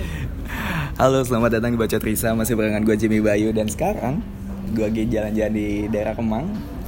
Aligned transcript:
Halo, 1.00 1.22
selamat 1.24 1.60
datang 1.60 1.74
di 1.74 1.78
Bacot 1.78 2.02
Risa 2.02 2.32
Masih 2.36 2.56
barengan 2.56 2.82
gue 2.84 2.96
Jimmy 2.96 3.20
Bayu. 3.20 3.52
Dan 3.52 3.68
sekarang 3.70 4.20
gue 4.72 4.84
lagi 4.84 5.04
jalan-jalan 5.08 5.52
di 5.54 5.68
daerah 5.88 6.14
Kemang. 6.16 6.46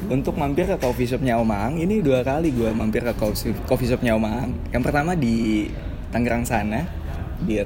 Untuk 0.08 0.38
mampir 0.38 0.65
ke 0.71 0.79
coffee 0.79 1.10
shopnya 1.10 1.36
Om 1.42 1.50
Aang 1.50 1.74
Ini 1.82 2.00
dua 2.00 2.22
kali 2.22 2.54
gue 2.54 2.71
mampir 2.71 3.02
ke 3.02 3.12
coffee 3.66 3.88
shopnya 3.90 4.14
Om 4.14 4.24
Aang 4.24 4.50
Yang 4.71 4.82
pertama 4.86 5.18
di 5.18 5.66
Tangerang 6.14 6.46
sana 6.46 6.86
Di 7.42 7.58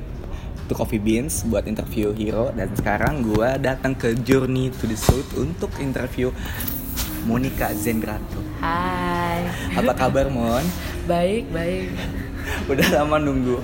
To 0.67 0.73
Coffee 0.73 0.99
Beans 0.99 1.45
buat 1.45 1.69
interview 1.69 2.17
Hero. 2.17 2.51
Dan 2.57 2.73
sekarang 2.73 3.21
gue 3.21 3.49
datang 3.61 3.93
ke 3.93 4.17
Journey 4.25 4.73
to 4.73 4.89
the 4.89 4.97
South 4.97 5.29
Untuk 5.37 5.71
interview 5.79 6.33
Monica 7.29 7.71
Zendrato 7.77 8.41
Hai. 8.59 9.47
Apa 9.77 9.93
kabar 9.95 10.31
Mon? 10.33 10.63
Baik, 11.11 11.51
baik. 11.51 11.91
Udah 12.71 13.03
lama 13.03 13.19
nunggu 13.19 13.59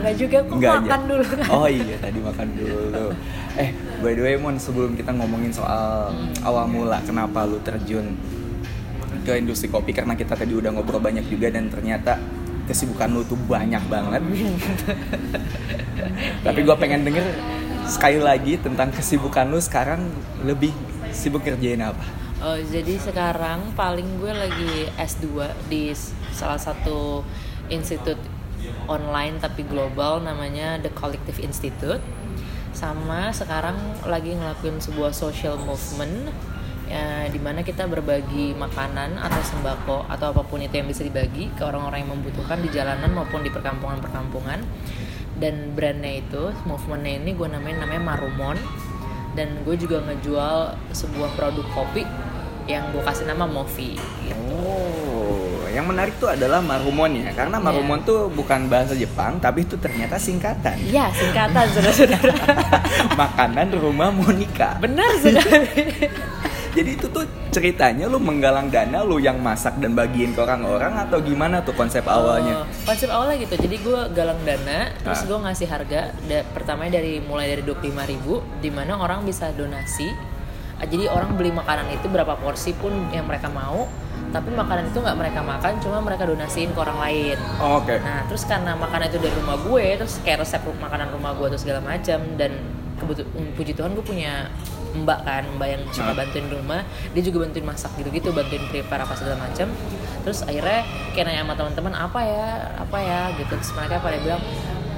Enggak 0.00 0.14
juga 0.16 0.36
aku 0.40 0.52
Enggak 0.56 0.72
makan 0.80 0.88
aja. 0.96 1.06
dulu 1.06 1.24
kan. 1.28 1.46
Oh 1.52 1.68
iya 1.68 1.96
tadi 2.00 2.18
makan 2.18 2.48
dulu. 2.56 3.06
Eh 3.54 3.68
by 4.00 4.12
the 4.16 4.22
way 4.24 4.34
Mon 4.36 4.56
sebelum 4.56 4.96
kita 4.96 5.12
ngomongin 5.12 5.52
soal 5.52 6.10
awal 6.40 6.64
mula 6.64 6.98
kenapa 7.04 7.44
lu 7.44 7.60
terjun 7.60 8.16
ke 9.20 9.36
industri 9.36 9.68
kopi 9.68 9.92
karena 9.92 10.16
kita 10.16 10.32
tadi 10.32 10.56
udah 10.56 10.72
ngobrol 10.72 10.98
banyak 10.98 11.28
juga 11.28 11.52
dan 11.52 11.68
ternyata 11.68 12.16
kesibukan 12.64 13.10
lu 13.10 13.22
tuh 13.22 13.36
banyak 13.36 13.82
banget. 13.86 14.22
Tapi 16.46 16.60
gue 16.62 16.76
pengen 16.78 17.04
denger 17.04 17.26
sekali 17.84 18.22
lagi 18.22 18.56
tentang 18.56 18.94
kesibukan 18.94 19.50
lu 19.50 19.58
sekarang 19.58 20.06
lebih 20.46 20.70
sibuk 21.10 21.42
kerjain 21.42 21.82
apa? 21.82 22.02
Oh, 22.40 22.56
jadi 22.56 22.96
sekarang 22.96 23.76
paling 23.76 24.16
gue 24.16 24.32
lagi 24.32 24.72
S2 24.96 25.44
di 25.68 25.92
salah 26.32 26.56
satu 26.56 27.20
institut 27.68 28.16
online 28.88 29.38
tapi 29.38 29.66
global 29.66 30.22
namanya 30.22 30.80
The 30.80 30.90
Collective 30.92 31.38
Institute. 31.40 32.02
Sama 32.70 33.34
sekarang 33.34 33.76
lagi 34.06 34.32
ngelakuin 34.38 34.78
sebuah 34.78 35.10
social 35.12 35.58
movement 35.58 36.30
ya, 36.86 37.26
di 37.28 37.38
mana 37.42 37.66
kita 37.66 37.86
berbagi 37.90 38.54
makanan 38.54 39.18
atau 39.18 39.42
sembako 39.42 39.98
atau 40.06 40.32
apa 40.32 40.42
pun 40.46 40.62
itu 40.62 40.78
yang 40.78 40.86
bisa 40.86 41.02
dibagi 41.02 41.50
ke 41.54 41.62
orang-orang 41.66 42.06
yang 42.06 42.12
membutuhkan 42.18 42.62
di 42.62 42.68
jalanan 42.70 43.10
maupun 43.10 43.42
di 43.42 43.50
perkampungan-perkampungan. 43.50 44.62
Dan 45.40 45.72
brandnya 45.72 46.20
itu, 46.20 46.52
movementnya 46.68 47.16
ini 47.16 47.32
gue 47.32 47.48
namain 47.48 47.80
namanya 47.80 48.12
Marumon 48.12 48.60
dan 49.38 49.62
gue 49.64 49.78
juga 49.78 50.02
ngejual 50.04 50.76
sebuah 50.92 51.32
produk 51.38 51.66
kopi 51.72 52.04
yang 52.68 52.92
gue 52.94 53.02
kasih 53.02 53.26
nama 53.26 53.50
Movi 53.50 53.98
gitu. 54.26 54.36
Oh, 54.62 55.49
yang 55.70 55.86
menarik 55.86 56.18
tuh 56.18 56.28
adalah 56.28 56.58
Marumon 56.58 57.14
ya, 57.16 57.30
karena 57.32 57.56
Marumon 57.56 58.02
tuh 58.02 58.26
bukan 58.28 58.66
bahasa 58.66 58.92
Jepang, 58.92 59.38
tapi 59.38 59.62
itu 59.62 59.74
ternyata 59.74 60.18
singkatan. 60.18 60.76
Iya 60.82 61.08
singkatan 61.10 61.64
saudara-saudara. 61.70 62.34
Makanan 63.20 63.68
rumah 63.74 64.10
Monica. 64.10 64.76
Benar 64.78 65.10
saudara. 65.18 65.62
Jadi 66.70 66.90
itu 66.94 67.10
tuh 67.10 67.26
ceritanya 67.50 68.06
lu 68.06 68.22
menggalang 68.22 68.70
dana 68.70 69.02
lu 69.02 69.18
yang 69.18 69.42
masak 69.42 69.74
dan 69.82 69.90
bagiin 69.90 70.30
ke 70.30 70.38
orang-orang 70.38 70.94
atau 71.02 71.18
gimana 71.18 71.58
tuh 71.66 71.74
konsep 71.74 72.06
awalnya? 72.06 72.62
Oh, 72.62 72.66
konsep 72.86 73.10
awalnya 73.10 73.42
gitu. 73.42 73.58
Jadi 73.58 73.76
gue 73.82 74.00
galang 74.14 74.38
dana, 74.46 74.94
terus 75.02 75.18
Ah. 75.18 75.26
gue 75.26 75.38
ngasih 75.50 75.66
harga. 75.66 76.14
Da, 76.30 76.46
pertamanya 76.46 77.02
dari 77.02 77.18
mulai 77.18 77.50
dari 77.50 77.66
25.000 77.66 78.06
ribu, 78.06 78.38
di 78.62 78.70
mana 78.70 79.02
orang 79.02 79.26
bisa 79.26 79.50
donasi. 79.50 80.14
Ah, 80.78 80.86
Jadi 80.86 81.10
orang 81.10 81.34
beli 81.34 81.50
makanan 81.50 81.90
itu 81.90 82.06
berapa 82.06 82.38
porsi 82.38 82.70
pun 82.72 82.94
yang 83.10 83.26
mereka 83.26 83.50
mau, 83.50 83.90
tapi 84.30 84.50
makanan 84.50 84.88
itu 84.88 84.98
nggak 84.98 85.18
mereka 85.18 85.40
makan, 85.42 85.72
cuma 85.78 85.98
mereka 85.98 86.22
donasiin 86.24 86.70
ke 86.70 86.78
orang 86.78 86.98
lain. 86.98 87.38
Oh, 87.58 87.78
Oke. 87.78 87.98
Nah 87.98 88.24
terus 88.24 88.42
karena 88.44 88.72
makanan 88.74 89.10
itu 89.10 89.18
dari 89.18 89.34
rumah 89.34 89.56
gue, 89.58 89.84
terus 89.98 90.18
kayak 90.22 90.42
resep 90.42 90.62
makanan 90.72 91.10
rumah 91.10 91.34
gue 91.34 91.46
atau 91.48 91.58
segala 91.58 91.80
macam 91.80 92.18
dan 92.34 92.52
kebetulan 92.96 93.28
puji 93.54 93.72
Tuhan 93.72 93.90
gue 93.92 94.04
punya 94.04 94.46
mbak 94.90 95.22
kan, 95.22 95.46
mbak 95.54 95.68
yang 95.70 95.82
suka 95.90 96.10
Ah. 96.10 96.16
bantuin 96.18 96.46
rumah, 96.46 96.82
dia 97.14 97.22
juga 97.22 97.46
bantuin 97.46 97.62
masak 97.62 97.90
gitu-gitu, 97.94 98.30
bantuin 98.30 98.62
prepare 98.66 99.02
apa 99.02 99.14
segala 99.14 99.38
macam. 99.38 99.70
Terus 100.20 100.42
akhirnya 100.42 100.82
kayak 101.10 101.24
nanya 101.26 101.42
sama 101.46 101.54
teman-teman 101.54 101.94
apa 101.94 102.20
ya, 102.20 102.48
apa 102.76 102.98
ya 102.98 103.20
gitu. 103.38 103.54
Terus 103.54 103.70
mereka 103.72 103.98
pada 103.98 104.18
bilang 104.18 104.42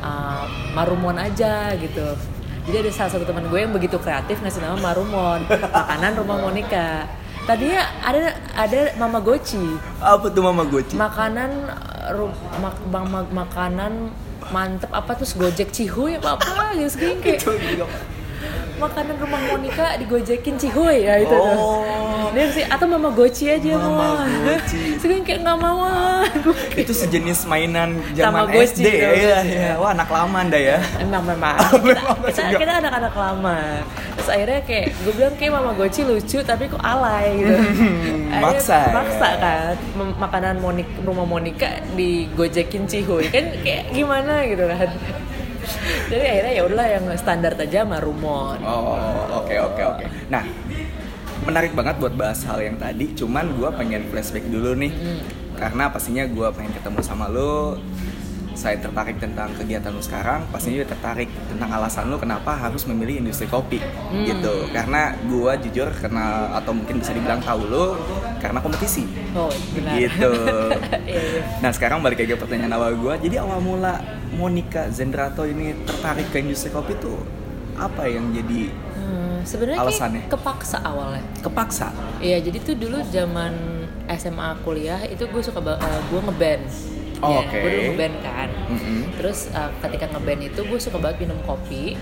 "Ah, 0.00 0.48
marumon 0.72 1.14
aja 1.14 1.76
gitu. 1.76 2.16
Jadi 2.62 2.76
ada 2.78 2.90
salah 2.90 3.10
satu 3.12 3.24
teman 3.24 3.46
gue 3.46 3.58
yang 3.58 3.70
begitu 3.70 3.98
kreatif 3.98 4.38
ngasih 4.38 4.62
nama 4.62 4.78
marumon, 4.78 5.44
makanan 5.78 6.12
rumah 6.16 6.38
Monica. 6.40 7.06
Tadinya 7.42 7.82
ada 8.00 8.20
ada 8.54 8.80
mama 8.94 9.18
goci 9.18 9.58
Apa 9.98 10.30
tuh 10.30 10.42
Mama 10.42 10.62
Goci? 10.62 10.94
makanan 10.94 11.50
ru- 12.14 12.30
mak- 12.56 12.86
bang- 12.86 13.10
mak- 13.10 13.34
makanan 13.34 14.14
mantep 14.50 14.90
apa 14.90 15.14
terus 15.14 15.34
gojek 15.34 15.70
cihuy 15.70 16.18
apa 16.18 16.34
apa 16.34 16.74
gitu 16.74 16.90
segini 16.92 17.18
kayak. 17.18 17.90
Makanan 18.82 19.16
rumah 19.22 19.40
Monica 19.46 19.86
digojekin 19.96 20.54
cihuy 20.58 21.06
ya 21.06 21.22
itu 21.22 21.30
tuh. 21.30 21.54
Oh. 21.54 22.28
Dia 22.32 22.48
sih 22.48 22.64
atau 22.64 22.88
mama 22.88 23.12
goci 23.12 23.44
aja 23.52 23.76
Mama 23.76 23.92
mau 23.92 24.14
Goci. 24.24 24.96
segini 24.96 25.20
kayak 25.20 25.44
nggak 25.44 25.58
mau 25.60 25.84
ah. 25.84 26.24
Itu 26.72 26.92
sejenis 26.96 27.44
mainan 27.44 28.00
zaman 28.16 28.48
SD 28.48 28.88
tuh. 28.88 29.14
ya, 29.20 29.38
ya. 29.44 29.72
Wah, 29.76 29.92
anak 29.92 30.08
lama 30.08 30.36
anda 30.40 30.56
ya. 30.56 30.80
emang 30.96 31.22
memang 31.28 31.56
kita, 31.84 32.32
kita, 32.32 32.42
kita 32.56 32.72
anak-anak 32.80 33.14
lama 33.14 33.58
terus 34.22 34.28
akhirnya 34.38 34.60
kayak 34.62 34.86
gue 35.02 35.12
bilang 35.18 35.34
kayak 35.34 35.52
mama 35.56 35.70
goci 35.74 36.00
lucu 36.06 36.38
tapi 36.46 36.70
kok 36.70 36.78
alay 36.78 37.42
gitu 37.42 37.58
maksa 38.44 38.78
ya. 38.86 38.94
maksa 38.94 39.28
kan 39.40 39.74
makanan 40.20 40.56
Monik 40.62 40.88
rumah 41.02 41.26
Monica 41.26 41.80
digojekin 41.98 42.86
cihuy 42.86 43.26
kan 43.32 43.50
kayak 43.66 43.90
gimana 43.90 44.46
gitu 44.46 44.68
kan 44.68 44.90
jadi 46.06 46.24
akhirnya 46.28 46.52
ya 46.52 46.62
udahlah 46.64 46.88
yang 46.88 47.04
standar 47.14 47.52
aja 47.54 47.78
sama 47.82 47.98
Rumon 47.98 48.58
Oh, 48.62 48.96
oke 49.38 49.54
oke 49.54 49.82
oke. 49.82 50.04
Nah, 50.28 50.44
menarik 51.42 51.72
banget 51.72 51.98
buat 51.98 52.14
bahas 52.14 52.42
hal 52.44 52.60
yang 52.60 52.76
tadi. 52.76 53.10
Cuman 53.12 53.56
gue 53.56 53.68
pengen 53.74 54.06
flashback 54.08 54.46
dulu 54.46 54.74
nih, 54.74 54.92
Hmm. 54.92 55.20
karena 55.56 55.88
pastinya 55.88 56.24
gue 56.24 56.48
pengen 56.52 56.72
ketemu 56.72 56.98
sama 57.00 57.26
lo. 57.26 57.78
Saya 58.52 58.76
tertarik 58.76 59.16
tentang 59.16 59.48
kegiatan 59.56 59.88
lo 59.88 59.98
sekarang, 59.98 60.44
pastinya 60.52 60.76
juga 60.78 60.92
tertarik 60.92 61.24
tentang 61.48 61.72
alasan 61.72 62.12
lo 62.12 62.20
kenapa 62.20 62.52
harus 62.52 62.84
memilih 62.84 63.18
industri 63.18 63.48
kopi, 63.48 63.80
Hmm. 63.80 64.28
gitu. 64.28 64.68
Karena 64.70 65.16
gue 65.18 65.52
jujur 65.66 65.88
kenal 65.90 66.52
atau 66.52 66.70
mungkin 66.70 67.00
bisa 67.00 67.10
dibilang 67.10 67.40
tahu 67.40 67.64
lo 67.64 67.96
karena 68.38 68.60
kompetisi, 68.60 69.08
oh 69.32 69.48
benar 69.72 69.96
gitu. 69.96 70.32
Iya, 71.08 71.18
iya. 71.18 71.42
Nah 71.58 71.72
sekarang 71.72 72.04
balik 72.04 72.20
lagi 72.20 72.36
ke 72.36 72.38
pertanyaan 72.38 72.76
awal 72.76 72.92
gue, 72.94 73.14
jadi 73.24 73.40
awal 73.40 73.58
mula 73.58 73.96
Monica 74.32 74.88
Zendrato 74.88 75.44
ini 75.44 75.76
tertarik 75.82 76.28
ke 76.28 76.40
industri 76.40 76.68
kopi 76.68 76.96
tuh 76.96 77.20
apa 77.74 78.04
yang 78.04 78.30
jadi 78.30 78.68
Hmm, 78.94 79.42
sebenarnya 79.42 79.80
Alasannya? 79.80 80.22
kepaksa 80.28 80.78
awalnya 80.80 81.24
kepaksa? 81.38 81.90
Iya, 82.18 82.38
jadi 82.40 82.58
tuh 82.62 82.76
dulu 82.76 83.02
zaman 83.04 83.52
SMA 84.10 84.60
kuliah 84.62 85.00
itu 85.02 85.24
gue 85.24 85.42
suka 85.42 85.58
ba- 85.58 85.76
eh, 85.76 86.00
gue 86.06 86.20
ngeband. 86.22 86.62
Oh, 87.18 87.30
Ya, 87.30 87.38
oke. 87.40 87.56
Gue 87.56 87.70
dulu 87.70 87.82
ngeband 87.90 88.14
kan. 88.20 88.48
Mm-mm. 88.68 89.00
Terus 89.14 89.48
eh, 89.48 89.70
ketika 89.80 90.06
ngeband 90.08 90.40
itu 90.44 90.60
gue 90.60 90.78
suka 90.78 90.96
banget 90.96 91.18
minum 91.22 91.38
kopi, 91.42 91.96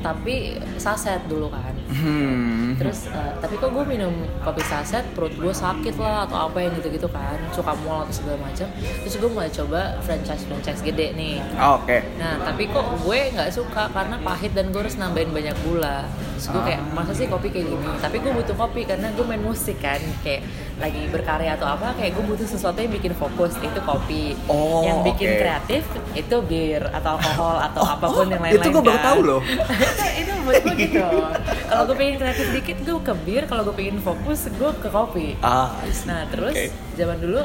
tapi 0.00 0.34
saset 0.76 1.20
dulu 1.26 1.46
kan. 1.48 1.74
Hmm. 1.92 2.72
Terus 2.74 3.04
eh, 3.06 3.32
tapi 3.36 3.54
kok 3.56 3.68
gue 3.68 3.84
minum 3.84 4.10
kopi 4.40 4.62
saset 4.62 5.04
perut 5.12 5.32
gue 5.32 5.52
sakit 5.52 5.94
lah 5.96 6.24
atau 6.24 6.48
apa 6.48 6.58
yang 6.58 6.72
gitu-gitu 6.74 7.06
kan, 7.06 7.36
suka 7.52 7.76
mual 7.78 8.02
atau 8.02 8.14
segala 8.14 8.40
macam. 8.40 8.66
Terus 8.74 9.14
gue 9.14 9.30
mulai 9.30 9.48
coba 9.48 9.80
franchise 10.00 10.42
franchise 10.42 10.80
gede 10.80 11.12
nih. 11.12 11.36
Oh, 11.56 11.76
Oke. 11.76 12.00
Nah, 12.16 12.40
tapi 12.42 12.66
kok 12.66 12.84
gue 12.98 13.18
nggak 13.30 13.50
suka 13.50 13.88
karena 13.88 14.16
pahit 14.18 14.52
dan 14.52 14.70
gue 14.70 14.80
harus 14.80 14.96
nambahin 14.96 15.30
banyak 15.30 15.56
gula. 15.62 16.08
Terus 16.34 16.46
gue 16.48 16.62
kayak, 16.64 16.80
Ah. 16.82 16.94
masa 16.96 17.12
sih 17.12 17.26
kopi 17.26 17.48
kayak 17.48 17.66
gini? 17.68 17.88
Tapi 17.98 18.16
gue 18.18 18.32
butuh 18.32 18.56
kopi 18.56 18.82
karena 18.82 19.12
gue 19.12 19.22
main 19.22 19.38
musik 19.38 19.78
kan. 19.78 20.00
Kayak 20.22 20.42
lagi 20.78 21.06
berkarya 21.06 21.54
atau 21.54 21.68
apa, 21.68 21.94
kayak 21.94 22.16
gue 22.16 22.24
butuh 22.24 22.42
sesuatu 22.42 22.74
yang 22.76 22.90
bikin 22.90 23.12
fokus, 23.12 23.54
itu 23.56 23.80
kopi. 23.80 24.34
Oh, 24.46 24.82
yang 24.82 25.04
bikin 25.04 25.28
oke. 25.28 25.38
kreatif, 25.38 25.82
itu 26.12 26.36
bir 26.42 26.82
atau 26.88 27.14
alkohol 27.14 27.56
atau 27.60 27.82
apa 27.94 28.06
pun 28.08 28.24
oh, 28.24 28.26
yang 28.26 28.42
lain-lain 28.42 28.58
itu 28.58 28.70
gue 28.70 28.82
baru 28.82 28.98
kan. 28.98 29.06
tahu 29.06 29.20
loh. 29.22 29.40
itu, 29.92 30.04
itu 30.18 30.32
buat 30.42 30.54
gue 30.58 30.74
gitu. 30.80 30.98
Kalau 31.70 31.81
gue 31.86 31.96
pengen 31.96 32.16
kreatif 32.20 32.46
dikit, 32.52 32.76
gue 32.82 33.00
ke 33.02 33.14
bir. 33.24 33.42
Kalau 33.46 33.62
gue 33.66 33.74
pengen 33.74 33.98
fokus, 34.02 34.48
gue 34.48 34.70
ke 34.80 34.88
kopi. 34.88 35.38
Ah, 35.40 35.74
Nah 36.08 36.26
terus 36.28 36.54
Oke. 36.54 36.66
zaman 36.98 37.18
dulu 37.20 37.42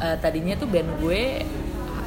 eh, 0.00 0.16
tadinya 0.20 0.54
tuh 0.58 0.68
band 0.68 0.90
gue 1.00 1.44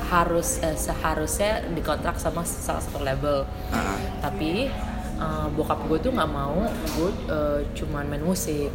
harus 0.07 0.63
eh, 0.63 0.75
seharusnya 0.75 1.67
dikontrak 1.75 2.15
sama 2.19 2.47
salah 2.47 2.81
satu 2.83 3.03
label. 3.03 3.43
Ah. 3.73 3.97
Tapi 4.23 4.71
eh, 5.17 5.47
bokap 5.55 5.83
gue 5.87 5.97
tuh 5.99 6.11
nggak 6.15 6.31
mau 6.31 6.63
gue 6.67 7.11
eh, 7.31 7.59
cuman 7.75 8.05
main 8.07 8.23
musik. 8.23 8.71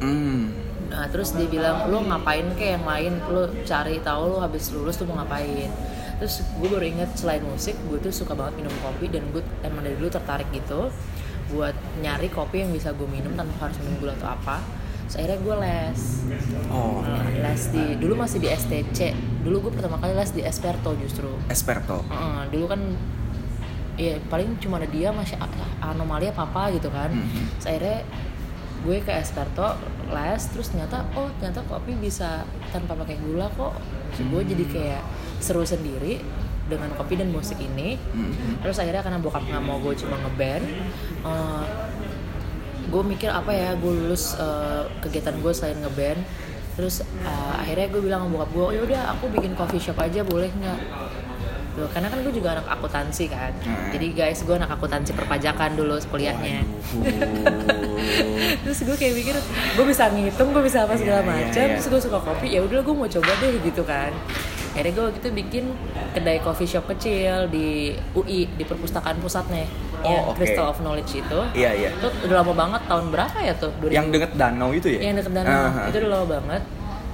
Hmm. 0.00 0.52
Nah 0.86 1.10
terus 1.10 1.34
dia 1.34 1.50
bilang 1.50 1.90
lu 1.90 2.04
ngapain 2.06 2.46
kayak 2.54 2.78
yang 2.78 2.86
lain, 2.86 3.12
lu 3.32 3.42
cari 3.66 3.98
tahu 4.00 4.36
lu 4.36 4.38
habis 4.38 4.70
lulus 4.70 4.94
tuh 5.00 5.08
mau 5.08 5.18
ngapain. 5.18 5.70
Terus 6.16 6.40
gue 6.56 6.68
baru 6.72 6.86
inget 6.86 7.10
selain 7.12 7.44
musik, 7.44 7.76
gue 7.92 8.00
tuh 8.00 8.08
suka 8.14 8.32
banget 8.32 8.64
minum 8.64 8.72
kopi 8.80 9.10
dan 9.12 9.26
gue 9.34 9.44
emang 9.60 9.84
dari 9.84 10.00
dulu 10.00 10.08
tertarik 10.08 10.48
gitu 10.48 10.88
buat 11.48 11.74
nyari 11.98 12.28
kopi 12.28 12.62
yang 12.62 12.70
bisa 12.70 12.90
gue 12.90 13.06
minum 13.06 13.32
tanpa 13.32 13.68
harus 13.68 13.78
minum 13.82 14.02
gula 14.02 14.12
atau 14.14 14.28
apa. 14.28 14.58
Terus 15.06 15.14
akhirnya 15.22 15.38
gue 15.38 15.56
les. 15.62 16.00
Oh, 16.68 16.98
les 17.38 17.62
di 17.70 17.84
dulu 17.96 18.18
masih 18.18 18.38
di 18.38 18.48
STC. 18.48 19.14
Dulu 19.42 19.70
gue 19.70 19.72
pertama 19.74 19.96
kali 19.96 20.12
les 20.12 20.30
di 20.30 20.42
Esperto 20.42 20.98
justru. 20.98 21.30
Esperto. 21.46 22.02
Heeh, 22.10 22.40
dulu 22.50 22.66
kan 22.66 22.80
ya 23.96 24.20
paling 24.28 24.60
cuma 24.60 24.76
ada 24.76 24.84
dia 24.86 25.08
masih 25.08 25.40
anomali 25.80 26.28
apa 26.28 26.44
apa 26.44 26.68
gitu 26.68 26.92
kan 26.92 27.08
Mhm. 27.08 27.56
Terus 27.56 27.66
akhirnya 27.66 27.98
gue 28.84 28.96
ke 29.00 29.12
Esperto 29.14 29.68
les 30.12 30.42
terus 30.52 30.68
ternyata 30.68 31.06
oh 31.16 31.32
ternyata 31.40 31.64
kopi 31.64 31.96
bisa 31.96 32.44
tanpa 32.70 32.92
pakai 32.94 33.16
gula 33.18 33.48
kok 33.48 33.72
Terus 34.12 34.26
gue 34.28 34.42
jadi 34.52 34.64
kayak 34.68 35.02
seru 35.40 35.64
sendiri 35.64 36.20
dengan 36.66 36.90
kopi 36.92 37.14
dan 37.14 37.30
musik 37.30 37.56
ini. 37.56 37.94
Mhm. 37.96 38.60
terus 38.60 38.76
akhirnya 38.76 39.00
karena 39.00 39.18
bokap 39.18 39.42
nggak 39.42 39.62
mau 39.62 39.78
gue 39.78 39.94
cuma 39.94 40.18
ngeband 40.18 40.64
eh, 41.22 41.64
gue 42.86 43.02
mikir 43.02 43.30
apa 43.30 43.50
ya 43.50 43.74
gue 43.74 43.92
lulus 43.92 44.34
eh, 44.36 44.82
kegiatan 45.00 45.34
gue 45.36 45.52
selain 45.52 45.78
ngeband. 45.78 46.20
Terus 46.74 47.00
eh, 47.00 47.54
akhirnya 47.56 47.86
gue 47.88 48.00
bilang 48.00 48.20
sama 48.22 48.32
bokap 48.36 48.50
gue 48.52 48.64
ya 48.72 48.80
udah 48.82 49.00
aku 49.12 49.24
bikin 49.30 49.54
coffee 49.54 49.80
shop 49.80 49.96
aja 49.96 50.20
boleh 50.22 50.50
nggak? 50.50 50.80
Loh, 51.76 51.92
karena 51.92 52.08
kan 52.08 52.24
gue 52.24 52.32
juga 52.32 52.56
anak 52.56 52.72
akuntansi 52.72 53.28
kan. 53.28 53.52
Hmm. 53.60 53.92
jadi 53.92 54.06
guys 54.10 54.40
gue 54.40 54.54
anak 54.54 54.72
akuntansi 54.72 55.12
perpajakan 55.12 55.76
dulu 55.76 56.00
kuliahnya. 56.08 56.64
Terus 58.64 58.78
gue 58.82 58.96
kayak 58.96 59.14
mikir 59.14 59.36
gue 59.76 59.84
bisa 59.84 60.08
ngitung 60.08 60.50
gue 60.52 60.62
bisa 60.62 60.84
apa 60.84 60.96
segala 60.96 61.20
Iya, 61.20 61.26
iya, 61.26 61.36
macam. 61.44 61.64
iya. 61.64 61.74
terus 61.74 61.86
gue 61.86 62.00
suka 62.02 62.18
kopi 62.18 62.48
ya 62.50 62.60
udah 62.62 62.80
gue 62.80 62.94
mau 62.94 63.04
coba 63.06 63.30
deh 63.40 63.52
gitu 63.60 63.82
kan 63.82 64.10
akhirnya 64.76 64.92
gue 64.92 65.04
waktu 65.06 65.18
itu 65.18 65.30
bikin 65.34 65.64
kedai 66.12 66.38
coffee 66.38 66.68
shop 66.68 66.84
kecil 66.86 67.48
di 67.48 67.66
UI 68.12 68.44
di 68.50 68.62
perpustakaan 68.62 69.16
pusatnya 69.18 69.64
Oh, 69.98 70.12
ya 70.12 70.20
oke. 70.22 70.36
Crystal 70.36 70.68
of 70.68 70.76
Knowledge 70.78 71.16
itu 71.16 71.40
Iya, 71.52 71.72
iya. 71.72 71.88
itu 71.90 72.06
udah 72.22 72.36
lama 72.36 72.52
banget 72.54 72.84
tahun 72.84 73.08
berapa 73.08 73.38
ya 73.40 73.56
tuh 73.56 73.72
2000 73.80 73.90
Yang 73.90 74.06
deket 74.12 74.30
danau 74.34 74.70
itu 74.70 74.88
ya? 74.90 75.00
yang 75.02 75.16
deket 75.16 75.32
danau 75.34 75.56
Aha. 75.66 75.82
itu 75.88 75.96
udah 75.98 76.10
lama 76.12 76.26
banget 76.30 76.62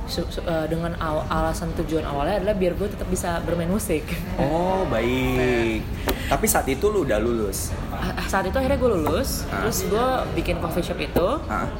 Su- 0.05 0.26
su- 0.29 0.43
eh, 0.43 0.67
dengan 0.67 0.93
aw- 0.99 1.25
alasan 1.25 1.70
tujuan 1.75 2.03
awalnya 2.03 2.37
adalah 2.37 2.53
biar 2.53 2.75
gue 2.75 2.91
tetap 2.91 3.06
bisa 3.06 3.38
bermain 3.41 3.70
musik 3.70 4.03
Oh, 4.35 4.82
baik. 4.87 5.87
Tapi 6.26 6.44
saat 6.44 6.67
itu 6.67 6.82
lu 6.85 7.03
udah 7.03 7.17
lulus. 7.17 7.70
Ah, 7.88 8.26
saat 8.26 8.43
itu 8.43 8.56
akhirnya 8.56 8.76
gue 8.76 8.91
lulus 8.93 9.47
Ah. 9.47 9.62
terus 9.62 9.87
gue 9.87 10.06
bikin 10.35 10.58
coffee 10.58 10.82
shop 10.82 10.99
itu 10.99 11.29
Hah? 11.47 11.70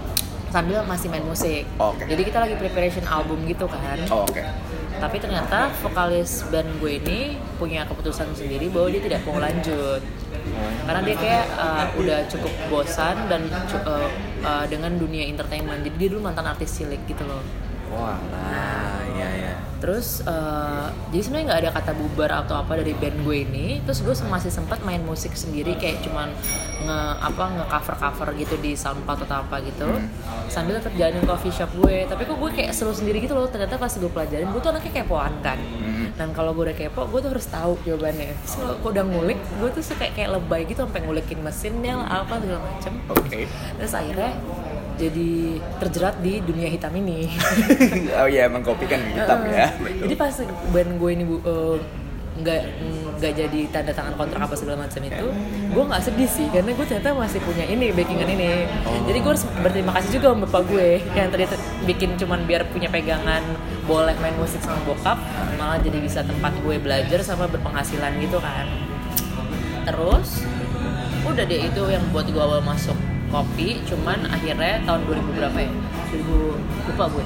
sambil 0.49 0.81
masih 0.83 1.09
main 1.09 1.25
musik 1.25 1.67
Oke. 1.77 2.05
jadi 2.05 2.23
kita 2.23 2.39
lagi 2.39 2.55
preparation 2.55 3.03
album 3.05 3.43
gitu 3.43 3.67
kan 3.67 3.99
Oh, 4.07 4.23
oke. 4.23 4.39
Tapi 5.03 5.19
ternyata 5.19 5.67
vokalis 5.83 6.47
band 6.47 6.79
gue 6.79 7.03
ini 7.03 7.35
punya 7.59 7.83
keputusan 7.91 8.39
sendiri 8.39 8.71
bahwa 8.71 8.87
dia 8.95 9.03
tidak 9.03 9.27
mau 9.27 9.43
lanjut. 9.43 9.99
Karena 10.87 11.01
dia 11.03 11.17
kayak 11.19 11.47
uh, 11.59 11.87
udah 11.99 12.19
cukup 12.31 12.55
bosan 12.71 13.27
dan 13.27 13.51
uh, 13.83 14.07
uh, 14.47 14.65
dengan 14.71 14.95
dunia 14.95 15.27
entertainment. 15.27 15.83
Jadi 15.83 15.97
dia 15.99 16.09
dulu 16.15 16.31
mantan 16.31 16.47
artis 16.47 16.79
cilik 16.79 17.03
gitu 17.11 17.27
loh. 17.27 17.43
Wah, 17.91 18.15
lah, 18.31 19.03
ya 19.19 19.29
ya. 19.43 19.52
Terus 19.83 20.23
uh, 20.31 20.87
jadi 21.11 21.23
sebenarnya 21.27 21.47
nggak 21.51 21.61
ada 21.67 21.71
kata 21.75 21.93
bubar 21.99 22.31
atau 22.47 22.55
apa 22.55 22.79
dari 22.79 22.95
band 22.95 23.27
gue 23.27 23.37
ini. 23.43 23.67
Terus 23.83 24.07
gue 24.07 24.15
masih 24.31 24.55
sempat 24.55 24.79
main 24.87 25.03
musik 25.03 25.35
sendiri 25.35 25.75
kayak 25.75 26.07
cuman 26.07 26.31
nge 26.87 26.99
apa 27.19 27.45
nge 27.59 27.65
cover 27.67 27.97
cover 27.99 28.29
gitu 28.39 28.55
di 28.63 28.79
soundcloud 28.79 29.27
atau 29.27 29.43
apa 29.43 29.59
gitu. 29.67 29.91
Sambil 30.47 30.79
tetap 30.79 30.95
jalanin 30.95 31.27
coffee 31.27 31.51
shop 31.51 31.75
gue. 31.75 32.07
Tapi 32.07 32.23
kok 32.23 32.39
gue 32.39 32.51
kayak 32.55 32.71
seru 32.71 32.95
sendiri 32.95 33.19
gitu 33.19 33.35
loh. 33.35 33.51
Ternyata 33.51 33.75
pas 33.75 33.91
gue 33.91 34.07
pelajarin 34.07 34.47
gue 34.55 34.61
tuh 34.63 34.71
anaknya 34.71 35.03
kepoan 35.03 35.35
kan. 35.43 35.59
Hmm. 36.03 36.19
dan 36.19 36.29
kalau 36.37 36.53
gue 36.53 36.71
udah 36.71 36.77
kepo 36.77 37.09
gue 37.09 37.21
tuh 37.25 37.31
harus 37.35 37.47
tahu 37.51 37.73
jawabannya. 37.83 38.37
Terus 38.45 38.55
kalau 38.63 38.75
gue 38.79 38.91
udah 38.95 39.05
ngulik 39.07 39.41
gue 39.59 39.69
tuh 39.75 39.83
suka 39.83 40.07
kayak 40.15 40.39
lebay 40.39 40.63
gitu 40.69 40.87
sampai 40.87 41.03
ngulikin 41.03 41.41
mesinnya 41.43 41.99
lah 41.99 42.23
apa 42.23 42.39
segala 42.39 42.61
macem. 42.63 42.93
Oke. 43.11 43.49
terus 43.81 43.93
akhirnya 43.97 44.33
jadi 45.03 45.59
terjerat 45.83 46.15
di 46.23 46.39
dunia 46.39 46.71
hitam 46.71 46.95
ini 46.95 47.27
oh 48.23 48.29
iya, 48.31 48.47
emang 48.47 48.63
kopi 48.63 48.87
kan 48.87 49.03
hitam 49.03 49.43
ya. 49.51 49.67
Heeh. 49.75 50.07
Jadi 50.07 50.15
pas 50.15 50.35
band 50.71 50.91
gue 51.03 51.11
ini 51.11 51.25
bu, 51.27 51.37
eh, 51.43 51.77
nggak 52.33 52.61
nggak 53.21 53.33
jadi 53.39 53.61
tanda 53.69 53.93
tangan 53.93 54.15
kontrak 54.17 54.41
apa 54.49 54.55
segala 54.57 54.89
macam 54.89 55.03
itu, 55.05 55.27
gue 55.69 55.85
nggak 55.85 56.03
sedih 56.03 56.31
sih 56.31 56.47
karena 56.49 56.73
gue 56.73 56.87
ternyata 56.89 57.13
masih 57.13 57.41
punya 57.45 57.65
ini 57.67 57.93
backingan 57.93 58.31
ini. 58.31 58.65
Jadi 59.11 59.19
gue 59.21 59.31
harus 59.31 59.45
berterima 59.61 59.93
kasih 59.99 60.11
juga 60.17 60.27
sama 60.33 60.49
bapak 60.49 60.63
gue 60.71 60.89
yang 61.13 61.29
tadi 61.29 61.45
bikin 61.85 62.17
cuman 62.17 62.41
biar 62.49 62.65
punya 62.73 62.89
pegangan 62.89 63.43
boleh 63.85 64.15
main 64.23 64.35
musik 64.39 64.63
sama 64.63 64.79
bokap, 64.87 65.19
malah 65.61 65.79
jadi 65.83 65.99
bisa 65.99 66.23
tempat 66.23 66.55
gue 66.63 66.79
belajar 66.81 67.21
sama 67.21 67.51
berpenghasilan 67.51 68.17
gitu 68.23 68.39
kan. 68.41 68.65
Terus 69.83 70.47
udah 71.23 71.45
deh 71.47 71.61
itu 71.69 71.83
yang 71.91 72.03
buat 72.11 72.27
gue 72.27 72.43
awal 72.43 72.63
masuk 72.65 73.12
kopi 73.33 73.81
cuman 73.83 74.29
akhirnya 74.29 74.85
tahun 74.85 75.01
2000 75.09 75.39
berapa 75.41 75.59
ya 75.59 75.71
2000 76.13 76.93
lupa 76.93 77.05
gue 77.09 77.25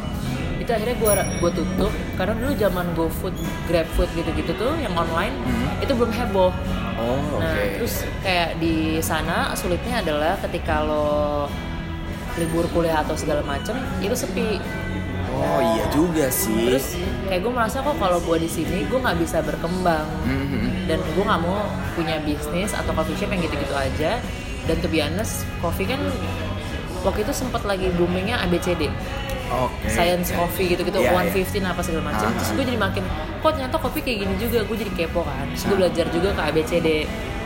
itu 0.57 0.71
akhirnya 0.71 0.97
gue 0.97 1.13
gue 1.39 1.51
tutup 1.53 1.93
karena 2.17 2.35
dulu 2.35 2.53
zaman 2.57 2.87
GoFood, 2.95 3.35
GrabFood 3.67 4.11
gitu-gitu 4.15 4.51
tuh 4.57 4.73
yang 4.79 4.95
online 4.95 5.31
Mhm. 5.37 5.85
itu 5.85 5.93
belum 5.93 6.11
heboh. 6.11 6.51
Oh. 6.97 7.39
Nah 7.39 7.55
terus 7.77 8.03
kayak 8.25 8.59
di 8.59 8.99
sana 8.99 9.53
sulitnya 9.53 10.01
adalah 10.01 10.35
ketika 10.43 10.83
lo 10.83 11.47
libur 12.35 12.67
kuliah 12.73 13.01
atau 13.01 13.15
segala 13.15 13.47
macem 13.47 13.77
itu 14.01 14.17
sepi. 14.17 14.59
Oh 15.37 15.61
iya 15.61 15.85
juga 15.93 16.27
sih. 16.33 16.67
Terus 16.67 16.99
kayak 17.29 17.45
gue 17.45 17.53
merasa 17.53 17.85
kok 17.85 17.95
kalau 17.95 18.19
gue 18.19 18.37
di 18.41 18.51
sini 18.51 18.89
gue 18.89 18.99
nggak 18.99 19.19
bisa 19.21 19.45
berkembang 19.45 20.09
Mhm. 20.25 20.89
dan 20.89 20.99
gue 20.99 21.23
nggak 21.23 21.43
mau 21.43 21.63
punya 21.95 22.19
bisnis 22.25 22.73
atau 22.73 22.91
coffee 22.91 23.15
shop 23.15 23.31
yang 23.31 23.45
gitu-gitu 23.45 23.77
aja 23.77 24.19
dan 24.67 24.77
to 24.83 24.89
be 24.91 24.99
honest 25.03 25.47
coffee 25.63 25.87
kan 25.87 25.99
waktu 27.07 27.23
itu 27.23 27.33
sempat 27.33 27.63
lagi 27.63 27.91
boomingnya 27.95 28.43
ABCD 28.47 28.91
Oke. 29.47 29.87
science 29.87 30.35
coffee 30.35 30.75
gitu-gitu 30.75 30.99
Iya, 30.99 31.15
115 31.15 31.63
apa 31.63 31.79
segala 31.79 32.11
macam. 32.11 32.27
Ah, 32.27 32.35
terus 32.35 32.51
ah. 32.51 32.55
gue 32.59 32.65
jadi 32.67 32.79
makin 32.83 33.05
kok 33.39 33.51
ternyata 33.55 33.77
kopi 33.79 34.03
kayak 34.03 34.19
gini 34.27 34.35
juga 34.43 34.59
gue 34.67 34.77
jadi 34.83 34.93
kepo 34.99 35.23
kan. 35.23 35.47
Terus 35.55 35.65
gue 35.71 35.77
belajar 35.79 36.07
juga 36.11 36.29
ke 36.35 36.41
ABCD 36.51 36.89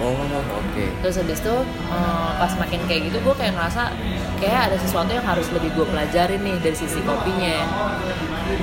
Oh, 0.00 0.16
oke. 0.16 0.84
terus 1.04 1.20
habis 1.20 1.44
itu 1.44 1.56
eh, 1.92 2.30
pas 2.40 2.52
makin 2.56 2.80
kayak 2.88 3.12
gitu 3.12 3.20
gue 3.20 3.34
kayak 3.36 3.52
ngerasa 3.52 3.92
kayak 4.40 4.72
ada 4.72 4.76
sesuatu 4.80 5.12
yang 5.12 5.28
harus 5.28 5.44
lebih 5.52 5.76
gue 5.76 5.84
pelajarin 5.84 6.40
nih 6.40 6.56
dari 6.64 6.72
sisi 6.72 7.04
kopinya. 7.04 7.68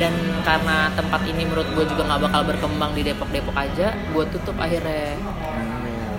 Dan 0.02 0.14
karena 0.42 0.90
tempat 0.98 1.22
ini 1.30 1.46
menurut 1.46 1.70
gue 1.78 1.86
juga 1.86 2.10
nggak 2.10 2.22
bakal 2.26 2.42
berkembang 2.42 2.92
di 2.98 3.06
Depok-Depok 3.06 3.54
aja 3.54 3.94
gue 3.94 4.26
tutup 4.34 4.58
akhirnya. 4.58 5.14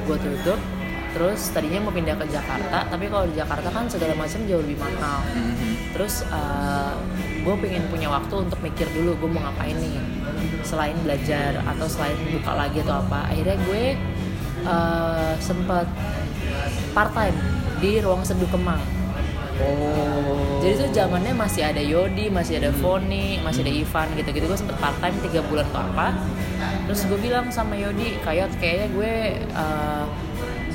Gue 0.06 0.16
tutup 0.22 0.77
terus 1.18 1.50
tadinya 1.50 1.82
mau 1.82 1.90
pindah 1.90 2.14
ke 2.14 2.30
Jakarta 2.30 2.86
tapi 2.86 3.10
kalau 3.10 3.26
di 3.26 3.34
Jakarta 3.34 3.74
kan 3.74 3.90
segala 3.90 4.14
macam 4.14 4.38
jauh 4.46 4.62
lebih 4.62 4.78
mahal. 4.78 5.26
Mhm. 5.34 5.66
terus 5.98 6.22
gue 7.42 7.54
pengen 7.58 7.82
punya 7.90 8.06
waktu 8.06 8.34
untuk 8.38 8.60
mikir 8.62 8.86
dulu 8.94 9.18
gue 9.18 9.28
mau 9.34 9.50
ngapain 9.50 9.74
nih? 9.74 9.98
Selain 10.62 10.94
belajar 11.02 11.58
atau 11.64 11.90
selain 11.90 12.14
buka 12.30 12.52
lagi 12.54 12.78
atau 12.86 13.02
apa. 13.02 13.34
Akhirnya 13.34 13.56
gue 13.66 13.84
uh, 14.62 15.34
sempat 15.42 15.90
part 16.94 17.10
time 17.16 17.34
di 17.82 17.98
ruang 17.98 18.22
seduh 18.22 18.46
Kemang. 18.52 18.78
Oh. 19.58 20.62
jadi 20.62 20.86
tuh 20.86 20.90
zamannya 20.94 21.34
masih 21.34 21.66
ada 21.66 21.82
Yodi 21.82 22.30
masih 22.30 22.62
ada 22.62 22.70
Foni 22.78 23.42
masih 23.42 23.66
ada 23.66 23.74
Ivan 23.74 24.06
gitu 24.14 24.30
gitu 24.30 24.46
gue 24.46 24.54
sempet 24.54 24.78
part 24.78 24.94
time 25.02 25.18
tiga 25.26 25.42
bulan 25.50 25.66
atau 25.74 25.82
apa. 25.82 26.14
Terus 26.86 27.00
gue 27.10 27.18
bilang 27.18 27.50
sama 27.50 27.74
Yodi 27.74 28.22
kayak 28.22 28.54
kayaknya 28.62 28.86
gue 28.94 29.14
uh, 29.58 30.06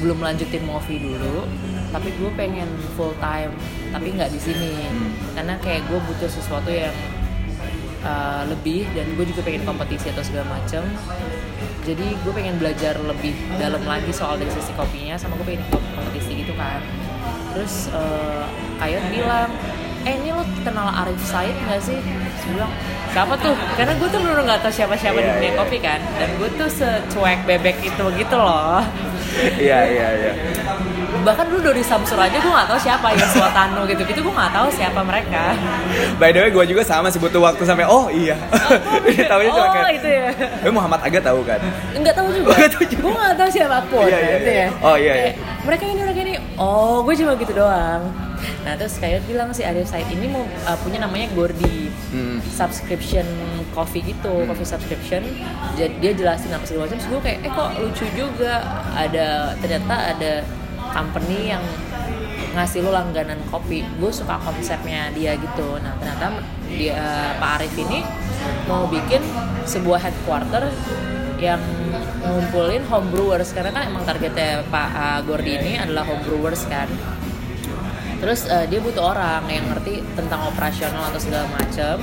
belum 0.03 0.19
lanjutin 0.19 0.67
movie 0.67 0.99
dulu 0.99 1.47
tapi 1.95 2.09
gue 2.19 2.29
pengen 2.35 2.67
full 2.99 3.13
time 3.23 3.53
tapi 3.93 4.11
nggak 4.11 4.33
di 4.33 4.39
sini. 4.41 4.73
Karena 5.37 5.55
kayak 5.61 5.85
gue 5.87 5.99
butuh 6.09 6.27
sesuatu 6.27 6.67
yang 6.73 6.93
uh, 8.03 8.43
lebih 8.49 8.89
dan 8.97 9.07
gue 9.15 9.25
juga 9.29 9.41
pengen 9.45 9.63
kompetisi 9.63 10.09
atau 10.11 10.25
segala 10.25 10.59
macam 10.59 10.83
jadi 11.83 12.15
gue 12.23 12.31
pengen 12.31 12.55
belajar 12.59 12.95
lebih 13.03 13.35
dalam 13.59 13.83
lagi 13.83 14.11
soal 14.15 14.39
dari 14.39 14.47
sisi 14.55 14.71
kopinya 14.71 15.19
sama 15.19 15.35
gue 15.43 15.45
pengen 15.51 15.63
ikut 15.67 15.83
kompetisi 15.99 16.31
gitu 16.47 16.55
kan. 16.55 16.79
Terus 17.53 17.91
uh, 17.91 18.47
Kayot 18.79 19.03
bilang 19.11 19.51
eh 20.03 20.19
ini 20.19 20.35
lo 20.35 20.43
kenal 20.63 20.87
Arif 21.03 21.19
Said 21.27 21.51
nggak 21.67 21.83
sih? 21.83 21.99
Terus 21.99 22.43
gue 22.47 22.53
bilang 22.55 22.71
siapa 23.11 23.35
tuh? 23.35 23.55
Karena 23.75 23.93
gue 23.99 24.07
tuh 24.07 24.19
bener 24.23 24.39
nggak 24.47 24.59
tahu 24.63 24.71
siapa-siapa 24.71 25.19
di 25.19 25.27
Iya, 25.27 25.33
dunia 25.35 25.51
iya. 25.51 25.59
kopi 25.59 25.77
kan. 25.83 25.99
Dan 26.15 26.29
gue 26.39 26.49
tuh 26.55 26.69
secuek 26.71 27.39
bebek 27.43 27.77
itu 27.83 28.05
gitu 28.15 28.35
loh 28.39 28.79
Iya, 29.55 29.79
iya, 29.85 30.07
iya. 30.13 30.31
bahkan 31.23 31.47
dulu 31.47 31.63
dari 31.63 31.79
Samsur 31.79 32.17
aja 32.17 32.35
gue 32.35 32.51
nggak 32.51 32.67
tahu 32.67 32.75
siapa 32.77 33.07
ya 33.09 33.23
Suatano 33.25 33.85
gitu 33.85 34.03
gitu 34.03 34.19
gue 34.19 34.33
nggak 34.33 34.51
tahu 34.51 34.67
siapa 34.69 34.99
mereka 35.01 35.55
By 36.17 36.29
the 36.29 36.41
way, 36.41 36.51
gue 36.51 36.65
juga 36.67 36.83
sama 36.83 37.07
sih 37.07 37.17
butuh 37.17 37.39
waktu 37.39 37.63
sampai 37.63 37.85
oh 37.85 38.11
iya. 38.11 38.35
Cuma 39.23 39.39
oh 39.55 39.71
kayak 39.71 39.93
itu 39.95 40.09
ya 40.09 40.27
Eh, 40.59 40.69
Muhammad 40.69 40.99
Aga 41.01 41.19
tahu 41.23 41.39
kan? 41.43 41.63
nggak 41.93 42.11
tahu 42.13 42.27
juga 42.29 42.51
Nggak 42.57 42.71
tahu 42.71 42.83
juga. 42.85 43.01
gue 43.01 43.13
nggak 43.15 43.37
tahu 43.37 43.49
siapa 43.49 43.77
pun 43.87 44.03
Iya, 44.03 44.17
iya, 44.17 44.31
gitu 44.35 44.51
iya. 44.51 44.59
ya 44.59 44.69
Oh, 44.83 44.95
iya, 44.99 45.13
iya. 45.15 45.31
mereka 45.63 45.83
ini 45.85 46.01
mereka 46.03 46.19
ini 46.21 46.33
oh 46.57 46.97
gue 47.01 47.13
cuma 47.15 47.31
gitu 47.33 47.53
doang 47.55 48.01
nah 48.63 48.73
terus 48.79 48.95
kayak 48.99 49.27
bilang 49.27 49.51
si 49.51 49.63
Arif 49.63 49.91
Said 49.91 50.07
ini 50.07 50.31
mau 50.31 50.43
uh, 50.43 50.77
punya 50.83 51.03
namanya 51.03 51.27
Gordi 51.35 51.83
Hmm. 52.13 52.37
subscription 52.45 53.25
coffee 53.73 54.05
gitu 54.05 54.45
coffee 54.45 54.69
subscription. 54.69 55.25
Jadi 55.73 55.97
dia 55.97 56.13
jelasin 56.13 56.53
apa 56.53 56.61
segala 56.61 56.85
macam. 56.85 57.01
Terus 57.01 57.09
gue 57.09 57.21
kayak 57.25 57.39
eh 57.41 57.51
kok 57.51 57.69
lucu 57.81 58.05
juga? 58.13 58.53
Ada 58.93 59.57
ternyata 59.57 60.13
ada 60.13 60.33
company 60.93 61.49
yang 61.49 61.63
ngasih 62.53 62.85
lo 62.85 62.93
langganan 62.93 63.41
kopi. 63.49 63.81
Gue 63.97 64.13
suka 64.13 64.37
konsepnya 64.45 65.09
dia 65.17 65.33
gitu. 65.41 65.81
Nah 65.81 65.97
ternyata 65.97 66.37
dia 66.69 67.01
Pak 67.41 67.49
Arif 67.57 67.73
ini 67.81 68.05
mau 68.69 68.85
bikin 68.85 69.25
sebuah 69.65 69.97
headquarter 70.05 70.69
yang 71.41 71.59
ngumpulin 72.21 72.85
home 72.87 73.09
brewers 73.09 73.51
karena 73.57 73.73
kan 73.73 73.89
emang 73.89 74.05
targetnya 74.05 74.63
Pak 74.69 74.89
uh, 74.93 75.19
Gordi 75.25 75.59
ini 75.59 75.81
adalah 75.81 76.05
home 76.07 76.23
brewers 76.23 76.63
kan 76.69 76.87
terus 78.23 78.47
uh, 78.47 78.63
dia 78.71 78.79
butuh 78.79 79.11
orang 79.11 79.43
yang 79.51 79.67
ngerti 79.67 79.99
tentang 80.15 80.47
operasional 80.47 81.11
atau 81.11 81.19
segala 81.19 81.43
macem. 81.59 81.99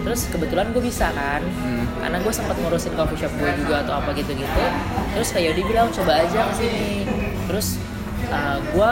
Terus 0.00 0.32
kebetulan 0.32 0.72
gue 0.72 0.80
bisa 0.80 1.12
kan? 1.12 1.44
Hmm. 1.44 1.84
karena 2.00 2.16
gue 2.24 2.32
sempat 2.32 2.56
ngurusin 2.56 2.96
coffee 2.96 3.20
shop 3.20 3.32
gue 3.36 3.52
juga 3.60 3.84
atau 3.84 4.00
apa 4.00 4.16
gitu-gitu. 4.16 4.64
Terus 5.12 5.28
kayak 5.36 5.52
Yodi 5.52 5.62
bilang 5.68 5.92
coba 5.92 6.24
aja 6.24 6.48
ke 6.48 6.54
sini. 6.64 7.04
Terus 7.44 7.76
uh, 8.32 8.56
gue 8.56 8.90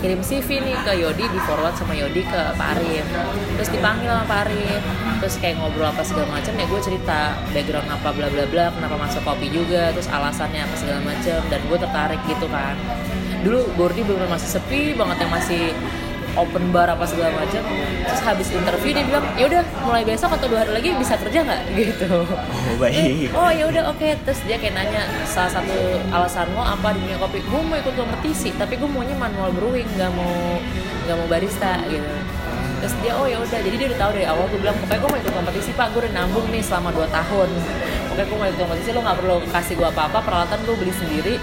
kirim 0.00 0.24
CV 0.24 0.64
nih 0.64 0.76
ke 0.80 0.92
Yodi 0.96 1.28
di 1.28 1.40
forward 1.44 1.76
sama 1.76 1.92
Yodi 1.92 2.24
ke 2.24 2.40
Pak 2.56 2.68
Arif. 2.80 3.04
Terus 3.60 3.68
dipanggil 3.68 4.08
sama 4.08 4.24
Pak 4.24 4.40
Arif. 4.48 4.82
Terus 5.20 5.34
kayak 5.44 5.60
ngobrol 5.60 5.92
apa 5.92 6.00
segala 6.00 6.40
macam 6.40 6.56
ya 6.56 6.64
gue 6.64 6.80
cerita 6.80 7.36
background 7.52 7.88
apa 7.92 8.08
bla 8.16 8.28
bla 8.32 8.44
bla 8.48 8.66
kenapa 8.72 8.96
masuk 8.96 9.20
kopi 9.28 9.52
juga 9.52 9.92
terus 9.92 10.08
alasannya 10.08 10.62
apa 10.64 10.74
segala 10.78 11.04
macam 11.04 11.40
dan 11.52 11.60
gue 11.66 11.78
tertarik 11.84 12.20
gitu 12.30 12.46
kan 12.48 12.78
dulu 13.48 13.64
Gordi 13.80 14.04
belum 14.04 14.28
masih 14.28 14.60
sepi 14.60 14.92
banget 14.92 15.24
yang 15.24 15.32
masih 15.32 15.72
open 16.36 16.68
bar 16.70 16.86
apa 16.92 17.08
segala 17.08 17.32
macam. 17.32 17.64
Terus 18.04 18.20
habis 18.20 18.48
interview 18.52 18.92
dia 18.92 19.04
bilang 19.08 19.24
ya 19.34 19.48
udah 19.48 19.62
mulai 19.88 20.04
besok 20.04 20.36
atau 20.36 20.46
dua 20.46 20.62
hari 20.62 20.72
lagi 20.76 20.88
bisa 20.94 21.16
kerja 21.16 21.40
nggak? 21.42 21.60
Gitu. 21.80 22.12
Oh 22.12 22.76
baik. 22.76 23.32
oh 23.32 23.50
ya 23.50 23.64
udah 23.72 23.82
oke. 23.88 24.08
Terus 24.28 24.40
dia 24.44 24.60
kayak 24.60 24.76
nanya 24.76 25.08
salah 25.24 25.48
satu 25.48 25.74
alasan 26.12 26.52
lo 26.52 26.60
apa 26.60 26.92
di 26.92 27.08
dunia 27.08 27.16
kopi? 27.16 27.40
Gue 27.42 27.60
mau 27.64 27.76
ikut 27.80 27.94
kompetisi 27.96 28.52
tapi 28.54 28.76
gue 28.76 28.86
maunya 28.86 29.16
manual 29.16 29.50
brewing 29.56 29.88
nggak 29.96 30.12
mau 30.12 30.60
nggak 31.08 31.16
mau 31.16 31.28
barista 31.32 31.80
gitu. 31.88 32.12
Terus 32.78 32.94
dia 33.00 33.12
oh 33.16 33.26
ya 33.26 33.40
udah. 33.40 33.58
Jadi 33.64 33.74
dia 33.80 33.86
udah 33.90 33.98
tahu 33.98 34.10
dari 34.14 34.26
awal 34.28 34.44
gue 34.52 34.60
bilang 34.60 34.76
pokoknya 34.78 35.00
gue 35.00 35.10
mau 35.10 35.18
ikut 35.24 35.34
kompetisi 35.34 35.70
pak. 35.72 35.86
Gue 35.96 36.00
udah 36.04 36.12
nabung 36.12 36.46
nih 36.52 36.62
selama 36.62 36.92
2 36.92 37.08
tahun. 37.08 37.48
Pokoknya 38.12 38.24
gue 38.28 38.36
mau 38.36 38.46
ikut 38.46 38.60
kompetisi 38.60 38.88
lo 38.94 39.00
nggak 39.02 39.16
perlu 39.18 39.36
kasih 39.50 39.74
gue 39.74 39.88
apa 39.88 40.02
apa 40.06 40.18
peralatan 40.22 40.58
gue 40.62 40.76
beli 40.76 40.94
sendiri 40.94 41.36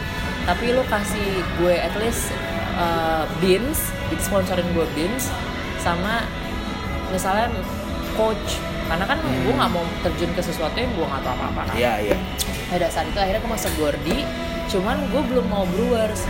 tapi 0.46 0.72
lo 0.78 0.86
kasih 0.86 1.42
gue 1.58 1.74
at 1.74 1.94
least 1.98 2.30
uh, 2.78 3.26
beans 3.42 3.90
sponsorin 4.22 4.66
gue 4.72 4.86
beans 4.96 5.28
sama 5.82 6.24
misalnya 7.10 7.52
coach. 8.16 8.62
Karena 8.86 9.06
kan 9.10 9.18
gue 9.18 9.54
nggak 9.54 9.72
mau 9.74 9.82
terjun 10.06 10.30
ke 10.38 10.42
sesuatu 10.46 10.78
yang 10.78 10.94
gue 10.94 11.06
nggak 11.06 11.24
tahu 11.26 11.34
apa 11.34 11.46
apa 11.50 11.62
kan. 11.74 11.76
Iya 11.76 11.94
iya. 12.06 12.18
pada 12.66 12.90
saat 12.90 13.06
itu 13.06 13.18
akhirnya 13.22 13.42
gue 13.46 13.52
masuk 13.54 13.72
Gordi 13.78 14.18
cuman 14.70 14.98
gue 15.10 15.22
belum 15.26 15.46
mau 15.50 15.66
Brewers. 15.70 16.22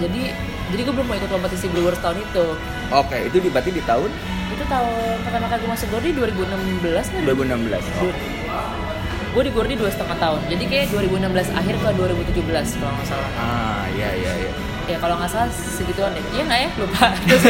Jadi 0.00 0.32
jadi 0.70 0.80
gue 0.86 0.94
belum 0.94 1.08
mau 1.08 1.16
ikut 1.16 1.32
kompetisi 1.32 1.66
Brewers 1.72 2.00
tahun 2.04 2.20
itu. 2.20 2.46
Oke, 2.92 3.16
itu 3.32 3.36
di 3.40 3.48
berarti 3.48 3.70
di 3.72 3.82
tahun? 3.84 4.12
Itu 4.52 4.64
tahun 4.68 5.16
pertama 5.24 5.46
kali 5.48 5.58
gue 5.64 5.70
masuk 5.72 5.88
Gordi 5.88 6.10
2016 6.12 7.12
kan? 7.16 7.20
2016. 7.24 8.04
Oh. 8.04 8.14
Gue 9.30 9.42
di 9.46 9.52
Gordi 9.54 9.74
dua 9.78 9.90
setengah 9.90 10.18
tahun. 10.18 10.40
Jadi 10.50 10.64
kayak 10.66 10.86
2016 10.90 11.54
akhir 11.54 11.74
ke 11.78 11.88
2017 11.94 12.82
kalau 12.82 12.92
nggak 12.98 13.08
salah. 13.08 13.30
Ah, 13.38 13.84
iya 13.94 14.10
iya 14.18 14.32
iya. 14.42 14.52
ya 14.90 14.96
kalau 14.98 15.14
nggak 15.22 15.30
salah 15.30 15.50
segituan 15.54 16.10
deh. 16.12 16.24
Iya 16.34 16.42
nggak 16.50 16.60
ya? 16.60 16.70
Lupa. 16.82 17.06
Terus 17.30 17.44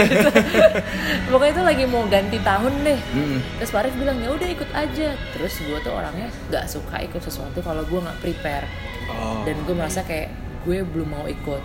pokoknya 1.32 1.52
itu 1.56 1.62
lagi 1.64 1.84
mau 1.88 2.04
ganti 2.04 2.38
tahun 2.44 2.72
deh. 2.84 3.00
Hmm. 3.16 3.38
terus 3.56 3.70
Pak 3.72 3.80
Arif 3.80 3.94
bilang 3.96 4.18
ya 4.20 4.28
udah 4.28 4.48
ikut 4.52 4.70
aja. 4.76 5.08
Terus 5.16 5.52
gue 5.64 5.78
tuh 5.80 5.92
orangnya 5.96 6.28
nggak 6.52 6.64
suka 6.68 6.96
ikut 7.00 7.22
sesuatu 7.24 7.58
kalau 7.64 7.80
gue 7.88 8.00
nggak 8.00 8.18
prepare. 8.20 8.68
Oh. 9.10 9.42
dan 9.42 9.58
gue 9.66 9.74
merasa 9.74 10.06
kayak 10.06 10.30
gue 10.62 10.86
belum 10.86 11.08
mau 11.10 11.24
ikut. 11.26 11.62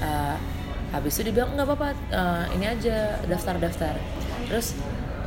Uh, 0.00 0.36
habis 0.94 1.18
itu 1.18 1.28
dia 1.28 1.42
bilang 1.42 1.50
nggak 1.58 1.66
apa-apa 1.66 1.88
uh, 2.14 2.44
ini 2.54 2.70
aja 2.70 3.18
daftar 3.26 3.58
daftar 3.58 3.98
terus 4.46 4.78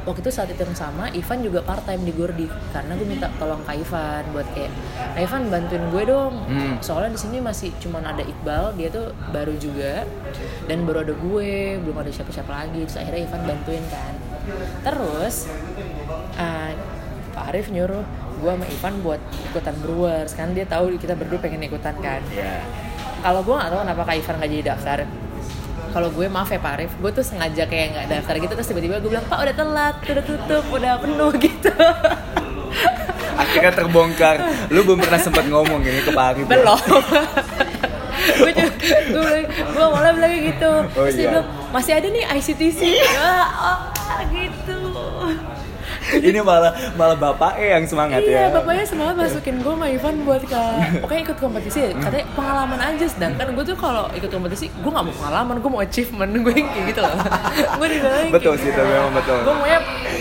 waktu 0.07 0.23
itu 0.23 0.31
saat 0.31 0.47
itu 0.47 0.63
yang 0.63 0.71
sama 0.71 1.11
Ivan 1.11 1.43
juga 1.43 1.59
part 1.67 1.83
time 1.83 2.07
di 2.07 2.15
Gordi 2.15 2.47
karena 2.71 2.95
gue 2.95 3.03
minta 3.03 3.27
tolong 3.35 3.59
Kak 3.67 3.75
Ivan 3.75 4.23
buat 4.31 4.47
kayak 4.55 4.71
Kak 4.95 5.19
Ivan 5.19 5.41
bantuin 5.51 5.83
gue 5.91 6.03
dong. 6.07 6.33
Hmm. 6.47 6.79
soalnya 6.79 7.11
di 7.11 7.19
sini 7.19 7.37
masih 7.43 7.75
cuman 7.83 8.07
ada 8.07 8.23
Iqbal 8.23 8.79
dia 8.79 8.87
tuh 8.87 9.11
baru 9.35 9.51
juga 9.59 10.07
dan 10.71 10.87
baru 10.87 11.03
ada 11.03 11.13
gue 11.13 11.51
belum 11.83 11.97
ada 11.99 12.07
siapa-siapa 12.07 12.47
lagi. 12.47 12.87
Terus 12.87 12.97
akhirnya 13.03 13.21
Ivan 13.27 13.41
bantuin 13.43 13.83
kan. 13.91 14.13
Terus 14.87 15.35
uh, 16.39 16.71
Pak 17.35 17.43
Arif 17.51 17.67
nyuruh 17.67 18.07
gue 18.39 18.51
sama 18.55 18.65
Ivan 18.65 18.93
buat 19.03 19.21
ikutan 19.51 19.75
Brewers. 19.83 20.31
Kan 20.39 20.55
dia 20.55 20.63
tahu 20.63 20.95
kita 20.95 21.19
berdua 21.19 21.43
pengen 21.43 21.67
ikutan 21.67 21.99
kan. 21.99 22.23
Iya. 22.31 22.63
kalau 23.17 23.41
gue 23.41 23.49
nggak 23.49 23.71
tahu 23.73 23.81
kenapa 23.81 24.01
Kak 24.07 24.15
Ivan 24.23 24.35
nggak 24.39 24.49
jadi 24.55 24.63
daftar 24.71 24.97
kalau 25.97 26.13
gue 26.13 26.29
maaf 26.29 26.45
ya 26.53 26.61
Pak 26.61 26.71
Arif 26.77 26.91
gue 27.01 27.09
tuh 27.09 27.25
sengaja 27.25 27.65
kayak 27.65 27.87
nggak 27.89 28.05
daftar 28.05 28.37
gitu 28.37 28.53
terus 28.53 28.69
tiba-tiba 28.69 29.01
gue 29.01 29.09
bilang 29.09 29.25
Pak 29.25 29.39
udah 29.41 29.55
telat 29.57 29.95
udah 30.05 30.23
tutup 30.29 30.63
udah 30.69 30.93
penuh 31.01 31.31
gitu 31.49 31.73
Akhirnya 33.37 33.69
terbongkar. 33.69 34.37
Lu 34.73 34.81
belum 34.81 34.97
pernah 34.97 35.21
sempat 35.21 35.45
ngomong 35.45 35.85
ini 35.85 36.01
ke 36.01 36.09
Pak 36.09 36.25
Arif. 36.33 36.45
ya? 36.45 36.57
belum 36.57 36.77
gue 38.41 38.51
juga 38.53 38.97
gue 39.13 39.39
gue 39.49 39.83
awalnya 39.83 40.11
bilang 40.13 40.33
gitu 40.41 40.71
Oh, 40.73 41.05
terus 41.05 41.15
dia 41.17 41.21
iya. 41.25 41.29
bilang 41.33 41.47
masih 41.73 41.91
ada 41.97 42.07
nih 42.09 42.23
ICTC 42.37 42.81
Wah, 43.17 43.45
oh, 43.73 43.77
gitu 44.33 44.56
Ini 46.27 46.39
malah 46.39 46.69
malah 46.93 47.15
bapaknya 47.15 47.67
yang 47.73 47.83
semangat 47.83 48.21
iya 48.21 48.47
ya. 48.47 48.53
bapaknya 48.53 48.83
semangat 48.83 49.15
masukin 49.17 49.55
gue 49.57 49.69
sama 49.69 49.87
Ivan 49.87 50.15
buat 50.21 50.41
ke 50.41 50.61
pokoknya 50.99 51.21
ikut 51.23 51.37
kompetisi 51.37 51.79
katanya 51.93 52.25
pengalaman 52.31 52.79
aja 52.79 53.05
sedangkan 53.05 53.47
gue 53.51 53.63
tuh 53.65 53.75
kalau 53.75 54.05
ikut 54.11 54.27
kompetisi 54.27 54.69
gue 54.69 54.87
nggak 54.87 55.03
mau 55.03 55.15
pengalaman 55.15 55.55
gue 55.57 55.69
mau 55.69 55.81
achievement 55.81 56.31
gue 56.33 56.53
kayak 56.53 56.85
gitu 56.87 56.99
loh 56.99 57.11
gue 57.79 57.87
dibilangin 57.89 58.29
Betul 58.29 58.53
sih, 58.55 58.69
itu 58.69 58.79
memang 58.79 59.11
betul. 59.11 59.37
gue 59.41 59.53
maunya 59.53 59.79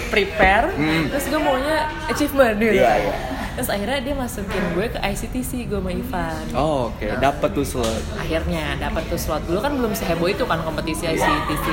prepare 0.08 0.66
Hmm. 0.68 1.08
terus 1.08 1.24
gue 1.26 1.38
maunya 1.38 1.76
achievement 2.06 2.56
gitu 2.56 2.76
Iya, 2.76 2.92
iya. 2.98 3.14
terus 3.54 3.68
akhirnya 3.68 3.98
dia 4.02 4.14
masukin 4.14 4.62
gue 4.72 4.86
ke 4.86 4.98
ICTC 4.98 5.50
gue 5.64 5.78
sama 5.78 5.90
Ivan 5.90 6.44
Oh, 6.52 6.90
oke. 6.90 7.06
Dapat 7.16 7.48
tuh 7.52 7.64
slot. 7.64 8.02
akhirnya 8.16 8.76
dapat 8.76 9.06
tuh 9.06 9.16
slot 9.16 9.42
dulu 9.44 9.58
kan 9.58 9.72
belum 9.72 9.92
seheboh 9.92 10.26
itu 10.26 10.42
kan 10.42 10.60
kompetisi 10.60 11.06
ICTC 11.06 11.66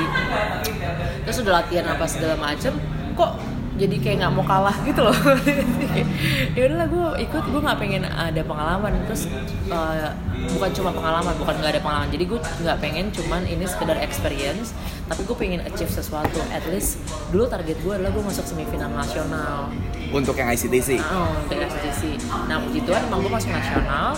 terus 1.23 1.37
udah 1.39 1.53
latihan 1.57 1.85
apa 1.87 2.05
segala 2.05 2.35
macem 2.37 2.75
kok 3.13 3.31
jadi 3.83 3.95
kayak 3.99 4.17
nggak 4.23 4.33
mau 4.33 4.45
kalah 4.47 4.77
gitu 4.87 5.03
loh 5.03 5.11
ya 6.57 6.61
udahlah 6.71 6.87
gue 6.87 7.07
ikut 7.27 7.43
gue 7.51 7.61
nggak 7.61 7.79
pengen 7.83 8.03
ada 8.07 8.41
pengalaman 8.47 8.95
terus 9.03 9.27
eh, 9.67 10.09
bukan 10.55 10.69
cuma 10.71 10.89
pengalaman 10.95 11.33
bukan 11.35 11.55
nggak 11.59 11.71
ada 11.75 11.81
pengalaman 11.83 12.09
jadi 12.11 12.23
gue 12.31 12.39
nggak 12.39 12.77
pengen 12.79 13.05
cuman 13.11 13.43
ini 13.43 13.67
sekedar 13.67 13.99
experience 13.99 14.71
tapi 15.11 15.27
gue 15.27 15.35
pengen 15.35 15.59
achieve 15.67 15.91
sesuatu 15.91 16.39
at 16.55 16.63
least 16.71 17.03
dulu 17.35 17.43
target 17.51 17.75
gue 17.83 17.91
adalah 17.91 18.11
gue 18.15 18.23
masuk 18.23 18.47
semifinal 18.47 18.87
nasional 18.87 19.67
Untuk 20.13 20.37
yang 20.37 20.53
ICTC. 20.53 21.01
Oh, 21.09 21.33
dari 21.49 21.65
ICTC. 21.65 22.21
Nah, 22.45 22.61
puji 22.61 22.85
Tuhan 22.85 23.09
emang 23.09 23.25
gue 23.25 23.33
masuk 23.33 23.49
nasional. 23.49 24.13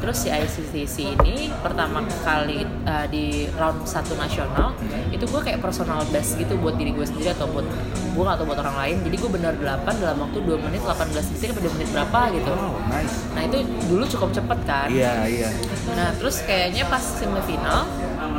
Terus 0.00 0.16
si 0.16 0.28
ICTC 0.32 0.96
ini 1.20 1.52
pertama 1.60 2.00
kali 2.24 2.64
uh, 2.88 3.06
di 3.06 3.44
round 3.54 3.84
satu 3.84 4.16
nasional 4.16 4.72
itu 5.12 5.24
gue 5.28 5.40
kayak 5.44 5.60
personal 5.60 6.00
best 6.08 6.40
gitu 6.40 6.56
buat 6.56 6.80
diri 6.80 6.96
gue 6.96 7.04
sendiri 7.04 7.36
atau 7.36 7.46
buat 7.52 7.68
gue 8.16 8.24
atau 8.24 8.44
buat 8.48 8.58
orang 8.58 8.76
lain. 8.80 8.96
Jadi 9.04 9.16
gue 9.20 9.30
benar 9.30 9.52
8 9.60 10.02
dalam 10.02 10.16
waktu 10.24 10.38
2 10.40 10.66
menit 10.66 10.82
18 10.82 11.12
detik 11.36 11.48
atau 11.52 11.62
2 11.68 11.76
menit 11.76 11.88
berapa 11.92 12.20
gitu. 12.32 12.52
Oh, 12.56 12.80
nice. 12.88 13.14
Nah 13.36 13.42
itu 13.44 13.58
dulu 13.86 14.04
cukup 14.08 14.30
cepet 14.32 14.58
kan. 14.64 14.88
Iya, 14.88 15.14
iya. 15.28 15.48
Nah 15.92 16.16
terus 16.16 16.40
kayaknya 16.48 16.88
pas 16.88 17.04
semifinal 17.04 17.84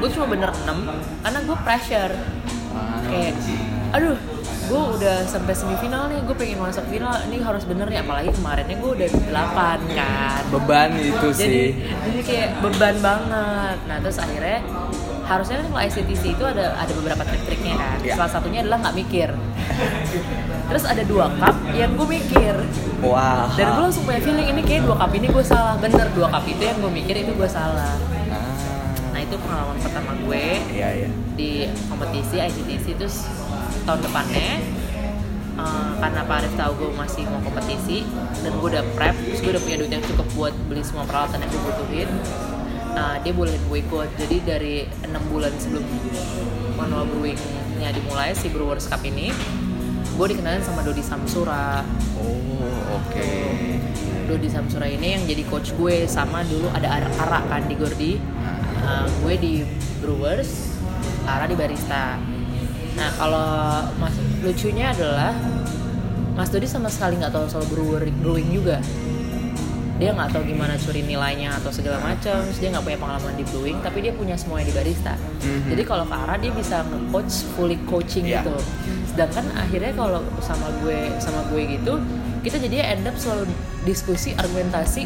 gue 0.01 0.10
cuma 0.18 0.25
bener 0.34 0.50
6 0.50 0.65
karena 1.22 1.39
gue 1.46 1.58
pressure 1.62 2.13
kayak 3.06 3.34
aduh 3.91 4.18
gue 4.72 4.82
udah 4.96 5.18
sampai 5.25 5.51
semifinal 5.51 6.08
nih 6.08 6.24
gue 6.24 6.32
pengen 6.32 6.60
masuk 6.62 6.88
final 6.88 7.12
ini 7.25 7.38
harus 7.40 7.63
bener 7.63 7.86
nih 7.86 8.00
apalagi 8.00 8.32
kemarinnya 8.32 8.78
gue 8.78 8.92
udah 8.94 9.10
8 9.12 9.92
kan 9.92 10.42
Beban 10.50 10.90
itu 10.96 11.28
jadi 11.30 11.36
sih. 11.36 11.68
jadi 12.01 12.20
kayak 12.24 12.50
beban 12.62 12.96
banget 12.98 13.78
nah 13.84 13.98
terus 14.00 14.16
akhirnya 14.18 14.63
harusnya 15.22 15.56
kan 15.58 15.68
kalau 15.68 15.82
ICTC 15.82 16.24
itu 16.34 16.44
ada 16.46 16.66
ada 16.74 16.92
beberapa 16.94 17.20
trik-triknya 17.22 17.75
kan 17.75 17.98
Iya. 18.01 18.16
salah 18.16 18.32
satunya 18.32 18.60
adalah 18.62 18.80
nggak 18.82 18.96
mikir 18.98 19.30
terus 20.66 20.84
ada 20.84 21.04
dua 21.04 21.28
cup 21.34 21.56
yang 21.72 21.92
gue 21.94 22.08
mikir 22.10 22.56
Wah. 23.01 23.51
dan 23.54 23.66
gue 23.74 23.84
langsung 23.84 24.04
punya 24.04 24.20
feeling 24.20 24.48
ini 24.50 24.62
kayak 24.62 24.84
dua 24.84 24.96
cup 24.98 25.12
ini 25.12 25.28
gue 25.28 25.44
salah 25.46 25.75
bener 25.75 26.08
dua 26.12 26.28
cup 26.30 26.44
itu 26.46 26.62
yang 26.62 26.78
gue 26.80 26.92
mikir 26.94 27.16
itu 27.18 27.32
gue 27.34 27.50
salah 27.50 27.96
Ah. 28.32 28.56
nah 29.12 29.20
itu 29.20 29.36
pengalaman 29.38 29.75
pertama 29.78 30.12
gue 30.18 30.44
Iya, 30.70 30.90
iya. 30.98 31.10
di 31.34 31.51
kompetisi 31.86 32.40
ICTC 32.40 32.86
terus 32.96 33.28
tahun 33.83 34.00
depannya. 34.05 34.81
Eh, 35.61 35.91
karena 36.00 36.21
Pak 36.25 36.35
Arif 36.41 36.53
tahu 36.57 36.71
gue 36.79 36.89
masih 36.95 37.23
mau 37.27 37.41
kompetisi 37.43 38.07
dan 38.41 38.51
gue 38.55 38.67
udah 38.71 38.83
prep 38.97 39.13
terus 39.13 39.39
gue 39.43 39.51
udah 39.53 39.63
punya 39.63 39.77
duit 39.83 39.91
yang 39.91 40.05
cukup 40.07 40.27
buat 40.33 40.53
beli 40.65 40.81
semua 40.81 41.03
peralatan 41.05 41.43
yang 41.43 41.51
gue 41.51 41.61
butuhin. 41.61 42.09
Nah, 42.91 43.19
dia 43.23 43.31
bolehin 43.31 43.61
gue 43.69 43.79
ikut. 43.83 44.09
Jadi 44.19 44.35
dari 44.43 44.75
enam 45.05 45.21
bulan 45.29 45.53
sebelum 45.59 45.83
manual 46.75 47.05
brewingnya 47.07 47.89
dimulai 47.93 48.33
si 48.33 48.50
Brewers 48.50 48.89
Cup 48.89 49.03
ini 49.05 49.29
gue 50.11 50.25
dikenalin 50.27 50.63
sama 50.65 50.81
Dodi 50.81 51.03
Samsura. 51.03 51.85
Oh, 52.19 52.97
oke. 52.97 53.31
Dodi 54.27 54.47
Samsura 54.47 54.88
ini 54.88 55.19
yang 55.19 55.23
jadi 55.27 55.43
coach 55.51 55.75
gue 55.75 56.07
sama 56.07 56.41
dulu 56.47 56.71
ada 56.71 56.88
Ara, 56.89 57.09
Ara 57.21 57.39
kan 57.47 57.67
di 57.67 57.75
Gordi. 57.75 58.13
Uh, 58.81 59.05
gue 59.21 59.33
di 59.38 59.53
Brewers 60.01 60.73
Ara 61.29 61.45
di 61.45 61.53
Barista 61.53 62.17
nah 62.93 63.10
kalau 63.15 63.48
mas 63.98 64.13
lucunya 64.41 64.91
adalah 64.91 65.31
Mas 66.31 66.48
Dodi 66.48 66.63
sama 66.63 66.88
sekali 66.88 67.19
nggak 67.19 67.36
tahu 67.36 67.45
soal 67.51 67.67
brewer, 67.67 68.07
brewing 68.24 68.55
juga. 68.55 68.79
Dia 70.00 70.15
nggak 70.15 70.31
tahu 70.33 70.48
gimana 70.48 70.79
curi 70.79 71.03
nilainya 71.03 71.60
atau 71.60 71.69
segala 71.69 72.00
macam. 72.00 72.39
Dia 72.57 72.71
nggak 72.71 72.81
punya 72.88 72.98
pengalaman 72.98 73.36
di 73.36 73.43
brewing 73.45 73.77
tapi 73.83 74.00
dia 74.01 74.15
punya 74.15 74.39
semuanya 74.39 74.71
di 74.71 74.75
barista. 74.75 75.13
Mhm. 75.43 75.75
jadi 75.75 75.83
kalau 75.83 76.07
ke 76.07 76.15
arah 76.15 76.38
dia 76.39 76.51
bisa 76.55 76.81
nge-coach 76.88 77.36
fully 77.53 77.77
coaching 77.86 78.25
Iya. 78.25 78.41
gitu. 78.41 78.55
Sedangkan 79.12 79.45
akhirnya 79.60 79.91
kalau 79.91 80.24
sama 80.39 80.71
gue 80.81 81.00
sama 81.19 81.43
gue 81.51 81.62
gitu 81.77 82.00
kita 82.41 82.57
jadi 82.57 82.98
end 82.98 83.05
up 83.05 83.13
selalu 83.19 83.45
diskusi 83.86 84.33
argumentasi 84.33 85.05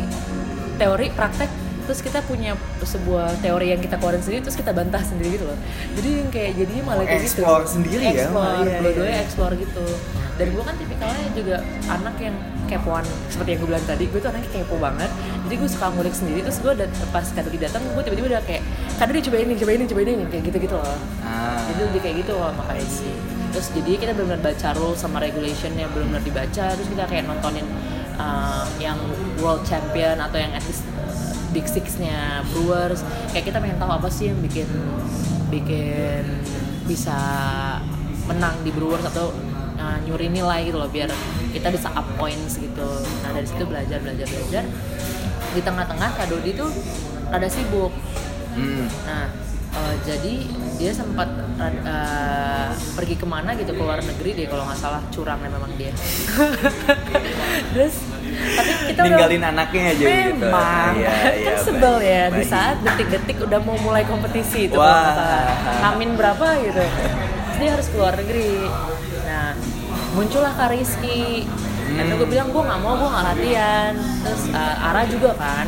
teori 0.78 1.12
praktek 1.12 1.52
terus 1.86 2.02
kita 2.02 2.20
punya 2.22 2.52
sebuah 2.80 3.40
teori 3.40 3.68
yang 3.70 3.80
kita 3.80 3.96
keluarin 3.96 4.20
sendiri 4.20 4.42
terus 4.42 4.58
kita 4.58 4.72
bantah 4.72 5.00
sendiri 5.00 5.30
gitu 5.32 5.46
loh 5.46 5.58
jadi 5.94 6.10
yang 6.18 6.30
kayak 6.30 6.52
jadinya 6.56 6.84
malah 6.86 7.04
kayak 7.04 7.22
gitu 7.22 7.40
Explore 7.40 7.64
sendiri 7.66 8.04
ya? 8.04 8.12
explore 8.20 8.52
Iya, 8.52 8.66
iya, 8.66 8.78
dua-duanya 8.80 9.12
iya. 9.12 9.24
explore 9.24 9.54
gitu 9.56 9.86
dan 10.36 10.48
gue 10.52 10.64
kan 10.64 10.76
tipikalnya 10.76 11.28
juga 11.32 11.56
anak 11.88 12.16
yang 12.20 12.36
kepoan 12.66 13.06
seperti 13.30 13.50
yang 13.52 13.60
gue 13.62 13.70
bilang 13.70 13.86
tadi 13.86 14.04
gue 14.04 14.20
tuh 14.20 14.28
anaknya 14.28 14.52
kepo 14.52 14.76
banget 14.78 15.12
jadi 15.46 15.56
gue 15.56 15.70
suka 15.70 15.86
ngulik 15.88 16.12
sendiri 16.12 16.40
terus 16.42 16.60
gue 16.60 16.74
dat- 16.76 16.92
pas 17.08 17.24
Kaduri 17.24 17.58
datang 17.58 17.82
gue 17.86 18.04
tiba-tiba 18.04 18.28
udah 18.28 18.42
kayak 18.44 18.64
Kaduri 18.98 19.20
coba 19.22 19.38
ini 19.40 19.54
coba 19.56 19.72
ini 19.72 19.84
coba 19.86 20.00
ini 20.02 20.12
kayak 20.28 20.44
gitu 20.46 20.58
gitu 20.60 20.76
loh 20.76 20.98
Ah. 21.22 21.62
jadi 21.66 21.80
lebih 21.86 22.02
kayak 22.02 22.16
gitu 22.20 22.34
loh 22.34 22.52
makanya 22.52 22.84
sih 22.84 23.14
terus 23.50 23.72
jadi 23.72 23.92
kita 23.96 24.12
benar-benar 24.12 24.42
baca 24.44 24.70
rules 24.76 25.00
sama 25.00 25.18
regulationnya 25.18 25.88
benar-benar 25.88 26.20
dibaca 26.20 26.66
terus 26.70 26.88
kita 26.90 27.04
kayak 27.06 27.24
nontonin 27.24 27.64
uh, 28.16 28.68
yang 28.76 29.00
world 29.40 29.64
champion 29.64 30.20
atau 30.20 30.36
yang 30.36 30.52
at 30.52 30.64
least 30.64 30.84
big 31.56 31.64
six-nya 31.72 32.44
Brewers. 32.52 33.00
Kayak 33.32 33.56
kita 33.56 33.58
pengen 33.64 33.80
tahu 33.80 33.92
apa 33.96 34.12
sih 34.12 34.28
yang 34.28 34.44
bikin 34.44 34.68
bikin 35.48 36.44
bisa 36.84 37.16
menang 38.28 38.60
di 38.68 38.76
Brewers 38.76 39.08
atau 39.08 39.32
uh, 39.80 39.98
nyuri 40.04 40.28
nilai 40.28 40.68
gitu 40.68 40.76
loh 40.76 40.92
biar 40.92 41.08
kita 41.56 41.72
bisa 41.72 41.88
up 41.96 42.04
points 42.20 42.60
gitu. 42.60 42.90
Nah 43.24 43.32
dari 43.32 43.48
situ 43.48 43.64
belajar 43.64 44.04
belajar 44.04 44.28
belajar. 44.28 44.64
Di 45.56 45.62
tengah-tengah 45.64 46.10
Kak 46.20 46.28
Dodi 46.28 46.52
tuh 46.52 46.68
rada 47.32 47.48
sibuk. 47.48 47.96
Hmm. 48.56 48.88
Nah, 49.08 49.28
eh, 49.76 49.96
jadi 50.04 50.36
dia 50.76 50.92
sempat 50.92 51.28
eh, 51.60 52.72
pergi 52.96 53.16
ke 53.16 53.28
mana 53.28 53.56
gitu 53.56 53.72
ke 53.72 53.82
luar 53.84 54.04
negeri 54.04 54.44
deh 54.44 54.48
kalau 54.52 54.68
nggak 54.68 54.80
salah. 54.80 55.00
Curangnya 55.16 55.48
memang 55.48 55.72
dia. 55.80 55.96
Terus 57.72 57.96
tapi 58.52 58.72
kita 58.86 59.00
udah- 59.00 59.06
Ninggalin 59.08 59.44
anaknya 59.46 59.84
aja 59.88 59.96
gitu. 59.96 60.08
Memang, 60.38 60.92
Iya, 60.96 61.10
kan 61.10 61.34
iya, 61.34 61.56
sebel 61.58 61.96
baik, 61.96 62.10
ya 62.10 62.24
di 62.30 62.44
saat 62.44 62.76
detik-detik 62.80 63.38
udah 63.42 63.60
mau 63.60 63.78
mulai 63.80 64.04
kompetisi 64.04 64.68
itu. 64.68 64.78
Hamin 65.82 66.14
berapa 66.14 66.46
gitu. 66.62 66.84
Terus 66.84 67.56
dia 67.58 67.70
harus 67.72 67.88
keluar 67.90 68.14
negeri. 68.14 68.68
Nah, 69.24 69.52
muncullah 70.14 70.54
Kak 70.54 70.70
Rizky. 70.70 71.48
Dan 71.88 72.06
Hmm. 72.06 72.18
gue 72.18 72.28
bilang 72.28 72.50
gue 72.50 72.60
nggak 72.60 72.80
mau, 72.80 72.94
gue 72.96 73.08
nggak 73.08 73.26
latihan. 73.28 73.94
Terus 74.22 74.44
eh, 74.50 74.76
Ara 74.84 75.04
juga 75.06 75.32
kan. 75.36 75.66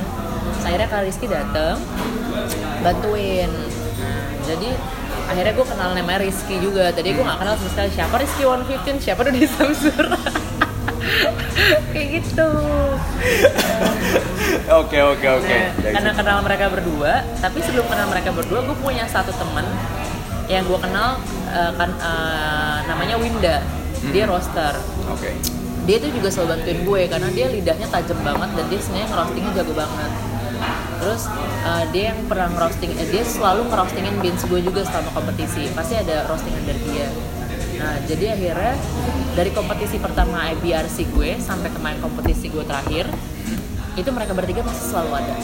Terus 0.49 0.63
akhirnya 0.65 0.87
Kak 0.87 1.01
Rizky 1.03 1.25
dateng 1.25 1.77
bantuin. 2.79 3.51
Nah, 3.97 4.27
jadi 4.43 4.69
akhirnya 5.25 5.53
gue 5.53 5.65
kenal 5.65 5.89
namanya 5.93 6.19
Rizky 6.19 6.55
juga. 6.57 6.89
Tadi 6.89 7.09
gue 7.09 7.21
nggak 7.21 7.37
kenal 7.37 7.55
sama 7.55 7.69
sekali 7.69 7.89
siapa 7.89 8.15
Rizky 8.17 8.43
115, 8.43 8.99
siapa 8.99 9.21
Dodi 9.21 9.43
Samsur. 9.45 10.05
Kayak 11.91 12.07
gitu. 12.21 12.49
Oke 14.67 14.99
oke 14.99 15.27
oke. 15.27 15.57
Nah, 15.57 15.91
karena 15.95 16.11
kenal 16.15 16.37
mereka 16.43 16.65
berdua, 16.71 17.23
tapi 17.39 17.59
sebelum 17.63 17.87
kenal 17.87 18.07
mereka 18.11 18.29
berdua, 18.35 18.63
gue 18.63 18.77
punya 18.79 19.07
satu 19.07 19.31
temen 19.35 19.65
yang 20.47 20.63
gue 20.63 20.79
kenal 20.79 21.19
eh, 21.51 21.71
kan 21.75 21.91
eh, 21.91 22.77
namanya 22.87 23.15
Winda. 23.19 23.63
Dia 24.13 24.23
Hmm. 24.27 24.31
roaster. 24.37 24.73
Oke. 25.11 25.33
Dia 25.87 25.97
tuh 26.03 26.11
juga 26.11 26.27
selalu 26.27 26.47
bantuin 26.59 26.79
gue 26.83 27.01
karena 27.07 27.29
dia 27.31 27.47
lidahnya 27.47 27.87
tajam 27.87 28.19
banget 28.21 28.49
dan 28.59 28.65
dia 28.67 28.79
sebenarnya 28.79 29.07
ngerostingnya 29.11 29.51
jago 29.55 29.73
banget. 29.73 30.11
Terus 30.97 31.21
eh, 31.67 31.83
dia 31.95 32.03
yang 32.13 32.19
pernah 32.27 32.47
ngerosting, 32.51 32.91
eh, 32.95 33.07
dia 33.07 33.23
selalu 33.23 33.61
ngerostingin 33.71 34.15
beans 34.19 34.43
gue 34.47 34.59
juga 34.63 34.81
selama 34.83 35.09
kompetisi. 35.15 35.71
Pasti 35.73 35.95
ada 35.95 36.27
roastingan 36.27 36.63
dari 36.63 36.81
dia. 36.91 37.07
Nah, 37.77 37.93
jadi 38.09 38.33
akhirnya 38.33 38.73
dari 39.37 39.53
kompetisi 39.53 40.01
pertama 40.01 40.49
IBRC 40.57 41.13
gue 41.13 41.37
sampai 41.37 41.69
kemarin 41.69 42.01
kompetisi 42.01 42.49
gue 42.49 42.65
terakhir, 42.65 43.05
itu 43.93 44.09
mereka 44.09 44.33
bertiga 44.33 44.61
masih 44.65 44.85
selalu 44.93 45.11
ada. 45.21 45.35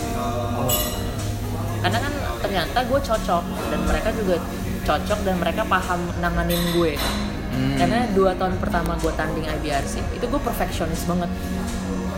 Karena 1.84 2.00
kan 2.00 2.14
ternyata 2.42 2.80
gue 2.90 3.00
cocok 3.00 3.44
dan 3.70 3.80
mereka 3.86 4.10
juga 4.18 4.36
cocok 4.84 5.20
dan 5.24 5.36
mereka 5.38 5.62
paham 5.66 6.00
nanganin 6.20 6.62
gue. 6.74 6.98
Hmm. 7.54 7.78
Karena 7.78 8.10
dua 8.18 8.34
tahun 8.34 8.58
pertama 8.58 8.98
gue 8.98 9.14
tanding 9.14 9.46
IBRC 9.46 10.02
itu 10.18 10.26
gue 10.26 10.42
perfeksionis 10.42 11.06
banget. 11.06 11.30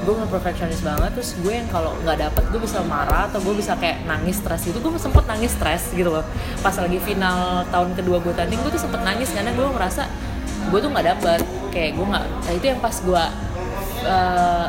Gue 0.05 0.13
nggak 0.13 0.31
perfeksionis 0.31 0.79
banget, 0.79 1.11
terus 1.11 1.33
gue 1.35 1.49
yang 1.51 1.67
kalau 1.67 1.97
nggak 1.99 2.17
dapet 2.21 2.43
gue 2.47 2.61
bisa 2.61 2.79
marah 2.81 3.25
atau 3.25 3.41
gue 3.41 3.53
bisa 3.53 3.73
kayak 3.73 4.05
nangis 4.05 4.37
stres 4.37 4.61
gitu. 4.63 4.77
Gue 4.77 4.93
sempet 4.95 5.25
nangis 5.25 5.51
stres 5.51 5.89
gitu 5.91 6.07
loh. 6.07 6.21
Pas 6.61 6.71
lagi 6.71 6.99
final 6.99 7.37
tahun 7.67 7.93
kedua 7.93 8.21
gue 8.21 8.31
tanding, 8.31 8.61
gue 8.61 8.71
tuh 8.71 8.79
sempet 8.79 9.01
nangis 9.01 9.33
karena 9.33 9.49
gue 9.49 9.65
merasa 9.67 10.05
gue 10.69 10.79
tuh 10.79 10.89
nggak 10.89 11.05
dapet. 11.11 11.41
Kayak 11.69 11.91
gue 11.93 12.05
nggak. 12.05 12.25
Nah 12.39 12.51
itu 12.53 12.65
yang 12.67 12.79
pas 12.79 12.95
gue 12.95 13.23
eh, 14.05 14.67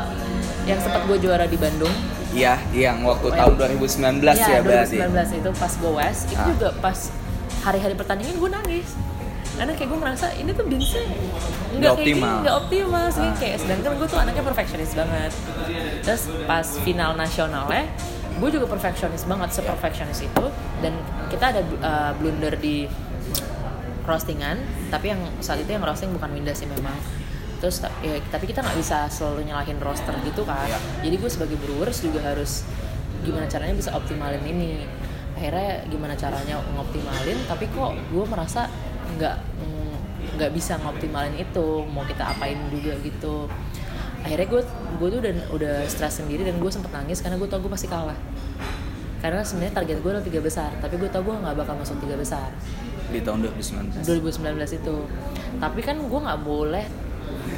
yang 0.65 0.79
sempat 0.81 1.01
gue 1.05 1.17
juara 1.17 1.45
di 1.45 1.55
Bandung 1.55 1.93
Iya, 2.27 2.59
yang 2.69 3.01
waktu 3.01 3.31
tahun 3.31 3.55
2019 3.55 4.19
ya, 4.27 4.35
Iya, 4.35 4.59
berarti. 4.59 4.99
2019 4.99 5.39
itu 5.39 5.49
pas 5.55 5.71
gue 5.71 5.91
West 5.95 6.21
itu 6.27 6.35
Ah. 6.35 6.45
juga 6.45 6.69
pas 6.77 6.97
hari-hari 7.63 7.95
pertandingan 7.95 8.35
gue 8.35 8.49
nangis 8.51 8.87
karena 9.57 9.73
kayak 9.73 9.89
gue 9.89 9.99
ngerasa 9.99 10.27
ini 10.37 10.51
tuh 10.53 10.65
binsnya 10.65 11.03
nggak 11.73 11.91
kayak 11.91 11.97
gini, 11.99 12.21
optimal. 12.21 12.35
nggak 12.39 12.55
optimal 12.55 13.05
sih 13.09 13.25
Ah. 13.25 13.33
kayak 13.35 13.57
sedangkan 13.57 13.91
gue 13.97 14.07
tuh 14.07 14.19
anaknya 14.19 14.43
perfeksionis 14.45 14.91
banget 14.93 15.31
terus 16.01 16.23
pas 16.45 16.67
final 16.81 17.11
nasionalnya 17.13 17.83
gue 18.37 18.49
juga 18.53 18.65
perfeksionis 18.65 19.25
banget 19.25 19.49
seperfeksionis 19.51 20.19
itu 20.23 20.45
dan 20.79 20.93
kita 21.27 21.45
ada 21.51 21.61
uh, 21.81 22.11
blunder 22.15 22.53
di 22.55 22.85
roastingan 24.05 24.61
tapi 24.87 25.11
yang 25.11 25.21
saat 25.41 25.59
itu 25.59 25.67
yang 25.67 25.83
roasting 25.83 26.13
bukan 26.13 26.31
Winda 26.31 26.53
sih 26.53 26.63
memang 26.63 26.95
terus 27.57 27.81
ya, 27.99 28.13
tapi 28.29 28.45
kita 28.45 28.61
nggak 28.61 28.77
bisa 28.77 29.09
selalu 29.09 29.49
nyalahin 29.49 29.81
roster 29.81 30.13
gitu 30.21 30.45
kan 30.45 30.69
Iya. 30.69 30.77
jadi 31.01 31.15
gue 31.17 31.29
sebagai 31.29 31.57
brewers 31.57 31.97
juga 31.99 32.21
harus 32.23 32.61
gimana 33.25 33.49
caranya 33.49 33.73
bisa 33.73 33.91
optimalin 33.91 34.39
ini 34.45 34.85
akhirnya 35.33 35.85
gimana 35.89 36.13
caranya 36.13 36.61
ngoptimalin 36.71 37.37
tapi 37.45 37.65
kok 37.67 37.93
gue 38.07 38.25
merasa 38.25 38.69
nggak 39.17 39.37
mm, 39.37 39.95
nggak 40.37 40.51
bisa 40.53 40.77
ngoptimalin 40.79 41.35
itu 41.35 41.83
mau 41.89 42.05
kita 42.05 42.37
apain 42.37 42.57
juga 42.69 42.93
gitu. 43.01 43.49
Akhirnya 44.21 44.47
gue 44.49 44.61
gue 44.97 45.07
tuh 45.09 45.19
udah 45.25 45.33
udah 45.53 45.75
stres 45.89 46.21
sendiri 46.21 46.45
dan 46.45 46.61
gue 46.61 46.71
sempet 46.71 46.93
nangis 46.93 47.19
karena 47.19 47.35
gue 47.41 47.49
tau 47.49 47.59
gue 47.59 47.71
pasti 47.71 47.89
kalah. 47.89 48.17
Karena 49.17 49.41
sebenarnya 49.41 49.81
target 49.81 49.97
gue 49.99 50.11
adalah 50.13 50.25
tiga 50.25 50.41
besar 50.45 50.69
tapi 50.77 51.01
gue 51.01 51.09
tau 51.09 51.25
gue 51.25 51.33
nggak 51.33 51.55
bakal 51.57 51.75
masuk 51.75 51.97
tiga 52.05 52.15
besar. 52.15 52.53
Di 53.09 53.23
tahun 53.23 53.49
2019. 53.49 54.05
2019 54.05 54.79
itu. 54.79 54.95
Tapi 55.57 55.79
kan 55.81 55.97
gue 55.97 56.19
nggak 56.21 56.41
boleh 56.45 56.85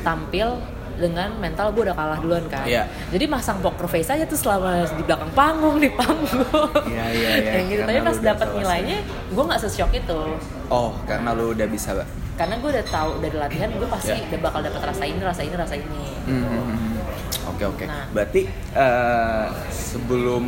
tampil 0.02 0.79
dengan 1.00 1.32
mental 1.34 1.72
gue 1.72 1.82
udah 1.82 1.96
kalah 1.96 2.18
duluan 2.18 2.44
kan 2.46 2.64
Iya. 2.64 2.86
jadi 3.10 3.26
masang 3.26 3.58
poker 3.58 3.88
face 3.88 4.10
aja 4.10 4.24
tuh 4.24 4.36
selama 4.36 4.84
di 4.86 5.02
belakang 5.02 5.32
panggung 5.32 5.78
di 5.78 5.90
panggung 5.90 6.70
Iya, 6.86 7.06
iya, 7.10 7.30
iya. 7.38 7.50
Kayak 7.50 7.66
gitu 7.66 7.82
tapi 7.82 7.90
Karena 7.90 8.04
pas 8.04 8.12
lu 8.12 8.20
udah 8.20 8.30
dapat 8.30 8.48
tahu 8.48 8.60
nilainya 8.60 8.98
gue 9.30 9.44
nggak 9.46 9.60
seshock 9.60 9.92
itu 9.92 10.20
Oh, 10.68 10.94
karena 11.04 11.30
lu 11.32 11.52
udah 11.52 11.66
bisa, 11.66 11.90
Mbak. 11.92 12.08
karena 12.36 12.56
gue 12.56 12.70
udah 12.72 12.86
tahu 12.86 13.10
dari 13.20 13.36
latihan 13.36 13.70
gue 13.70 13.88
pasti 13.88 14.14
Iya. 14.14 14.28
udah 14.28 14.40
bakal 14.42 14.60
dapat 14.62 14.82
rasa 14.86 15.04
ini 15.04 15.20
rasa 15.20 15.42
ini 15.42 15.56
rasa 15.56 15.76
ini 15.76 16.04
Hmm, 16.22 16.44
hmm, 16.44 16.64
hmm. 16.68 16.96
Oke 17.50 17.64
oke. 17.66 17.84
Nah. 17.84 18.06
Berarti 18.10 18.42
eh, 18.74 19.46
sebelum 19.70 20.44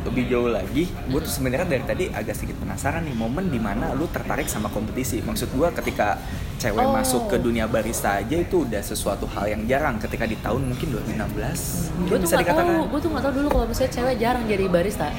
lebih 0.00 0.26
jauh 0.26 0.48
lagi, 0.48 0.88
gue 0.88 1.20
tuh 1.20 1.28
sebenarnya 1.30 1.68
dari 1.68 1.84
tadi 1.84 2.04
agak 2.08 2.32
sedikit 2.32 2.56
penasaran 2.58 3.04
nih 3.04 3.12
momen 3.12 3.46
di 3.46 3.56
mana 3.56 3.92
lu 3.92 4.08
tertarik 4.08 4.44
sama 4.44 4.66
kompetisi. 4.66 5.20
Maksud 5.20 5.48
gue 5.50 5.68
ketika 5.74 6.16
cewek 6.60 6.84
Oh. 6.84 6.92
masuk 6.92 7.22
ke 7.26 7.36
dunia 7.36 7.64
barista 7.64 8.20
aja 8.20 8.36
itu 8.36 8.62
udah 8.62 8.78
sesuatu 8.78 9.24
hal 9.26 9.48
yang 9.48 9.64
jarang. 9.64 9.96
Ketika 9.96 10.24
di 10.24 10.36
tahun 10.36 10.68
mungkin 10.68 10.92
2016, 10.92 11.88
gue 12.04 12.12
tuh 12.12 12.20
bisa 12.20 12.36
dikatakan. 12.36 12.84
gue 12.84 13.00
tuh 13.00 13.08
nggak 13.08 13.24
tahu 13.24 13.32
dulu 13.34 13.48
kalau 13.50 13.66
misalnya 13.66 13.92
cewek 13.92 14.16
jarang 14.16 14.44
jadi 14.44 14.64
barista 14.66 15.06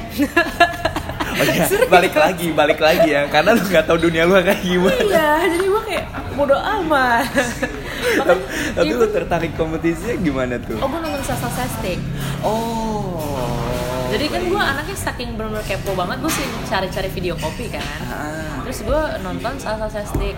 Oh 1.31 1.47
iya, 1.47 1.63
balik 1.87 2.11
lagi, 2.13 2.51
balik 2.51 2.77
lagi 2.77 3.07
ya. 3.09 3.23
Karena 3.25 3.55
lu 3.55 3.63
nggak 3.63 3.85
tahu 3.87 3.97
dunia 4.03 4.27
luar 4.27 4.43
kayak 4.43 4.61
gimana. 4.61 4.99
iya 5.01 5.29
jadi 5.47 5.65
gue 5.65 5.81
kayak 5.87 6.05
bodo 6.31 6.55
amat 6.55 7.25
Tapi, 8.01 8.41
tapi 8.75 8.91
lu 8.91 9.07
tertarik 9.07 9.53
kompetisinya 9.55 10.15
gimana 10.19 10.55
tuh? 10.59 10.75
oh 10.75 10.87
gue 10.87 10.99
nonton 10.99 11.23
Sasa 11.23 11.47
Sestik 11.49 11.97
Oh. 12.43 13.47
Jadi 14.11 14.27
kan 14.27 14.43
gue 14.43 14.59
anaknya 14.59 14.91
saking 14.93 15.39
bener-bener 15.39 15.63
kepo 15.63 15.95
banget, 15.95 16.19
gue 16.19 16.31
sih 16.33 16.43
cari-cari 16.67 17.07
video 17.07 17.31
kopi 17.39 17.71
kan. 17.71 17.79
Ah. 18.03 18.59
Terus 18.67 18.83
gue 18.83 19.01
nonton 19.21 19.55
Salsa 19.55 19.87
Sestik. 19.87 20.35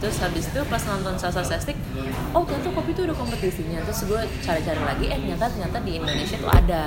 Terus 0.00 0.16
habis 0.16 0.48
itu 0.48 0.60
pas 0.64 0.82
nonton 0.88 1.14
Salsa 1.20 1.44
Sestik, 1.44 1.76
oh 2.32 2.40
ternyata 2.48 2.72
kopi 2.72 2.96
itu 2.96 3.04
udah 3.04 3.16
kompetisinya. 3.16 3.84
Terus 3.84 4.08
gue 4.08 4.20
cari-cari 4.40 4.80
lagi, 4.80 5.04
eh 5.12 5.18
ternyata 5.20 5.52
ternyata 5.52 5.78
di 5.84 5.92
Indonesia 6.00 6.36
tuh 6.40 6.50
ada. 6.50 6.84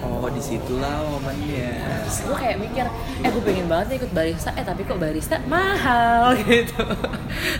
Oh, 0.00 0.30
di 0.32 0.40
situlah 0.40 1.02
momennya. 1.04 2.06
Terus 2.06 2.18
gue 2.24 2.36
kayak 2.38 2.56
mikir, 2.62 2.86
eh 3.20 3.28
gue 3.28 3.42
pengen 3.42 3.66
banget 3.66 3.86
nih 3.90 3.96
ikut 4.00 4.12
barista, 4.14 4.50
eh 4.54 4.64
tapi 4.64 4.86
kok 4.86 4.96
barista 4.96 5.36
mahal 5.44 6.32
gitu. 6.46 6.78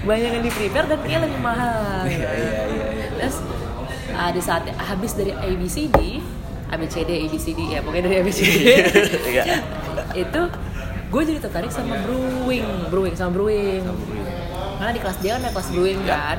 Banyak 0.07 0.31
yang 0.41 0.45
di 0.47 0.53
prepare 0.55 0.87
dan 0.89 0.99
kayaknya 1.03 1.21
lebih 1.27 1.41
mahal. 1.43 2.07
Iya, 2.09 2.15
gitu. 2.15 2.25
iya, 2.25 2.63
iya, 2.71 2.87
iya. 2.97 3.07
Terus 3.19 3.37
uh, 4.15 4.31
di 4.31 4.41
saat 4.43 4.63
habis 4.77 5.13
dari 5.15 5.33
ABCD 5.35 5.99
ABCD 6.71 7.11
ABCD 7.27 7.61
ya 7.67 7.79
pokoknya 7.83 8.05
dari 8.07 8.17
ABCD 8.23 8.57
Iya. 9.35 9.45
itu 10.15 10.43
gue 11.11 11.23
jadi 11.27 11.39
tertarik 11.43 11.75
sama 11.75 11.99
brewing 12.07 12.67
brewing 12.87 13.15
sama 13.19 13.35
brewing 13.35 13.83
karena 14.81 14.97
di 14.97 15.01
kelas 15.05 15.19
dia 15.21 15.37
kan 15.37 15.41
ada 15.45 15.53
kelas 15.53 15.69
brewing 15.77 16.01
Ya. 16.09 16.17
kan 16.17 16.39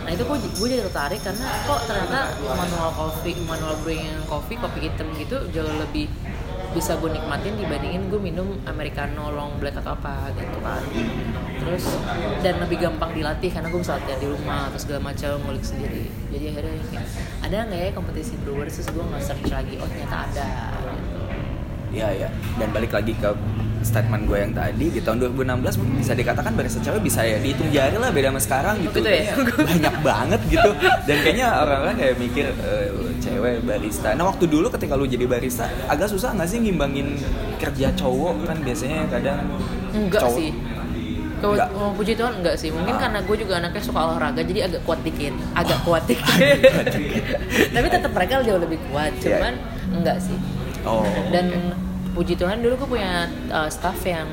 nah 0.00 0.10
itu 0.14 0.22
gue 0.22 0.38
gue 0.38 0.66
jadi 0.70 0.82
tertarik 0.86 1.20
karena 1.20 1.46
kok 1.66 1.80
ternyata 1.90 2.18
manual 2.40 2.90
coffee 2.94 3.36
manual 3.42 3.74
brewing 3.82 4.06
coffee 4.30 4.56
kopi 4.56 4.86
hitam 4.86 5.10
gitu 5.18 5.36
jauh 5.50 5.74
lebih 5.76 6.06
bisa 6.70 6.94
gue 7.02 7.10
nikmatin 7.10 7.58
dibandingin 7.58 8.06
gue 8.06 8.20
minum 8.22 8.54
americano 8.62 9.34
long 9.34 9.58
black 9.58 9.74
atau 9.82 9.98
apa 9.98 10.30
gitu 10.38 10.58
kan 10.62 10.82
terus 11.58 11.84
dan 12.46 12.62
lebih 12.62 12.78
gampang 12.78 13.10
dilatih 13.10 13.50
karena 13.50 13.66
gue 13.68 13.80
bisa 13.82 13.98
latihan 13.98 14.18
di 14.22 14.28
rumah 14.30 14.70
terus 14.70 14.86
segala 14.86 15.10
macam 15.10 15.34
ngulik 15.42 15.66
sendiri 15.66 16.06
jadi 16.30 16.44
akhirnya 16.54 16.74
kayak 16.94 17.06
ada 17.42 17.56
nggak 17.66 17.80
ya 17.82 17.90
kompetisi 17.90 18.34
brewers 18.46 18.72
terus 18.78 18.88
gue 18.94 19.02
nggak 19.02 19.22
search 19.22 19.50
lagi 19.50 19.74
oh 19.82 19.86
ternyata 19.90 20.16
ada 20.30 20.48
gitu. 20.94 21.20
Iya 21.90 22.08
ya. 22.14 22.28
Dan 22.54 22.70
balik 22.70 22.94
lagi 22.94 23.18
ke 23.18 23.30
statement 23.80 24.22
gue 24.24 24.38
yang 24.38 24.52
tadi 24.52 24.86
di 24.88 25.00
tahun 25.00 25.24
2016 25.32 25.80
mungkin 25.80 25.96
bisa 25.98 26.12
dikatakan 26.12 26.52
barista 26.52 26.80
cewek 26.80 27.00
bisa 27.00 27.20
ya 27.22 27.36
dihitung 27.36 27.68
jari 27.68 27.96
lah 27.96 28.08
beda 28.08 28.28
sama 28.28 28.40
sekarang 28.40 28.74
gitu. 28.80 28.98
gitu 28.98 29.08
ya? 29.08 29.32
Banyak 29.56 29.96
banget 30.00 30.40
gitu. 30.48 30.70
Dan 31.04 31.16
kayaknya 31.20 31.48
orang-orang 31.58 31.96
kayak 31.96 32.14
mikir 32.16 32.46
eh, 32.50 32.88
cewek 33.18 33.56
barista. 33.62 34.12
Nah 34.12 34.24
waktu 34.26 34.44
dulu 34.44 34.68
ketika 34.68 34.94
lu 34.94 35.04
jadi 35.04 35.24
barista 35.24 35.64
agak 35.86 36.06
susah 36.06 36.32
nggak 36.32 36.46
sih 36.46 36.58
ngimbangin 36.58 37.16
kerja 37.56 37.88
cowok 37.94 38.44
kan 38.44 38.56
biasanya 38.60 39.08
kadang 39.08 39.48
Enggak 39.90 40.22
cowok- 40.22 40.36
sih. 40.36 40.50
Kalau 41.40 41.56
Enggak. 41.56 41.68
mau 41.72 41.90
puji 41.96 42.12
Tuhan 42.14 42.32
enggak 42.36 42.52
sih. 42.54 42.68
Mungkin 42.68 42.94
Ah. 42.94 43.00
karena 43.00 43.18
gue 43.24 43.36
juga 43.38 43.54
anaknya 43.56 43.80
suka 43.80 44.00
olahraga 44.02 44.40
jadi 44.40 44.60
agak 44.68 44.84
kuat 44.84 45.00
dikit. 45.00 45.32
Agak 45.56 45.80
kuat 45.82 46.04
dikit. 46.04 46.56
Tapi 47.74 47.86
tetap 47.88 48.12
mereka 48.12 48.44
jauh 48.44 48.60
lebih 48.60 48.76
kuat. 48.86 49.08
Iya. 49.16 49.40
Cuman 49.40 49.54
enggak 49.90 50.20
sih. 50.20 50.36
Oh. 50.84 51.00
Dan 51.32 51.48
puji 52.10 52.34
Tuhan 52.34 52.58
dulu 52.58 52.74
gue 52.76 52.88
punya 52.90 53.12
uh, 53.48 53.66
staff 53.66 53.98
yang 54.02 54.26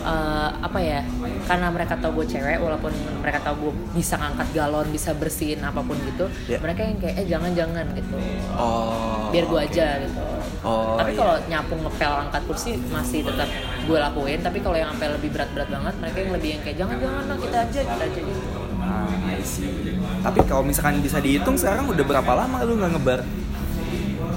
uh, 0.00 0.50
apa 0.56 0.78
ya 0.78 1.00
karena 1.44 1.66
mereka 1.68 1.96
tahu 1.96 2.22
gue 2.22 2.26
cewek 2.30 2.58
walaupun 2.58 2.92
mereka 3.20 3.40
tahu 3.42 3.68
gue 3.68 3.72
bisa 3.94 4.14
ngangkat 4.14 4.48
galon 4.52 4.86
bisa 4.88 5.10
bersihin 5.12 5.60
apa 5.60 5.80
pun 5.80 5.96
gitu 5.98 6.28
Iya. 6.46 6.58
mereka 6.60 6.80
yang 6.84 6.98
kayak 6.98 7.14
eh 7.16 7.26
jangan 7.26 7.50
jangan 7.52 7.86
gitu 7.92 8.14
Oh. 8.54 9.28
biar 9.32 9.44
gue 9.44 9.58
oke. 9.58 9.66
aja 9.66 9.86
gitu 10.00 10.20
Oh, 10.60 10.92
tapi 10.92 11.16
iya. 11.16 11.18
kalau 11.24 11.34
nyapu 11.48 11.72
ngepel 11.72 12.12
angkat 12.20 12.42
kursi 12.44 12.76
masih 12.92 13.24
tetap 13.24 13.48
gue 13.80 13.96
lakuin 13.96 14.38
tapi 14.38 14.60
kalau 14.60 14.76
yang 14.76 14.92
sampai 14.92 15.08
lebih 15.16 15.32
berat-berat 15.32 15.72
banget 15.72 15.94
mereka 15.96 16.16
yang 16.20 16.32
lebih 16.36 16.48
yang 16.52 16.60
kayak 16.60 16.76
jangan 16.76 16.96
jangan 17.00 17.24
lah 17.24 17.38
kita 17.40 17.56
aja 17.64 17.80
kita 17.80 18.04
aja 18.04 18.20
gitu 18.20 18.42
Ah, 18.80 19.06
I 19.30 19.38
see. 19.40 19.70
Tapi 20.20 20.40
kalau 20.44 20.66
misalkan 20.66 20.98
bisa 20.98 21.16
dihitung 21.16 21.54
sekarang 21.54 21.86
udah 21.86 22.02
berapa 22.02 22.32
lama 22.34 22.58
lu 22.60 22.74
nggak 22.76 22.92
ngebar? 22.92 23.20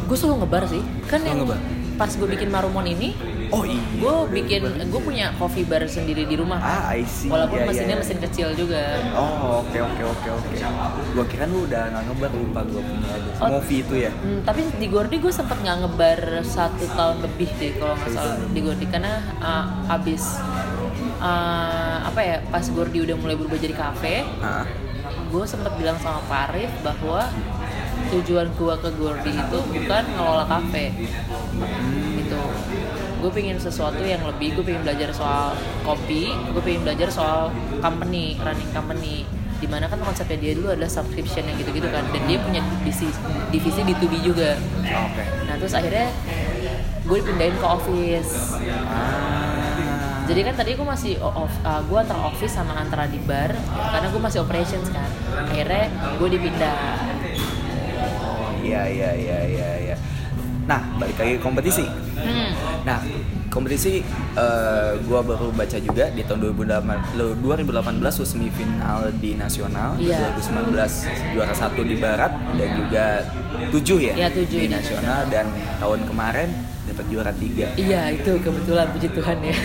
gue 0.04 0.18
selalu 0.20 0.46
ngebar 0.46 0.64
sih 0.68 0.84
kan 1.04 1.18
Selalu 1.18 1.28
yang 1.28 1.40
ngebar? 1.42 1.60
Pas 1.94 2.10
gue 2.10 2.26
bikin 2.28 2.48
marumon 2.48 2.84
ini 2.84 3.14
Oh 3.50 3.62
iya. 3.62 3.78
gue 3.78 4.14
bikin 4.34 4.62
gue 4.84 4.98
punya 5.00 5.30
coffee 5.36 5.62
bar 5.62 5.86
sendiri 5.86 6.24
di 6.24 6.34
rumah 6.34 6.58
Ah, 6.58 6.90
I 6.92 7.04
see. 7.04 7.30
walaupun 7.30 7.54
Iya, 7.56 7.62
iya, 7.62 7.70
mesinnya 7.70 7.96
iya. 7.96 8.02
mesin 8.02 8.18
kecil 8.20 8.48
juga 8.56 8.82
Oh 9.14 9.62
oke 9.62 9.78
oke 9.78 10.04
oke 10.04 10.30
oke. 10.34 10.56
Gua 11.14 11.26
kira 11.26 11.46
lu 11.46 11.64
udah 11.64 11.84
nggak 11.88 12.04
ngebar 12.04 12.32
lupa 12.34 12.60
gua 12.64 12.82
punya. 12.82 13.14
Oh. 13.38 13.50
Movie 13.54 13.80
itu 13.80 13.96
ya. 14.00 14.12
Hmm, 14.16 14.42
tapi 14.42 14.66
di 14.74 14.88
Gordi 14.88 15.18
gue 15.18 15.30
sempet 15.30 15.56
nggak 15.56 15.78
ngebar 15.80 16.20
satu 16.42 16.86
tahun 16.90 17.18
lebih 17.22 17.50
deh 17.54 17.72
kalau 17.76 17.94
nggak 17.94 18.10
salah 18.12 18.36
di 18.44 18.60
Gordi 18.60 18.86
karena 18.88 19.14
uh, 19.38 19.66
abis 19.92 20.42
uh, 21.20 21.98
apa 22.04 22.20
ya 22.20 22.38
pas 22.44 22.66
Gordi 22.66 23.00
udah 23.02 23.16
mulai 23.16 23.36
berubah 23.36 23.58
jadi 23.58 23.76
kafe 23.76 24.26
Ah. 24.40 24.66
gue 25.26 25.44
sempet 25.44 25.74
bilang 25.76 25.98
sama 25.98 26.22
Pak 26.24 26.42
Arif 26.48 26.72
bahwa 26.82 27.26
tujuan 28.12 28.48
gue 28.54 28.76
ke 28.80 28.90
Gordi 29.00 29.32
itu 29.32 29.60
bukan 29.64 30.04
ngelola 30.18 30.46
kafe. 30.48 30.92
Gitu. 32.20 32.42
Gue 33.24 33.32
pengen 33.32 33.58
sesuatu 33.62 34.04
yang 34.04 34.24
lebih 34.28 34.60
gue 34.60 34.64
pengen 34.66 34.84
belajar 34.84 35.10
soal 35.16 35.56
kopi 35.88 36.34
gue 36.34 36.62
pengen 36.64 36.84
belajar 36.84 37.10
soal 37.14 37.54
company 37.80 38.36
running 38.42 38.72
company. 38.76 39.24
Di 39.64 39.72
mana 39.72 39.88
kan 39.88 39.96
konsepnya 40.04 40.36
dia 40.36 40.52
dulu 40.60 40.76
adalah 40.76 40.92
subscription 40.92 41.48
yang 41.48 41.56
gitu-gitu 41.56 41.88
kan. 41.88 42.04
Dan 42.12 42.22
dia 42.28 42.38
punya 42.44 42.60
divisi 42.82 43.08
divisi 43.48 43.80
D2B 43.88 44.14
juga. 44.26 44.60
Oke. 44.84 45.24
nah 45.48 45.56
terus 45.56 45.72
akhirnya 45.72 46.12
gue 47.04 47.18
dipindahin 47.20 47.56
ke 47.60 47.68
office. 47.68 48.56
Ah. 48.88 50.24
jadi 50.24 50.40
kan 50.48 50.56
tadi 50.56 50.80
gue 50.80 50.88
masih 50.88 51.20
off, 51.20 51.52
gue 51.64 51.98
antara 52.00 52.32
office 52.32 52.56
sama 52.56 52.80
antara 52.80 53.12
di 53.12 53.20
bar 53.28 53.52
karena 53.92 54.08
gue 54.08 54.22
masih 54.24 54.40
operations 54.44 54.88
kan. 54.92 55.10
Akhirnya 55.52 55.92
gue 56.16 56.30
dipindah 56.32 56.80
iya 58.64 58.82
iya 58.86 59.10
iya 59.14 59.38
iya 59.46 59.70
iya. 59.84 59.96
Nah 60.64 60.80
balik 60.96 61.16
lagi 61.16 61.36
ke 61.36 61.42
kompetisi. 61.42 61.84
hmm. 61.84 62.50
Nah 62.84 63.00
kompetisi 63.50 64.02
eh, 64.34 64.92
gua 65.04 65.22
baru 65.22 65.52
baca 65.52 65.78
juga 65.78 66.10
di 66.10 66.24
tahun 66.24 66.40
2018 66.50 67.14
lo- 67.14 67.38
2018 67.38 67.70
lu 68.02 68.26
semifinal 68.26 69.00
di 69.14 69.36
nasional, 69.36 69.94
Iya. 69.96 70.34
2019 70.34 70.74
juara 71.32 71.54
satu 71.54 71.82
di 71.82 71.94
barat 71.96 72.32
dan 72.52 72.70
juga 72.74 73.06
tujuh 73.70 74.00
ya, 74.02 74.14
Iya, 74.16 74.28
tujuh 74.32 74.58
di 74.58 74.66
di 74.66 74.70
nasional 74.70 75.28
dan 75.28 75.46
tahun 75.78 76.00
kemarin 76.04 76.50
dapat 76.84 77.06
juara 77.08 77.32
tiga. 77.34 77.68
iya 77.76 78.10
itu 78.10 78.36
kebetulan 78.38 78.86
puji 78.90 79.08
Tuhan 79.10 79.38
ya 79.40 79.56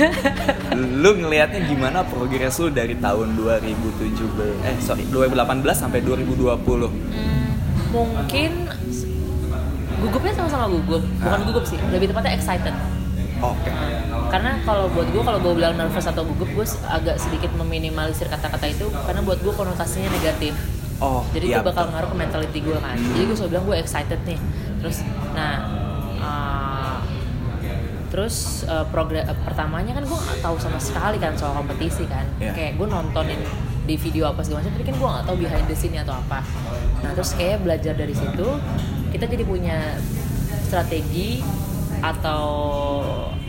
lu 1.02 1.11
ngelihatnya 1.16 1.66
gimana 1.66 1.98
progres 2.02 2.54
lu 2.56 2.70
dari 2.70 2.94
tahun 2.94 3.34
2017 3.34 4.62
eh 4.62 4.76
sorry 4.78 5.02
2018 5.04 5.34
sampai 5.72 5.98
2020 6.00 6.54
Hmm, 6.87 7.46
mungkin 7.90 8.50
gugupnya 9.98 10.32
sama-sama 10.34 10.66
gugup. 10.70 11.02
Bukan 11.02 11.40
gugup 11.48 11.64
sih 11.66 11.78
lebih 11.90 12.11
tepatnya 12.11 12.32
excited. 12.38 12.74
Oke. 13.38 13.70
Karena 14.28 14.58
kalau 14.66 14.90
buat 14.92 15.08
gue 15.08 15.22
kalau 15.22 15.38
gue 15.40 15.52
bilang 15.56 15.78
nervous 15.78 16.06
atau 16.11 16.26
gugup 16.26 16.50
gue 16.52 16.66
agak 16.90 17.16
sedikit 17.22 17.50
meminimalisir 17.54 18.26
kata-kata 18.26 18.66
itu 18.66 18.90
karena 19.06 19.20
buat 19.22 19.38
gue 19.40 19.52
konotasinya 19.54 20.11
negatif. 20.11 20.54
Oh 20.98 21.22
jadi 21.30 21.46
iya, 21.46 21.56
itu 21.62 21.70
bakal 21.70 21.87
betul. 21.87 21.94
ngaruh 21.94 22.08
ke 22.11 22.16
mentality 22.18 22.58
gue 22.58 22.78
kan. 22.82 22.96
Jadi 22.98 23.22
gue 23.30 23.37
selalu 23.38 23.50
bilang 23.54 23.64
gue 23.70 23.76
excited 23.78 24.20
nih. 24.26 24.38
Terus 24.82 24.96
nah 25.32 25.54
uh, 26.18 26.98
terus 28.11 28.66
uh, 28.66 28.82
progres 28.90 29.22
uh, 29.22 29.37
pertamanya 29.46 29.94
kan 29.94 30.02
gue 30.02 30.18
nggak 30.18 30.38
tahu 30.42 30.56
sama 30.58 30.82
sekali 30.82 31.22
kan 31.22 31.38
soal 31.38 31.54
kompetisi 31.54 32.04
kan. 32.11 32.26
Iya. 32.42 32.52
kayak 32.52 32.72
gue 32.74 32.87
nontonin 32.90 33.38
di 33.88 33.96
video 33.96 34.28
apa 34.28 34.44
segala 34.44 34.61
macam 34.61 34.76
tapi 34.76 34.84
kan 34.84 34.96
gue 35.00 35.08
nggak 35.08 35.24
tahu 35.24 35.37
behind 35.40 35.66
the 35.70 35.76
scene 35.78 35.96
atau 35.96 36.18
apa. 36.18 36.42
Nah 37.06 37.11
terus 37.14 37.32
kayak 37.38 37.62
belajar 37.62 37.94
dari 37.94 38.12
situ 38.12 38.48
kita 39.09 39.25
jadi 39.25 39.42
punya 39.42 39.79
strategi 40.62 41.40
atau 41.99 42.44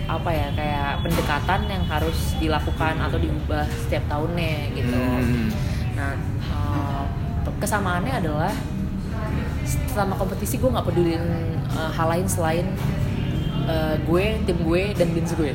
apa 0.04 0.30
ya 0.30 0.48
kayak 0.52 1.06
pendekatan 1.06 1.70
yang 1.70 1.84
harus 1.86 2.34
dilakukan 2.38 2.98
atau 2.98 3.18
diubah 3.18 3.66
setiap 3.78 4.04
tahunnya 4.08 4.56
gitu 4.74 4.98
Hmm. 4.98 5.50
Nah, 5.94 6.16
eh, 6.42 7.04
kesamaannya 7.60 8.14
adalah 8.18 8.54
selama 9.86 10.16
kompetisi 10.16 10.58
gue 10.58 10.66
nggak 10.66 10.88
pedulin 10.88 11.24
eh, 11.70 11.92
hal 11.94 12.08
lain 12.10 12.26
selain 12.26 12.66
eh, 13.68 13.96
gue, 14.02 14.26
tim 14.44 14.58
gue, 14.60 14.82
dan 14.96 15.14
bins 15.14 15.30
gue. 15.32 15.54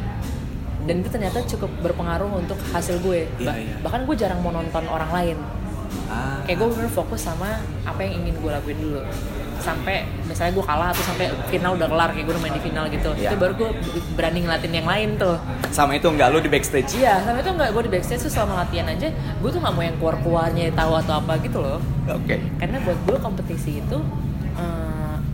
Dan 0.84 1.00
itu 1.00 1.08
ternyata 1.08 1.40
cukup 1.42 1.72
berpengaruh 1.80 2.28
untuk 2.30 2.60
hasil 2.70 3.00
gue. 3.00 3.26
Iya, 3.40 3.42
Bah- 3.42 3.58
iya. 3.58 3.74
Bahkan 3.80 4.00
gue 4.04 4.14
jarang 4.14 4.38
mau 4.38 4.52
nonton 4.52 4.84
orang 4.86 5.10
lain. 5.10 5.36
ah, 6.06 6.44
Kayak 6.44 6.60
gue 6.60 6.68
bener 6.76 6.90
fokus 6.92 7.24
sama 7.24 7.56
apa 7.82 8.00
yang 8.04 8.22
ingin 8.22 8.36
gue 8.38 8.50
lakuin 8.52 8.78
dulu. 8.78 9.00
Sampai 9.64 9.96
misalnya 10.24 10.52
gue 10.52 10.62
kalah 10.62 10.92
atau 10.92 11.00
sampai 11.02 11.26
final 11.48 11.72
udah 11.74 11.88
kelar 11.88 12.08
kayak 12.12 12.24
gue 12.24 12.34
udah 12.36 12.42
main 12.42 12.52
di 12.52 12.62
final 12.62 12.84
gitu. 12.86 13.10
Iya. 13.16 13.32
Itu 13.32 13.36
baru 13.36 13.52
gue 13.56 13.70
berani 14.12 14.44
ngelatin 14.44 14.72
yang 14.74 14.84
lain 14.84 15.08
tuh. 15.16 15.36
sama 15.72 15.96
itu 15.96 16.06
nggak 16.06 16.28
lu 16.30 16.38
di 16.38 16.46
backstage 16.46 16.94
Iya, 16.94 17.18
sama 17.20 17.40
itu 17.40 17.50
nggak 17.50 17.70
gue 17.72 17.82
di 17.82 17.92
backstage 17.92 18.22
tuh 18.22 18.30
selama 18.30 18.62
latihan 18.62 18.86
aja, 18.86 19.08
gue 19.10 19.50
tuh 19.50 19.58
nggak 19.58 19.74
mau 19.74 19.82
yang 19.82 19.96
keluar-keluarnya 19.98 20.70
tahu 20.70 20.92
atau 20.94 21.14
apa 21.18 21.32
gitu 21.40 21.58
loh. 21.58 21.82
oke 22.06 22.36
Karena 22.54 22.76
buat 22.78 22.98
gue 23.02 23.16
kompetisi 23.18 23.80
itu 23.80 23.98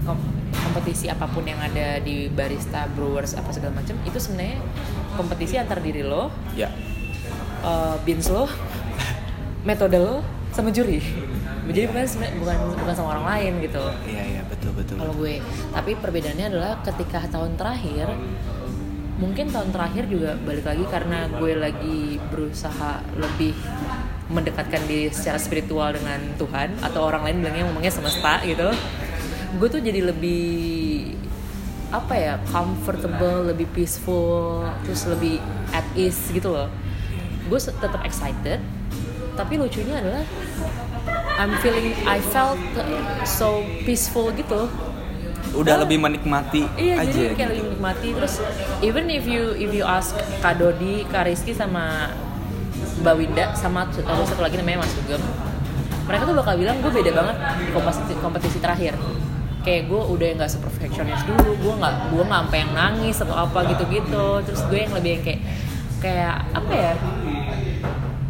kom- 0.00 0.28
kompetisi 0.50 1.06
apa 1.06 1.26
pun 1.26 1.44
yang 1.44 1.58
ada 1.58 1.98
di 1.98 2.26
barista, 2.26 2.88
brewers 2.90 3.34
apa 3.34 3.50
segala 3.50 3.76
macam 3.76 3.98
itu 4.00 4.16
sebenarnya 4.16 4.58
kompetisi 5.12 5.58
antar 5.58 5.78
diri 5.78 6.00
lo, 6.00 6.30
ya 6.54 6.72
eh, 7.60 7.96
bins 8.00 8.26
lo, 8.26 8.48
metode 9.68 9.98
lo, 9.98 10.24
sama 10.50 10.70
juri. 10.70 11.02
Jadi 11.70 11.86
bukan 11.86 12.04
bukan 12.42 12.56
bukan 12.82 12.94
sama 12.94 13.08
orang 13.16 13.26
lain 13.30 13.52
gitu. 13.62 13.84
Iya 14.10 14.22
iya 14.26 14.42
betul 14.46 14.70
betul 14.74 14.98
kalau 14.98 15.14
gue. 15.14 15.38
Tapi 15.70 15.90
perbedaannya 15.96 16.46
adalah 16.50 16.72
ketika 16.82 17.22
tahun 17.30 17.54
terakhir 17.54 18.10
mungkin 19.20 19.52
tahun 19.52 19.68
terakhir 19.68 20.08
juga 20.08 20.32
balik 20.48 20.64
lagi 20.64 20.84
karena 20.88 21.28
gue 21.28 21.52
lagi 21.52 22.16
berusaha 22.32 23.04
lebih 23.20 23.52
mendekatkan 24.32 24.80
diri 24.88 25.12
secara 25.12 25.36
spiritual 25.36 25.92
dengan 25.92 26.24
Tuhan 26.40 26.72
atau 26.80 27.04
orang 27.04 27.28
lain 27.28 27.36
bilangnya 27.44 27.64
ngomongnya 27.68 27.92
semesta 27.92 28.40
gitu. 28.42 28.72
Gue 29.60 29.68
tuh 29.68 29.82
jadi 29.84 30.02
lebih 30.08 31.14
apa 31.90 32.14
ya 32.14 32.34
comfortable 32.54 33.50
lebih 33.50 33.66
peaceful 33.74 34.62
terus 34.86 35.04
lebih 35.10 35.42
at 35.74 35.84
ease 35.94 36.32
gitu 36.32 36.50
loh. 36.50 36.72
Gue 37.46 37.58
tetap 37.60 38.00
excited 38.06 38.58
tapi 39.36 39.56
lucunya 39.56 40.00
adalah 40.00 40.24
I'm 41.40 41.56
feeling 41.58 41.96
I 42.04 42.20
felt 42.20 42.60
so 43.24 43.48
peaceful 43.82 44.28
gitu 44.30 44.68
Udah 45.50 45.74
Oh. 45.74 45.82
lebih 45.82 45.98
menikmati 45.98 46.62
Iya 46.76 47.00
aja. 47.00 47.10
jadi 47.10 47.32
kayak 47.32 47.34
gitu. 47.34 47.50
lebih 47.50 47.62
menikmati 47.66 48.08
terus 48.12 48.34
even 48.80 49.08
if 49.08 49.24
you 49.24 49.56
if 49.56 49.72
you 49.72 49.82
ask 49.82 50.12
Kak 50.38 50.60
Dodi, 50.60 51.02
Kak 51.08 51.26
Rizky 51.26 51.50
sama 51.50 52.12
Mbak 53.00 53.14
Winda 53.16 53.44
sama 53.56 53.88
ada 53.88 54.22
satu 54.22 54.40
lagi 54.40 54.54
namanya 54.54 54.84
Mas 54.84 54.92
Sugeng 54.92 55.24
mereka 56.04 56.22
tuh 56.22 56.36
bakal 56.36 56.54
bilang 56.54 56.76
gue 56.78 56.92
beda 56.92 57.10
banget 57.12 57.36
di 57.56 57.70
kompetisi, 57.70 58.12
kompetisi 58.18 58.58
terakhir 58.58 58.94
kayak 59.60 59.88
gue 59.88 60.00
udah 60.06 60.28
nggak 60.36 60.50
seperfectionist 60.50 61.24
dulu 61.24 61.52
gue 61.56 61.74
nggak 61.76 61.94
gue 62.10 62.22
nggak 62.22 62.40
sampai 62.40 62.58
yang 62.60 62.72
nangis 62.72 63.16
atau 63.18 63.36
apa 63.36 63.58
gitu-gitu 63.66 64.26
terus 64.42 64.60
gue 64.66 64.78
yang 64.80 64.92
lebih 64.92 65.10
yang 65.16 65.22
kayak 65.24 65.40
kayak 65.98 66.36
apa 66.52 66.72
ya 66.72 66.92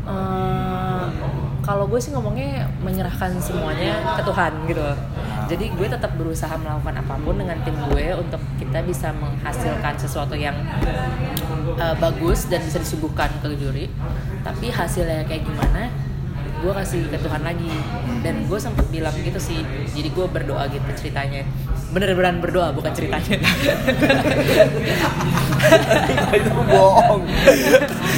eh, 0.07 0.60
kalau 1.71 1.87
gue 1.87 2.03
sih 2.03 2.11
ngomongnya 2.11 2.67
menyerahkan 2.83 3.39
semuanya 3.39 4.19
ke 4.19 4.27
Tuhan 4.27 4.53
gitu 4.67 4.83
loh. 4.83 4.99
Jadi 5.47 5.71
gue 5.71 5.87
tetap 5.87 6.19
berusaha 6.19 6.51
melakukan 6.59 6.99
apa 6.99 7.15
pun 7.23 7.39
dengan 7.39 7.63
tim 7.63 7.79
gue 7.87 8.11
untuk 8.19 8.43
kita 8.59 8.83
bisa 8.83 9.15
menghasilkan 9.15 9.95
sesuatu 9.95 10.35
yang 10.35 10.59
uh, 11.79 11.95
bagus 12.03 12.51
dan 12.51 12.59
bisa 12.67 12.83
disuguhkan 12.83 13.31
ke 13.39 13.55
juri. 13.55 13.87
Tapi 14.43 14.67
hasilnya 14.75 15.23
kayak 15.31 15.47
gimana, 15.47 15.95
gue 16.61 16.73
kasih 16.75 17.01
ke 17.07 17.19
Tuhan 17.19 17.41
lagi. 17.41 17.73
Dan 18.21 18.45
gue 18.45 18.59
sempat 18.59 18.87
bilang 18.89 19.17
gitu 19.17 19.37
sih. 19.37 19.61
Jadi 19.91 20.09
gue 20.09 20.27
berdoa 20.27 20.65
gitu 20.67 20.85
ceritanya. 20.95 21.43
Bener-beneran 21.91 22.39
berdoa 22.39 22.71
bukan 22.71 22.93
ceritanya. 22.93 23.37
itu 26.31 26.51
bohong. 26.67 27.23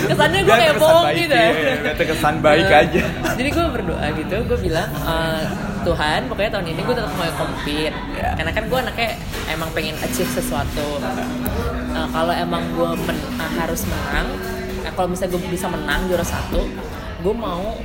Kesannya 0.05 0.41
gue 0.43 0.57
kayak 0.57 0.77
bohong 0.77 1.07
gitu. 1.15 1.35
iya, 1.35 1.75
biar 1.81 1.95
terkesan 1.97 2.37
baik 2.39 2.67
Nah, 2.67 2.83
aja. 2.83 3.03
Jadi 3.33 3.49
gue 3.49 3.67
berdoa 3.71 4.07
gitu, 4.13 4.37
gue 4.45 4.59
bilang 4.61 4.89
"Eh, 4.93 5.43
Tuhan, 5.83 6.21
pokoknya 6.29 6.51
tahun 6.53 6.67
ini 6.69 6.81
gue 6.81 6.95
tetap 6.95 7.13
mau 7.13 7.33
compete. 7.35 7.95
Ya. 8.13 8.29
Karena 8.37 8.53
kan 8.53 8.65
gue 8.67 8.79
anaknya 8.79 9.09
emang 9.49 9.69
pengen 9.73 9.97
achieve 9.99 10.31
sesuatu. 10.31 11.01
Eh, 11.93 12.09
kalau 12.09 12.33
emang 12.33 12.63
gue 12.73 12.91
men- 13.01 13.27
eh, 13.35 13.53
harus 13.57 13.83
menang, 13.87 14.27
kalau 14.93 15.09
misalnya 15.09 15.33
gue 15.33 15.43
bisa 15.49 15.67
menang 15.67 16.01
juara 16.07 16.23
satu, 16.23 16.61
gue 17.19 17.35
mau 17.35 17.79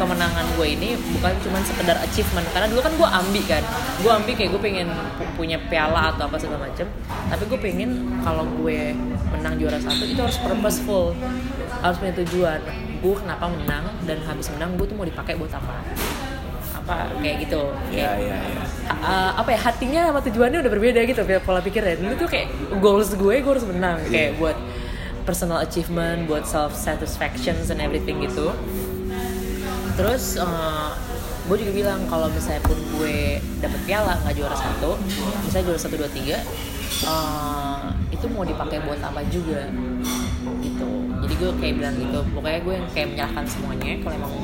kemenangan 0.00 0.46
gue 0.56 0.66
ini 0.72 0.96
bukan 0.96 1.32
cuma 1.44 1.60
sekedar 1.60 2.00
achievement. 2.00 2.48
Karena 2.56 2.66
dulu 2.72 2.80
kan 2.80 2.92
gue 2.96 3.08
ambi 3.08 3.42
kan. 3.44 3.62
Gue 4.00 4.08
ambi 4.08 4.32
kayak 4.32 4.56
gue 4.56 4.62
pengen 4.64 4.88
pu- 5.20 5.32
punya 5.36 5.60
piala 5.68 6.16
atau 6.16 6.24
apa 6.24 6.40
segala 6.40 6.64
macem. 6.64 6.88
Tapi 7.04 7.44
gue 7.44 7.60
pengen 7.60 8.08
kalau 8.24 8.48
gue 8.48 8.96
menang 9.36 9.60
juara 9.60 9.76
satu 9.76 10.08
itu 10.08 10.16
harus 10.16 10.40
purposeful. 10.40 11.12
Harus 11.84 11.96
punya 12.00 12.14
tujuan. 12.24 12.60
Gue 13.04 13.14
kenapa 13.20 13.44
menang 13.52 13.84
dan 14.08 14.24
habis 14.24 14.48
menang 14.56 14.80
gue 14.80 14.88
tuh 14.88 14.96
mau 14.96 15.04
dipakai 15.04 15.36
buat 15.36 15.52
apa? 15.52 15.84
Apa 16.80 17.12
kayak 17.20 17.44
gitu. 17.44 17.68
Iya, 17.92 18.16
kayak 18.16 18.24
iya, 18.24 18.36
iya. 18.40 18.64
uh, 19.04 19.30
apa 19.36 19.52
ya 19.52 19.60
hatinya 19.60 20.00
sama 20.08 20.20
tujuannya 20.24 20.58
udah 20.64 20.72
berbeda 20.72 21.00
gitu 21.04 21.20
pola 21.44 21.60
pikirnya 21.60 22.00
dulu 22.00 22.16
tuh 22.24 22.28
kayak 22.32 22.48
goals 22.80 23.12
gue 23.12 23.44
gue 23.44 23.52
harus 23.52 23.68
menang. 23.68 24.00
Kayak 24.08 24.40
buat 24.40 24.56
personal 25.24 25.60
achievement 25.62 26.26
buat 26.26 26.48
self 26.48 26.72
satisfaction 26.74 27.54
and 27.54 27.78
everything 27.78 28.18
gitu 28.24 28.50
terus 30.00 30.40
uh, 30.40 30.96
gue 31.44 31.56
juga 31.60 31.72
bilang 31.76 32.00
kalau 32.08 32.32
misalnya 32.32 32.64
pun 32.64 32.78
gue 32.96 33.36
dapet 33.60 33.80
piala 33.84 34.16
nggak 34.24 34.32
juara 34.32 34.56
satu 34.56 34.96
misalnya 35.44 35.64
juara 35.68 35.80
satu 35.82 35.94
dua 36.00 36.08
tiga 36.08 36.40
uh, 37.04 37.92
itu 38.08 38.24
mau 38.32 38.48
dipakai 38.48 38.80
buat 38.80 38.96
apa 39.04 39.20
juga 39.28 39.68
gitu. 40.64 40.88
Jadi 41.20 41.34
gue 41.36 41.50
kayak 41.60 41.74
bilang 41.76 41.94
gitu 42.00 42.20
pokoknya 42.32 42.60
gue 42.64 42.74
yang 42.80 42.88
kayak 42.96 43.08
menyerahkan 43.12 43.44
semuanya 43.44 43.92
kalau 44.00 44.14
emang 44.16 44.34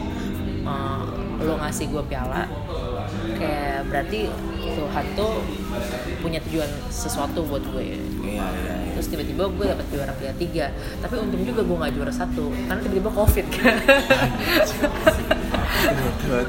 uh, 0.68 1.04
lo 1.40 1.54
ngasih 1.56 1.88
gue 1.88 2.02
piala 2.04 2.44
kayak 3.40 3.88
berarti 3.88 4.28
Tuhan 4.76 5.04
tuh 5.16 5.40
punya 6.20 6.42
tujuan 6.48 6.68
sesuatu 6.92 7.48
buat 7.48 7.64
gue. 7.64 7.96
Iya, 8.26 8.44
iya, 8.44 8.74
iya. 8.82 8.92
terus 8.98 9.08
tiba-tiba 9.08 9.46
gue 9.48 9.64
dapet 9.72 9.86
juara 9.94 10.12
piala 10.16 10.34
tiga 10.36 10.66
tapi 10.98 11.14
untung 11.16 11.46
juga 11.46 11.62
gue 11.62 11.76
nggak 11.78 11.94
juara 11.94 12.12
satu 12.12 12.50
karena 12.66 12.80
tiba-tiba 12.82 13.10
covid 13.14 13.46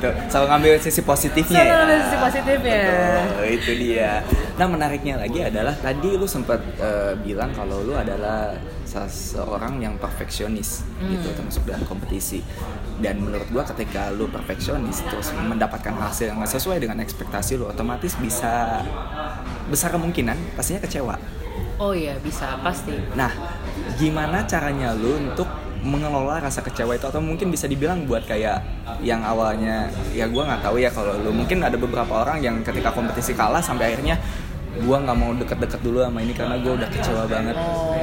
Tuh. 0.02 0.14
Selalu 0.30 0.46
ngambil 0.50 0.72
sisi 0.80 1.02
positifnya 1.02 1.60
Selalu 1.60 1.70
ya. 1.70 1.76
ngambil 1.78 1.98
sisi 2.00 2.18
positifnya. 2.18 2.84
Betul, 2.88 3.48
itu 3.54 3.72
dia. 3.78 4.12
Nah 4.58 4.66
menariknya 4.66 5.16
lagi 5.22 5.40
adalah 5.44 5.74
tadi 5.78 6.10
lu 6.18 6.26
sempat 6.26 6.60
eh, 6.78 7.14
bilang 7.22 7.54
kalau 7.54 7.82
lu 7.86 7.94
adalah 7.94 8.58
seseorang 8.88 9.84
yang 9.84 10.00
perfeksionis 10.00 10.82
gitu 11.04 11.28
termasuk 11.36 11.68
dalam 11.68 11.84
kompetisi. 11.86 12.42
Dan 12.98 13.22
menurut 13.22 13.46
gua 13.54 13.62
ketika 13.62 14.10
lu 14.10 14.26
perfeksionis 14.26 15.06
terus 15.06 15.30
mendapatkan 15.38 15.94
hasil 15.94 16.34
yang 16.34 16.42
sesuai 16.42 16.82
dengan 16.82 16.98
ekspektasi 16.98 17.62
lu, 17.62 17.70
otomatis 17.70 18.18
bisa 18.18 18.82
besar 19.68 19.94
kemungkinan 19.94 20.34
pastinya 20.56 20.82
kecewa. 20.82 21.16
oh 21.78 21.94
iya 21.94 22.18
bisa 22.18 22.58
pasti 22.66 22.90
Nah, 23.14 23.30
gimana 24.02 24.42
caranya 24.50 24.98
lu 24.98 25.14
untuk 25.30 25.46
mengelola 25.88 26.43
rasa 26.43 26.60
kecewa 26.60 26.93
itu 26.93 27.08
atau 27.08 27.23
mungkin 27.23 27.47
bisa 27.47 27.65
dibilang 27.65 28.04
buat 28.04 28.28
kayak 28.28 28.60
yang 29.00 29.23
awalnya 29.23 29.88
ya 30.12 30.28
gua 30.28 30.43
nggak 30.45 30.62
tahu 30.62 30.78
ya 30.78 30.91
kalau 30.91 31.15
lu 31.17 31.32
mungkin 31.32 31.63
ada 31.63 31.80
beberapa 31.80 32.21
orang 32.21 32.43
yang 32.43 32.60
ketika 32.62 32.91
kompetisi 32.91 33.32
kalah 33.32 33.63
sampai 33.63 33.95
akhirnya 33.95 34.19
gua 34.84 35.00
nggak 35.02 35.17
mau 35.17 35.32
deket-deket 35.34 35.80
dulu 35.82 36.04
sama 36.04 36.19
ini 36.21 36.36
karena 36.36 36.60
gua 36.60 36.76
udah 36.76 36.89
kecewa 36.91 37.23
banget. 37.26 37.56
oh 37.56 37.95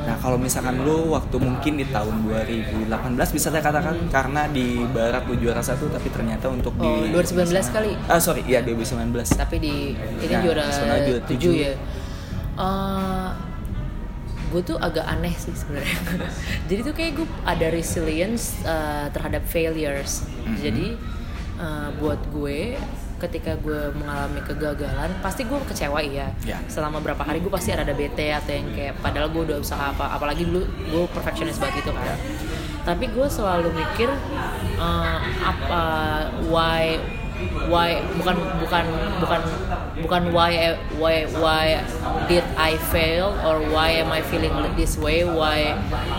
Nah 0.00 0.16
kalau 0.18 0.34
misalkan 0.40 0.82
lu 0.82 1.12
waktu 1.14 1.36
mungkin 1.38 1.78
di 1.78 1.86
tahun 1.86 2.26
2018 2.26 2.90
bisa 3.30 3.46
saya 3.46 3.62
katakan 3.62 3.94
karena 4.10 4.50
di 4.50 4.82
barat 4.90 5.22
lu 5.30 5.38
juara 5.38 5.62
satu 5.62 5.86
tapi 5.86 6.10
ternyata 6.10 6.50
untuk 6.50 6.74
Oh, 6.82 7.04
di 7.06 7.14
2019 7.14 7.46
kali. 7.70 7.94
Ah 8.10 8.18
sorry 8.18 8.42
iya 8.42 8.58
2019. 8.58 9.06
tapi 9.38 9.62
di 9.62 9.94
ini 9.94 10.34
Nah, 10.34 10.42
juara 10.42 10.66
zona 10.66 10.98
juara 11.04 11.22
tujuh 11.30 11.52
tujuh. 11.54 11.72
Ya 14.50 14.54
gue 14.58 14.62
tuh 14.66 14.78
agak 14.82 15.06
aneh 15.06 15.34
sih 15.38 15.54
sebenarnya. 15.54 15.98
Jadi 16.68 16.80
tuh 16.82 16.94
kayak 16.94 17.12
gue 17.22 17.26
ada 17.46 17.66
resilience 17.70 18.58
uh, 18.66 19.06
terhadap 19.14 19.46
failures. 19.46 20.26
Mhm. 20.26 20.56
jadi 20.58 20.86
uh, 21.62 21.88
buat 22.02 22.18
gue 22.34 22.74
ketika 23.20 23.52
gue 23.60 23.92
mengalami 23.92 24.40
kegagalan 24.40 25.12
pasti 25.20 25.44
gue 25.44 25.60
kecewa 25.68 26.00
iya. 26.00 26.32
Ya. 26.40 26.56
selama 26.72 27.04
berapa 27.04 27.20
hari 27.20 27.44
gue 27.44 27.52
pasti 27.52 27.68
ada 27.68 27.92
bete 27.92 28.32
atau 28.32 28.48
yang 28.48 28.72
kayak 28.72 28.96
padahal 29.04 29.28
gue 29.28 29.44
udah 29.52 29.60
usaha 29.60 29.92
apa 29.92 30.16
apalagi 30.16 30.48
dulu 30.48 30.64
gue 30.64 31.04
perfectionist 31.12 31.60
banget 31.60 31.84
gitu 31.84 31.92
kan. 31.92 32.16
Tapi 32.80 33.12
gue 33.12 33.28
selalu 33.28 33.76
mikir 33.76 34.08
uh, 34.80 35.20
apa 35.44 35.82
why 36.48 36.96
why 37.70 38.02
bukan 38.18 38.36
bukan 38.60 38.84
bukan 39.22 39.40
bukan 40.02 40.22
why 40.34 40.76
why 40.98 41.24
why 41.38 41.80
did 42.26 42.44
I 42.58 42.76
fail 42.90 43.34
or 43.46 43.62
why 43.70 43.96
am 44.00 44.10
I 44.12 44.20
feeling 44.26 44.52
this 44.74 44.98
way? 44.98 45.22
Why 45.24 45.76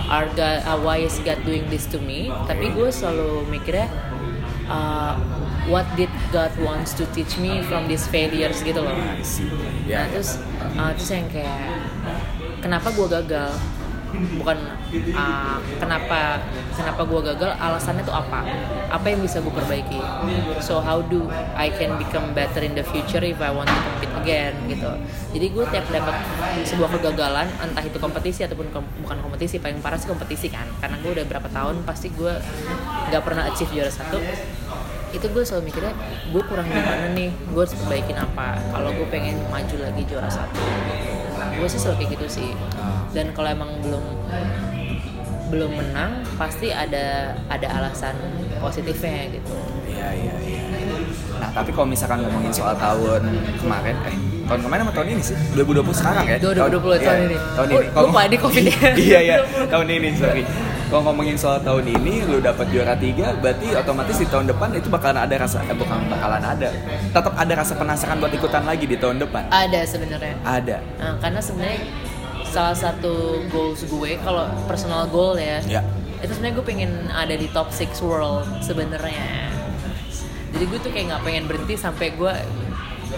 are 0.09 0.27
God 0.33 0.63
uh, 0.65 0.79
why 0.79 1.03
is 1.03 1.17
God 1.21 1.43
doing 1.43 1.67
this 1.69 1.85
to 1.91 1.99
me? 1.99 2.31
Tapi 2.47 2.71
gue 2.73 2.89
selalu 2.89 3.47
mikirnya 3.51 3.87
uh, 4.71 5.19
what 5.69 5.85
did 5.99 6.11
God 6.33 6.51
wants 6.59 6.95
to 6.97 7.05
teach 7.11 7.37
me 7.37 7.61
from 7.65 7.85
these 7.85 8.07
failures 8.07 8.63
gitu 8.63 8.81
loh. 8.81 8.95
Nah 8.95 10.05
terus 10.09 10.39
uh, 10.77 10.91
terus 10.95 11.09
yang 11.11 11.27
kayak 11.29 11.81
kenapa 12.63 12.89
gue 12.93 13.07
gagal? 13.07 13.51
Bukan 14.11 14.57
uh, 15.15 15.57
kenapa 15.79 16.43
kenapa 16.75 17.01
gue 17.07 17.19
gagal? 17.33 17.51
Alasannya 17.57 18.03
tuh 18.03 18.15
apa? 18.15 18.43
Apa 18.91 19.05
yang 19.07 19.23
bisa 19.23 19.39
gue 19.39 19.53
perbaiki? 19.53 19.99
So 20.59 20.83
how 20.83 20.99
do 21.05 21.31
I 21.55 21.71
can 21.71 21.95
become 21.95 22.35
better 22.35 22.61
in 22.63 22.75
the 22.75 22.83
future 22.83 23.23
if 23.23 23.39
I 23.39 23.51
want 23.51 23.71
to 23.71 23.77
compete 23.79 24.13
again 24.21 24.53
gitu. 24.67 24.91
Jadi 25.31 25.45
gue 25.51 25.65
tiap 25.71 25.85
dapat 25.89 26.15
sebuah 26.67 26.89
kegagalan 26.99 27.47
entah 27.63 27.83
itu 27.83 27.97
kompetisi 27.97 28.43
ataupun 28.45 28.69
kom- 28.69 28.91
bukan 29.01 29.17
kompetisi 29.23 29.57
paling 29.57 29.79
parah 29.79 29.97
sih 29.97 30.11
kompetisi 30.11 30.51
kan. 30.51 30.67
Karena 30.83 30.99
gue 30.99 31.11
udah 31.15 31.25
berapa 31.25 31.47
tahun 31.49 31.87
pasti 31.87 32.11
gue 32.13 32.33
nggak 33.09 33.21
pernah 33.23 33.47
achieve 33.49 33.71
juara 33.71 33.91
satu. 33.91 34.19
Itu 35.11 35.27
gue 35.27 35.43
selalu 35.43 35.71
mikirnya 35.71 35.91
gue 36.31 36.43
kurang 36.47 36.67
di 36.71 36.79
mana 36.79 37.11
nih? 37.11 37.31
Gue 37.51 37.67
harus 37.67 37.75
perbaikin 37.75 38.15
apa? 38.15 38.59
Kalau 38.71 38.95
gue 38.95 39.07
pengen 39.11 39.39
maju 39.51 39.75
lagi 39.81 40.01
juara 40.07 40.29
satu. 40.31 40.59
Gue 41.57 41.67
sih 41.67 41.79
selalu 41.81 42.05
kayak 42.05 42.11
gitu 42.15 42.27
sih. 42.41 42.49
Dan 43.11 43.35
kalau 43.35 43.51
emang 43.51 43.75
belum 43.83 44.03
belum 45.51 45.71
menang 45.73 46.11
pasti 46.35 46.71
ada 46.71 47.05
ada 47.45 47.67
alasan 47.73 48.15
positifnya 48.57 49.27
gitu 49.29 49.53
Iya 49.85 50.07
iya 50.15 50.33
iya. 50.41 50.61
Nah 51.37 51.49
tapi 51.51 51.69
kalau 51.69 51.85
misalkan 51.85 52.21
ngomongin 52.21 52.49
soal 52.49 52.73
tahun 52.73 53.21
kemarin, 53.55 53.95
eh 54.07 54.15
tahun 54.43 54.61
kemarin 54.61 54.81
sama 54.83 54.93
tahun 54.93 55.07
ini 55.09 55.21
sih 55.21 55.35
2020 55.53 55.93
sekarang 55.93 56.25
ya? 56.25 56.37
2020 56.39 56.79
tahun 56.97 57.17
iya, 57.17 57.27
ini. 57.27 57.37
Tahun 57.37 57.67
Oh, 57.67 57.73
ini. 57.73 57.87
Kalau- 57.87 58.07
lupa, 58.07 58.21
di 58.25 58.37
Covid 58.37 58.63
ya. 58.65 58.79
iya 58.95 59.19
iya 59.21 59.35
tahun 59.73 59.87
ini 59.91 60.09
sorry. 60.15 60.43
Kalau 60.87 61.07
ngomongin 61.07 61.39
soal 61.39 61.55
tahun 61.57 61.87
ini, 61.87 62.27
lu 62.27 62.39
dapat 62.39 62.67
juara 62.67 62.91
tiga, 62.93 63.31
berarti 63.33 63.71
otomatis 63.73 64.11
di 64.13 64.27
tahun 64.27 64.43
depan 64.45 64.75
itu 64.75 64.91
bakalan 64.91 65.23
ada 65.23 65.35
rasa, 65.39 65.63
eh, 65.63 65.71
bukan 65.71 66.03
bakalan 66.05 66.43
ada, 66.43 66.67
tetap 67.07 67.31
ada 67.31 67.53
rasa 67.55 67.73
penasaran 67.75 68.19
buat 68.19 68.27
ikutan 68.29 68.59
lagi 68.61 68.83
di 68.83 68.99
tahun 68.99 69.15
depan. 69.17 69.47
ada 69.47 69.87
sebenarnya 69.87 70.35
Ada. 70.43 70.83
Nah, 70.99 71.15
karena 71.17 71.39
sebenarnya 71.39 71.79
salah 72.51 72.75
satu 72.75 73.13
goals 73.47 73.81
gue 73.81 74.19
kalau 74.19 74.43
personal 74.65 75.07
goal 75.07 75.33
ya, 75.33 75.63
Ya. 75.65 75.81
itu 76.19 76.29
sebenarnya 76.29 76.53
gue 76.53 76.65
pengen 76.67 76.91
ada 77.09 77.31
di 77.31 77.47
top 77.47 77.71
6 77.71 77.79
world 78.01 78.43
sebenarnya. 78.59 79.47
jadi 80.51 80.63
gue 80.67 80.79
tuh 80.79 80.91
kayak 80.91 81.05
nggak 81.09 81.23
pengen 81.23 81.43
berhenti 81.45 81.75
sampai 81.75 82.11
gue 82.11 82.33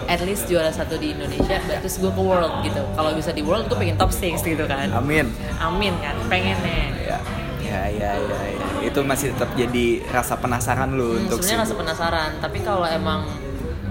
at 0.06 0.22
least 0.22 0.46
juara 0.46 0.70
satu 0.70 0.96
di 0.96 1.12
Indonesia 1.12 1.58
terus 1.58 1.98
gue 1.98 2.08
ke 2.08 2.22
world 2.22 2.62
gitu 2.62 2.82
kalau 2.94 3.10
bisa 3.12 3.30
di 3.30 3.42
world 3.42 3.66
gue 3.66 3.76
pengen 3.76 3.94
top 3.96 4.10
6 4.10 4.38
gitu 4.40 4.66
kan 4.66 4.90
Amin. 4.92 5.34
amin 5.60 5.94
kan 5.98 6.14
pengennya 6.24 6.94
Ya, 7.04 7.20
ya, 7.60 7.82
ya, 7.90 8.12
ya, 8.16 8.40
ya. 8.54 8.68
Itu 8.84 9.02
masih 9.02 9.34
tetap 9.34 9.50
jadi 9.54 10.06
rasa 10.08 10.36
penasaran 10.36 10.94
lu 10.94 11.10
Hmm, 11.12 11.26
untuk 11.26 11.42
sebenarnya 11.42 11.62
rasa 11.64 11.74
penasaran 11.76 12.32
tapi 12.38 12.58
kalau 12.60 12.86
emang 12.86 13.26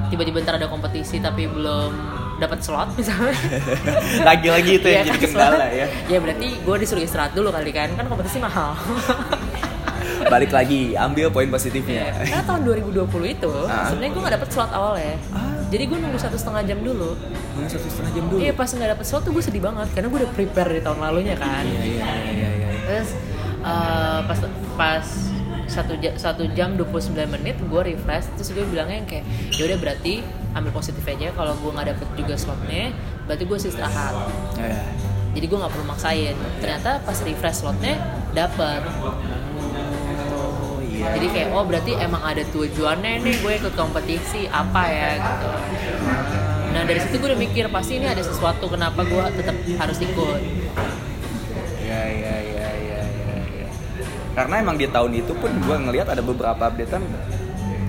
tiba-tiba 0.06 0.38
ntar 0.40 0.54
ada 0.54 0.66
kompetisi 0.66 1.18
tapi 1.18 1.44
belum 1.44 1.90
dapat 2.42 2.58
slot 2.58 2.88
misalnya 2.98 3.32
Lagi-lagi 4.28 4.72
itu 4.74 4.86
yang 4.86 5.02
Iya 5.02 5.08
jadi 5.08 5.16
kan, 5.16 5.26
kendala 5.26 5.56
slot. 5.56 5.70
ya. 5.72 5.86
ya 6.06 6.18
berarti 6.18 6.48
gue 6.58 6.76
disuruh 6.78 7.02
istirahat 7.02 7.32
dulu 7.32 7.48
kali 7.48 7.70
kan 7.70 7.88
kan 7.92 8.04
kompetisi 8.04 8.38
mahal 8.38 8.74
Balik 10.22 10.50
lagi, 10.50 10.94
ambil 10.94 11.28
poin 11.28 11.46
positifnya. 11.46 12.14
karena 12.16 12.42
tahun 12.42 12.62
2020 12.62 12.94
itu 13.28 13.52
Ah. 13.66 13.90
sebenarnya 13.90 14.12
gue 14.12 14.22
nggak 14.22 14.34
dapet 14.36 14.48
slot 14.50 14.70
awalnya 14.70 15.14
Ah. 15.28 15.50
jadi 15.66 15.82
gue 15.84 15.98
nunggu 15.98 16.14
satu 16.16 16.36
setengah 16.36 16.62
jam 16.64 16.78
dulu 16.80 17.18
Nunggu 17.52 17.68
satu 17.68 17.86
setengah 17.86 18.12
jam 18.12 18.24
dulu. 18.26 18.38
iya 18.38 18.52
pas 18.52 18.66
nggak 18.66 18.90
dapet 18.92 19.04
slot 19.04 19.22
tuh 19.22 19.32
gue 19.32 19.42
sedih 19.42 19.60
banget 19.60 19.88
karena 19.90 20.06
gue 20.06 20.18
udah 20.18 20.30
prepare 20.32 20.68
dari 20.70 20.80
tahun 20.80 20.98
lalunya 21.00 21.34
kan 21.34 21.64
Iya, 21.64 21.82
iya, 21.82 22.06
iya, 22.06 22.48
iya, 22.50 22.50
iya. 22.54 22.68
terus 22.82 23.10
eh, 23.60 24.18
pas 24.22 24.38
pas 24.72 25.06
satu 25.64 25.92
jam 25.96 26.12
satu 26.14 26.42
jam 26.52 26.76
29 26.76 26.86
menit 27.28 27.56
gue 27.58 27.82
refresh 27.82 28.26
terus 28.32 28.48
gue 28.52 28.64
bilangnya 28.64 28.96
yang 28.96 29.08
kayak 29.08 29.24
ya 29.50 29.62
udah 29.64 29.78
berarti 29.80 30.14
ambil 30.52 30.72
positif 30.72 31.02
aja 31.04 31.32
kalau 31.32 31.52
gue 31.56 31.70
nggak 31.72 31.88
dapet 31.96 32.08
juga 32.16 32.34
slotnya 32.36 32.92
berarti 33.24 33.44
gue 33.48 33.56
istirahat 33.56 34.14
ya. 34.56 34.80
jadi 35.32 35.44
gue 35.48 35.58
nggak 35.58 35.72
perlu 35.72 35.86
maksain 35.88 36.36
ternyata 36.60 36.90
pas 37.02 37.18
refresh 37.24 37.64
slotnya 37.64 37.94
dapet 38.36 38.80
Oh 40.32 40.78
iya. 40.84 41.18
jadi 41.18 41.26
kayak 41.32 41.48
oh 41.56 41.64
berarti 41.66 41.92
emang 41.98 42.22
ada 42.22 42.44
tujuannya 42.52 43.24
nih 43.24 43.34
gue 43.40 43.52
ikut 43.58 43.74
kompetisi 43.74 44.46
apa 44.46 44.82
ya 44.86 45.10
gitu 45.18 45.48
nah 46.72 46.82
dari 46.88 47.00
situ 47.00 47.20
gue 47.20 47.28
udah 47.32 47.40
mikir 47.40 47.64
pasti 47.68 48.00
ini 48.00 48.06
ada 48.08 48.22
sesuatu 48.24 48.64
kenapa 48.68 49.04
gue 49.04 49.24
tetap 49.36 49.56
harus 49.78 49.98
ikut 50.00 50.40
Ya, 51.82 52.08
ya, 52.08 52.36
ya, 52.40 52.68
ya, 52.88 53.00
ya, 53.04 53.38
ya. 53.52 53.68
Karena 54.32 54.64
emang 54.64 54.80
di 54.80 54.88
tahun 54.88 55.12
itu 55.12 55.36
pun 55.36 55.52
gue 55.52 55.76
ngelihat 55.76 56.08
ada 56.08 56.24
beberapa 56.24 56.72
updatean 56.72 57.04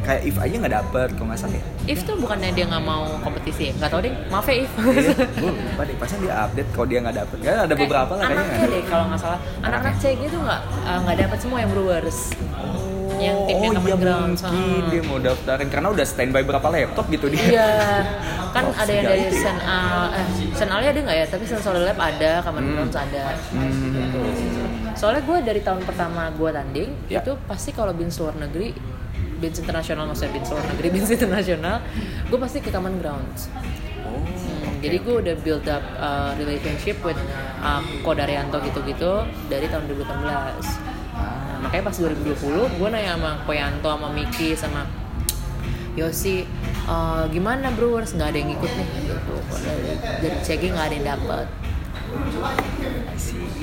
kayak 0.03 0.21
if 0.23 0.35
aja 0.35 0.55
nggak 0.55 0.75
dapet 0.75 1.07
kalau 1.15 1.27
nggak 1.27 1.39
salah 1.39 1.55
ya. 1.55 1.63
If 1.83 1.99
tuh 2.03 2.15
bukannya 2.15 2.51
dia 2.51 2.65
nggak 2.65 2.83
mau 2.83 3.03
kompetisi 3.19 3.71
ya? 3.71 3.73
Nggak 3.73 3.89
tau 3.89 3.99
deh, 3.99 4.13
maaf 4.27 4.45
ya 4.45 4.55
If 4.59 4.71
Iya, 4.75 5.13
gue 5.33 5.51
lupa 5.51 5.81
deh. 5.83 5.95
Pasnya 5.95 6.17
dia 6.19 6.33
update 6.43 6.69
kalau 6.71 6.85
dia 6.85 6.99
nggak 6.99 7.15
dapet. 7.17 7.37
Kan 7.39 7.57
ada 7.63 7.75
beberapa 7.75 8.11
lah 8.13 8.23
kayaknya. 8.23 8.43
Anaknya 8.43 8.67
deh 8.69 8.83
kalau 8.85 9.03
nggak 9.07 9.19
salah 9.19 9.39
Anak-anak 9.61 9.95
CG 9.97 10.21
tuh 10.27 10.39
nggak 10.39 10.61
eh, 10.83 10.97
nggak 11.01 11.17
dapet 11.17 11.37
semua 11.39 11.57
yang 11.59 11.71
Brewers 11.71 12.19
Yang 13.13 13.37
timnya 13.45 13.69
oh 13.69 13.83
iya 13.85 13.95
mungkin 13.95 14.83
dia 14.89 15.01
mau 15.05 15.17
daftarin 15.17 15.69
karena 15.69 15.87
udah 15.89 16.03
standby 16.03 16.43
berapa 16.43 16.67
laptop 16.67 17.05
gitu 17.07 17.25
dia. 17.29 17.45
Iya 17.45 17.69
Kan 18.51 18.63
Oh, 18.63 18.73
ada 18.75 18.91
yang 18.91 19.05
dari 19.07 19.21
itu 19.23 19.33
ya? 19.33 19.41
Sen 19.41 19.57
Al 19.59 20.03
Eh, 20.11 20.25
Sen 20.51 20.69
Alnya 20.69 20.89
ada 20.91 20.99
nggak 21.01 21.17
ya? 21.17 21.25
Tapi 21.25 21.43
Sen 21.45 21.57
Solid 21.57 21.83
Lab 21.83 21.97
ada, 21.97 22.31
Common 22.41 22.63
Hmm. 22.63 22.89
Ada 22.89 23.23
Hmm. 23.53 24.93
Soalnya 24.93 25.21
gue 25.23 25.37
dari 25.41 25.61
tahun 25.61 25.81
pertama 25.83 26.29
gue 26.31 26.49
tanding 26.49 26.89
Ya. 27.07 27.19
Itu 27.21 27.33
pasti 27.43 27.71
kalau 27.71 27.91
bins 27.91 28.17
luar 28.17 28.35
negeri 28.35 28.73
Bins 29.43 29.59
internasional 29.59 30.07
maksudnya 30.07 30.39
bins 30.39 30.47
luar 30.47 30.63
negeri 30.71 30.87
Bins 30.95 31.11
internasional 31.11 31.83
Gue 32.31 32.39
pasti 32.39 32.63
ke 32.63 32.71
Common 32.71 32.95
Grounds 33.03 33.51
Oh, 34.03 34.19
Hmm, 34.63 34.83
jadi 34.83 34.99
gue 34.99 35.15
udah 35.23 35.35
build 35.43 35.65
up 35.67 35.83
uh, 35.95 36.31
relationship 36.35 36.99
with 37.07 37.19
uh, 37.63 37.79
Ko 38.03 38.11
Daryanto 38.11 38.59
gitu-gitu 38.59 39.23
dari 39.47 39.67
tahun 39.71 39.87
2018. 39.87 40.19
Nah, 40.23 41.57
makanya 41.63 41.83
pas 41.87 41.95
2020 41.95 42.79
gue 42.79 42.87
nanya 42.91 43.15
sama 43.15 43.31
Ko 43.47 43.51
Yanto 43.55 43.89
sama 43.91 44.07
Miki 44.11 44.55
sama 44.59 44.81
Yosi 45.95 46.43
uh, 46.89 47.23
gimana 47.31 47.71
Brewers 47.71 48.11
nggak 48.17 48.33
ada 48.33 48.37
yang 48.43 48.51
ikut 48.55 48.71
nih 48.71 48.87
gitu 49.07 49.35
dari 49.63 49.93
dari 50.19 50.37
CG 50.43 50.63
nggak 50.73 50.85
ada 50.89 50.95
yang 50.95 51.07
dapet. 51.15 51.47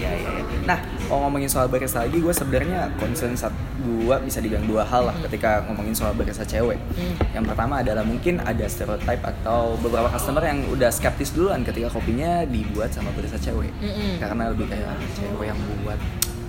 Iya, 0.01 0.11
iya, 0.17 0.31
iya. 0.41 0.59
Nah, 0.65 0.79
kalau 1.07 1.29
ngomongin 1.29 1.51
soal 1.53 1.69
barista 1.69 2.03
lagi, 2.03 2.19
gue 2.19 2.33
sebenarnya 2.33 2.91
concern 2.97 3.37
satu 3.37 3.70
dua 3.81 4.17
bisa 4.19 4.39
dibilang 4.39 4.65
dua 4.65 4.83
hal 4.83 5.03
lah 5.05 5.17
ketika 5.23 5.65
ngomongin 5.65 5.93
soal 5.93 6.13
barista 6.13 6.43
cewek. 6.43 6.77
Hmm. 6.95 7.15
Yang 7.33 7.45
pertama 7.49 7.75
adalah 7.79 8.03
mungkin 8.03 8.39
ada 8.39 8.65
stereotype 8.65 9.21
atau 9.21 9.75
beberapa 9.77 10.09
customer 10.09 10.43
yang 10.43 10.65
udah 10.67 10.89
skeptis 10.89 11.31
duluan 11.31 11.61
ketika 11.61 11.89
kopinya 11.89 12.45
dibuat 12.45 12.91
sama 12.91 13.09
barista 13.11 13.37
cewek. 13.37 13.73
Mm-mm. 13.77 14.17
Karena 14.17 14.49
lebih 14.49 14.67
kayak 14.67 14.87
"Ah, 14.87 14.99
cewek 15.13 15.47
yang 15.47 15.59
buat 15.81 15.99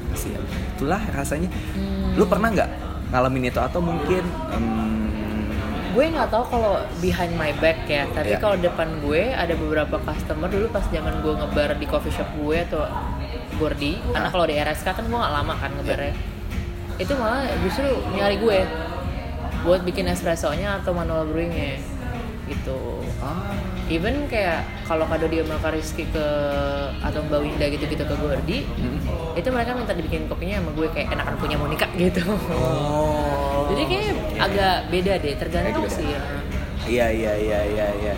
kasihan. 0.10 0.44
Itulah 0.76 1.02
rasanya. 1.10 1.50
Hmm. 1.74 2.13
Lu 2.13 2.26
pernah 2.26 2.50
nggak 2.50 2.70
ngalamin 3.10 3.44
itu 3.46 3.60
atau 3.60 3.80
mungkin 3.80 4.24
em, 4.50 4.65
gue 5.91 6.06
nggak 6.08 6.30
tahu 6.30 6.44
kalau 6.48 6.80
behind 6.98 7.36
my 7.36 7.52
back 7.60 7.84
ya 7.84 8.08
tapi 8.10 8.32
Iya. 8.32 8.39
kalau 8.39 8.56
depan 8.56 8.88
gue 9.04 9.28
ada 9.30 9.52
beberapa 9.52 10.00
customer 10.00 10.48
dulu 10.48 10.72
pas 10.72 10.88
zaman 10.88 11.20
gue 11.20 11.34
ngebar 11.36 11.76
di 11.76 11.84
coffee 11.84 12.08
shop 12.10 12.32
gue 12.39 12.63
atau 12.63 12.88
Gordi 13.60 14.00
karena 14.08 14.26
Ah. 14.26 14.32
kalau 14.32 14.48
di 14.48 14.56
RSK 14.56 14.88
kan 14.89 15.04
gue 15.04 15.13
nggak 15.13 15.34
lama 15.36 15.54
kan 15.54 15.72
ngebarnya 15.76 16.15
itu 17.01 17.13
malah 17.17 17.49
justru 17.65 17.89
nyari 18.13 18.37
gue 18.37 18.59
buat 19.65 19.81
bikin 19.81 20.05
espressonya 20.09 20.81
atau 20.81 20.93
manual 20.93 21.25
brewingnya 21.25 21.81
gitu 22.49 23.01
ah, 23.23 23.55
even 23.87 24.27
kayak 24.27 24.67
kalau 24.83 25.07
kado 25.07 25.25
dia 25.31 25.41
sama 25.47 25.71
Rizky 25.71 26.03
ke 26.11 26.25
atau 26.99 27.19
Mbak 27.23 27.39
Winda 27.41 27.65
gitu-gitu 27.71 28.03
ke 28.03 28.15
Gordi 28.17 28.59
hmm. 28.67 29.39
itu 29.39 29.47
mereka 29.49 29.71
minta 29.71 29.95
dibikin 29.95 30.27
kopinya 30.27 30.59
sama 30.59 30.71
gue 30.75 30.87
kayak 30.91 31.15
enakan 31.15 31.35
punya 31.39 31.57
Monica 31.57 31.87
gitu 32.01 32.21
Oh. 32.59 33.71
jadi 33.71 33.83
kayak 33.87 34.13
agak 34.41 34.77
beda 34.91 35.13
deh 35.21 35.33
tergantung 35.39 35.85
beda. 35.87 35.95
sih 35.95 36.07
ya. 36.11 36.21
Iya 36.81 37.07
iya 37.13 37.33
iya 37.37 37.59
iya 37.61 37.87
iya. 38.01 38.13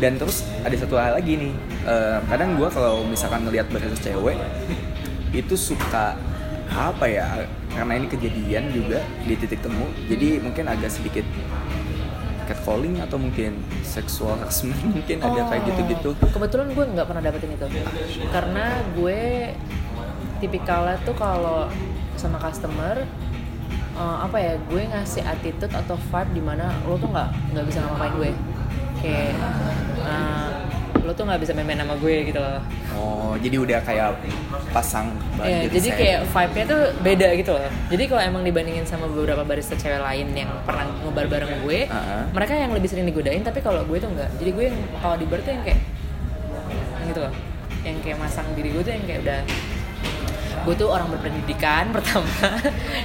Dan 0.00 0.16
terus 0.16 0.48
ada 0.64 0.72
satu 0.72 0.96
hal 0.96 1.20
lagi 1.20 1.36
nih. 1.36 1.52
Eh, 1.84 2.18
kadang 2.32 2.56
gue 2.56 2.68
kalau 2.72 3.04
misalkan 3.04 3.44
ngelihat 3.44 3.68
barista 3.68 4.08
cewek 4.08 4.40
itu 5.36 5.54
suka 5.54 6.16
apa 6.70 7.04
ya? 7.04 7.26
Karena 7.70 7.92
ini 7.94 8.06
kejadian 8.06 8.70
juga 8.70 8.98
di 9.20 9.34
titik 9.34 9.60
temu. 9.60 9.86
Jadi 10.06 10.38
mungkin 10.38 10.64
agak 10.66 10.90
sedikit 10.90 11.26
catcalling 12.44 12.98
atau 12.98 13.14
mungkin 13.14 13.54
sexual 13.82 14.34
harassment 14.34 14.74
mungkin 14.96 15.22
ada 15.22 15.46
kayak 15.46 15.62
Oh. 15.62 15.68
gitu-gitu. 15.70 16.10
Kebetulan 16.28 16.66
gue 16.70 16.84
nggak 16.84 17.06
pernah 17.06 17.22
dapetin 17.22 17.54
itu, 17.54 17.66
karena 18.28 18.64
gue 18.92 19.20
tipikalnya 20.40 20.98
tuh 21.04 21.14
kalau 21.14 21.70
sama 22.16 22.40
customer 22.40 23.04
eh, 23.94 24.18
apa 24.18 24.36
ya 24.36 24.52
gue 24.66 24.82
ngasih 24.82 25.22
attitude 25.22 25.70
atau 25.70 25.94
vibe 25.94 26.30
di 26.32 26.42
mana 26.42 26.74
lo 26.84 26.96
tuh 26.96 27.06
nggak 27.06 27.28
nggak 27.54 27.64
bisa 27.68 27.78
ngapain 27.80 28.12
gue 28.16 28.30
kayak 28.98 29.32
eh, 30.00 30.49
lo 31.00 31.10
tuh 31.10 31.24
nggak 31.24 31.40
bisa 31.40 31.52
main-main 31.52 31.78
sama 31.78 31.94
gue 31.96 32.14
gitu 32.24 32.38
loh 32.38 32.60
Oh, 32.92 33.32
jadi 33.36 33.56
udah 33.56 33.78
kayak 33.80 34.18
pasang 34.68 35.08
Iya, 35.38 35.64
bandir 35.64 35.70
jadi 35.72 35.88
saya. 35.88 35.98
kayak 35.98 36.18
vibe-nya 36.26 36.64
tuh 36.66 36.80
beda 37.00 37.28
gitu 37.32 37.50
loh. 37.52 37.62
Jadi 37.86 38.02
kalau 38.04 38.22
emang 38.22 38.42
dibandingin 38.42 38.84
sama 38.84 39.06
beberapa 39.06 39.40
barista 39.40 39.72
cewek 39.72 39.98
lain 39.98 40.26
yang 40.34 40.50
pernah 40.62 40.84
ngebar 41.00 41.26
bareng 41.28 41.62
gue, 41.62 41.86
Ah. 41.86 42.26
mereka 42.28 42.52
yang 42.54 42.70
lebih 42.70 42.86
sering 42.86 43.04
digodain, 43.04 43.40
tapi 43.40 43.58
kalau 43.58 43.80
gue 43.82 43.96
tuh 43.96 44.10
enggak. 44.10 44.28
Jadi 44.34 44.50
gue 44.50 44.64
yang 44.66 44.78
kalau 44.96 45.14
di 45.14 45.24
bar 45.24 45.38
tuh 45.38 45.52
yang 45.52 45.62
kayak 45.62 45.80
yang 46.98 47.08
gitu 47.08 47.20
loh. 47.20 47.32
Yang 47.80 47.96
kayak 48.02 48.18
masang 48.18 48.46
diri 48.52 48.68
gue 48.68 48.82
tuh 48.82 48.92
yang 48.92 49.04
kayak 49.04 49.20
udah 49.22 49.40
gue 50.60 50.74
tuh 50.74 50.88
orang 50.88 51.08
berpendidikan 51.08 51.88
pertama 51.96 52.28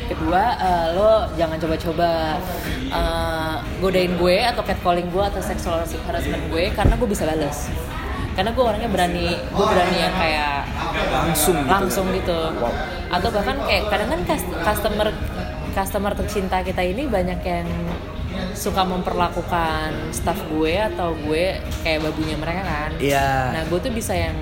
kedua 0.05 0.43
eh, 0.55 0.87
lo 0.93 1.11
jangan 1.33 1.57
coba-coba 1.57 2.09
eh, 2.85 3.55
godain 3.79 4.13
gue 4.13 4.37
atau 4.41 4.61
catcalling 4.61 5.07
gue 5.07 5.23
atau 5.23 5.41
sexual 5.41 5.79
harassment 5.79 6.43
gue 6.47 6.71
karena 6.71 6.93
gue 6.93 7.07
bisa 7.07 7.23
balas 7.23 7.67
karena 8.35 8.51
gue 8.51 8.63
orangnya 8.63 8.89
berani 8.89 9.31
gue 9.31 9.65
berani 9.65 9.97
yang 9.97 10.13
kayak 10.13 10.57
langsung 11.09 11.55
gitu. 11.57 11.71
langsung 11.71 12.05
gitu 12.11 12.39
Wow. 12.55 12.71
atau 13.13 13.29
bahkan 13.31 13.55
kayak 13.63 13.83
kadang 13.87 14.09
kan 14.09 14.19
cus- 14.25 14.51
customer 14.61 15.07
customer 15.71 16.11
tercinta 16.13 16.59
kita 16.59 16.83
ini 16.83 17.07
banyak 17.07 17.39
yang 17.39 17.67
suka 18.51 18.83
memperlakukan 18.83 20.11
staff 20.11 20.35
gue 20.49 20.75
atau 20.75 21.15
gue 21.17 21.55
kayak 21.81 21.99
babunya 22.01 22.35
mereka 22.35 22.61
kan 22.61 22.91
Iya. 22.97 23.29
nah 23.53 23.63
gue 23.63 23.79
tuh 23.79 23.91
bisa 23.91 24.11
yang 24.11 24.35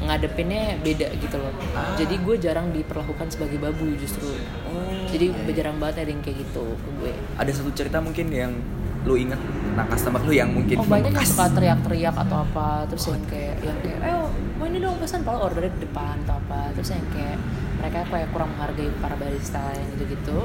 ngadepinnya 0.00 0.80
beda 0.80 1.08
gitu 1.20 1.36
loh. 1.36 1.52
Ah. 1.76 1.92
jadi 1.94 2.14
gue 2.16 2.36
jarang 2.40 2.72
diperlakukan 2.72 3.28
sebagai 3.28 3.60
babu 3.60 3.84
justru. 4.00 4.32
Oh, 4.64 4.88
jadi 5.12 5.28
iya, 5.32 5.44
iya. 5.44 5.52
jarang 5.60 5.76
banget 5.76 6.08
ada 6.08 6.10
yang 6.10 6.22
kayak 6.24 6.36
gitu 6.40 6.64
ke 6.64 6.90
gue. 7.04 7.12
Ada 7.36 7.50
satu 7.52 7.70
cerita 7.76 8.00
mungkin 8.00 8.32
yang 8.32 8.52
lu 9.00 9.16
inget 9.16 9.40
nah 9.72 9.88
customer 9.88 10.20
lu 10.28 10.32
yang 10.36 10.52
mungkin 10.52 10.76
oh 10.76 10.84
banyak 10.84 11.08
yang 11.08 11.24
suka 11.24 11.48
teriak-teriak 11.56 12.12
atau 12.12 12.44
apa 12.44 12.84
terus 12.84 13.08
yang 13.08 13.24
kayak 13.32 13.56
yang 13.64 13.78
kayak 13.80 13.96
ayo 14.04 14.28
mau 14.60 14.68
ini 14.68 14.76
dong 14.76 15.00
pesan 15.00 15.24
padahal 15.24 15.48
ordernya 15.48 15.72
di 15.72 15.88
depan 15.88 16.20
atau 16.28 16.36
apa. 16.36 16.60
Terus 16.76 16.88
yang 16.92 17.06
kayak 17.16 17.38
mereka 17.80 17.98
kayak 18.12 18.28
kurang 18.28 18.52
menghargai 18.52 18.92
para 19.00 19.16
barista 19.16 19.62
yang 19.72 19.88
gitu 19.96 20.04
gitu 20.12 20.36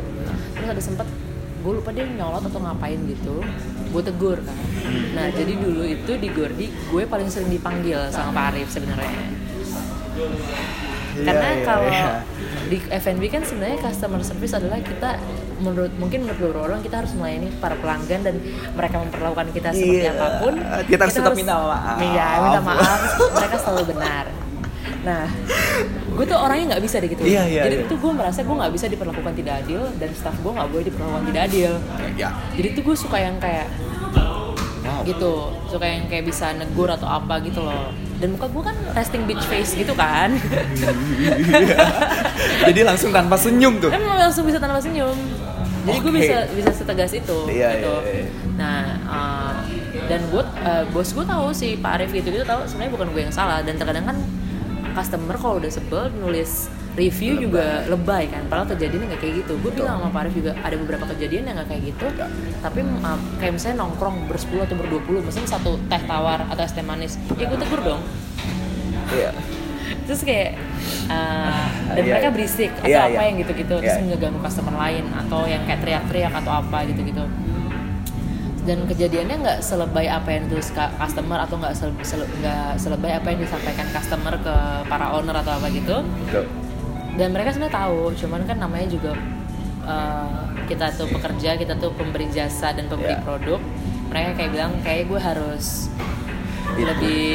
terus 0.56 0.70
ada 0.72 0.84
sempet 0.84 1.08
gue 1.66 1.74
lupa 1.74 1.90
dia 1.92 2.06
nyolot 2.06 2.46
atau 2.46 2.62
ngapain 2.62 3.00
gitu 3.10 3.44
gue 3.92 4.02
tegur 4.04 4.40
kan. 4.40 4.58
Nah 5.18 5.28
jadi 5.36 5.54
dulu 5.60 5.84
itu 5.84 6.12
di 6.16 6.30
Gordi 6.32 6.68
gue 6.72 7.04
paling 7.04 7.28
sering 7.28 7.52
dipanggil 7.52 8.08
sama 8.08 8.32
Pak 8.32 8.46
Arif 8.56 8.72
sebenarnya 8.72 9.45
Iya, 10.16 11.24
karena 11.24 11.48
iya, 11.50 11.64
kalau 11.64 11.88
iya. 11.88 12.12
di 12.66 12.78
F&B 12.82 13.24
kan 13.30 13.40
sebenarnya 13.40 13.80
customer 13.80 14.20
service 14.20 14.52
adalah 14.52 14.76
kita 14.78 15.16
menurut 15.58 15.94
mungkin 15.96 16.28
menurut 16.28 16.40
beberapa 16.42 16.62
orang 16.68 16.84
kita 16.84 17.00
harus 17.00 17.16
melayani 17.16 17.48
para 17.56 17.76
pelanggan 17.76 18.20
dan 18.20 18.36
mereka 18.74 19.00
memperlakukan 19.00 19.48
kita 19.50 19.70
seperti 19.72 20.04
Iya. 20.04 20.12
apa 20.12 20.28
pun 20.40 20.54
Kita 20.84 21.02
harus 21.02 21.16
tetap 21.16 21.32
minta 21.34 21.56
maaf. 21.56 21.98
iya 22.02 22.28
minta 22.42 22.60
maaf 22.62 23.00
mereka 23.32 23.56
selalu 23.58 23.84
benar 23.92 24.26
nah 25.02 25.24
gue 26.12 26.26
tuh 26.26 26.36
orangnya 26.36 26.76
nggak 26.76 26.84
bisa 26.84 26.96
deh 26.98 27.08
gitu 27.08 27.22
Iya, 27.22 27.44
iya, 27.46 27.62
jadi 27.64 27.76
iya. 27.80 27.88
tuh 27.88 27.96
gue 27.96 28.12
merasa 28.12 28.40
gue 28.42 28.56
nggak 28.58 28.74
bisa 28.74 28.86
diperlakukan 28.90 29.34
tidak 29.36 29.54
adil 29.62 29.82
dan 29.96 30.10
staff 30.12 30.36
gue 30.36 30.52
nggak 30.52 30.68
boleh 30.68 30.84
diperlakukan 30.84 31.24
tidak 31.30 31.42
adil 31.48 31.72
ya 32.18 32.30
jadi 32.52 32.68
tuh 32.74 32.84
gue 32.84 32.96
suka 32.98 33.18
yang 33.18 33.38
kayak 33.38 33.68
wow 34.84 35.00
gitu 35.02 35.32
suka 35.70 35.86
yang 35.86 36.04
kayak 36.06 36.26
bisa 36.26 36.52
negur 36.52 36.90
atau 36.90 37.06
apa 37.06 37.40
gitu 37.40 37.62
loh 37.62 37.94
dan 38.16 38.32
muka 38.32 38.48
gue 38.48 38.64
kan 38.64 38.78
resting 38.96 39.24
bitch 39.28 39.44
face 39.48 39.76
gitu 39.76 39.92
kan. 39.92 40.32
Jadi 42.68 42.82
langsung 42.88 43.12
tanpa 43.12 43.36
senyum 43.36 43.80
tuh? 43.84 43.92
Emang 43.92 44.16
langsung 44.16 44.48
bisa 44.48 44.60
tanpa 44.60 44.80
senyum. 44.80 45.16
Jadi 45.86 45.98
gue 46.02 46.14
bisa 46.18 46.38
bisa 46.50 46.72
setegas 46.74 47.14
itu 47.14 47.38
Iya, 47.46 47.78
gitu. 47.78 47.94
iya, 48.02 48.26
iya. 48.26 48.26
nah 48.58 48.82
uh, 49.06 49.54
dan 50.10 50.18
gue 50.34 50.42
uh, 50.42 50.82
bos 50.90 51.14
gue 51.14 51.22
tahu 51.22 51.54
sih 51.54 51.78
Pak 51.78 52.02
Arif 52.02 52.10
gitu 52.10 52.34
gitu 52.34 52.42
tahu 52.42 52.66
sebenarnya 52.66 52.94
bukan 52.98 53.08
gue 53.14 53.22
yang 53.30 53.36
salah. 53.36 53.62
Dan 53.62 53.78
terkadang 53.78 54.10
kan 54.10 54.18
customer 54.96 55.36
kalau 55.38 55.62
udah 55.62 55.70
sebel 55.70 56.10
nulis 56.18 56.72
review 56.96 57.38
juga 57.38 57.84
lebay 57.86 58.26
kan 58.26 58.48
padahal 58.48 58.72
kejadiannya 58.72 59.08
nggak 59.10 59.22
kayak 59.22 59.36
gitu 59.44 59.54
gue 59.60 59.72
bilang 59.74 60.00
sama 60.00 60.10
Pak 60.10 60.22
Arif 60.22 60.34
juga 60.34 60.52
ada 60.58 60.76
beberapa 60.76 61.06
kejadian 61.12 61.44
yang 61.44 61.56
nggak 61.56 61.70
kayak 61.70 61.84
gitu 61.86 62.06
Ya. 62.16 62.28
tapi 62.60 62.80
uh, 62.82 63.20
kayak 63.38 63.54
misalnya 63.54 63.78
nongkrong 63.82 64.16
bersepuluh 64.26 64.64
atau 64.64 64.76
berdua 64.76 65.02
puluh 65.04 65.20
misalnya 65.20 65.50
satu 65.52 65.76
teh 65.86 66.02
tawar 66.02 66.48
atau 66.48 66.62
es 66.62 66.72
teh 66.72 66.82
manis 66.82 67.20
ya 67.36 67.46
gue 67.46 67.58
tegur 67.58 67.82
dong 67.82 68.02
iya 69.12 69.32
terus 70.08 70.24
kayak 70.24 70.56
uh, 71.08 71.66
dan 71.92 72.00
Iya, 72.00 72.10
mereka 72.10 72.28
iya. 72.28 72.34
berisik 72.34 72.72
atau 72.74 72.88
Iya, 72.88 73.00
apa 73.02 73.12
iya. 73.12 73.22
yang 73.24 73.36
gitu-gitu 73.38 73.76
terus 73.76 73.96
Iya. 73.96 74.08
ngeganggu 74.08 74.40
customer 74.40 74.76
lain 74.76 75.06
atau 75.12 75.40
yang 75.46 75.62
kayak 75.64 75.80
teriak-teriak 75.84 76.34
atau 76.34 76.52
apa 76.56 76.78
gitu-gitu 76.88 77.24
dan 78.66 78.82
kejadiannya 78.88 79.36
nggak 79.38 79.60
selebay 79.62 80.10
apa 80.10 80.26
yang 80.32 80.50
ditulis 80.50 80.74
ka- 80.74 80.90
customer 80.96 81.38
atau 81.38 81.56
nggak 81.56 81.74
sele- 81.76 82.02
sele- 82.02 82.30
selebay 82.76 83.14
apa 83.14 83.28
yang 83.30 83.40
disampaikan 83.40 83.86
customer 83.92 84.34
ke 84.40 84.56
para 84.88 85.14
owner 85.14 85.38
atau 85.38 85.54
apa 85.54 85.70
gitu 85.70 86.02
Betul. 86.26 86.46
Dan 87.16 87.32
mereka 87.32 87.50
sebenarnya 87.50 87.76
tahu 87.78 88.00
cuman 88.14 88.42
kan 88.44 88.58
namanya 88.58 88.88
juga 88.88 89.12
uh, 89.82 90.40
kita 90.66 90.92
tuh 90.92 91.08
pekerja 91.08 91.56
kita 91.56 91.74
tuh 91.76 91.92
pemberi 91.94 92.28
jasa 92.28 92.72
dan 92.72 92.86
pemberi 92.86 93.14
Iya. 93.14 93.24
produk 93.24 93.60
mereka 94.06 94.30
kayak 94.36 94.52
bilang 94.52 94.72
kayak 94.82 95.04
gue 95.06 95.20
harus 95.20 95.88
Iya. 96.72 96.86
lebih 96.92 97.26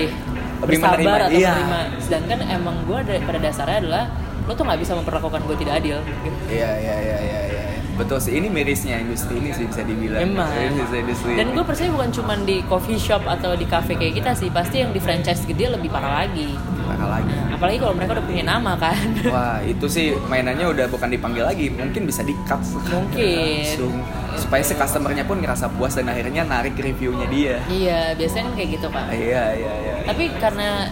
Lebih 0.61 0.76
bersabar 0.76 0.99
menerima, 0.99 1.26
atau 1.26 1.39
iya. 1.39 1.51
menerima 1.55 1.81
sedangkan 1.99 2.39
emang 2.51 2.76
gue 2.85 2.99
da- 3.03 3.24
pada 3.24 3.39
dasarnya 3.41 3.78
adalah 3.81 4.05
lo 4.45 4.53
tuh 4.53 4.64
nggak 4.64 4.81
bisa 4.81 4.93
memperlakukan 4.95 5.41
gue 5.43 5.57
tidak 5.59 5.74
adil 5.78 5.99
gitu. 6.18 6.39
Iya 6.51 6.70
iya 6.76 6.97
iya 6.99 7.16
iya 7.18 7.41
iya. 7.47 7.62
Betul 7.95 8.16
sih 8.16 8.33
ini 8.33 8.49
mirisnya 8.49 8.97
industri 8.99 9.37
ini 9.37 9.53
sih 9.53 9.64
bisa 9.64 9.85
dibilang. 9.85 10.24
Emang. 10.24 10.49
Industri. 10.51 11.37
Dan 11.37 11.53
gue 11.53 11.61
percaya 11.61 11.89
bukan 11.89 12.09
cuma 12.11 12.33
di 12.35 12.64
coffee 12.64 12.97
shop 12.97 13.22
atau 13.22 13.53
di 13.53 13.64
cafe 13.64 13.93
kayak 13.95 14.16
kita 14.16 14.31
sih, 14.33 14.49
pasti 14.49 14.81
yang 14.81 14.91
di 14.91 14.99
franchise 14.99 15.45
gede 15.45 15.68
lebih 15.70 15.87
parah 15.87 16.24
lagi. 16.24 16.57
Bakal 16.91 17.07
lagi. 17.07 17.30
Apalagi 17.55 17.78
kalau 17.78 17.95
mereka 17.95 18.11
udah 18.18 18.26
punya 18.26 18.45
nama 18.45 18.72
kan. 18.74 19.07
Wah 19.30 19.59
itu 19.62 19.86
sih 19.86 20.18
mainannya 20.26 20.66
udah 20.66 20.86
bukan 20.91 21.09
dipanggil 21.14 21.47
lagi, 21.47 21.70
mungkin 21.70 22.03
bisa 22.11 22.26
di 22.26 22.34
cut 22.43 22.59
Mungkin. 22.91 23.62
langsung 23.62 23.95
supaya 24.34 24.62
si 24.66 24.74
customernya 24.74 25.22
pun 25.26 25.38
ngerasa 25.38 25.70
puas 25.78 25.95
dan 25.95 26.11
akhirnya 26.11 26.43
narik 26.43 26.74
reviewnya 26.74 27.26
dia. 27.30 27.57
iya, 27.70 28.01
biasanya 28.18 28.51
kan 28.51 28.55
kayak 28.59 28.70
gitu 28.74 28.86
pak. 28.91 29.05
Iya 29.14 29.45
iya 29.55 29.72
iya. 29.86 29.95
Tapi 30.11 30.24
karena 30.43 30.91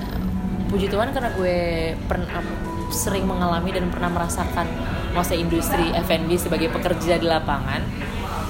puji 0.68 0.86
Tuhan 0.92 1.11
karena 1.11 1.30
gue 1.34 1.59
pernah 2.07 2.44
sering 2.92 3.24
mengalami 3.24 3.72
dan 3.72 3.88
pernah 3.92 4.12
merasakan 4.12 4.68
masa 5.16 5.34
industri 5.36 5.92
F&B 5.92 6.30
sebagai 6.36 6.68
pekerja 6.72 7.16
di 7.16 7.26
lapangan. 7.26 7.82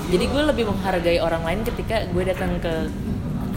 Jadi 0.08 0.24
gue 0.24 0.42
lebih 0.42 0.64
menghargai 0.66 1.20
orang 1.20 1.44
lain 1.44 1.60
ketika 1.68 2.08
gue 2.08 2.22
datang 2.24 2.56
ke 2.58 2.88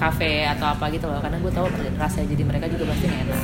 kafe 0.01 0.41
atau 0.47 0.65
apa 0.67 0.89
gitu 0.89 1.05
loh 1.05 1.21
karena 1.21 1.37
gue 1.37 1.51
tahu 1.51 1.65
rasanya 1.95 2.27
jadi 2.27 2.43
mereka 2.43 2.65
juga 2.65 2.89
pasti 2.89 3.05
enak. 3.05 3.41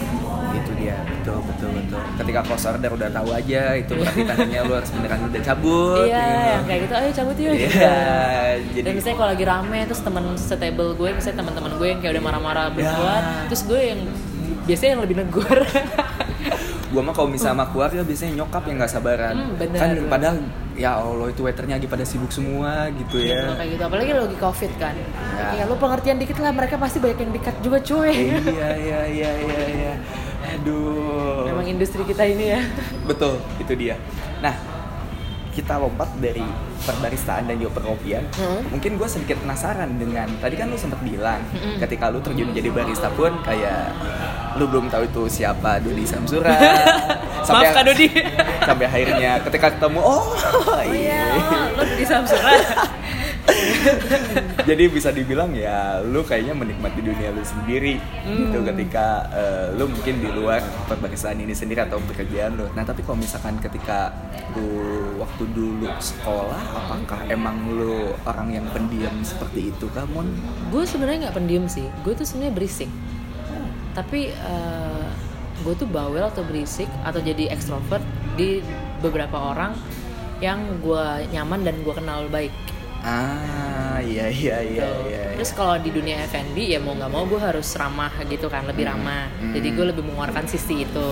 itu 0.50 0.72
dia 0.74 0.98
betul 1.06 1.38
betul 1.44 1.70
betul. 1.72 2.00
Ketika 2.18 2.40
close 2.42 2.66
order 2.66 2.90
udah 2.90 3.10
tahu 3.12 3.30
aja 3.32 3.62
itu 3.76 3.94
berarti 3.94 4.22
tandanya 4.24 4.60
lu 4.64 4.74
harus 4.74 4.90
beneran 4.90 5.20
udah 5.24 5.42
cabut. 5.44 6.04
Iya, 6.04 6.18
gitu. 6.18 6.50
yang 6.50 6.66
kayak 6.66 6.82
gitu, 6.82 6.94
ayo 6.96 7.10
cabut 7.14 7.38
yuk. 7.38 7.54
Iya, 7.54 7.68
gitu. 7.70 7.86
jadi- 8.74 8.84
Dan 8.84 8.94
misalnya 8.96 9.18
kalau 9.18 9.30
lagi 9.30 9.46
rame, 9.46 9.80
terus 9.86 10.02
teman 10.02 10.26
setable 10.36 10.92
gue, 10.94 11.10
misalnya 11.12 11.38
teman-teman 11.38 11.72
gue 11.76 11.88
yang 11.88 12.00
kayak 12.00 12.14
udah 12.14 12.24
marah-marah 12.26 12.66
Ya. 12.68 12.74
berbuat, 12.74 13.24
terus 13.48 13.62
gue 13.64 13.80
yang 13.84 14.00
biasanya 14.66 14.90
yang 14.92 15.04
lebih 15.06 15.16
negur. 15.16 15.58
Gua 16.88 17.02
mah 17.04 17.12
kalau 17.12 17.28
misalnya 17.28 17.60
sama 17.60 17.66
keluarga 17.68 18.00
biasanya 18.00 18.34
nyokap 18.40 18.64
yang 18.66 18.78
nggak 18.80 18.92
sabaran. 18.92 19.36
Hmm, 19.36 19.54
bener. 19.60 19.80
kan 19.80 19.90
padahal 20.08 20.36
ya 20.78 20.92
Allah 20.96 21.28
itu 21.28 21.42
waiternya 21.44 21.76
lagi 21.82 21.90
pada 21.90 22.06
sibuk 22.06 22.30
semua 22.30 22.88
gitu 22.96 23.18
Gitu, 23.18 23.34
ya. 23.34 23.50
kayak 23.58 23.70
gitu, 23.76 23.84
apalagi 23.84 24.12
lagi 24.14 24.38
covid 24.38 24.72
kan. 24.80 24.94
Ya. 25.36 25.50
Ya, 25.58 25.64
lo 25.66 25.76
pengertian 25.76 26.16
dikit 26.16 26.38
lah, 26.40 26.54
mereka 26.54 26.78
pasti 26.78 27.02
banyak 27.02 27.18
yang 27.18 27.34
dikat 27.34 27.56
juga 27.60 27.78
cuy. 27.82 28.14
iya 28.56 28.70
iya 28.78 29.00
iya 29.10 29.32
iya 29.36 29.62
iya. 29.68 29.94
Aduh. 30.56 31.50
Memang 31.50 31.66
industri 31.68 32.06
kita 32.06 32.24
ini 32.24 32.56
ya. 32.56 32.62
Betul, 33.04 33.42
itu 33.60 33.74
dia. 33.76 34.00
Nah, 34.40 34.54
kita 35.58 35.82
lompat 35.82 36.06
dari 36.22 36.46
perbaristaan 36.86 37.50
dan 37.50 37.58
juga 37.58 37.82
perkopian. 37.82 38.22
Hmm. 38.38 38.62
Mungkin 38.70 39.02
gue 39.02 39.10
sedikit 39.10 39.42
penasaran 39.42 39.90
dengan 39.98 40.30
tadi 40.38 40.54
kan 40.54 40.70
lu 40.70 40.78
sempat 40.78 41.02
bilang 41.02 41.42
Mm-mm. 41.50 41.82
ketika 41.82 42.14
lu 42.14 42.22
terjun 42.22 42.54
jadi 42.54 42.70
barista 42.70 43.10
pun 43.18 43.34
kayak 43.42 43.90
lu 44.62 44.70
belum 44.70 44.94
tahu 44.94 45.10
itu 45.10 45.42
siapa 45.42 45.82
Dodi 45.82 46.06
Samsura. 46.06 46.54
Maaf 47.50 47.74
Kak 47.74 47.84
Dodi. 47.90 48.06
sampai 48.62 48.86
akhirnya 48.86 49.40
ketika 49.50 49.74
ketemu 49.74 50.00
oh, 50.04 50.36
Oh 50.36 50.82
iya. 50.84 51.26
iya, 51.34 51.60
lo 51.74 51.84
di 51.90 52.06
Samsura. 52.06 52.54
Jadi 54.70 54.84
bisa 54.92 55.10
dibilang 55.12 55.56
ya 55.56 56.04
lu 56.04 56.22
kayaknya 56.22 56.54
menikmati 56.54 57.00
dunia 57.00 57.32
lu 57.32 57.44
sendiri 57.44 58.00
Hmm. 58.28 58.44
gitu 58.44 58.60
ketika 58.68 59.24
eh, 59.32 59.66
lu 59.80 59.88
mungkin 59.88 60.20
di 60.20 60.28
luar 60.28 60.60
perbaristaan 60.92 61.40
ini 61.40 61.56
sendiri 61.56 61.88
atau 61.88 61.96
pekerjaan 62.04 62.60
lu. 62.60 62.68
Nah, 62.76 62.84
tapi 62.84 63.00
kalau 63.08 63.24
misalkan 63.24 63.56
ketika 63.64 64.12
lu 64.52 64.68
waktu 65.16 65.48
dulu 65.56 65.88
sekolah 65.96 66.60
apakah 66.76 67.24
emang 67.32 67.56
lu 67.72 68.12
orang 68.28 68.52
yang 68.52 68.66
pendiam 68.76 69.16
seperti 69.24 69.72
itu 69.72 69.88
kamu? 69.96 70.28
gue 70.68 70.84
sebenarnya 70.84 71.30
nggak 71.30 71.38
pendiam 71.40 71.66
sih, 71.72 71.88
gue 72.04 72.12
tuh 72.12 72.28
sebenarnya 72.28 72.54
berisik. 72.60 72.92
Tapi 73.96 74.30
eh, 74.30 75.08
gue 75.64 75.74
tuh 75.74 75.88
bawel 75.88 76.28
atau 76.28 76.44
berisik 76.44 76.92
atau 77.02 77.24
jadi 77.24 77.50
ekstrovert 77.50 78.04
di 78.36 78.60
beberapa 79.00 79.56
orang 79.56 79.74
yang 80.38 80.60
gue 80.84 81.06
nyaman 81.34 81.64
dan 81.64 81.76
gue 81.82 81.94
kenal 81.96 82.28
baik. 82.30 82.52
Ah, 83.02 83.98
iya 84.00 84.28
iya 84.28 84.58
iya 84.60 84.88
Gitu. 84.88 85.10
iya. 85.10 85.22
iya. 85.32 85.36
Terus 85.38 85.52
kalau 85.54 85.78
di 85.78 85.90
dunia 85.90 86.26
F&B 86.26 86.58
ya 86.68 86.80
mau 86.80 86.94
nggak 86.94 87.10
mau 87.10 87.24
gue 87.26 87.40
harus 87.40 87.68
ramah 87.74 88.12
gitu 88.24 88.48
kan, 88.48 88.66
lebih 88.66 88.86
Hmm, 88.86 88.94
ramah. 89.00 89.24
hmm. 89.32 89.54
Jadi 89.54 89.68
gue 89.72 89.86
lebih 89.90 90.04
mengeluarkan 90.04 90.46
sisi 90.46 90.84
itu. 90.84 91.10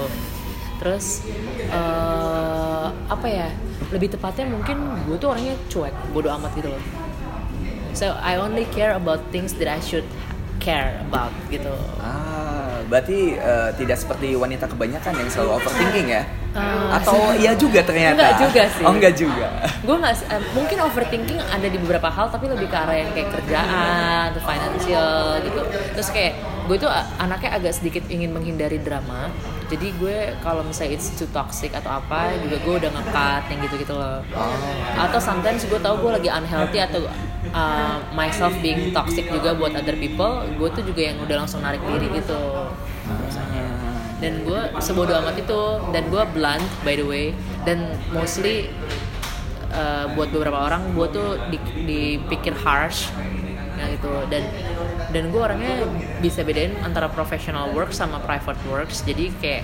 Terus 0.77 1.23
eh, 1.65 2.88
apa 3.07 3.27
ya? 3.27 3.47
Lebih 3.89 4.13
tepatnya 4.13 4.45
mungkin 4.45 4.77
gue 5.05 5.15
tuh 5.15 5.29
orangnya 5.31 5.55
cuek, 5.67 5.93
bodoh 6.11 6.33
amat 6.36 6.51
gitu 6.53 6.69
loh. 6.69 6.83
So 7.95 8.11
I 8.19 8.36
only 8.36 8.67
care 8.69 8.91
about 8.91 9.23
things 9.31 9.55
that 9.55 9.71
I 9.71 9.79
should 9.79 10.03
care 10.59 10.99
about 11.01 11.31
gitu. 11.47 11.71
Ah, 11.97 12.45
berarti 12.86 13.33
eh, 13.33 13.69
tidak 13.75 13.97
seperti 13.97 14.33
wanita 14.33 14.65
kebanyakan 14.65 15.13
yang 15.15 15.29
selalu 15.29 15.51
overthinking 15.57 16.07
ya? 16.09 16.23
Eh, 16.55 16.88
Atau 16.95 17.36
iya 17.36 17.51
juga 17.53 17.83
ternyata? 17.83 18.15
Enggak 18.15 18.33
juga 18.39 18.63
sih. 18.71 18.83
Oh, 18.86 18.93
enggak 18.93 19.13
juga. 19.13 19.47
gue 19.83 19.95
nggak 19.95 20.13
eh, 20.31 20.41
mungkin 20.53 20.77
overthinking 20.81 21.39
ada 21.41 21.67
di 21.67 21.77
beberapa 21.77 22.07
hal 22.07 22.29
tapi 22.29 22.45
lebih 22.47 22.67
ke 22.69 22.77
arah 22.77 22.95
yang 22.95 23.11
kayak 23.11 23.29
kerjaan 23.33 24.31
atau 24.31 24.41
financial 24.41 25.15
gitu 25.43 25.59
terus 25.93 26.09
kayak 26.09 26.33
gue 26.66 26.78
tuh 26.82 26.89
anaknya 27.22 27.61
agak 27.61 27.74
sedikit 27.78 28.03
ingin 28.09 28.34
menghindari 28.34 28.82
drama. 28.82 29.30
Jadi 29.66 29.93
gue 29.97 30.38
kalau 30.45 30.61
misalnya 30.61 30.97
it's 30.97 31.09
too 31.18 31.30
toxic 31.34 31.74
atau 31.74 31.97
apa 31.97 32.38
juga 32.41 32.57
gue 32.61 32.74
udah 32.86 32.91
ngekat 32.93 33.43
yang 33.49 33.59
gitu 33.66 33.76
gitu 33.82 33.93
loh. 33.97 34.22
Oh. 34.38 34.53
atau 35.05 35.18
sometimes 35.18 35.66
gue 35.66 35.80
tahu 35.82 36.05
gue 36.05 36.11
lagi 36.22 36.30
unhealthy 36.30 36.78
atau 36.82 37.09
uh, 37.53 37.97
myself 38.13 38.53
being 38.61 38.93
toxic 38.93 39.26
juga 39.30 39.57
buat 39.57 39.74
other 39.74 39.97
people 39.97 40.45
gue 40.57 40.70
tuh 40.70 40.84
juga 40.86 41.01
yang 41.13 41.18
udah 41.22 41.45
langsung 41.45 41.66
narik 41.66 41.82
diri 41.86 42.09
gitu. 42.13 42.41
Biasanya 43.05 43.66
dan 44.22 44.34
gue 44.47 44.61
sebodoh 44.82 45.18
amat 45.22 45.36
itu 45.38 45.61
dan 45.93 46.03
gue 46.09 46.24
blunt 46.34 46.66
by 46.86 46.93
the 46.97 47.05
way. 47.05 47.34
Dan 47.66 47.97
mostly 48.13 48.70
uh, 49.74 50.05
buat 50.13 50.30
beberapa 50.30 50.57
orang 50.61 50.93
gue 50.93 51.07
tuh 51.09 51.30
di, 51.49 51.57
dipikir 51.86 52.53
harsh 52.53 53.09
ya 53.76 53.86
gitu 53.89 54.09
dan 54.26 54.43
dan 55.07 55.23
gue 55.28 55.38
orangnya 55.38 55.73
bisa 56.19 56.41
bedain 56.41 56.76
antara 56.80 57.07
professional 57.07 57.69
work 57.69 57.91
sama 57.91 58.19
private 58.19 58.57
works 58.65 59.01
jadi 59.01 59.32
kayak 59.36 59.63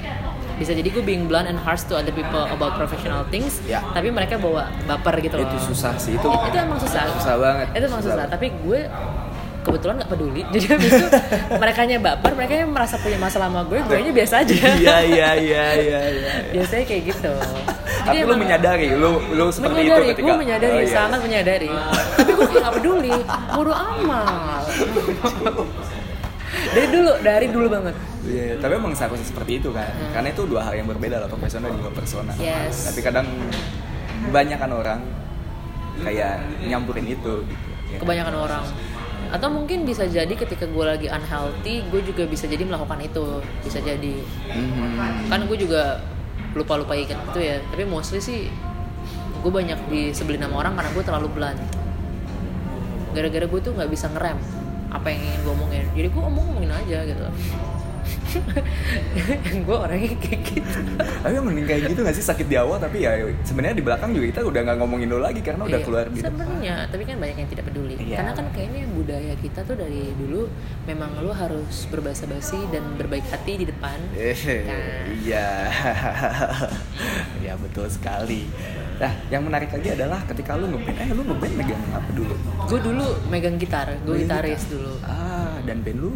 bisa 0.53 0.71
jadi 0.71 0.87
gue 0.87 1.01
being 1.01 1.25
blunt 1.25 1.45
and 1.45 1.57
harsh 1.57 1.81
to 1.81 1.93
other 1.93 2.11
people 2.11 2.45
about 2.45 2.75
professional 2.75 3.25
things 3.25 3.57
Ya. 3.63 3.81
tapi 3.89 4.07
mereka 4.07 4.37
bawa 4.37 4.69
baper 4.83 5.17
gitu 5.19 5.35
loh 5.35 5.47
Itu 5.47 5.57
susah 5.67 5.95
sih 5.95 6.13
itu. 6.13 6.27
itu 6.27 6.55
emang 6.55 6.77
susah 6.77 7.03
Susah 7.11 7.35
banget. 7.35 7.67
itu 7.73 7.83
emang 7.83 7.99
susah, 7.99 8.17
banget. 8.19 8.31
tapi 8.31 8.47
gue 8.53 8.79
kebetulan 9.61 9.93
nggak 9.95 10.09
peduli 10.09 10.41
jadi 10.53 10.65
habis 10.71 10.91
itu 10.91 11.07
mereka 11.53 11.81
nya 11.83 11.97
baper 11.99 12.31
mereka 12.33 12.53
yang 12.55 12.69
merasa 12.69 12.97
punya 12.97 13.17
masalah 13.17 13.45
sama 13.47 13.61
gue 13.63 13.77
gue 13.79 13.97
nya 13.99 14.11
biasa 14.11 14.33
aja 14.39 14.53
Iya 14.81 14.97
iya 15.03 15.29
iya 15.35 15.65
iya. 15.75 15.99
iya. 16.09 16.31
biasanya 16.53 16.83
kayak 16.83 17.03
gitu 17.07 17.33
Tapi 18.01 18.17
lu 18.19 18.33
menyadari, 18.33 18.87
lu 18.91 19.21
lu 19.29 19.45
seperti 19.49 19.77
menyadari, 19.77 20.01
itu 20.03 20.13
ketika. 20.15 20.25
gue 20.25 20.35
menyadari, 20.35 20.73
Oh, 20.73 20.81
iya. 20.81 20.89
sangat 20.91 21.19
menyadari. 21.21 21.69
Tapi 21.69 22.30
gue 22.41 22.49
kayak 22.49 22.63
gak 22.65 22.75
peduli, 22.81 23.13
bodo 23.53 23.73
amat. 23.73 24.63
dari 26.75 26.87
dulu, 26.89 27.11
dari 27.21 27.47
dulu 27.47 27.67
banget. 27.69 27.95
Iya, 28.21 28.43
iya. 28.53 28.55
tapi 28.61 28.73
emang 28.77 28.93
seharusnya 28.93 29.27
seperti 29.27 29.61
itu 29.61 29.69
kan. 29.73 29.89
Karena 30.13 30.29
itu 30.33 30.41
dua 30.49 30.61
hal 30.65 30.73
yang 30.77 30.87
berbeda 30.89 31.21
lah, 31.21 31.29
profesional 31.29 31.69
dan 31.69 31.77
juga 31.77 31.91
personal. 31.93 32.35
Hmm. 32.35 32.43
Yes. 32.43 32.91
Tapi 32.91 32.99
kadang 33.01 33.27
kebanyakan 34.29 34.71
orang 34.73 34.99
kayak 36.01 36.41
nyampurin 36.65 37.05
itu 37.05 37.33
gitu. 37.45 37.67
ya. 37.93 37.97
Kebanyakan 38.01 38.35
orang. 38.35 38.65
Atau 39.31 39.47
mungkin 39.47 39.87
bisa 39.87 40.03
jadi 40.09 40.33
ketika 40.35 40.67
gue 40.67 40.85
lagi 40.85 41.07
unhealthy, 41.07 41.87
gue 41.87 42.01
juga 42.03 42.27
bisa 42.27 42.45
jadi 42.49 42.61
melakukan 42.67 42.99
itu. 42.99 43.39
Bisa 43.63 43.79
jadi. 43.79 44.15
Mhm. 44.51 45.31
Kan 45.31 45.39
gue 45.47 45.57
juga 45.57 46.03
lupa-lupa 46.51 46.93
ingat 46.97 47.21
itu 47.31 47.39
ya. 47.39 47.57
Tapi 47.71 47.83
mostly 47.87 48.19
sih 48.19 48.51
gue 49.41 49.51
banyak 49.51 49.79
disebelin 49.89 50.45
sama 50.45 50.61
orang 50.61 50.73
karena 50.77 50.89
gue 50.93 51.03
terlalu 51.03 51.27
blunt. 51.31 51.61
Gara-gara 53.11 53.45
gue 53.45 53.59
tuh 53.59 53.71
nggak 53.71 53.89
bisa 53.89 54.07
ngerem 54.07 54.37
apa 54.89 55.07
yang 55.07 55.21
ingin 55.21 55.39
gue 55.41 55.53
omongin. 55.53 55.83
Jadi 55.91 56.07
gue 56.07 56.23
omong-omongin 56.23 56.71
aja 56.73 56.97
gitu. 57.03 57.25
gue 59.67 59.77
orangnya 59.77 60.15
kayak 60.17 60.41
gitu. 60.47 60.79
Tapi 60.97 61.35
mending 61.37 61.67
kayak 61.67 61.81
gitu 61.85 61.99
gak 62.01 62.15
sih 62.15 62.23
sakit 62.23 62.47
di 62.47 62.55
awal 62.55 62.77
tapi 62.77 63.03
ya 63.03 63.13
sebenarnya 63.41 63.75
di 63.75 63.83
belakang 63.83 64.11
juga 64.11 64.25
kita 64.29 64.39
udah 64.41 64.61
nggak 64.63 64.77
ngomongin 64.79 65.07
lo 65.07 65.19
lagi 65.19 65.39
karena 65.39 65.63
udah 65.63 65.75
Iya, 65.75 65.85
keluar 65.85 66.05
depan. 66.07 66.23
sebenarnya 66.23 66.75
tapi 66.87 67.03
kan 67.03 67.17
banyak 67.17 67.37
yang 67.37 67.49
tidak 67.49 67.65
peduli 67.67 67.95
Iya. 67.97 68.17
karena 68.17 68.31
kan 68.33 68.45
kayaknya 68.49 68.81
budaya 68.89 69.33
kita 69.35 69.59
tuh 69.61 69.75
dari 69.75 70.01
dulu 70.15 70.47
memang 70.85 71.11
lu 71.19 71.31
harus 71.31 71.75
berbahasa 71.87 72.23
basi 72.25 72.57
dan 72.71 72.83
berbaik 72.95 73.27
hati 73.27 73.53
di 73.57 73.65
depan 73.67 73.99
Eh, 74.13 74.33
Nah. 74.63 75.03
iya. 75.19 75.49
ya 77.45 77.53
betul 77.57 77.85
sekali. 77.85 78.47
Nah, 79.01 79.13
yang 79.27 79.41
menarik 79.41 79.73
lagi 79.73 79.89
adalah 79.91 80.21
ketika 80.23 80.53
lu 80.53 80.69
ngeband, 80.69 80.93
eh 80.95 81.09
lu 81.09 81.25
ngeband 81.25 81.53
megang 81.55 81.81
apa 81.89 82.09
dulu? 82.11 82.35
gue 82.63 82.79
dulu 82.79 83.05
megang 83.27 83.57
gitar 83.57 83.89
gue 83.99 84.15
gitaris 84.15 84.61
gitar. 84.61 84.71
dulu 84.71 84.93
Ah, 85.03 85.57
dan 85.61 85.81
band 85.81 85.99
lu 85.99 86.09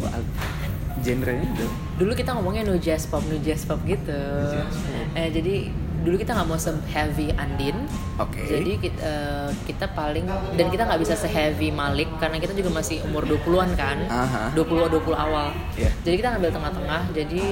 genrenya 0.96 1.44
itu. 1.46 1.66
dulu 1.96 2.12
kita 2.14 2.30
ngomongnya 2.32 2.62
no 2.64 2.78
jazz 2.78 3.04
pop 3.04 3.20
no 3.22 3.36
jazz 3.38 3.62
pop 3.62 3.82
gitu 3.84 4.22
jazz 4.48 4.70
pop. 4.72 5.12
eh 5.14 5.28
jadi 5.28 5.54
dulu 5.98 6.16
kita 6.16 6.32
nggak 6.32 6.46
mau 6.46 6.56
se 6.56 6.70
heavy 6.88 7.34
Andin 7.34 7.74
Oke. 8.16 8.38
jadi 8.40 8.72
kita, 8.78 9.00
eh, 9.02 9.48
kita 9.66 9.90
paling 9.90 10.22
dan 10.54 10.66
kita 10.68 10.86
nggak 10.86 11.00
bisa 11.00 11.14
se 11.14 11.26
heavy 11.26 11.68
Malik 11.68 12.06
karena 12.16 12.38
kita 12.38 12.54
juga 12.54 12.70
masih 12.72 13.02
umur 13.02 13.26
20-an 13.26 13.74
kan 13.74 13.98
Aha. 14.06 14.42
20 14.52 14.86
20 14.88 15.02
awal 15.12 15.50
Iya. 15.74 15.90
jadi 16.00 16.14
kita 16.16 16.28
ngambil 16.32 16.50
tengah-tengah 16.52 17.02
jadi 17.12 17.42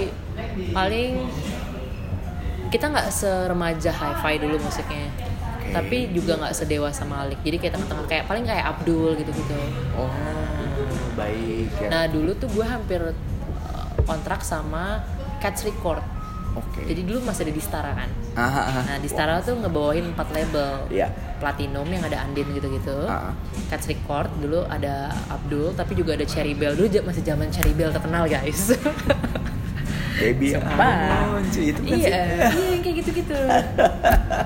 paling 0.70 1.12
kita 2.70 2.86
nggak 2.88 3.08
seremaja 3.08 3.90
hi-fi 3.92 4.34
dulu 4.36 4.56
musiknya 4.56 5.06
Oke. 5.64 5.72
tapi 5.72 5.98
juga 6.10 6.36
nggak 6.36 6.54
sedewasa 6.54 7.02
Malik 7.04 7.40
jadi 7.40 7.56
kayak 7.58 7.72
tengah-tengah 7.74 8.04
kayak 8.04 8.24
paling 8.24 8.44
kayak 8.44 8.64
Abdul 8.68 9.16
gitu-gitu 9.16 9.56
Oh, 9.94 10.12
baik 11.14 11.70
ya. 11.74 11.88
nah 11.88 12.04
dulu 12.06 12.34
tuh 12.34 12.48
gue 12.48 12.62
hampir 12.62 13.00
uh, 13.00 13.14
kontrak 14.02 14.40
sama 14.40 15.00
Cats 15.38 15.62
Record 15.62 16.04
Oke. 16.54 16.84
jadi 16.84 17.02
dulu 17.02 17.24
masih 17.24 17.42
ada 17.42 17.52
di 17.52 17.58
Stara 17.58 17.90
kan 17.92 18.10
Aha, 18.34 18.62
aha. 18.62 18.80
nah 18.84 18.96
di 18.96 19.08
Stara 19.08 19.40
tuh 19.40 19.56
ngebawain 19.56 20.04
empat 20.06 20.28
label 20.30 20.86
Iya. 20.86 21.10
Platinum 21.34 21.86
yang 21.86 22.02
ada 22.02 22.22
Andin 22.22 22.46
gitu-gitu 22.50 22.94
Ah. 23.04 23.34
Cats 23.66 23.86
Record 23.86 24.30
dulu 24.38 24.62
ada 24.64 25.10
Abdul 25.28 25.72
tapi 25.72 25.94
juga 25.94 26.14
ada 26.14 26.22
Cherry 26.22 26.54
Bell 26.54 26.74
dulu 26.74 26.86
masih 27.02 27.22
zaman 27.22 27.48
Cherry 27.48 27.72
Bell 27.72 27.90
terkenal 27.90 28.26
guys 28.26 28.70
Baby 30.14 30.54
cuy, 31.50 31.74
itu 31.74 31.80
kan 31.82 31.96
iya, 31.98 32.06
sih. 32.06 32.10
iya 32.54 32.66
yang 32.78 32.82
kayak 32.86 32.96
gitu-gitu. 33.02 33.38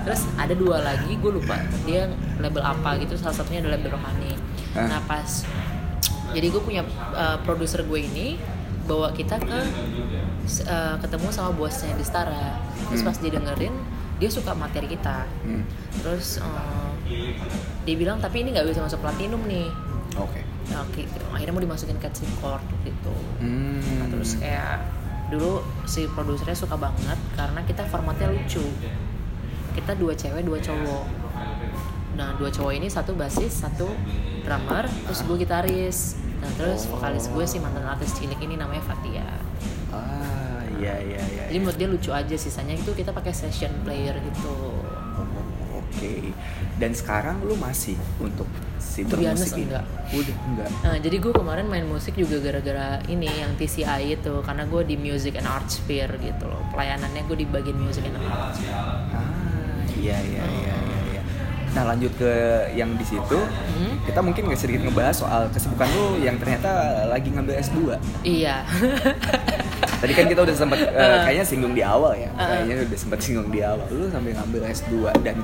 Terus 0.09 0.23
ada 0.41 0.55
dua 0.57 0.77
lagi, 0.81 1.13
gue 1.21 1.33
lupa 1.33 1.61
dia 1.85 2.09
label 2.41 2.65
apa 2.65 2.97
gitu. 3.05 3.21
Salah 3.21 3.37
satunya 3.37 3.61
ada 3.61 3.77
label 3.77 3.93
Rohani. 3.93 4.33
Hah? 4.73 4.89
Nah 4.89 5.01
pas, 5.05 5.45
jadi 6.33 6.47
gue 6.49 6.63
punya 6.65 6.83
uh, 7.13 7.37
produser 7.45 7.85
gue 7.85 8.01
ini 8.01 8.41
bawa 8.89 9.13
kita 9.13 9.37
ke 9.37 9.59
uh, 10.65 10.97
ketemu 11.05 11.29
sama 11.29 11.53
bosnya 11.53 11.93
di 11.97 12.05
Stara. 12.05 12.57
Terus 12.89 13.05
Hmm. 13.05 13.09
pas 13.13 13.17
dia 13.21 13.33
dengerin, 13.37 13.75
dia 14.17 14.31
suka 14.33 14.57
materi 14.57 14.89
kita. 14.89 15.29
Hmm. 15.45 15.69
Terus 16.01 16.41
uh, 16.41 16.91
dia 17.85 17.97
bilang 17.97 18.25
tapi 18.25 18.41
ini 18.41 18.57
nggak 18.57 18.73
bisa 18.73 18.81
masuk 18.81 19.05
platinum 19.05 19.45
nih. 19.45 19.69
Oke. 20.17 20.41
Nah, 20.69 20.85
oke, 20.85 21.01
akhirnya 21.33 21.53
mau 21.57 21.65
dimasukin 21.65 21.97
Cats 21.97 22.21
Record 22.21 22.61
gitu. 22.85 23.15
Hmm. 23.41 23.81
Nah, 23.81 24.07
terus 24.13 24.37
kayak 24.37 24.85
dulu 25.29 25.61
si 25.85 26.09
produsernya 26.09 26.57
suka 26.57 26.77
banget 26.77 27.19
karena 27.37 27.61
kita 27.65 27.85
formatnya 27.89 28.33
lucu. 28.33 28.65
Kita 29.77 29.95
dua 29.95 30.17
cewek, 30.17 30.43
dua 30.43 30.59
cowok. 30.59 31.05
Nah, 32.19 32.35
dua 32.35 32.51
cowok 32.51 32.73
ini 32.75 32.91
satu 32.91 33.15
basis, 33.15 33.63
satu 33.63 33.87
drummer, 34.43 34.91
terus 35.07 35.23
gue 35.23 35.37
gitaris. 35.39 36.19
Nah, 36.43 36.51
terus 36.59 36.91
vokalis 36.91 37.31
gue 37.31 37.45
si 37.47 37.63
mantan 37.63 37.87
artis 37.87 38.11
cilik 38.19 38.41
ini 38.43 38.59
namanya 38.59 38.83
Fatia. 38.83 39.39
Ah, 39.95 40.67
iya 40.83 40.99
iya 40.99 41.23
iya. 41.23 41.43
Jadi 41.47 41.59
menurut 41.63 41.79
dia 41.79 41.89
lucu 41.89 42.11
aja 42.11 42.35
sisanya 42.35 42.75
itu 42.75 42.91
kita 42.91 43.15
pakai 43.15 43.31
session 43.31 43.71
player 43.87 44.19
gitu. 44.19 44.83
Oke. 45.99 46.31
Dan 46.75 46.91
sekarang 46.93 47.43
lu 47.43 47.55
masih 47.55 47.93
untuk 48.17 48.47
si 48.79 49.03
bermusik 49.03 49.51
ini? 49.53 49.67
enggak. 49.67 49.85
Udah 50.09 50.37
enggak. 50.45 50.69
Nah, 50.81 50.97
jadi 50.97 51.17
gue 51.19 51.33
kemarin 51.33 51.67
main 51.67 51.83
musik 51.85 52.15
juga 52.15 52.39
gara-gara 52.41 53.03
ini 53.05 53.27
yang 53.27 53.51
TCI 53.55 54.15
itu 54.15 54.35
karena 54.41 54.63
gue 54.65 54.83
di 54.85 54.95
Music 54.95 55.35
and 55.35 55.45
Arts 55.45 55.77
Sphere 55.77 56.15
gitu 56.17 56.47
loh. 56.47 56.63
Pelayanannya 56.71 57.23
gue 57.25 57.37
di 57.37 57.47
bagian 57.47 57.77
Music 57.77 58.03
and 58.05 58.15
Arts. 58.17 58.63
Ah, 59.11 59.35
iya 59.93 60.17
iya 60.21 60.45
iya 60.45 60.75
iya. 60.79 60.99
iya. 61.11 61.23
Nah 61.69 61.85
lanjut 61.85 62.15
ke 62.15 62.33
yang 62.73 62.95
di 62.95 63.05
situ, 63.05 63.39
Hmm? 63.69 63.95
kita 64.03 64.19
mungkin 64.19 64.47
nggak 64.47 64.57
sedikit 64.57 64.83
ngebahas 64.83 65.15
soal 65.17 65.43
kesibukan 65.49 65.85
lu 65.91 66.19
yang 66.19 66.35
ternyata 66.35 66.71
lagi 67.07 67.29
ngambil 67.29 67.59
S2 67.59 67.79
Iya. 68.23 68.63
Tadi 70.01 70.13
kan 70.15 70.27
kita 70.27 70.41
udah 70.41 70.55
sempat 70.55 70.79
eh, 70.79 70.87
Uh. 70.89 71.27
kayaknya 71.27 71.45
singgung 71.45 71.75
di 71.75 71.83
awal 71.83 72.15
ya, 72.15 72.31
Uh. 72.33 72.39
kayaknya 72.41 72.87
udah 72.87 72.99
sempat 72.99 73.19
singgung 73.19 73.51
di 73.51 73.61
awal. 73.61 73.83
Lu 73.89 74.07
sambil 74.09 74.31
ngambil 74.33 74.63
S2 74.65 74.91
dan 75.21 75.37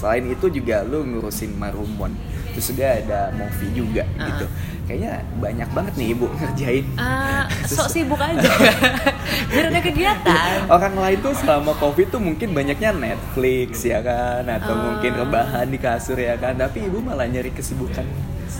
selain 0.00 0.24
itu 0.26 0.48
juga 0.48 0.80
lu 0.82 1.04
ngurusin 1.04 1.52
Marumon. 1.54 2.16
Terus 2.50 2.72
juga 2.72 2.86
ada 2.96 3.20
movie 3.30 3.70
juga 3.70 4.02
Uh. 4.16 4.24
gitu. 4.26 4.46
Kayaknya 4.88 5.12
banyak 5.38 5.68
banget 5.70 5.94
nih 5.94 6.08
ibu 6.10 6.26
ngerjain. 6.26 6.84
Ah, 6.98 7.46
sok 7.68 7.86
sibuk 7.86 8.18
aja. 8.18 8.42
Biar 9.52 9.70
ada 9.70 9.78
kegiatan. 9.78 10.66
Orang 10.66 10.98
lain 10.98 11.18
tuh 11.20 11.30
selama 11.30 11.78
covid 11.78 12.10
tuh 12.10 12.18
mungkin 12.18 12.50
banyaknya 12.50 12.90
Netflix 12.90 13.86
ya 13.86 14.02
kan, 14.02 14.42
atau 14.42 14.74
Ah. 14.74 14.82
mungkin 14.90 15.12
rebahan 15.14 15.70
di 15.70 15.78
kasur 15.78 16.18
ya 16.18 16.34
kan. 16.34 16.56
Tapi 16.56 16.90
ibu 16.90 16.98
malah 16.98 17.28
nyari 17.28 17.52
kesibukan. 17.52 18.02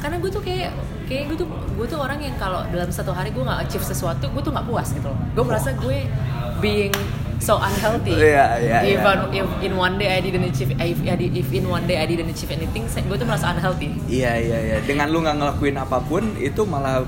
Karena 0.01 0.16
gue 0.16 0.30
tuh 0.30 0.38
kayak 0.41 0.70
kayak 1.05 1.24
gue 1.26 1.36
tuh 1.36 1.49
gue 1.51 1.86
tuh 1.88 1.99
orang 1.99 2.22
yang 2.22 2.38
kalau 2.38 2.62
dalam 2.70 2.88
satu 2.88 3.11
hari 3.11 3.34
gue 3.34 3.43
nggak 3.43 3.66
achieve 3.66 3.82
sesuatu, 3.82 4.30
gue 4.30 4.41
tuh 4.41 4.55
nggak 4.55 4.64
puas 4.64 4.86
gitu 4.86 5.11
loh. 5.11 5.18
Gue 5.34 5.45
merasa 5.45 5.74
gue 5.74 6.07
being 6.62 6.95
so 7.41 7.57
unhealthy. 7.57 8.12
Iya, 8.14 8.47
iya, 8.61 8.78
If, 8.84 9.01
iya. 9.01 9.43
if 9.43 9.49
in 9.64 9.72
one 9.74 9.97
day 9.97 10.12
I 10.12 10.20
didn't 10.20 10.45
achieve, 10.47 10.76
if, 10.76 10.99
if 11.03 11.49
in 11.51 11.66
one 11.66 11.88
day 11.88 11.97
I 11.97 12.07
didn't 12.07 12.28
achieve 12.28 12.53
anything, 12.53 12.84
gue 12.86 13.16
tuh 13.16 13.26
merasa 13.26 13.51
unhealthy. 13.51 13.97
Iya 14.07 14.36
iya 14.38 14.59
iya. 14.61 14.76
Dengan 14.84 15.09
lu 15.09 15.24
nggak 15.24 15.36
ngelakuin 15.41 15.76
apa 15.80 15.99
pun 16.05 16.36
itu 16.36 16.62
malah 16.68 17.03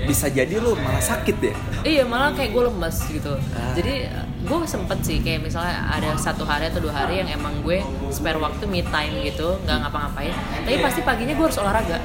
bisa 0.00 0.32
jadi 0.32 0.60
lu 0.60 0.76
malah 0.80 1.02
sakit 1.02 1.36
ya. 1.40 1.54
Iya 1.84 2.02
malah 2.08 2.32
kayak 2.32 2.52
gue 2.56 2.62
lemes 2.68 2.96
gitu. 3.08 3.34
Ah. 3.56 3.74
Jadi 3.76 4.08
gue 4.40 4.58
sempet 4.64 4.98
sih 5.04 5.20
kayak 5.20 5.44
misalnya 5.44 5.76
ada 5.92 6.16
satu 6.16 6.48
hari 6.48 6.72
atau 6.72 6.80
dua 6.80 6.94
hari 7.04 7.20
yang 7.20 7.28
emang 7.28 7.60
gue 7.60 7.84
spare 8.08 8.40
waktu 8.40 8.64
me 8.64 8.80
time 8.86 9.12
gitu, 9.24 9.60
nggak 9.64 9.76
ngapa-ngapain. 9.88 10.32
Tapi 10.64 10.76
pasti 10.80 11.00
paginya 11.04 11.34
gue 11.36 11.44
harus 11.44 11.60
olahraga. 11.60 11.98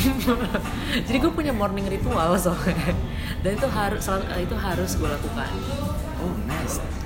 Jadi 1.06 1.16
gue 1.20 1.32
punya 1.32 1.52
morning 1.52 1.84
ritual 1.88 2.32
soalnya. 2.36 2.96
Dan 3.44 3.56
itu 3.56 3.68
harus 3.68 4.04
itu 4.40 4.56
harus 4.56 4.90
gue 4.96 5.08
lakukan. 5.08 5.50
Oh 6.20 6.32
nice. 6.44 6.99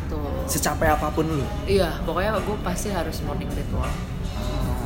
Tuh. 0.45 0.51
Secapek 0.53 0.89
apa 0.93 1.09
pun 1.11 1.25
lu. 1.25 1.45
Iya, 1.65 2.01
pokoknya 2.05 2.37
gue 2.39 2.57
pasti 2.61 2.93
harus 2.93 3.21
morning 3.25 3.49
ritual. 3.51 3.89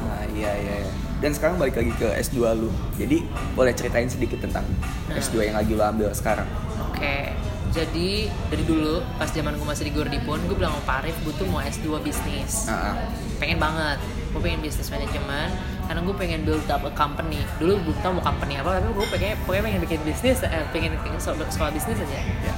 Ah 0.09 0.25
iya 0.33 0.53
iya. 0.55 0.75
iya. 0.87 0.91
Dan 1.19 1.35
sekarang 1.35 1.59
balik 1.59 1.75
lagi 1.75 1.91
ke 1.99 2.09
S2 2.15 2.39
lu. 2.55 2.71
Jadi 2.95 3.27
boleh 3.53 3.75
ceritain 3.75 4.07
sedikit 4.07 4.39
tentang 4.39 4.63
Nah. 5.11 5.19
S2 5.19 5.51
yang 5.51 5.57
lagi 5.59 5.73
lu 5.75 5.83
ambil 5.83 6.15
sekarang. 6.15 6.47
Oke, 6.93 7.33
jadi 7.75 8.11
dari 8.51 8.65
dulu 8.65 9.03
pas 9.19 9.27
zaman 9.27 9.57
gue 9.57 9.67
masih 9.67 9.89
di 9.89 9.93
Gordipun, 9.95 10.39
gue 10.47 10.57
bilang 10.57 10.79
sama 10.79 10.85
Pak 10.87 10.97
Arif 11.03 11.17
butuh 11.27 11.47
mau 11.51 11.59
S2 11.59 11.99
bisnis. 12.05 12.71
Ah, 12.71 12.93
ah. 12.93 12.95
pengen 13.39 13.59
banget 13.59 13.99
gue 14.29 14.41
pengen 14.45 14.61
bisnis 14.61 14.89
manajemen 14.93 15.49
karena 15.89 16.01
gue 16.05 16.15
pengen 16.21 16.41
build 16.45 16.69
up 16.69 16.85
a 16.85 16.93
company 16.93 17.41
dulu 17.57 17.81
belum 17.81 17.99
tahu 18.05 18.13
mau 18.21 18.25
company 18.25 18.61
apa 18.61 18.77
tapi 18.77 18.93
gue 18.93 19.07
pengen 19.09 19.35
pokoknya 19.43 19.63
pengen 19.65 19.81
bikin 19.89 20.01
bisnis 20.05 20.39
eh, 20.45 20.65
pengen 20.69 20.91
bikin 21.01 21.17
sekolah, 21.17 21.73
bisnis 21.73 21.97
aja 21.97 22.21
Ya. 22.45 22.53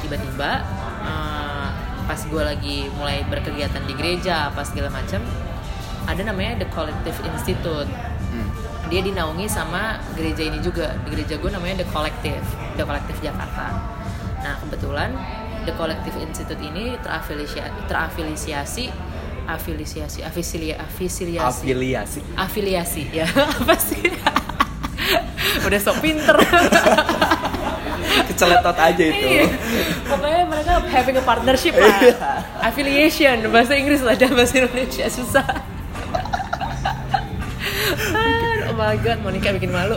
tiba-tiba 0.00 0.50
eh, 1.02 1.45
pas 2.06 2.18
gue 2.22 2.42
lagi 2.42 2.86
mulai 2.94 3.26
berkegiatan 3.26 3.82
di 3.82 3.94
gereja 3.98 4.48
apa 4.54 4.62
segala 4.62 4.94
macam 4.94 5.20
ada 6.06 6.22
namanya 6.22 6.62
The 6.62 6.68
Collective 6.70 7.18
Institute. 7.26 7.90
Hmm. 8.26 8.50
dia 8.86 9.02
dinaungi 9.02 9.50
sama 9.50 9.98
gereja 10.14 10.46
ini 10.46 10.62
juga. 10.62 10.94
Di 11.02 11.10
gereja 11.10 11.34
gue 11.38 11.50
namanya 11.50 11.82
The 11.82 11.88
Collective 11.90 12.46
The 12.78 12.86
Collective 12.86 13.18
Jakarta. 13.18 13.74
Nah 14.46 14.54
kebetulan 14.62 15.10
The 15.66 15.74
Collective 15.74 16.14
Institute 16.22 16.62
ini 16.62 16.94
terafiliasi 17.02 17.58
terafiliasi 17.90 18.84
afiliasi 19.46 20.22
afiliasi 20.22 20.70
afiliasi. 20.78 21.38
Afiliasi. 21.42 22.20
afiliasi 22.38 23.02
ya. 23.10 23.26
Apa 23.58 23.74
sih? 23.74 24.06
Udah 25.66 25.80
sok 25.82 25.98
pinter 25.98 26.38
Keceletot 28.36 28.76
aja 28.76 29.00
itu. 29.02 29.26
Iya. 29.26 29.44
pokoknya 30.04 30.42
mereka 30.44 30.72
having 30.86 31.16
a 31.16 31.24
partnership 31.24 31.72
lah 31.74 31.96
Iya. 31.98 32.14
affiliation 32.62 33.36
bahasa 33.48 33.72
Inggris 33.74 34.00
lah 34.00 34.12
dan 34.14 34.30
bahasa 34.30 34.54
Indonesia 34.58 35.08
susah 35.08 35.46
oh 38.66 38.74
my 38.74 38.96
god 38.98 39.18
Monica 39.20 39.50
bikin 39.50 39.70
malu 39.70 39.96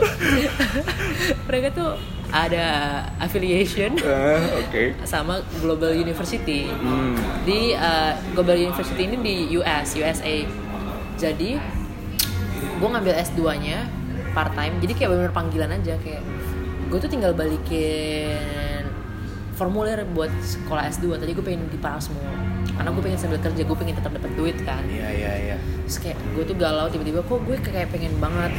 mereka 1.44 1.68
tuh 1.70 1.90
ada 2.30 2.66
affiliation 3.18 3.98
Eh, 3.98 4.40
Oke. 4.56 4.82
sama 5.02 5.42
Global 5.58 5.92
University 5.92 6.70
Hmm. 6.70 7.18
di 7.42 7.74
uh, 7.74 8.14
Global 8.32 8.54
University 8.56 9.02
ini 9.04 9.16
di 9.18 9.34
US 9.56 9.92
USA 9.92 10.46
jadi 11.16 11.50
gue 12.72 12.88
ngambil 12.88 13.14
S2 13.20 13.40
nya 13.60 13.84
part 14.30 14.54
time 14.54 14.78
jadi 14.78 14.92
kayak 14.94 15.10
bener 15.10 15.30
panggilan 15.30 15.70
aja 15.72 15.98
kayak 15.98 16.22
gue 16.90 16.98
tuh 16.98 17.10
tinggal 17.10 17.32
balikin 17.32 18.82
formulir 19.54 20.02
buat 20.10 20.32
sekolah 20.42 20.90
S2 20.90 21.22
tadi 21.22 21.30
gue 21.36 21.44
pengen 21.44 21.70
di 21.70 21.78
Parasmo 21.78 22.18
karena 22.74 22.90
gue 22.96 23.02
pengen 23.04 23.20
sambil 23.20 23.38
kerja 23.38 23.62
gue 23.62 23.76
pengen 23.76 23.94
tetap 23.94 24.12
dapat 24.16 24.32
duit 24.34 24.56
kan. 24.64 24.80
Iya 24.88 25.08
iya 25.12 25.32
iya. 25.36 25.56
terus 25.86 26.00
kayak 26.00 26.18
gue 26.32 26.44
tuh 26.48 26.56
galau 26.56 26.88
tiba-tiba 26.88 27.20
kok 27.22 27.40
gue 27.44 27.56
kayak 27.60 27.92
pengen 27.92 28.16
banget 28.18 28.50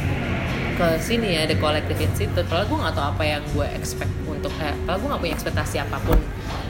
ke 0.78 0.86
sini 1.02 1.36
ya 1.36 1.42
The 1.44 1.58
Collective 1.58 2.00
Institute 2.00 2.46
padahal 2.48 2.64
gue 2.70 2.78
gak 2.80 2.94
tahu 2.96 3.06
apa 3.12 3.22
yang 3.26 3.42
gue 3.52 3.66
expect 3.76 4.12
untuk 4.24 4.54
kayak 4.56 4.78
padahal 4.86 4.98
gue 5.02 5.08
gak 5.10 5.22
punya 5.26 5.34
ekspektasi 5.36 5.76
apa 5.82 5.96
pun 6.06 6.18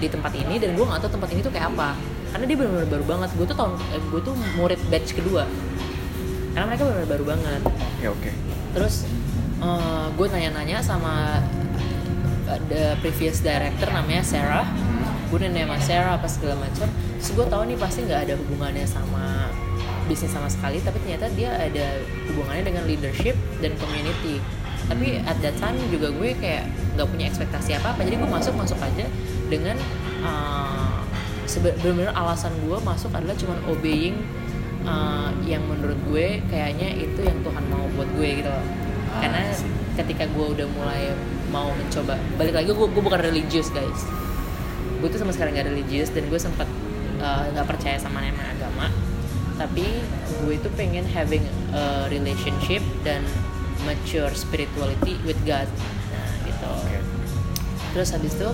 di 0.02 0.08
tempat 0.10 0.32
ini 0.34 0.58
dan 0.58 0.74
gue 0.74 0.84
gak 0.84 1.00
tahu 1.06 1.12
tempat 1.14 1.28
ini 1.30 1.40
tuh 1.44 1.52
kayak 1.52 1.70
apa. 1.76 1.94
Karena 2.32 2.44
dia 2.48 2.56
benar-benar 2.56 2.88
baru 2.88 3.04
banget. 3.04 3.30
Gue 3.36 3.46
tuh 3.46 3.56
tahun 3.60 3.72
eh, 3.92 4.02
gue 4.02 4.20
tuh 4.24 4.34
murid 4.56 4.80
batch 4.88 5.10
kedua. 5.12 5.44
Karena 6.56 6.64
mereka 6.72 6.82
benar-benar 6.88 7.10
baru 7.12 7.24
banget. 7.36 7.60
Oke 7.68 8.06
oke. 8.10 8.30
terus 8.72 9.04
eh, 9.62 10.06
gue 10.12 10.26
nanya-nanya 10.26 10.82
sama 10.82 11.38
eh, 12.50 12.60
the 12.66 12.98
previous 13.00 13.40
director 13.40 13.88
namanya 13.88 14.22
Sarah. 14.26 14.66
Gue 15.30 15.38
nanya 15.40 15.64
sama 15.64 15.78
Sarah 15.80 16.12
apa 16.18 16.28
segala 16.28 16.60
macam. 16.60 16.90
Terus 16.90 17.30
gue 17.32 17.46
tahu 17.46 17.62
nih 17.70 17.78
pasti 17.78 17.98
nggak 18.04 18.20
ada 18.28 18.34
hubungannya 18.36 18.84
sama 18.84 19.48
bisnis 20.10 20.34
sama 20.34 20.50
sekali 20.50 20.82
tapi 20.82 20.98
ternyata 21.06 21.30
dia 21.38 21.54
ada 21.54 22.02
hubungannya 22.34 22.66
dengan 22.66 22.84
leadership 22.90 23.38
dan 23.62 23.72
community. 23.78 24.42
Tapi 24.90 25.22
at 25.24 25.38
that 25.40 25.54
time 25.62 25.78
juga 25.88 26.10
gue 26.10 26.34
kayak 26.36 26.66
nggak 26.98 27.08
punya 27.08 27.30
ekspektasi 27.30 27.78
apa 27.78 27.96
apa 27.96 28.00
jadi 28.04 28.18
gue 28.20 28.28
masuk 28.28 28.54
masuk 28.58 28.76
aja 28.82 29.06
dengan 29.48 29.78
uh, 30.26 31.00
sebe- 31.48 31.76
benar-benar 31.80 32.12
alasan 32.18 32.52
gue 32.66 32.78
masuk 32.82 33.08
adalah 33.14 33.36
cuman 33.38 33.58
obeying 33.70 34.16
uh, 34.84 35.32
yang 35.48 35.62
menurut 35.64 35.96
gue 36.10 36.42
kayaknya 36.52 36.92
itu 36.98 37.20
yang 37.24 37.38
Tuhan 37.40 37.64
mau 37.72 37.84
buat 37.96 38.08
gue 38.18 38.28
gitu 38.42 38.50
loh 38.50 38.66
karena 39.20 39.40
I 39.44 39.52
see. 39.52 39.68
ketika 40.00 40.24
gue 40.30 40.46
udah 40.56 40.66
mulai 40.72 41.12
mau 41.52 41.68
mencoba 41.76 42.16
balik 42.40 42.56
lagi 42.56 42.72
gue 42.72 42.88
gue 42.88 43.02
bukan 43.02 43.20
religius 43.20 43.68
guys. 43.68 44.08
Gue 45.02 45.08
tuh 45.12 45.20
sama 45.20 45.34
sekali 45.34 45.52
nggak 45.52 45.68
religius 45.68 46.08
dan 46.14 46.24
gue 46.30 46.40
sempat 46.40 46.68
uh, 47.20 47.44
nggak 47.52 47.66
percaya 47.68 48.00
sama 48.00 48.24
nama 48.24 48.54
agama. 48.56 48.86
Tapi 49.60 49.84
gue 50.42 50.52
itu 50.56 50.68
pengen 50.74 51.04
having 51.04 51.44
a 51.76 52.08
relationship 52.08 52.80
dan 53.04 53.20
mature 53.84 54.32
spirituality 54.32 55.20
with 55.28 55.38
God. 55.44 55.68
Nah 56.12 56.30
gitu. 56.48 56.72
Terus 57.92 58.08
habis 58.16 58.32
itu 58.32 58.48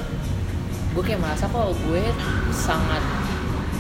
gue 0.96 1.02
kayak 1.04 1.20
merasa 1.22 1.46
kok 1.46 1.76
gue 1.86 2.02
sangat 2.50 3.04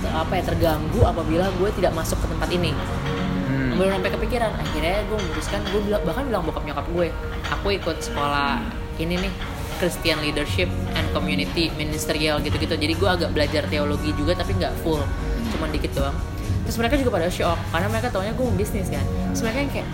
apa 0.08 0.38
ya 0.38 0.42
terganggu 0.46 1.02
apabila 1.02 1.50
gue 1.58 1.68
tidak 1.74 1.92
masuk 1.96 2.16
ke 2.22 2.26
tempat 2.30 2.48
ini. 2.54 2.70
Belum 3.78 3.90
sampai 3.94 4.10
kepikiran. 4.10 4.50
Akhirnya 4.58 5.06
gue 5.06 5.16
memutuskan 5.16 5.60
gue 5.70 5.80
bilang 5.86 6.02
bahkan 6.02 6.26
bilang 6.26 6.42
bokap 6.42 6.66
nyokap 6.66 6.86
gue 6.90 7.06
aku 7.46 7.66
ikut 7.78 7.96
sekolah 8.02 8.58
ini 8.98 9.14
nih 9.22 9.32
Christian 9.78 10.18
Leadership 10.18 10.66
and 10.98 11.06
Community 11.14 11.70
Ministerial 11.78 12.42
gitu-gitu. 12.42 12.74
Jadi 12.74 12.94
gue 12.98 13.08
agak 13.08 13.30
belajar 13.30 13.62
teologi 13.70 14.10
juga 14.18 14.34
tapi 14.34 14.58
nggak 14.58 14.74
full 14.82 15.00
cuman 15.54 15.70
dikit 15.70 15.94
doang. 15.94 16.16
Terus 16.66 16.76
mereka 16.76 16.98
juga 16.98 17.10
pada 17.22 17.30
shock 17.30 17.56
karena 17.70 17.86
mereka 17.88 18.10
taunya 18.10 18.34
gue 18.34 18.44
bisnis 18.58 18.90
kan. 18.90 19.06
Terus 19.32 19.42
mereka 19.46 19.58
yang 19.62 19.72
kayak 19.72 19.88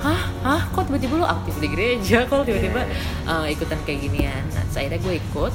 hah? 0.00 0.22
Hah? 0.42 0.62
Kok 0.72 0.88
tiba-tiba 0.88 1.14
lo 1.20 1.26
aktif 1.28 1.54
di 1.60 1.68
gereja? 1.68 2.24
Kok 2.24 2.48
tiba-tiba 2.48 2.88
uh, 3.28 3.46
ikutan 3.46 3.78
kayak 3.84 4.00
ginian? 4.08 4.42
Nah 4.56 4.64
akhirnya 4.72 4.98
gue 4.98 5.14
ikut 5.20 5.52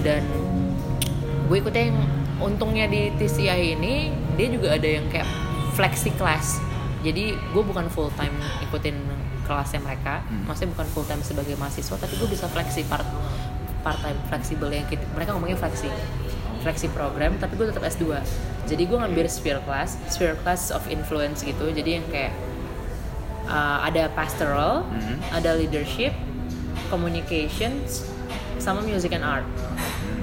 dan 0.00 0.24
gue 1.44 1.56
ikutnya 1.60 1.92
yang 1.92 2.00
untungnya 2.40 2.88
di 2.88 3.12
TCI 3.20 3.76
ini 3.76 4.10
dia 4.34 4.48
juga 4.48 4.74
ada 4.74 4.88
yang 4.88 5.04
kayak 5.12 5.28
flexi 5.76 6.10
class 6.16 6.63
jadi 7.04 7.36
gue 7.36 7.62
bukan 7.62 7.86
full 7.86 8.08
time 8.16 8.32
ikutin 8.64 8.96
kelasnya 9.44 9.78
mereka. 9.78 10.24
Hmm. 10.24 10.48
maksudnya 10.48 10.72
bukan 10.72 10.88
full 10.88 11.04
time 11.04 11.20
sebagai 11.20 11.54
mahasiswa 11.54 11.94
tapi 11.94 12.16
gue 12.16 12.26
bisa 12.26 12.48
flexi 12.48 12.80
part 12.84 13.04
part 13.84 14.00
time 14.00 14.16
fleksibel 14.26 14.72
yang 14.72 14.88
kita, 14.88 15.04
mereka 15.12 15.36
ngomongnya 15.36 15.60
flexi. 15.60 15.92
Flexi 16.64 16.88
program 16.88 17.36
tapi 17.36 17.54
gue 17.54 17.68
tetap 17.68 17.84
S2 17.84 18.08
jadi 18.64 18.82
gue 18.82 18.96
ngambil 18.96 19.28
sphere 19.28 19.60
class 19.62 20.00
sphere 20.08 20.32
class 20.40 20.72
of 20.72 20.80
influence 20.88 21.44
gitu. 21.44 21.68
Jadi 21.68 22.00
yang 22.00 22.06
kayak 22.08 22.32
uh, 23.44 23.84
ada 23.84 24.08
pastoral 24.10 24.88
Mhm. 24.88 25.20
ada 25.30 25.52
leadership 25.52 26.16
communications 26.88 28.08
sama 28.56 28.80
music 28.80 29.12
and 29.12 29.20
art 29.20 29.44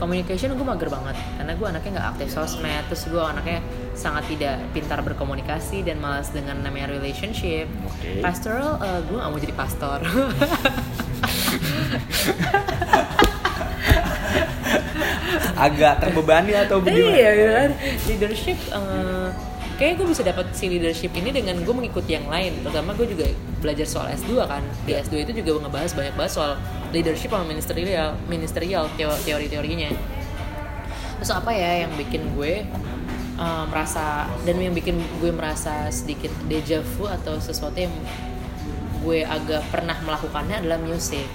communication 0.01 0.57
gue 0.57 0.65
mager 0.65 0.89
banget. 0.89 1.13
Karena 1.37 1.53
gue 1.53 1.67
anaknya 1.69 1.91
nggak 2.01 2.17
aktif 2.17 2.33
sosmed 2.33 2.81
terus 2.89 3.05
gue 3.05 3.21
anaknya 3.21 3.61
sangat 3.93 4.25
tidak 4.33 4.57
pintar 4.73 5.05
berkomunikasi 5.05 5.85
dan 5.85 6.01
malas 6.01 6.33
dengan 6.33 6.57
namanya 6.65 6.89
relationship. 6.89 7.69
Oke. 7.85 8.17
pastoral 8.25 8.81
eh, 8.81 9.05
gue 9.05 9.21
gak 9.21 9.29
mau 9.29 9.37
jadi 9.37 9.53
pastor. 9.53 10.01
Agak 15.61 16.01
terbebani 16.01 16.57
atau 16.57 16.81
bagaimana? 16.81 17.13
iya 17.13 17.29
kan 17.37 17.69
leadership 18.09 18.57
eh, 18.73 19.29
kayaknya 19.77 19.95
gue 20.01 20.07
bisa 20.09 20.21
dapat 20.25 20.45
si 20.57 20.65
leadership 20.69 21.13
ini 21.13 21.29
dengan 21.29 21.57
gue 21.61 21.73
mengikuti 21.73 22.13
yang 22.13 22.25
lain. 22.29 22.65
Terutama 22.65 22.97
gue 22.97 23.05
juga 23.09 23.25
belajar 23.61 23.85
soal 23.89 24.13
S2 24.13 24.33
kan. 24.45 24.61
Di 24.85 24.93
S2 24.93 25.25
itu 25.25 25.41
juga 25.41 25.65
ngebahas 25.65 25.93
banyak 25.97 26.13
bahas 26.13 26.33
soal 26.37 26.53
leadership 26.91 27.31
sama 27.31 27.47
ministerial 27.47 28.15
ministerial 28.27 28.87
teo- 28.95 29.21
teori-teorinya. 29.23 29.91
Terus 31.19 31.31
apa 31.31 31.51
ya 31.53 31.87
yang 31.87 31.91
bikin 31.95 32.35
gue 32.35 32.63
eh, 33.39 33.63
merasa 33.71 34.27
dan 34.43 34.55
yang 34.59 34.75
bikin 34.75 34.99
gue 35.19 35.31
merasa 35.33 35.87
sedikit 35.89 36.31
deja 36.45 36.83
vu 36.95 37.07
atau 37.07 37.39
sesuatu 37.39 37.75
yang 37.79 37.93
gue 39.01 39.25
agak 39.25 39.65
pernah 39.73 39.97
melakukannya 40.05 40.61
adalah 40.61 40.77
musik 40.77 41.25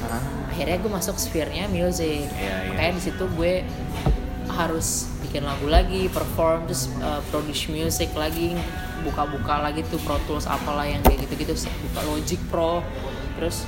Ah, 0.00 0.16
akhirnya 0.48 0.80
gue 0.80 0.88
masuk 0.88 1.20
sphere-nya 1.20 1.68
music. 1.68 2.24
Iya, 2.32 2.40
iya. 2.40 2.54
makanya 2.72 2.92
di 2.96 3.02
situ 3.04 3.24
gue 3.36 3.60
harus 4.48 5.12
bikin 5.22 5.44
lagu 5.46 5.68
lagi 5.70 6.10
perform 6.10 6.66
terus 6.66 6.90
uh, 7.04 7.22
produce 7.30 7.70
music 7.70 8.10
lagi 8.18 8.56
buka-buka 9.06 9.62
lagi 9.62 9.86
tuh 9.86 10.00
Pro 10.02 10.18
Tools 10.26 10.50
apalah 10.50 10.84
yang 10.84 11.00
kayak 11.06 11.28
gitu-gitu 11.28 11.54
buka 11.86 12.00
Logic 12.10 12.40
Pro 12.50 12.82
terus 13.38 13.62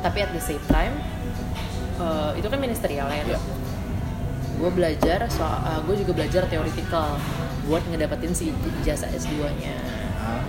tapi 0.00 0.24
at 0.24 0.30
the 0.32 0.42
same 0.42 0.62
time 0.68 0.96
uh, 2.00 2.32
itu 2.36 2.46
kan 2.48 2.58
ministerial 2.60 3.08
ya. 3.08 3.24
Iya. 3.24 3.40
gue 4.60 4.70
belajar 4.76 5.24
soal 5.32 5.56
uh, 5.64 5.80
gue 5.88 6.04
juga 6.04 6.12
belajar 6.20 6.44
theoretical 6.48 7.16
buat 7.64 7.80
ngedapetin 7.88 8.32
si 8.36 8.52
ijazah 8.84 9.08
S2-nya 9.14 9.76
ah, 10.20 10.42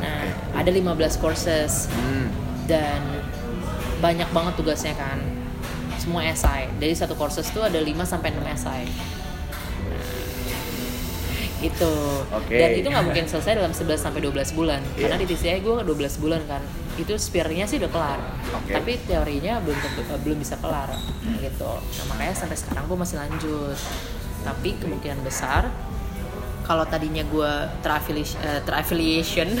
nah 0.00 0.20
ada 0.60 0.68
15 0.72 1.22
courses. 1.22 1.88
Hmm. 1.92 2.28
dan 2.66 3.00
banyak 4.02 4.28
banget 4.34 4.58
tugasnya 4.58 4.92
kan. 4.98 5.22
Semua 5.96 6.26
esai 6.28 6.68
dari 6.76 6.92
satu 6.92 7.16
courses 7.16 7.48
tuh 7.48 7.64
ada 7.64 7.78
5 7.80 7.94
sampai 8.04 8.34
6 8.34 8.42
esai 8.52 8.84
Nah, 9.86 11.46
itu 11.64 11.92
Oke. 12.34 12.58
dan 12.58 12.70
itu 12.76 12.86
nggak 12.90 13.06
mungkin 13.06 13.24
selesai 13.30 13.56
dalam 13.56 13.72
11 13.72 13.96
sampai 14.02 14.20
12 14.20 14.52
bulan. 14.52 14.82
Iya. 14.94 15.08
karena 15.08 15.16
di 15.22 15.26
TCI 15.30 15.58
gue 15.64 15.74
12 15.86 16.22
bulan 16.22 16.42
kan 16.44 16.62
itu 16.96 17.12
sphere-nya 17.14 17.64
sih 17.64 17.76
udah 17.76 17.88
kelar 17.88 18.18
Oke. 18.54 18.72
tapi 18.72 18.96
teorinya 19.02 19.60
belum 19.60 19.76
tentu, 19.76 20.00
eh, 20.02 20.18
belum 20.18 20.38
bisa 20.38 20.54
kelar 20.56 20.88
gitu 21.38 21.70
nah 21.76 22.04
makanya 22.08 22.34
sampai 22.34 22.54
sekarang 22.54 22.86
gue 22.86 22.96
masih 22.96 23.16
lanjut 23.16 23.76
tapi 24.42 24.74
kemungkinan 24.76 25.20
besar 25.20 25.68
kalau 26.62 26.82
tadinya 26.82 27.22
gue 27.22 27.50
terafiliasi 27.80 28.34
eh, 28.38 28.60
terafiliation 28.62 29.48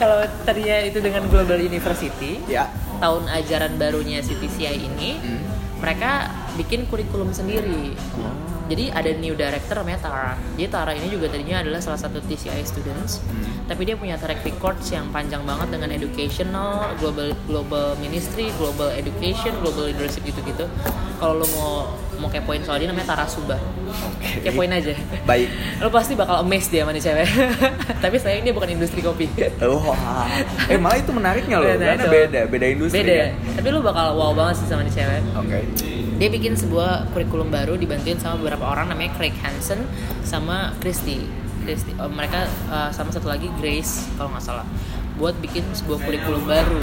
kalau 0.00 0.24
tadinya 0.42 0.76
itu 0.82 0.98
dengan 0.98 1.22
Global 1.26 1.56
University 1.56 2.38
Ya. 2.44 2.68
tahun 2.98 3.28
ajaran 3.30 3.76
barunya 3.76 4.18
si 4.20 4.34
TCI 4.34 4.76
ini 4.80 5.10
Hmm. 5.16 5.40
mereka 5.78 6.28
bikin 6.56 6.86
kurikulum 6.86 7.30
sendiri 7.30 7.92
Oh. 8.16 8.32
Jadi 8.68 8.92
ada 8.92 9.10
new 9.16 9.32
director 9.32 9.80
namanya 9.80 10.00
Tara. 10.04 10.32
Jadi 10.54 10.68
Tara 10.68 10.92
ini 10.92 11.08
juga 11.08 11.32
tadinya 11.32 11.64
adalah 11.64 11.80
salah 11.80 11.96
satu 11.96 12.20
TCI 12.20 12.62
students. 12.68 13.24
Hmm. 13.24 13.64
tapi 13.68 13.84
dia 13.84 14.00
punya 14.00 14.16
track 14.16 14.40
records 14.48 14.88
yang 14.88 15.12
panjang 15.12 15.44
banget 15.44 15.68
dengan 15.76 15.92
educational 15.92 16.88
global 16.96 17.36
global 17.44 17.92
ministry 18.00 18.48
global 18.56 18.88
education 18.88 19.52
global 19.60 19.88
leadership 19.92 20.24
gitu-gitu. 20.24 20.64
Kalau 21.20 21.44
lo 21.44 21.46
mau 21.52 21.72
mau 22.18 22.28
kepoin 22.28 22.60
soal 22.60 22.76
dia 22.76 22.86
namanya 22.86 23.08
Tara 23.08 23.24
Suba 23.24 23.54
Oke. 23.54 24.42
kepoin 24.42 24.68
aja 24.68 24.92
Baik. 25.22 25.48
lo 25.82 25.88
pasti 25.88 26.12
bakal 26.12 26.40
amazed 26.40 26.68
dia 26.68 26.82
sama 26.82 26.90
nih 26.90 27.00
cewek 27.00 27.26
tapi 28.02 28.16
sayang 28.16 28.42
dia 28.42 28.50
bukan 28.50 28.70
industri 28.70 28.98
kopi 28.98 29.26
Wah. 29.58 30.26
Eh 30.66 30.76
malah 30.76 30.98
itu 30.98 31.10
menariknya 31.10 31.56
loh, 31.56 31.70
Nah, 31.70 31.78
karena 31.88 31.94
itu. 31.96 32.10
beda, 32.10 32.40
beda 32.46 32.66
industri 32.68 32.98
beda 32.98 33.14
kan. 33.14 33.30
tapi 33.54 33.68
lo 33.68 33.80
bakal 33.80 34.06
wow 34.12 34.30
banget 34.32 34.54
sih 34.58 34.66
sama 34.66 34.82
nih 34.82 34.92
cewek 34.92 35.20
Oke. 35.34 35.58
dia 36.14 36.28
bikin 36.28 36.52
sebuah 36.52 36.90
kurikulum 37.10 37.48
baru 37.48 37.74
dibantuin 37.74 38.16
sama 38.16 38.36
beberapa 38.36 38.66
orang 38.66 38.88
namanya 38.88 39.14
Craig 39.14 39.34
Hansen 39.38 39.86
sama 40.20 40.74
Christy. 40.78 41.22
Christy 41.60 41.92
oh, 41.94 42.08
mereka 42.08 42.42
uh, 42.66 42.88
sama 42.88 43.08
satu 43.08 43.28
lagi 43.28 43.46
Grace 43.56 44.08
kalau 44.14 44.32
nggak 44.32 44.40
salah 44.42 44.64
buat 45.14 45.36
bikin 45.36 45.60
sebuah 45.72 46.00
kurikulum 46.00 46.42
baru. 46.42 46.80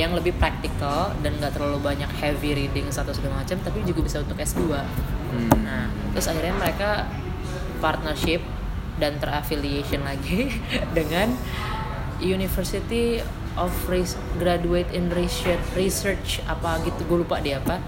Yang 0.00 0.16
lebih 0.16 0.32
praktikal 0.40 1.12
dan 1.20 1.36
nggak 1.36 1.52
terlalu 1.52 1.76
banyak 1.84 2.08
heavy 2.24 2.56
reading 2.56 2.88
atau 2.88 3.12
segala 3.12 3.44
macam 3.44 3.60
tapi 3.60 3.84
juga 3.84 4.00
bisa 4.00 4.24
untuk 4.24 4.40
S2. 4.40 4.72
Hmm. 4.72 5.52
Nah, 5.60 5.92
terus 6.16 6.24
akhirnya 6.24 6.56
mereka 6.56 7.04
partnership 7.84 8.40
dan 8.96 9.20
teraffiliation 9.20 10.00
lagi 10.00 10.56
dengan 10.96 11.36
University 12.24 13.20
of 13.60 13.72
Res- 13.92 14.16
Graduate 14.40 14.88
in 14.96 15.12
Research, 15.12 15.60
Research 15.76 16.40
apa 16.48 16.80
gitu, 16.88 17.04
gue 17.04 17.18
lupa 17.20 17.36
dia 17.44 17.60
apa. 17.60 17.84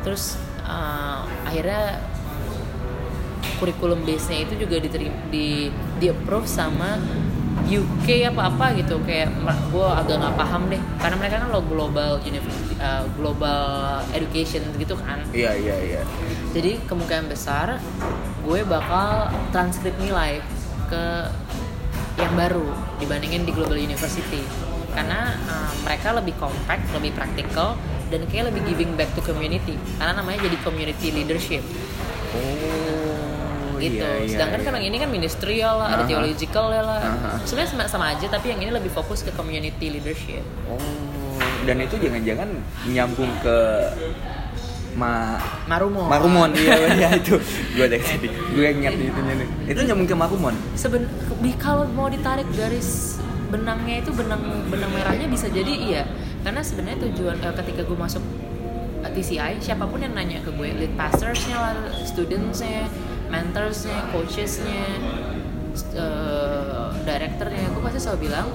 Terus 0.00 0.40
uh, 0.64 1.28
akhirnya 1.44 2.00
kurikulum 3.60 4.08
base-nya 4.08 4.48
itu 4.48 4.64
juga 4.64 4.80
diterima 4.80 5.12
di 5.28 5.68
di 6.00 6.06
approve 6.08 6.48
sama 6.48 6.96
UK 7.66 8.30
apa 8.30 8.48
apa 8.48 8.66
gitu 8.78 8.96
kayak 9.04 9.32
gue 9.44 9.88
agak 9.88 10.16
nggak 10.20 10.34
paham 10.36 10.62
deh. 10.72 10.80
Karena 11.00 11.16
mereka 11.20 11.34
kan 11.44 11.48
lo 11.52 11.60
global 11.64 12.20
university 12.24 12.74
uh, 12.80 13.04
global 13.14 14.00
education 14.16 14.64
gitu 14.80 14.96
kan. 14.96 15.20
Iya, 15.30 15.52
iya, 15.54 15.76
iya. 15.78 16.02
jadi 16.56 16.80
kemungkinan 16.88 17.30
besar 17.30 17.78
gue 18.40 18.60
bakal 18.64 19.28
transkrip 19.52 19.94
nilai 20.00 20.40
ke 20.90 21.04
yang 22.18 22.32
baru 22.36 22.66
dibandingin 23.00 23.46
di 23.46 23.52
Global 23.54 23.78
University. 23.78 24.42
Karena 24.90 25.38
uh, 25.46 25.72
mereka 25.86 26.12
lebih 26.18 26.34
compact, 26.36 26.82
lebih 26.92 27.14
praktikal 27.14 27.78
dan 28.10 28.26
kayak 28.26 28.50
lebih 28.50 28.74
giving 28.74 28.92
back 28.98 29.08
to 29.14 29.22
community. 29.22 29.78
Karena 29.96 30.18
namanya 30.18 30.44
jadi 30.50 30.56
community 30.66 31.14
leadership. 31.14 31.62
Oh, 32.34 33.29
gitu. 33.80 34.04
iya, 34.04 34.22
iya, 34.22 34.32
Sedangkan 34.36 34.60
iya. 34.60 34.66
kan 34.68 34.72
yang 34.76 34.86
ini 34.92 34.96
kan 35.00 35.10
ministerial 35.10 35.74
lah, 35.80 35.88
ada 35.96 36.04
Aha. 36.04 36.10
theological 36.12 36.66
ya 36.70 36.82
lah. 36.84 37.00
Aha. 37.00 37.30
Sebenarnya 37.48 37.70
sama, 37.72 37.84
sama 37.88 38.06
aja 38.12 38.26
tapi 38.28 38.46
yang 38.52 38.60
ini 38.60 38.70
lebih 38.70 38.92
fokus 38.92 39.24
ke 39.24 39.32
community 39.32 39.88
leadership. 39.88 40.44
Oh, 40.68 40.78
dan 41.64 41.80
itu 41.80 41.96
jangan-jangan 41.96 42.48
nyambung 42.88 43.32
ke 43.40 43.56
ma 44.98 45.38
Marumon. 45.70 46.08
Marumon 46.10 46.50
iya 46.58 46.74
iya 46.98 47.08
itu 47.14 47.38
gue 47.78 47.86
dari 47.86 48.02
tadi 48.02 48.26
gue 48.26 48.66
ingat 48.66 48.94
itu 48.98 49.20
nih 49.22 49.46
itu 49.70 49.80
nyambung 49.86 50.08
ke 50.10 50.16
Marumon 50.18 50.54
Seben 50.74 51.06
kalau 51.62 51.86
mau 51.94 52.10
ditarik 52.10 52.46
garis 52.58 53.22
benangnya 53.50 54.02
itu 54.02 54.10
benang 54.14 54.42
benang 54.66 54.90
merahnya 54.90 55.26
bisa 55.30 55.46
jadi 55.46 55.70
iya 55.70 56.02
karena 56.42 56.62
sebenarnya 56.62 57.06
tujuan 57.10 57.38
eh, 57.38 57.54
ketika 57.54 57.86
gue 57.86 57.98
masuk 57.98 58.22
TCI 59.10 59.58
siapa 59.58 59.88
pun 59.88 59.98
yang 60.02 60.12
nanya 60.12 60.44
ke 60.44 60.50
gue 60.54 60.70
lead 60.76 60.92
pastorsnya 60.94 61.56
lah 61.56 61.74
studentsnya 62.04 62.86
mentorsnya 63.30 64.10
coachesnya 64.10 64.84
eh, 65.94 66.88
directornya. 67.02 67.64
Gue 67.70 67.82
pasti 67.82 68.00
selalu 68.02 68.28
bilang 68.28 68.48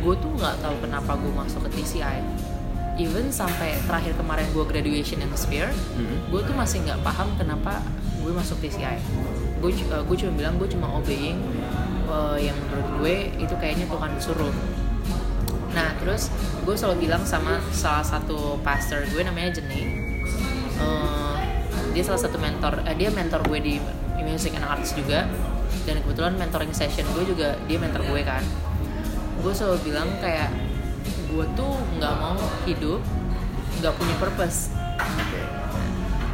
gue 0.00 0.14
tuh 0.16 0.30
nggak 0.32 0.56
tahu 0.64 0.74
kenapa 0.80 1.12
gue 1.14 1.32
masuk 1.32 1.60
ke 1.68 1.80
TCI 1.80 2.24
even 2.96 3.28
sampai 3.28 3.76
terakhir 3.84 4.16
kemarin 4.16 4.48
gue 4.52 4.64
graduation 4.64 5.20
in 5.20 5.28
Sphere 5.36 5.68
Hmm. 5.92 6.24
gue 6.32 6.40
tuh 6.40 6.56
masih 6.56 6.80
nggak 6.84 7.04
paham 7.04 7.28
kenapa 7.36 7.84
gue 8.20 8.32
masuk 8.32 8.56
TCI 8.60 8.96
gue 9.60 9.70
uh, 9.92 10.00
gue 10.00 10.16
cuma 10.16 10.32
bilang 10.36 10.56
gue 10.56 10.68
cuma 10.72 10.88
obeying 10.96 11.36
uh, 12.08 12.40
yang 12.40 12.56
menurut 12.64 12.88
gue 12.96 13.14
itu 13.36 13.54
kayaknya 13.60 13.84
Tuhan 13.92 14.12
suruh. 14.16 14.52
Nah 15.76 15.92
terus 16.00 16.32
gue 16.64 16.72
selalu 16.72 17.04
bilang 17.04 17.20
sama 17.28 17.60
salah 17.70 18.00
satu 18.02 18.56
pastor 18.64 19.04
gue 19.04 19.20
namanya 19.20 19.60
Jenny 19.60 20.08
Uh, 20.80 21.29
dia 21.90 22.02
salah 22.06 22.20
satu 22.22 22.38
mentor 22.38 22.82
eh, 22.86 22.96
dia 22.96 23.10
mentor 23.10 23.42
gue 23.50 23.58
di 23.58 23.74
music 24.22 24.54
and 24.56 24.66
arts 24.66 24.94
juga. 24.94 25.26
Dan 25.88 26.02
kebetulan 26.04 26.36
mentoring 26.36 26.74
session 26.76 27.06
gue 27.16 27.24
juga 27.30 27.56
dia 27.64 27.78
mentor 27.80 28.04
gue 28.04 28.20
kan. 28.22 28.42
Gue 29.40 29.52
selalu 29.54 29.90
bilang 29.90 30.08
kayak 30.20 30.52
gue 31.30 31.46
tuh 31.54 31.72
nggak 31.98 32.14
mau 32.18 32.36
hidup 32.66 33.00
nggak 33.80 33.94
punya 33.96 34.14
purpose. 34.20 34.74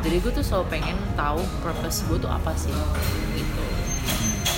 Jadi 0.06 0.16
gue 0.22 0.32
tuh 0.34 0.44
selalu 0.44 0.66
pengen 0.70 0.96
tahu 1.18 1.42
purpose 1.62 2.02
gue 2.06 2.18
tuh 2.18 2.30
apa 2.30 2.52
sih 2.58 2.74
gitu. 3.34 3.64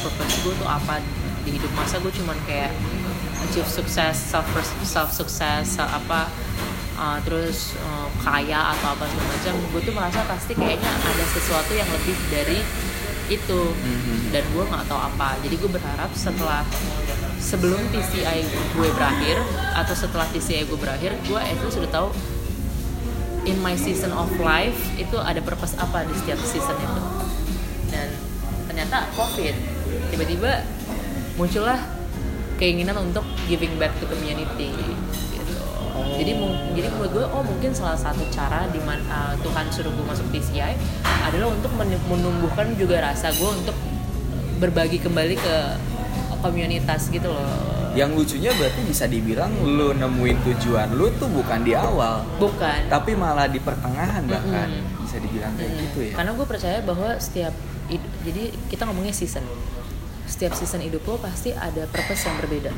Purpose 0.05 0.35
gue 0.45 0.55
tuh 0.57 0.69
apa 0.69 1.01
di 1.45 1.51
hidup 1.57 1.73
masa? 1.77 2.01
Gue 2.01 2.13
cuman 2.13 2.37
kayak 2.49 2.73
achieve 3.49 3.69
sukses 3.71 4.17
self 4.17 4.47
self 4.83 5.11
sukses 5.15 5.65
self 5.69 5.91
apa 5.91 6.27
uh, 6.99 7.19
terus 7.23 7.79
uh, 7.79 8.11
kaya 8.21 8.75
atau 8.75 8.99
apa 8.99 9.07
segala 9.07 9.29
macam 9.31 9.55
gue 9.71 9.81
tuh 9.87 9.95
merasa 9.95 10.21
pasti 10.27 10.53
kayaknya 10.59 10.91
ada 10.91 11.25
sesuatu 11.31 11.73
yang 11.73 11.87
lebih 11.89 12.17
dari 12.29 12.59
itu. 13.29 13.61
Mhm. 13.77 14.33
dan 14.33 14.45
gue 14.45 14.65
nggak 14.65 14.85
tahu 14.89 15.01
apa. 15.01 15.37
Jadi 15.45 15.55
gue 15.57 15.71
berharap 15.73 16.11
setelah 16.13 16.65
sebelum 17.39 17.81
TCI 17.93 18.45
gue 18.77 18.89
berakhir 18.93 19.37
atau 19.73 19.95
setelah 19.95 20.27
TCI 20.33 20.69
gue 20.69 20.79
berakhir 20.81 21.17
gue 21.25 21.41
itu 21.49 21.67
sudah 21.71 21.89
tahu 21.89 22.09
in 23.49 23.57
my 23.65 23.73
season 23.79 24.13
of 24.13 24.29
life 24.43 24.77
itu 25.01 25.17
ada 25.17 25.41
purpose 25.41 25.73
apa 25.81 26.05
di 26.05 26.13
setiap 26.17 26.41
season 26.45 26.77
itu. 26.77 27.03
Dan 27.89 28.09
ternyata 28.69 29.09
covid 29.17 29.57
tiba-tiba 30.13 30.65
muncullah 31.41 31.81
keinginan 32.59 32.99
untuk 33.01 33.25
giving 33.47 33.77
back 33.79 33.95
to 34.03 34.05
community 34.11 34.75
gitu 36.01 36.17
jadi 36.17 36.33
jadi 36.73 36.87
menurut 36.91 37.11
gue 37.13 37.25
oh 37.27 37.43
mungkin 37.43 37.71
salah 37.71 37.95
satu 37.95 38.23
cara 38.29 38.67
di 38.69 38.81
mana 38.81 38.99
Tuhan 39.37 39.67
suruh 39.69 39.91
gue 39.91 40.05
masuk 40.05 40.27
TCI 40.31 40.75
adalah 41.25 41.49
untuk 41.49 41.71
men- 41.75 42.05
menumbuhkan 42.07 42.75
juga 42.75 43.03
rasa 43.03 43.31
gue 43.31 43.51
untuk 43.53 43.75
berbagi 44.59 44.99
kembali 44.99 45.35
ke 45.35 45.57
komunitas 46.39 47.11
gitu 47.11 47.29
loh. 47.29 47.47
Yang 47.93 48.11
lucunya 48.15 48.51
berarti 48.55 48.81
bisa 48.85 49.05
dibilang 49.07 49.51
lu 49.59 49.91
nemuin 49.91 50.39
tujuan 50.45 50.95
lu 50.95 51.11
tuh 51.15 51.27
bukan 51.27 51.63
di 51.63 51.75
awal. 51.75 52.23
Bukan. 52.39 52.87
Tapi 52.87 53.11
malah 53.15 53.51
di 53.51 53.59
pertengahan 53.59 54.23
bahkan. 54.23 54.71
Mm-mm. 54.71 55.03
bisa 55.03 55.19
dibilang 55.19 55.51
kayak 55.57 55.67
Hmm, 55.69 55.83
gitu 55.83 55.99
ya. 56.05 56.13
Karena 56.15 56.31
gue 56.31 56.47
percaya 56.47 56.79
bahwa 56.79 57.11
setiap 57.19 57.51
jadi 58.23 58.43
kita 58.69 58.87
ngomongnya 58.87 59.11
season. 59.11 59.43
Setiap 60.29 60.53
season 60.53 60.79
hidup 60.79 61.03
lo 61.03 61.19
pasti 61.19 61.51
ada 61.51 61.89
purpose 61.89 62.23
yang 62.23 62.37
berbeda. 62.39 62.71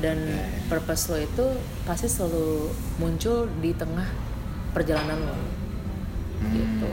Dan 0.00 0.18
purpose 0.66 1.12
lo 1.12 1.18
itu 1.20 1.46
pasti 1.84 2.08
selalu 2.08 2.72
muncul 2.96 3.48
di 3.60 3.76
tengah 3.76 4.08
perjalanan 4.72 5.18
lo. 5.28 5.36
Hmm. 6.40 6.52
Gitu. 6.56 6.92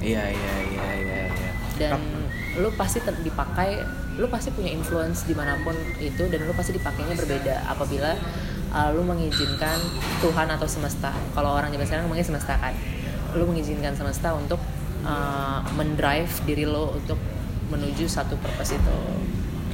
iya 0.00 0.30
iya 0.30 0.54
iya 0.72 0.86
iya 0.96 1.20
iya 1.28 1.50
Dan 1.76 2.00
lo 2.56 2.70
pasti 2.72 3.02
ter- 3.02 3.18
dipakai, 3.20 3.82
lo 4.16 4.30
pasti 4.30 4.48
punya 4.54 4.70
influence 4.72 5.26
di 5.26 5.34
mana 5.34 5.58
pun 5.60 5.74
itu 5.98 6.24
dan 6.30 6.46
lo 6.46 6.54
pasti 6.54 6.72
dipakainya 6.72 7.18
berbeda 7.18 7.66
apabila 7.68 8.14
uh, 8.70 8.88
lo 8.94 9.02
mengizinkan 9.02 9.76
Tuhan 10.22 10.48
atau 10.50 10.66
semesta. 10.70 11.10
Kalau 11.34 11.50
orang 11.52 11.74
zaman 11.74 11.86
sekarang 11.86 12.04
ngomongnya 12.06 12.26
semesta 12.26 12.54
kan. 12.56 12.74
Lo 13.34 13.46
mengizinkan 13.46 13.94
semesta 13.94 14.34
untuk 14.34 14.58
uh, 15.02 15.62
mendrive 15.74 16.30
diri 16.46 16.66
lo 16.66 16.94
untuk 16.94 17.18
menuju 17.70 18.06
satu 18.10 18.34
purpose 18.38 18.74
itu. 18.74 18.96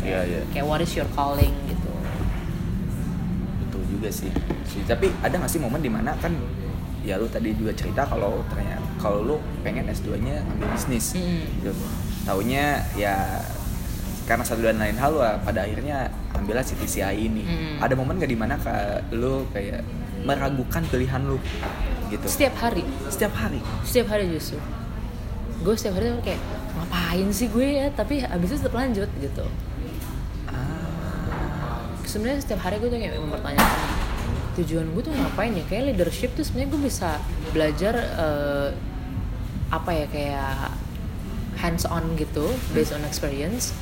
iya 0.05 0.21
iya 0.25 0.41
Kayak 0.53 0.67
what 0.69 0.81
is 0.85 0.93
your 0.93 1.09
calling 1.17 1.53
gitu. 1.69 1.86
Juga 3.97 4.09
sih. 4.13 4.31
Sih 4.69 4.85
tapi 4.85 5.09
ada 5.25 5.35
nggak 5.41 5.51
sih 5.51 5.61
momen 5.61 5.81
di 5.81 5.91
mana 5.91 6.13
kan 6.21 6.33
ya 7.07 7.17
lu 7.17 7.31
tadi 7.31 7.55
juga 7.55 7.71
cerita 7.73 8.03
kalau 8.03 8.43
ternyata 8.51 8.83
kalau 8.99 9.19
lu 9.23 9.37
pengen 9.63 9.87
S2 9.89 10.21
nya 10.21 10.43
ambil 10.43 10.69
bisnis. 10.75 11.17
Mm. 11.17 11.43
gitu. 11.63 11.73
Taunya 12.27 12.83
ya 12.99 13.43
karena 14.27 14.43
satu 14.43 14.67
dan 14.67 14.83
lain 14.83 14.99
hal 14.99 15.15
pada 15.47 15.63
akhirnya 15.63 16.11
ambillah 16.35 16.67
si 16.67 16.75
TCI 16.75 17.17
ini. 17.31 17.43
Mm. 17.47 17.77
ada 17.79 17.95
momen 17.95 18.19
gak 18.19 18.31
di 18.31 18.39
mana 18.39 18.59
ka, 18.59 19.07
lu 19.15 19.47
kayak 19.55 19.87
meragukan 20.27 20.83
pilihan 20.91 21.23
lu? 21.23 21.39
Gitu. 22.11 22.27
Setiap 22.27 22.55
hari, 22.59 22.83
setiap 23.07 23.35
hari? 23.39 23.63
Setiap 23.87 24.11
hari 24.11 24.27
justru. 24.31 24.59
Gue 25.63 25.75
setiap 25.79 26.03
hari 26.03 26.11
tuh 26.11 26.23
kayak 26.27 26.43
ngapain 26.77 27.29
sih 27.31 27.47
gue 27.51 27.69
ya, 27.83 27.87
tapi 27.95 28.23
abis 28.27 28.49
itu 28.51 28.59
tetap 28.67 28.75
lanjut 28.75 29.11
gitu. 29.23 29.47
Sebenarnya 32.07 32.41
setiap 32.43 32.63
hari 32.65 32.79
gue 32.81 32.89
tuh 32.89 32.99
kayak 32.99 33.19
mempertanyakan 33.19 33.81
tujuan 34.57 34.87
gue 34.95 35.03
tuh 35.05 35.13
ngapain 35.13 35.53
ya? 35.53 35.65
Kayak 35.69 35.85
leadership 35.93 36.33
tuh 36.33 36.45
sebenarnya 36.47 36.71
gue 36.73 36.83
bisa 36.87 37.11
belajar 37.53 37.95
eh, 37.99 38.69
apa 39.69 39.91
ya 39.91 40.07
kayak 40.09 40.71
hands 41.59 41.85
on 41.89 42.15
gitu 42.15 42.47
based 42.71 42.95
on 42.95 43.03
experience 43.03 43.75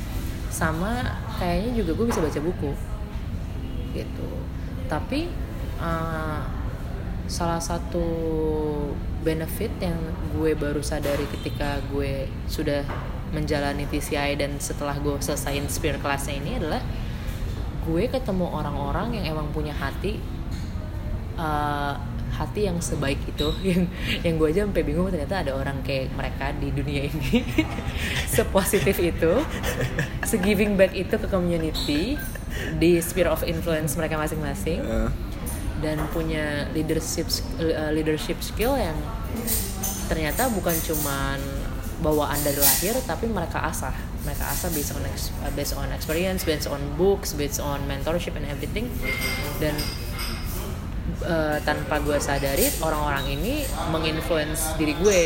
sama 0.49 1.19
kayaknya 1.37 1.83
juga 1.83 1.91
gue 1.93 2.05
bisa 2.09 2.19
baca 2.23 2.39
buku 2.41 2.71
gitu. 3.95 4.29
Tapi 4.87 5.27
uh, 5.79 6.41
salah 7.25 7.59
satu 7.59 8.05
benefit 9.25 9.73
yang 9.81 9.97
gue 10.37 10.53
baru 10.53 10.79
sadari 10.85 11.25
ketika 11.39 11.81
gue 11.89 12.29
sudah 12.45 12.85
menjalani 13.33 13.89
TCI 13.89 14.37
dan 14.37 14.61
setelah 14.61 14.95
gue 15.01 15.17
selesaiin 15.17 15.65
spear 15.67 15.97
kelasnya 15.97 16.37
ini 16.37 16.61
adalah 16.61 16.79
gue 17.85 18.03
ketemu 18.09 18.45
orang-orang 18.49 19.21
yang 19.21 19.37
emang 19.37 19.47
punya 19.53 19.71
hati 19.71 20.17
uh, 21.37 21.93
hati 22.35 22.67
yang 22.67 22.83
sebaik 22.83 23.17
itu 23.23 23.47
yang 23.71 23.87
yang 24.25 24.35
gue 24.35 24.47
aja 24.51 24.61
sampai 24.67 24.83
bingung 24.83 25.07
ternyata 25.07 25.45
ada 25.47 25.51
orang 25.55 25.79
kayak 25.85 26.11
mereka 26.11 26.51
di 26.59 26.69
dunia 26.73 27.07
ini 27.07 27.45
sepositif 28.35 28.99
itu 28.99 29.33
segiving 30.27 30.75
back 30.75 30.91
itu 30.91 31.15
ke 31.15 31.27
community 31.31 32.19
di 32.79 32.99
sphere 32.99 33.31
of 33.31 33.43
influence 33.47 33.95
mereka 33.95 34.19
masing-masing 34.19 34.83
uh. 34.83 35.11
dan 35.79 35.99
punya 36.11 36.67
leadership 36.75 37.27
uh, 37.59 37.91
leadership 37.91 38.39
skill 38.43 38.75
yang 38.75 38.95
ternyata 40.11 40.47
bukan 40.51 40.75
cuman 40.83 41.39
bawaan 42.03 42.37
dari 42.43 42.59
lahir 42.59 42.95
tapi 43.07 43.31
mereka 43.31 43.63
asah 43.63 43.95
mereka 44.25 44.49
asah 44.49 44.73
based 44.73 44.91
on 44.91 45.01
uh, 45.05 45.51
based 45.53 45.73
on 45.77 45.87
experience 45.93 46.41
based 46.43 46.67
on 46.67 46.81
books 46.97 47.37
based 47.37 47.61
on 47.61 47.79
mentorship 47.85 48.33
and 48.35 48.49
everything 48.49 48.89
dan 49.61 49.77
uh, 51.23 51.57
tanpa 51.63 52.01
gue 52.01 52.17
sadari 52.17 52.67
orang-orang 52.81 53.37
ini 53.37 53.63
menginfluence 53.93 54.73
diri 54.75 54.97
gue 54.99 55.21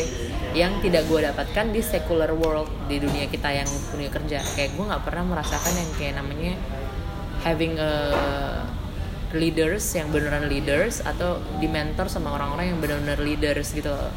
yang 0.53 0.81
tidak 0.83 1.05
gue 1.07 1.23
dapatkan 1.23 1.71
di 1.71 1.81
secular 1.81 2.29
world 2.33 2.69
di 2.89 2.99
dunia 2.99 3.29
kita 3.29 3.49
yang 3.53 3.69
punya 3.93 4.09
kerja 4.11 4.39
kayak 4.53 4.75
gue 4.75 4.85
nggak 4.85 5.03
pernah 5.07 5.23
merasakan 5.25 5.73
yang 5.77 5.91
kayak 5.97 6.13
namanya 6.19 6.53
having 7.41 7.79
a 7.79 7.91
leaders 9.37 9.85
yang 9.93 10.09
beneran 10.09 10.49
leaders 10.49 11.05
atau 11.05 11.37
di 11.61 11.69
mentor 11.69 12.09
sama 12.09 12.33
orang-orang 12.33 12.73
yang 12.73 12.79
benar-benar 12.81 13.21
leaders 13.21 13.77
gitu 13.77 13.93
loh. 13.93 14.09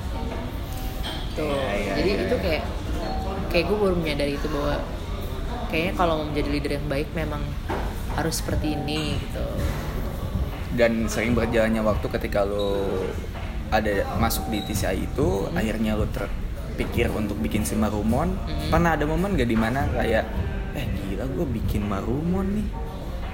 tuh 1.33 1.49
yeah, 1.49 1.72
yeah, 1.76 1.95
jadi 2.01 2.11
yeah. 2.12 2.24
itu 2.28 2.37
kayak 2.41 2.64
kayak 3.53 3.68
gue 3.68 3.78
baru 3.78 3.94
menyadari 4.00 4.40
itu 4.40 4.48
bahwa 4.48 4.80
kayaknya 5.68 5.92
kalau 6.00 6.24
mau 6.24 6.26
menjadi 6.32 6.48
leader 6.48 6.72
yang 6.80 6.86
baik 6.88 7.09
memang 7.12 7.44
harus 8.16 8.40
seperti 8.40 8.72
ini 8.72 9.20
gitu. 9.20 9.44
Dan 10.72 11.05
sering 11.12 11.36
berjalannya 11.36 11.84
waktu 11.84 12.09
ketika 12.09 12.48
lo 12.48 12.88
ada 13.68 14.09
masuk 14.16 14.48
di 14.48 14.64
TCI 14.64 15.05
itu 15.05 15.48
hmm. 15.48 15.53
akhirnya 15.53 15.92
lo 16.00 16.09
terpikir 16.09 17.12
untuk 17.12 17.36
bikin 17.44 17.68
si 17.68 17.76
Marumon. 17.76 18.32
Hmm. 18.32 18.72
pernah 18.72 18.96
ada 18.96 19.05
momen 19.05 19.36
gak 19.36 19.48
di 19.48 19.59
mana 19.61 19.84
kayak 19.92 20.24
eh 20.72 20.88
gila 20.88 21.28
gue 21.28 21.46
bikin 21.61 21.84
Marumon 21.84 22.48
nih. 22.57 22.68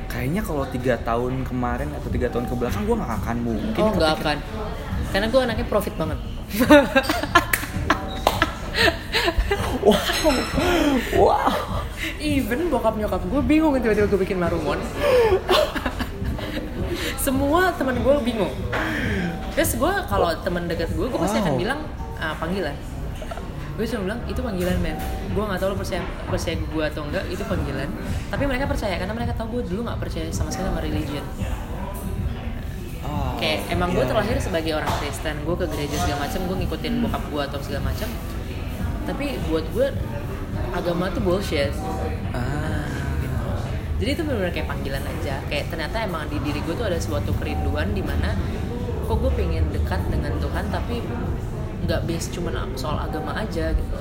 Kayaknya 0.09 0.43
kalau 0.43 0.65
tiga 0.73 0.99
tahun 1.05 1.47
kemarin 1.47 1.95
atau 1.95 2.09
tiga 2.11 2.27
tahun 2.33 2.49
ke 2.51 2.55
belakang 2.59 2.89
gue 2.89 2.97
nggak 2.97 3.13
akan 3.23 3.37
mungkin 3.45 3.83
oh 3.87 3.93
nggak 3.95 4.13
akan. 4.19 4.37
Karena 5.15 5.27
gue 5.31 5.41
anaknya 5.47 5.67
profit 5.69 5.95
banget 5.95 6.19
wow. 9.83 10.31
Wow. 11.19 11.53
Even 12.19 12.71
bokap 12.71 12.95
nyokap 12.99 13.23
gue 13.27 13.43
bingung 13.43 13.75
tiba-tiba 13.79 14.07
gue 14.07 14.21
bikin 14.23 14.39
marumon. 14.39 14.79
Semua 17.19 17.75
teman 17.75 17.99
gue 17.99 18.15
bingung. 18.23 18.53
Terus 19.55 19.75
gue 19.75 19.93
kalau 20.07 20.31
teman 20.43 20.71
dekat 20.71 20.91
gue 20.95 21.07
gue 21.07 21.21
pasti 21.21 21.39
akan 21.43 21.55
bilang 21.59 21.81
ah, 22.19 22.35
panggilan. 22.39 22.75
Gue 23.79 23.87
cuma 23.87 24.11
bilang 24.11 24.21
itu 24.27 24.41
panggilan 24.43 24.77
men 24.83 24.99
gue 25.31 25.45
nggak 25.45 25.59
tahu 25.63 25.71
lo 25.71 25.77
percaya 25.79 26.03
percaya 26.27 26.57
gue 26.59 26.85
atau 26.87 27.03
enggak 27.07 27.25
itu 27.31 27.43
panggilan. 27.47 27.89
Tapi 28.31 28.43
mereka 28.47 28.65
percaya 28.67 28.95
karena 28.99 29.15
mereka 29.15 29.33
tahu 29.39 29.59
gue 29.59 29.63
dulu 29.71 29.87
nggak 29.87 29.99
percaya 30.03 30.27
sama 30.35 30.51
sekali 30.51 30.71
sama 30.71 30.83
religion. 30.83 31.25
Oh, 33.09 33.39
kayak 33.41 33.71
emang 33.73 33.95
gue 33.95 34.05
iya. 34.05 34.11
terlahir 34.11 34.37
sebagai 34.43 34.73
orang 34.77 34.93
Kristen. 35.01 35.37
Gue 35.47 35.55
ke 35.57 35.67
gereja 35.71 35.97
segala 36.03 36.27
macam 36.27 36.41
gue 36.45 36.57
ngikutin 36.65 36.93
bokap 37.07 37.25
gue 37.31 37.43
atau 37.47 37.59
segala 37.63 37.83
macam 37.89 38.09
tapi 39.09 39.41
buat 39.49 39.65
gue 39.73 39.89
agama 40.77 41.09
tuh 41.09 41.25
bullshit. 41.25 41.73
Ah. 42.37 42.85
Jadi 43.99 44.11
itu 44.15 44.23
benar-benar 44.23 44.53
kayak 44.53 44.69
panggilan 44.69 45.01
aja. 45.01 45.41
Kayak 45.49 45.73
ternyata 45.73 45.97
emang 46.05 46.29
di 46.29 46.37
diri 46.45 46.61
gue 46.61 46.75
tuh 46.77 46.87
ada 46.87 47.01
suatu 47.01 47.33
kerinduan 47.41 47.97
di 47.97 48.05
mana 48.05 48.37
kok 49.09 49.17
gue 49.17 49.33
pengen 49.33 49.65
dekat 49.73 50.05
dengan 50.13 50.37
Tuhan 50.37 50.69
tapi 50.69 51.01
nggak 51.89 52.05
base 52.05 52.29
cuma 52.37 52.53
soal 52.77 53.01
agama 53.01 53.33
aja 53.33 53.73
gitu. 53.73 53.99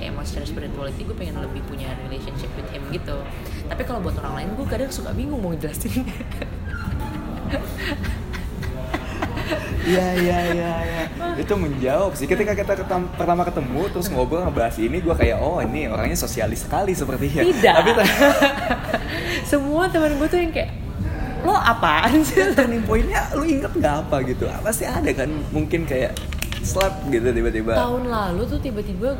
Kayak 0.00 0.12
mau 0.16 0.24
secara 0.24 0.48
spirituality 0.48 1.04
gue 1.04 1.16
pengen 1.16 1.36
lebih 1.44 1.60
punya 1.68 1.92
relationship 2.08 2.48
with 2.56 2.66
him 2.72 2.82
gitu. 2.88 3.20
Tapi 3.68 3.82
kalau 3.84 4.00
buat 4.00 4.16
orang 4.24 4.40
lain 4.40 4.48
gue 4.56 4.66
kadang 4.66 4.88
suka 4.88 5.12
bingung 5.12 5.44
mau 5.44 5.52
jelasin 5.52 6.00
Iya 9.86 10.06
iya 10.18 10.38
iya 10.50 10.72
ya. 10.82 11.02
Itu 11.38 11.54
menjawab 11.54 12.18
sih. 12.18 12.26
Ketika 12.26 12.58
kita 12.58 12.74
ketam, 12.74 13.06
pertama 13.14 13.46
ketemu 13.46 13.86
terus 13.94 14.10
ngobrol 14.10 14.42
ngebahas 14.42 14.76
ini, 14.82 14.98
gue 14.98 15.14
kayak 15.14 15.38
oh 15.38 15.62
ini 15.62 15.86
orangnya 15.86 16.18
sosialis 16.18 16.66
sekali 16.66 16.90
sepertinya. 16.90 17.46
Tidak. 17.46 17.74
Tapi 17.74 17.90
semua 19.50 19.86
teman 19.86 20.18
gue 20.18 20.28
tuh 20.28 20.38
yang 20.42 20.50
kayak 20.50 20.70
lo 21.46 21.54
apaan 21.54 22.26
sih? 22.26 22.42
Turning 22.58 22.82
pointnya 22.82 23.30
lo 23.38 23.46
inget 23.46 23.70
nggak 23.70 23.94
apa 24.06 24.16
gitu? 24.26 24.50
Pasti 24.66 24.84
ada 24.90 25.10
kan 25.14 25.30
mungkin 25.54 25.86
kayak 25.86 26.18
slap 26.66 27.06
gitu 27.06 27.30
tiba-tiba. 27.30 27.78
Tahun 27.78 28.02
lalu 28.10 28.42
tuh 28.50 28.58
tiba-tiba 28.58 29.14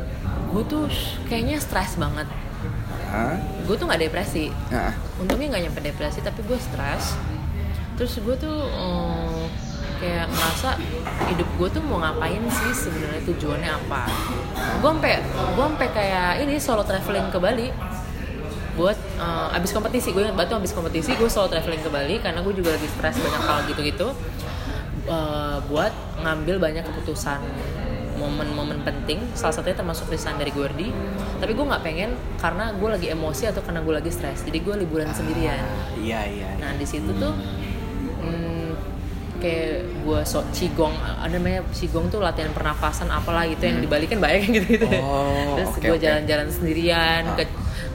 gue 0.51 0.63
tuh 0.67 0.91
kayaknya 1.31 1.63
stres 1.63 1.95
banget. 1.95 2.27
Gue 3.63 3.75
tuh 3.79 3.87
nggak 3.87 4.01
depresi. 4.03 4.51
Hah? 4.67 4.91
Untungnya 5.15 5.55
nggak 5.55 5.63
nyampe 5.71 5.79
depresi 5.79 6.19
tapi 6.19 6.43
gue 6.43 6.59
stres. 6.59 7.15
Terus 7.97 8.13
gue 8.19 8.35
tuh 8.35 8.57
um, 8.77 9.26
kayak 9.97 10.25
ngerasa 10.29 10.69
hidup 11.33 11.49
gue 11.57 11.67
tuh 11.77 11.83
mau 11.85 11.97
ngapain 12.01 12.41
sih 12.49 12.71
sebenarnya 12.73 13.21
tujuannya 13.25 13.71
apa? 13.73 14.01
Gue 14.81 14.89
sampai 14.93 15.13
gue 15.27 15.65
sampai 15.65 15.87
kayak 15.91 16.31
ini 16.45 16.55
solo 16.61 16.83
traveling 16.85 17.27
ke 17.33 17.37
Bali 17.41 17.67
buat 18.77 18.97
uh, 19.17 19.57
abis 19.57 19.73
kompetisi. 19.73 20.13
Gue 20.13 20.25
ingat 20.25 20.37
batu 20.37 20.53
abis 20.53 20.71
kompetisi 20.71 21.17
gue 21.17 21.29
solo 21.29 21.49
traveling 21.49 21.81
ke 21.81 21.89
Bali 21.89 22.15
karena 22.21 22.39
gue 22.45 22.53
juga 22.53 22.77
lagi 22.77 22.87
stres 22.87 23.17
banyak 23.17 23.41
hal 23.43 23.59
gitu-gitu 23.69 24.07
uh, 25.09 25.57
buat 25.65 25.91
ngambil 26.21 26.61
banyak 26.61 26.83
keputusan 26.85 27.41
momen-momen 28.17 28.81
penting. 28.81 29.21
Salah 29.37 29.53
satunya 29.53 29.77
termasuk 29.77 30.09
resign 30.09 30.37
dari 30.37 30.53
Gordi 30.53 30.89
tapi 31.37 31.53
gue 31.53 31.65
nggak 31.65 31.83
pengen 31.85 32.17
karena 32.41 32.73
gue 32.73 32.89
lagi 32.89 33.07
emosi 33.13 33.49
atau 33.49 33.61
karena 33.61 33.81
gue 33.81 33.93
lagi 33.93 34.09
stres 34.13 34.41
jadi 34.45 34.57
gue 34.61 34.75
liburan 34.85 35.09
sendirian. 35.13 35.61
Iya 35.97 36.21
iya 36.25 36.49
nah 36.61 36.73
di 36.77 36.85
situ 36.85 37.13
tuh 37.17 37.33
kayak 39.37 39.87
gue 40.03 40.19
so 40.25 40.41
cigong 40.51 40.93
ada 40.97 41.29
namanya 41.29 41.65
cigong 41.73 42.09
tuh 42.09 42.19
latihan 42.21 42.51
pernafasan 42.51 43.09
apalah 43.13 43.45
gitu 43.45 43.63
hmm. 43.63 43.69
yang 43.73 43.79
dibalikin 43.83 44.17
banyak 44.17 44.49
gitu 44.61 44.67
gitu 44.77 44.87
oh, 45.01 45.57
terus 45.57 45.69
okay, 45.77 45.89
gue 45.89 45.97
jalan-jalan 46.01 46.47
sendirian 46.49 47.23
ah. 47.29 47.35
ke, 47.37 47.43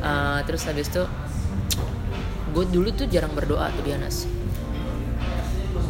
uh, 0.03 0.39
terus 0.47 0.63
habis 0.67 0.87
itu 0.89 1.03
gue 2.53 2.65
dulu 2.69 2.89
tuh 2.93 3.07
jarang 3.09 3.33
berdoa 3.33 3.73
tuh 3.73 3.83
Dianas 3.85 4.29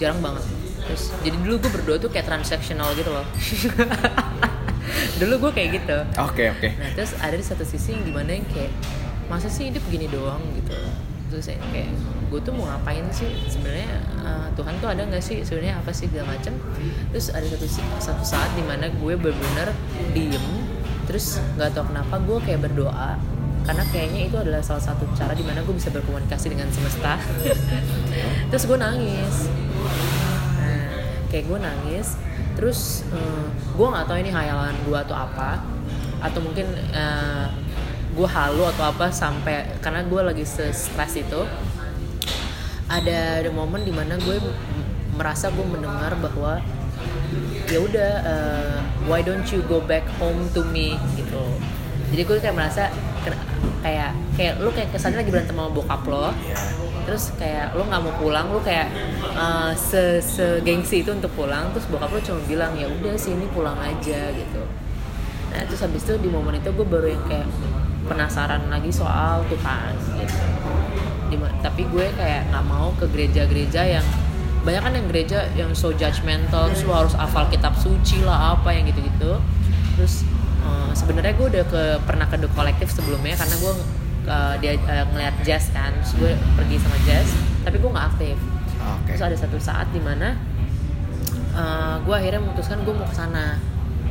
jarang 0.02 0.18
banget. 0.18 0.44
Terus 0.82 1.02
jadi 1.22 1.36
dulu 1.38 1.54
gue 1.62 1.70
berdoa 1.70 1.96
tuh 2.02 2.10
kayak 2.10 2.26
transaksional 2.26 2.90
gitu 2.98 3.14
loh. 3.14 3.22
Dulu 5.22 5.34
gue 5.48 5.52
kayak 5.54 5.68
gitu. 5.78 5.98
Oke 6.18 6.34
okay, 6.34 6.46
oke. 6.50 6.58
Okay. 6.58 6.70
nah 6.74 6.90
terus 6.98 7.14
ada 7.22 7.38
di 7.38 7.46
satu 7.46 7.62
sisi 7.62 7.94
yang 7.94 8.02
di 8.02 8.10
mana 8.10 8.34
yang 8.34 8.46
kayak 8.50 8.74
masa 9.30 9.46
sih 9.46 9.70
hidup 9.70 9.84
gini 9.86 10.10
doang 10.10 10.42
gitu? 10.58 10.74
Terus 11.30 11.54
kayak 11.70 11.94
gue 12.32 12.40
tuh 12.40 12.56
mau 12.56 12.64
ngapain 12.72 13.04
sih? 13.12 13.28
Sebenarnya 13.44 13.92
uh, 14.24 14.48
Tuhan 14.56 14.80
tuh 14.80 14.88
ada 14.88 15.04
nggak 15.04 15.20
sih? 15.20 15.44
Sebenarnya 15.44 15.84
apa 15.84 15.92
sih 15.92 16.08
segala 16.08 16.32
macam 16.32 16.56
terus 17.12 17.28
ada 17.28 17.44
satu 17.44 17.68
satu 18.00 18.24
saat 18.24 18.50
di 18.56 18.64
mana 18.64 18.88
gue 18.88 19.14
benar-benar 19.20 19.76
diem 20.16 20.46
terus 21.04 21.36
nggak 21.60 21.76
tahu 21.76 21.92
kenapa 21.92 22.14
gue 22.24 22.38
kayak 22.40 22.60
berdoa 22.64 23.20
karena 23.62 23.84
kayaknya 23.92 24.20
itu 24.26 24.36
adalah 24.40 24.64
salah 24.64 24.82
satu 24.82 25.06
cara 25.14 25.36
di 25.36 25.44
mana 25.44 25.62
gue 25.62 25.70
bisa 25.70 25.86
berkomunikasi 25.94 26.50
dengan 26.50 26.66
semesta. 26.74 27.14
Terus 28.50 28.64
gue 28.66 28.74
nangis. 28.74 29.46
Nah, 30.58 30.90
kayak 31.30 31.46
gue 31.46 31.58
nangis 31.62 32.18
terus 32.52 33.02
uh, 33.16 33.48
gue 33.48 33.86
nggak 33.86 34.04
tahu 34.04 34.18
ini 34.20 34.28
hayalan 34.28 34.76
gue 34.84 34.98
atau 34.98 35.16
apa 35.16 35.64
atau 36.20 36.38
mungkin 36.44 36.68
uh, 36.92 37.48
gue 38.12 38.28
halu 38.28 38.68
atau 38.76 38.92
apa 38.92 39.08
sampai 39.08 39.80
karena 39.80 40.04
gue 40.04 40.20
lagi 40.20 40.44
stres 40.44 41.16
itu 41.16 41.40
ada 42.92 43.40
ada 43.40 43.50
momen 43.50 43.88
di 43.88 43.92
mana 43.92 44.20
gue 44.20 44.36
merasa 45.16 45.48
gue 45.48 45.64
mendengar 45.64 46.12
bahwa 46.20 46.60
ya 47.72 47.78
udah 47.80 48.12
uh, 48.20 48.78
why 49.08 49.24
don't 49.24 49.48
you 49.48 49.64
go 49.64 49.80
back 49.80 50.04
home 50.20 50.44
to 50.52 50.60
me? 50.68 51.00
Gitu. 51.16 51.40
Jadi 52.12 52.22
gue 52.28 52.36
kayak 52.36 52.56
merasa 52.56 52.92
kayak 53.80 54.12
kayak 54.36 54.60
lu 54.60 54.68
kayak 54.70 54.92
kesannya 54.92 55.24
lagi 55.24 55.32
berantem 55.32 55.56
sama 55.56 55.72
bokap 55.72 56.02
lo 56.06 56.30
terus 57.02 57.34
kayak 57.34 57.74
lo 57.74 57.82
nggak 57.82 57.98
mau 57.98 58.14
pulang 58.14 58.46
lo 58.54 58.62
kayak 58.62 58.86
uh, 59.34 59.74
se, 59.74 60.22
se 60.22 60.62
gengsi 60.62 61.02
itu 61.02 61.10
untuk 61.10 61.34
pulang 61.34 61.74
terus 61.74 61.90
bokap 61.90 62.14
lo 62.14 62.22
cuma 62.22 62.38
bilang 62.46 62.78
ya 62.78 62.86
udah 62.86 63.18
sini 63.18 63.48
pulang 63.50 63.74
aja 63.80 64.30
gitu. 64.30 64.62
Nah 65.50 65.60
terus 65.66 65.82
habis 65.82 66.06
itu 66.06 66.14
di 66.22 66.30
momen 66.30 66.62
itu 66.62 66.70
gue 66.70 66.86
baru 66.86 67.10
yang 67.10 67.24
kayak 67.26 67.48
penasaran 68.06 68.70
lagi 68.70 68.90
soal 68.94 69.42
Tuhan 69.50 69.92
gitu 70.20 70.81
Tapi 71.40 71.82
gue 71.88 72.06
kayak 72.16 72.50
nggak 72.50 72.64
mau 72.66 72.90
ke 72.96 73.06
gereja-gereja 73.08 74.00
yang 74.00 74.06
banyak 74.62 74.82
kan 74.82 74.92
yang 74.94 75.06
gereja 75.10 75.38
yang 75.58 75.70
so 75.74 75.90
judgmental 75.90 76.70
terus 76.70 76.86
lo 76.86 76.94
harus 76.94 77.14
hafal 77.18 77.50
kitab 77.50 77.74
suci 77.74 78.22
lah 78.22 78.54
apa 78.54 78.70
yang 78.70 78.86
gitu-gitu 78.86 79.42
terus 79.98 80.22
eh, 80.62 80.90
sebenarnya 80.94 81.34
gue 81.34 81.46
udah 81.50 81.64
ke 81.66 81.82
pernah 82.06 82.30
ke 82.30 82.38
The 82.38 82.46
Collective 82.54 82.90
sebelumnya 82.94 83.34
karena 83.34 83.56
gue 83.58 83.72
eh, 84.30 84.54
dia 84.62 84.72
eh, 84.78 85.04
ngeliat 85.10 85.34
jazz 85.42 85.74
kan 85.74 85.90
terus 85.98 86.14
gue 86.14 86.32
pergi 86.54 86.78
sama 86.78 86.94
jazz 87.02 87.26
tapi 87.66 87.82
gue 87.82 87.90
nggak 87.90 88.06
aktif 88.14 88.38
Oke. 88.78 89.10
terus 89.10 89.22
ada 89.26 89.34
satu 89.34 89.58
saat 89.58 89.90
di 89.90 89.98
mana 89.98 90.38
uh, 91.54 91.96
gue 92.02 92.14
akhirnya 92.14 92.42
memutuskan 92.42 92.82
gue 92.82 92.94
mau 92.94 93.06
ke 93.06 93.16
sana 93.16 93.60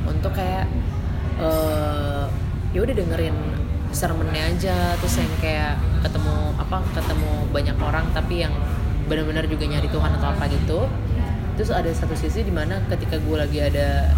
untuk 0.08 0.32
kayak 0.32 0.64
uh, 1.42 2.26
ya 2.72 2.80
udah 2.80 2.96
dengerin 2.96 3.36
sermonnya 3.92 4.56
aja 4.56 4.96
terus 4.96 5.20
yang 5.20 5.34
kayak 5.44 5.76
ketemu 6.02 6.36
apa 6.58 6.78
ketemu 6.98 7.32
banyak 7.54 7.78
orang 7.78 8.06
tapi 8.12 8.44
yang 8.44 8.54
benar-benar 9.06 9.46
juga 9.48 9.66
nyari 9.68 9.88
Tuhan 9.90 10.12
atau 10.18 10.28
apa 10.34 10.44
gitu. 10.50 10.80
Terus 11.60 11.70
ada 11.70 11.92
satu 11.94 12.16
sisi 12.16 12.42
di 12.42 12.54
mana 12.54 12.82
ketika 12.90 13.22
gue 13.22 13.38
lagi 13.38 13.60
ada 13.62 14.10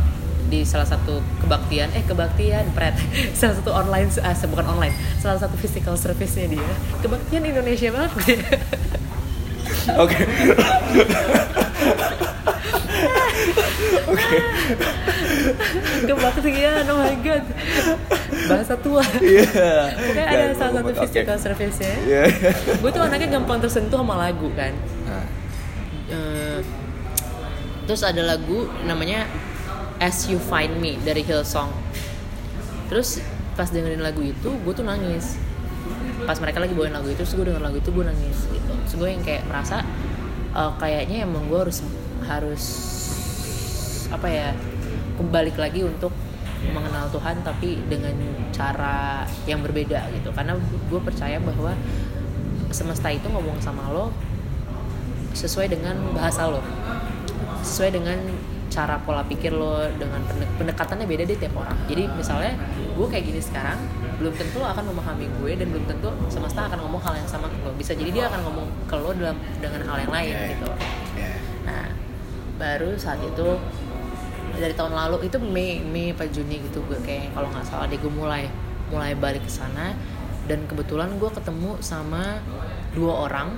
di 0.48 0.62
salah 0.68 0.86
satu 0.86 1.24
kebaktian 1.42 1.90
eh 1.98 2.04
kebaktian 2.06 2.72
pret 2.78 2.94
salah 3.40 3.56
satu 3.58 3.72
online 3.74 4.12
ah, 4.22 4.36
bukan 4.46 4.66
online 4.70 4.94
salah 5.18 5.40
satu 5.40 5.56
physical 5.58 5.98
service-nya 5.98 6.52
dia. 6.52 6.74
Kebaktian 7.02 7.44
Indonesia 7.48 7.90
banget. 7.90 8.12
Oke. 10.04 10.20
Oke. 14.04 14.38
kebaktian 16.04 16.84
oh 16.88 16.98
my 17.00 17.16
god. 17.24 17.44
Bahasa 18.48 18.76
tua. 18.78 19.04
Iya. 19.20 19.46
Pokoknya 19.94 20.26
ada 20.28 20.46
salah 20.54 20.82
satu 20.82 20.92
physical 21.04 21.38
service-nya 21.40 21.94
Iya. 22.04 22.24
gue 22.80 22.90
tuh 22.92 23.02
anaknya 23.02 23.30
gampang 23.32 23.60
tersentuh 23.60 24.00
sama 24.00 24.16
lagu 24.20 24.48
kan. 24.54 24.74
Nah, 25.08 25.26
Eh, 26.04 26.60
terus 27.88 28.04
ada 28.06 28.22
lagu 28.22 28.70
namanya 28.84 29.26
As 29.98 30.28
You 30.28 30.38
Find 30.38 30.78
Me 30.78 31.00
dari 31.00 31.24
Hillsong. 31.24 31.72
Terus 32.92 33.18
pas 33.56 33.72
dengerin 33.72 34.04
lagu 34.04 34.22
itu 34.22 34.50
gue 34.52 34.74
tuh 34.76 34.86
nangis. 34.86 35.40
Pas 36.28 36.38
mereka 36.38 36.62
lagi 36.62 36.76
bawain 36.76 36.94
lagu 36.94 37.08
itu 37.10 37.24
terus 37.24 37.34
gue 37.34 37.48
denger 37.50 37.64
lagu 37.64 37.80
itu 37.80 37.90
gue 37.90 38.06
nangis 38.06 38.38
gitu. 38.46 38.72
Terus 38.86 38.94
gue 38.94 39.10
yang 39.10 39.24
kayak 39.24 39.48
merasa 39.48 39.82
eh, 40.54 40.72
kayaknya 40.78 41.26
emang 41.26 41.48
gue 41.50 41.58
harus 41.58 41.82
harus 42.38 42.64
apa 44.10 44.28
ya 44.30 44.50
kembali 45.18 45.52
lagi 45.58 45.82
untuk 45.84 46.14
mengenal 46.64 47.12
Tuhan 47.12 47.44
tapi 47.44 47.76
dengan 47.92 48.16
cara 48.56 49.28
yang 49.44 49.60
berbeda 49.60 50.08
gitu. 50.16 50.32
Karena 50.32 50.56
gue 50.62 51.00
percaya 51.04 51.38
bahwa 51.38 51.76
semesta 52.72 53.12
itu 53.12 53.28
ngomong 53.28 53.60
sama 53.60 53.92
lo 53.92 54.10
sesuai 55.34 55.68
dengan 55.70 55.98
bahasa 56.16 56.48
lo. 56.48 56.64
Sesuai 57.62 57.92
dengan 57.94 58.20
cara 58.72 58.98
pola 59.06 59.22
pikir 59.22 59.54
lo 59.54 59.86
dengan 60.02 60.24
pendek- 60.26 60.54
pendekatannya 60.58 61.06
beda 61.06 61.24
di 61.28 61.36
tiap 61.38 61.54
orang. 61.60 61.78
Jadi 61.86 62.10
misalnya 62.16 62.58
gue 62.96 63.08
kayak 63.12 63.26
gini 63.28 63.42
sekarang 63.44 63.78
belum 64.18 64.34
tentu 64.34 64.62
lo 64.62 64.68
akan 64.72 64.88
memahami 64.94 65.28
gue 65.42 65.52
dan 65.58 65.68
belum 65.70 65.86
tentu 65.86 66.10
semesta 66.32 66.66
akan 66.72 66.80
ngomong 66.80 67.02
hal 67.04 67.14
yang 67.18 67.28
sama 67.28 67.52
ke 67.52 67.58
lo. 67.60 67.76
Bisa 67.76 67.92
jadi 67.94 68.10
dia 68.10 68.24
akan 68.32 68.40
ngomong 68.46 68.68
ke 68.88 68.96
lo 68.96 69.12
dalam 69.14 69.38
dengan 69.60 69.82
hal 69.84 69.98
yang 70.08 70.14
lain 70.14 70.34
Iya. 70.34 70.50
gitu. 70.58 70.70
Iya. 71.14 71.32
nah 71.64 71.86
baru 72.64 72.96
saat 72.96 73.20
itu 73.20 73.60
dari 74.56 74.72
tahun 74.72 74.96
lalu 74.96 75.28
itu 75.28 75.36
Mei 75.44 75.84
Mei 75.84 76.16
apa 76.16 76.24
Juni 76.32 76.64
gitu 76.64 76.80
gue 76.88 76.96
kayak 77.04 77.36
kalau 77.36 77.52
nggak 77.52 77.68
salah 77.68 77.92
deh 77.92 78.00
gue 78.00 78.14
mulai 78.14 78.48
mulai 78.88 79.12
balik 79.20 79.44
ke 79.44 79.52
sana. 79.52 79.92
Dan 80.44 80.68
kebetulan 80.68 81.20
gue 81.20 81.32
ketemu 81.32 81.80
sama 81.80 82.40
dua 82.96 83.28
orang 83.28 83.56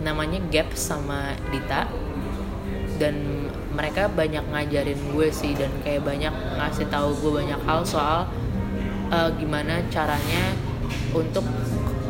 namanya 0.00 0.40
Gap 0.48 0.72
sama 0.72 1.36
Dita. 1.52 1.84
Dan 2.96 3.48
mereka 3.76 4.08
banyak 4.08 4.42
ngajarin 4.48 4.98
gue 5.12 5.28
sih 5.30 5.52
dan 5.54 5.70
kayak 5.84 6.02
banyak 6.02 6.32
ngasih 6.32 6.88
tahu 6.88 7.14
gue 7.20 7.32
banyak 7.44 7.60
hal 7.68 7.80
soal 7.86 8.26
eh, 9.12 9.30
gimana 9.36 9.84
caranya 9.92 10.52
untuk 11.12 11.44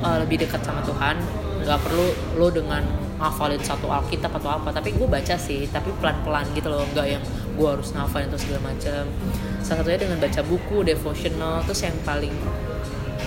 eh, 0.03 0.17
lebih 0.23 0.47
dekat 0.47 0.63
sama 0.63 0.85
Tuhan. 0.85 1.17
Nggak 1.65 1.81
perlu 1.83 2.07
lo 2.37 2.49
dengan 2.51 3.08
ngafalin 3.19 3.61
satu 3.61 3.91
alkitab 3.91 4.33
atau 4.39 4.57
apa. 4.57 4.71
Tapi 4.71 4.95
gue 4.95 5.07
baca 5.11 5.35
sih 5.37 5.67
tapi 5.69 5.91
pelan 5.99 6.17
pelan 6.23 6.47
gitu 6.55 6.71
loh. 6.71 6.87
Nggak 6.95 7.07
yang 7.19 7.23
gue 7.59 7.69
harus 7.69 7.91
ngafalin 7.93 8.31
terus 8.31 8.47
segala 8.47 8.73
macam 8.73 9.03
salah 9.61 9.83
satunya 9.83 10.01
dengan 10.01 10.19
baca 10.23 10.41
buku 10.47 10.77
devotional. 10.87 11.61
Terus 11.67 11.81
yang 11.85 11.97
paling 12.07 12.35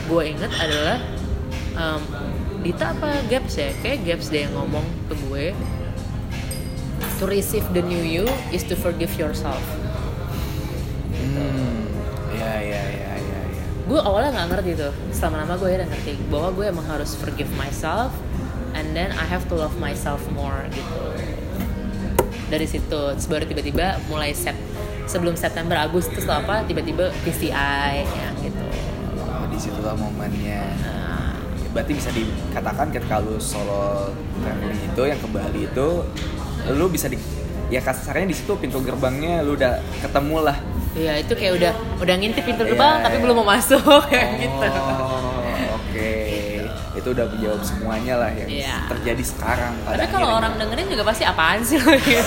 gue 0.07 0.21
inget 0.23 0.51
adalah 0.57 0.97
em, 1.75 2.01
Dita 2.61 2.93
apa 2.93 3.25
Gaps 3.25 3.57
ya? 3.57 3.69
Kayak 3.81 3.99
Gaps 4.07 4.27
deh 4.31 4.47
yang 4.47 4.53
ngomong 4.55 4.85
ke 5.11 5.13
gue 5.27 5.45
to 7.19 7.25
receive 7.29 7.65
the 7.73 7.81
new 7.85 8.01
you 8.01 8.25
is 8.49 8.65
to 8.65 8.73
forgive 8.73 9.11
yourself. 9.19 9.61
Hmm. 11.21 11.85
Ya 12.33 12.53
ya 12.61 12.81
ya 12.81 13.13
ya 13.17 13.41
ya. 13.45 13.65
gue 13.85 13.99
awalnya 13.99 14.29
nggak 14.33 14.47
ngerti 14.55 14.71
tuh. 14.77 14.93
Selama 15.13 15.45
lama 15.45 15.53
gue 15.57 15.67
akhirnya 15.69 15.89
ngerti 15.89 16.13
bahwa 16.29 16.49
gue 16.53 16.65
emang 16.69 16.85
harus 16.85 17.17
forgive 17.17 17.49
myself 17.57 18.13
and 18.73 18.91
then 18.91 19.11
I 19.11 19.25
have 19.25 19.47
to 19.47 19.55
love 19.55 19.75
myself 19.77 20.19
more 20.31 20.65
gitu 20.69 21.01
dari 22.47 22.65
situ 22.65 22.87
terus 23.15 23.25
baru 23.25 23.45
tiba-tiba 23.45 23.99
mulai 24.05 24.31
sep 24.31 24.55
sebelum 25.05 25.35
September 25.35 25.75
Agustus 25.77 26.23
atau 26.23 26.37
apa 26.37 26.63
tiba-tiba 26.63 27.11
PCI 27.21 28.03
ya 28.03 28.29
gitu 28.39 28.65
Oh, 29.21 29.47
di 29.47 29.55
situlah 29.55 29.95
momennya. 29.95 30.61
Nah, 30.77 31.33
Berarti 31.71 31.91
bisa 31.93 32.11
dikatakan 32.11 32.91
ketika 32.91 33.17
lu 33.17 33.39
solo 33.39 34.11
traveling 34.37 34.81
itu 34.83 35.01
yang 35.01 35.15
ke 35.15 35.27
Bali 35.27 35.61
itu 35.63 35.87
lu 36.69 36.85
bisa 36.87 37.07
di 37.07 37.15
ya 37.67 37.79
kasarnya 37.79 38.27
di 38.27 38.35
situ 38.35 38.51
pintu 38.53 38.79
gerbangnya 38.79 39.39
lu 39.39 39.55
udah 39.55 39.79
ketemu 39.97 40.37
lah. 40.43 40.57
ya 40.91 41.15
itu 41.15 41.31
kayak 41.31 41.53
udah 41.55 41.71
udah 41.97 42.15
ngintip 42.17 42.43
pintu 42.43 42.67
gerbang 42.67 42.99
Iya, 42.99 43.03
tapi 43.07 43.15
iya. 43.15 43.23
belum 43.23 43.35
mau 43.39 43.47
masuk 43.47 43.79
kayak 44.11 44.29
gitu 44.37 44.67
Oh, 44.67 44.75
oke. 44.75 45.10
Itu 47.01 47.09
udah 47.11 47.25
menjawab 47.27 47.61
semuanya 47.65 48.13
lah 48.21 48.29
yang 48.29 48.45
Iya. 48.45 48.75
terjadi 48.87 49.23
sekarang 49.25 49.73
pada 49.81 49.97
Tapi 49.97 50.07
kalau 50.13 50.29
orang 50.37 50.53
dengerin 50.55 50.87
juga 50.87 51.03
pasti 51.03 51.23
apaan 51.25 51.59
sih 51.59 51.81
lo 51.81 51.97
gitu. 51.97 52.21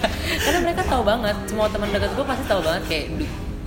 Karena 0.46 0.58
mereka 0.62 0.82
tahu 0.86 1.02
banget, 1.02 1.36
semua 1.44 1.66
teman 1.66 1.90
dekat 1.90 2.14
gue 2.14 2.22
pasti 2.22 2.44
tahu 2.46 2.60
banget 2.62 2.82
kayak 2.86 3.06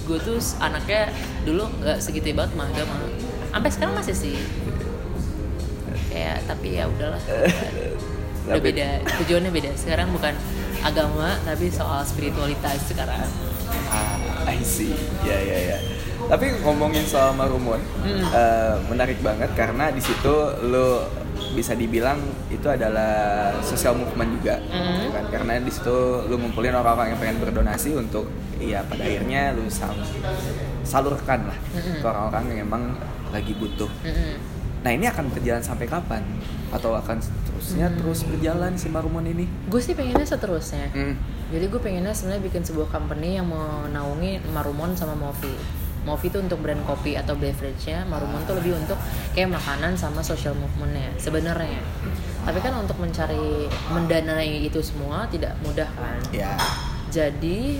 gue 0.04 0.18
tuh 0.20 0.40
anaknya 0.58 1.12
dulu 1.44 1.64
nggak 1.80 1.98
segitu 2.00 2.32
banget 2.32 2.52
mah 2.56 2.68
agama. 2.68 2.96
Sampai 3.52 3.70
sekarang 3.70 3.94
masih 3.94 4.16
sih. 4.16 4.36
Kayak 6.08 6.48
tapi 6.48 6.80
ya 6.80 6.88
udahlah. 6.88 7.20
Udah 8.48 8.60
beda, 8.60 8.90
tujuannya 9.24 9.52
beda. 9.52 9.72
Sekarang 9.76 10.12
bukan 10.12 10.36
agama 10.80 11.40
tapi 11.44 11.68
soal 11.68 12.04
spiritualitas 12.04 12.88
sekarang. 12.88 13.24
Ah, 13.88 14.16
I 14.46 14.60
see. 14.60 14.96
Ya 15.24 15.36
ya 15.36 15.76
ya. 15.76 15.78
Tapi 16.24 16.46
ngomongin 16.60 17.04
soal 17.04 17.34
Marumon, 17.34 17.80
Hmm. 18.02 18.24
eh, 18.26 18.76
menarik 18.88 19.20
banget 19.20 19.52
karena 19.54 19.90
di 19.90 20.00
situ 20.00 20.34
lo 20.66 21.06
bisa 21.54 21.74
dibilang 21.74 22.18
itu 22.48 22.66
adalah 22.66 23.14
social 23.60 23.94
movement 23.94 24.42
juga, 24.42 24.58
Hmm. 24.64 24.98
gitu 24.98 25.10
kan? 25.12 25.26
Karena 25.30 25.54
di 25.58 25.70
situ 25.70 25.94
lo 26.24 26.36
ngumpulin 26.36 26.74
orang-orang 26.74 27.14
yang 27.14 27.20
pengen 27.20 27.38
berdonasi 27.40 27.94
untuk, 27.94 28.26
ya 28.58 28.82
pada 28.82 29.04
akhirnya 29.04 29.54
lo 29.54 29.68
sal- 29.68 30.00
salurkan 30.84 31.46
lah 31.46 31.58
Hmm. 31.72 32.00
ke 32.00 32.06
orang-orang 32.06 32.44
yang 32.50 32.60
emang 32.66 32.84
lagi 33.30 33.54
butuh. 33.54 33.90
Mm-mm. 34.02 34.34
Nah 34.84 34.92
ini 34.92 35.06
akan 35.06 35.32
berjalan 35.32 35.62
sampai 35.62 35.86
kapan? 35.86 36.22
Atau 36.70 36.92
akan 36.92 37.22
terusnya 37.46 37.86
Hmm. 37.88 37.98
terus 37.98 38.26
berjalan 38.26 38.74
si 38.74 38.90
Marumon 38.90 39.24
ini? 39.24 39.46
Gue 39.70 39.78
sih 39.78 39.94
pengennya 39.94 40.26
seterusnya. 40.26 40.90
Hmm. 40.90 41.16
Jadi 41.50 41.66
gue 41.70 41.78
pengennya 41.78 42.12
sebenarnya 42.12 42.44
bikin 42.44 42.66
sebuah 42.66 42.90
company 42.90 43.38
yang 43.38 43.46
menaungi 43.46 44.42
Marumon 44.50 44.98
sama 44.98 45.14
Movi. 45.14 45.54
Movi 46.04 46.28
itu 46.28 46.36
untuk 46.36 46.60
brand 46.60 46.84
kopi 46.84 47.16
atau 47.16 47.32
beverage-nya, 47.34 48.04
Marumon 48.06 48.44
tuh 48.44 48.60
lebih 48.60 48.76
untuk 48.76 49.00
kayak 49.32 49.56
makanan 49.56 49.96
sama 49.96 50.20
social 50.20 50.52
movement-nya 50.54 51.16
sebenarnya. 51.16 51.80
Tapi 52.44 52.60
kan 52.60 52.76
untuk 52.76 53.00
mencari 53.00 53.72
mendanai 53.88 54.68
itu 54.68 54.84
semua 54.84 55.24
tidak 55.28 55.56
mudah 55.64 55.88
kan. 55.88 56.20
Ya. 56.36 56.60
Jadi 57.08 57.80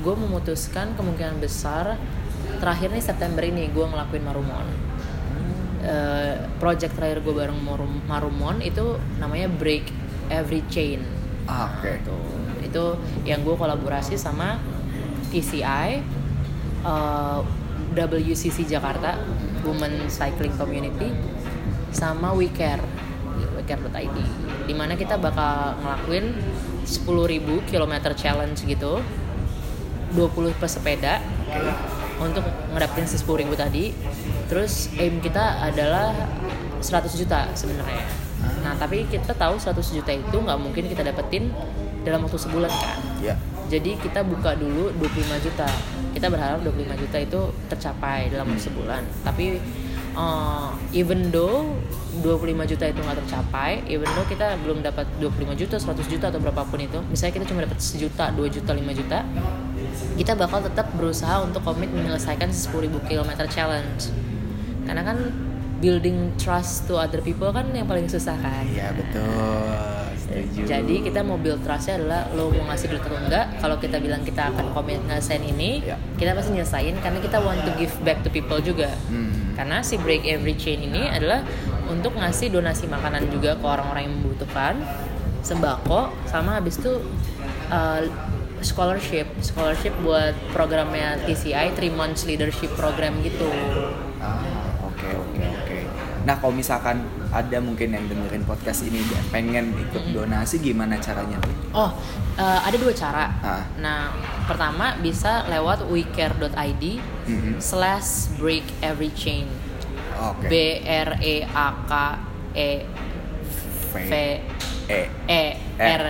gue 0.00 0.14
memutuskan 0.16 0.96
kemungkinan 0.96 1.36
besar 1.36 2.00
terakhir 2.58 2.90
nih 2.90 3.04
September 3.04 3.42
ini 3.42 3.68
gue 3.68 3.84
ngelakuin 3.84 4.24
Marumon. 4.24 4.66
Eh, 5.82 6.34
project 6.56 6.94
terakhir 6.94 7.20
gue 7.20 7.34
bareng 7.34 7.58
Marum- 7.58 8.06
Marumon 8.06 8.62
itu 8.62 8.94
namanya 9.18 9.50
Break 9.50 9.90
Every 10.30 10.62
Chain. 10.70 11.02
Ah, 11.44 11.66
Oke. 11.76 11.98
Itu 11.98 12.16
itu 12.62 12.84
yang 13.26 13.42
gue 13.42 13.52
kolaborasi 13.52 14.14
sama 14.14 14.62
TCI, 15.28 15.98
uh, 16.86 17.40
WCC 17.92 18.64
Jakarta, 18.64 19.18
Women 19.66 20.08
Cycling 20.08 20.54
Community, 20.56 21.12
sama 21.92 22.32
WeCare, 22.32 22.82
WeCare.id. 23.58 24.18
Di 24.64 24.74
mana 24.74 24.96
kita 24.96 25.20
bakal 25.20 25.76
ngelakuin 25.82 26.26
10.000 26.84 27.68
km 27.68 27.94
challenge 28.16 28.64
gitu, 28.64 29.04
20 30.16 30.60
pesepeda, 30.60 31.20
untuk 32.22 32.44
ngedapetin 32.72 33.06
si 33.10 33.16
10 33.18 33.42
ribu 33.42 33.54
tadi. 33.58 33.90
Terus 34.46 34.92
aim 34.96 35.18
kita 35.18 35.58
adalah 35.62 36.14
100 36.78 37.18
juta 37.18 37.50
sebenarnya. 37.54 38.06
Nah 38.62 38.74
tapi 38.78 39.06
kita 39.10 39.34
tahu 39.34 39.58
100 39.58 39.98
juta 39.98 40.12
itu 40.14 40.36
nggak 40.38 40.58
mungkin 40.58 40.86
kita 40.86 41.02
dapetin 41.02 41.50
dalam 42.02 42.26
waktu 42.26 42.38
sebulan 42.38 42.70
kan? 42.70 42.98
Ya. 43.22 43.34
Jadi 43.70 43.96
kita 43.98 44.26
buka 44.26 44.54
dulu 44.58 44.92
25 45.00 45.46
juta 45.46 45.68
kita 46.22 46.38
berharap 46.38 46.62
25 46.62 47.02
juta 47.02 47.18
itu 47.18 47.40
tercapai 47.66 48.30
dalam 48.30 48.46
waktu 48.46 48.62
sebulan. 48.70 49.02
Tapi 49.26 49.58
uh, 50.14 50.70
even 50.94 51.34
though 51.34 51.66
25 52.22 52.70
juta 52.70 52.84
itu 52.86 53.00
nggak 53.02 53.18
tercapai 53.26 53.82
even 53.90 54.06
though 54.14 54.22
kita 54.30 54.54
belum 54.62 54.86
dapat 54.86 55.10
25 55.18 55.58
juta 55.66 55.82
100 55.82 56.06
juta 56.06 56.30
atau 56.30 56.38
berapapun 56.38 56.78
itu 56.78 57.02
misalnya 57.10 57.42
kita 57.42 57.46
cuma 57.50 57.66
dapat 57.66 57.82
sejuta 57.82 58.30
2 58.38 58.54
juta 58.54 58.70
5 58.70 59.00
juta 59.02 59.18
kita 60.14 60.32
bakal 60.38 60.62
tetap 60.62 60.94
berusaha 60.94 61.42
untuk 61.42 61.66
komit 61.66 61.90
menyelesaikan 61.90 62.54
10.000 62.54 62.86
km 63.02 63.30
challenge. 63.50 64.14
Karena 64.86 65.02
kan 65.02 65.18
building 65.82 66.38
trust 66.38 66.86
to 66.86 66.94
other 66.94 67.18
people 67.18 67.50
kan 67.50 67.66
yang 67.74 67.90
paling 67.90 68.06
susah 68.06 68.38
kan? 68.38 68.62
Iya 68.70 68.94
betul 68.94 70.01
setuju 70.32 70.60
jadi 70.64 70.94
kita 71.02 71.20
mau 71.20 71.36
build 71.36 71.60
trustnya 71.60 71.94
adalah 71.96 72.20
lo 72.32 72.48
mau 72.48 72.64
ngasih 72.66 72.86
duit 72.88 73.02
atau 73.02 73.18
enggak 73.18 73.46
kalau 73.58 73.76
kita 73.76 73.96
bilang 73.96 74.22
kita 74.22 74.48
akan 74.48 74.72
komit 74.72 74.98
ngelesain 75.02 75.44
ini 75.44 75.84
Ya. 75.84 75.96
kita 76.16 76.32
pasti 76.32 76.50
nyelesain 76.52 76.94
karena 76.96 77.18
kita 77.18 77.38
want 77.38 77.60
to 77.60 77.72
give 77.76 77.92
back 78.00 78.20
to 78.20 78.28
people 78.28 78.58
juga 78.58 78.88
Hmm. 79.06 79.52
karena 79.52 79.80
si 79.80 79.96
break 79.96 80.24
every 80.24 80.54
chain 80.54 80.80
ini 80.80 81.06
adalah 81.06 81.44
untuk 81.84 82.14
ngasih 82.14 82.48
donasi 82.50 82.86
makanan 82.86 83.28
juga 83.28 83.52
ke 83.52 83.64
orang-orang 83.64 84.08
yang 84.08 84.14
membutuhkan 84.16 84.80
sembako 85.40 86.08
sama 86.24 86.56
habis 86.56 86.78
itu 86.78 87.02
uh, 87.68 88.00
scholarship 88.60 89.26
scholarship 89.40 89.90
buat 90.00 90.32
programnya 90.50 91.18
TCI 91.22 91.74
three 91.74 91.90
months 91.90 92.24
leadership 92.24 92.70
program 92.72 93.18
gitu 93.20 93.50
Ah, 94.16 94.38
oke 94.80 95.02
oke 95.02 95.42
oke. 95.42 95.76
Nah, 96.22 96.38
kalau 96.38 96.54
misalkan 96.54 97.02
ada 97.32 97.58
mungkin 97.58 97.90
yang 97.90 98.04
dengerin 98.06 98.44
podcast 98.44 98.84
ini 98.84 99.00
dan 99.08 99.24
pengen 99.28 99.72
ikut 99.74 100.12
donasi 100.12 100.60
gimana 100.60 101.00
caranya? 101.00 101.40
Oh, 101.72 101.88
uh, 102.36 102.60
ada 102.60 102.76
dua 102.76 102.92
cara. 102.92 103.32
Ah. 103.40 103.64
Nah, 103.76 104.12
pertama 104.44 105.00
bisa 105.00 105.48
lewat 105.48 105.88
wecare.id 105.88 106.84
Mhm. 107.24 107.56
slash 107.58 108.28
break 108.36 108.68
every 108.80 109.08
chain. 109.16 109.48
Oke. 110.12 110.46
B 110.46 110.54
R 110.82 111.16
E 111.18 111.42
A 111.42 111.66
K 111.88 111.92
E 112.52 112.70
V 113.90 114.12
E 114.86 115.00
E 115.24 115.44
R 115.80 116.04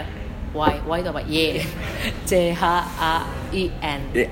Y 0.53 0.75
Y 0.83 0.97
itu 0.99 1.09
apa? 1.09 1.23
Y 1.23 1.45
C 2.29 2.51
H 2.51 2.64
A 2.99 3.41
I 3.53 3.69
N. 3.79 4.01
Ya. 4.11 4.29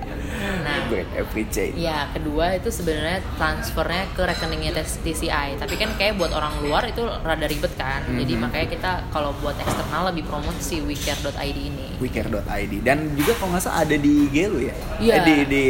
Nah, 0.61 0.89
Break 0.89 1.09
every 1.15 1.45
chain. 1.47 1.77
Ya, 1.77 2.09
kedua 2.11 2.57
itu 2.57 2.69
sebenarnya 2.69 3.21
transfernya 3.37 4.09
ke 4.11 4.23
rekeningnya 4.25 4.73
TCI. 4.75 5.57
Tapi 5.57 5.75
kan 5.77 5.93
kayak 5.95 6.17
buat 6.17 6.33
orang 6.33 6.59
luar 6.61 6.85
itu 6.85 7.05
rada 7.05 7.45
ribet 7.45 7.71
kan. 7.77 8.03
Jadi 8.09 8.35
Mhm. 8.35 8.41
makanya 8.41 8.69
kita 8.69 8.91
kalau 9.09 9.37
buat 9.39 9.55
eksternal 9.57 10.11
lebih 10.11 10.25
promote 10.25 10.59
si 10.59 10.81
wecare.id 10.81 11.31
ini. 11.55 12.01
Wecare.id 12.01 12.73
dan 12.81 13.13
juga 13.15 13.37
kalau 13.37 13.53
nggak 13.53 13.63
salah 13.63 13.85
ada 13.85 13.95
di 13.95 14.27
Gelu 14.29 14.59
ya? 14.65 14.75
Iya. 14.99 15.15
Eh, 15.15 15.23
di 15.23 15.37
di 15.47 15.65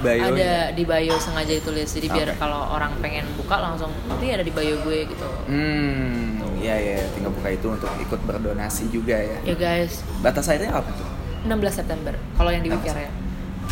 bio. 0.00 0.32
ada 0.32 0.52
di 0.72 0.82
bio 0.82 1.16
sengaja 1.16 1.52
ditulis 1.52 1.88
jadi 1.90 2.08
biar 2.08 2.28
Oke. 2.32 2.38
kalau 2.38 2.72
orang 2.72 2.92
pengen 2.98 3.24
buka 3.36 3.60
langsung 3.60 3.92
nanti 4.08 4.32
ada 4.32 4.40
di 4.40 4.48
bio 4.48 4.80
gue 4.80 5.04
gitu 5.04 5.28
Hmm, 5.44 6.40
iya 6.56 6.76
ya, 6.76 6.98
tinggal 7.12 7.28
buka 7.30 7.48
itu 7.50 7.66
untuk 7.68 7.90
ikut 7.98 8.20
berdonasi 8.22 8.88
juga 8.88 9.12
ya. 9.14 9.36
ya 9.44 9.54
guys 9.54 10.00
Batas 10.18 10.48
akhirnya 10.48 10.72
apa 10.72 10.88
tuh? 10.90 11.04
16 11.42 11.52
September 11.72 12.12
kalau 12.34 12.50
yang 12.50 12.60
di 12.60 12.68
Wicare 12.68 13.06
ya. 13.06 13.12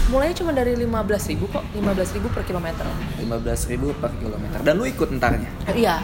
Mulainya 0.08 0.36
cuma 0.36 0.52
dari 0.52 0.72
15.000 0.72 0.88
ribu 1.28 1.44
kok 1.48 1.64
15.000 1.74 2.30
per 2.30 2.42
kilometer. 2.42 2.86
15.000 3.18 3.92
per 3.94 4.10
kilometer. 4.14 4.58
Dan 4.62 4.72
lu 4.74 4.86
ikut 4.86 5.08
entarnya. 5.10 5.50
Eh, 5.66 5.84
iya. 5.84 6.00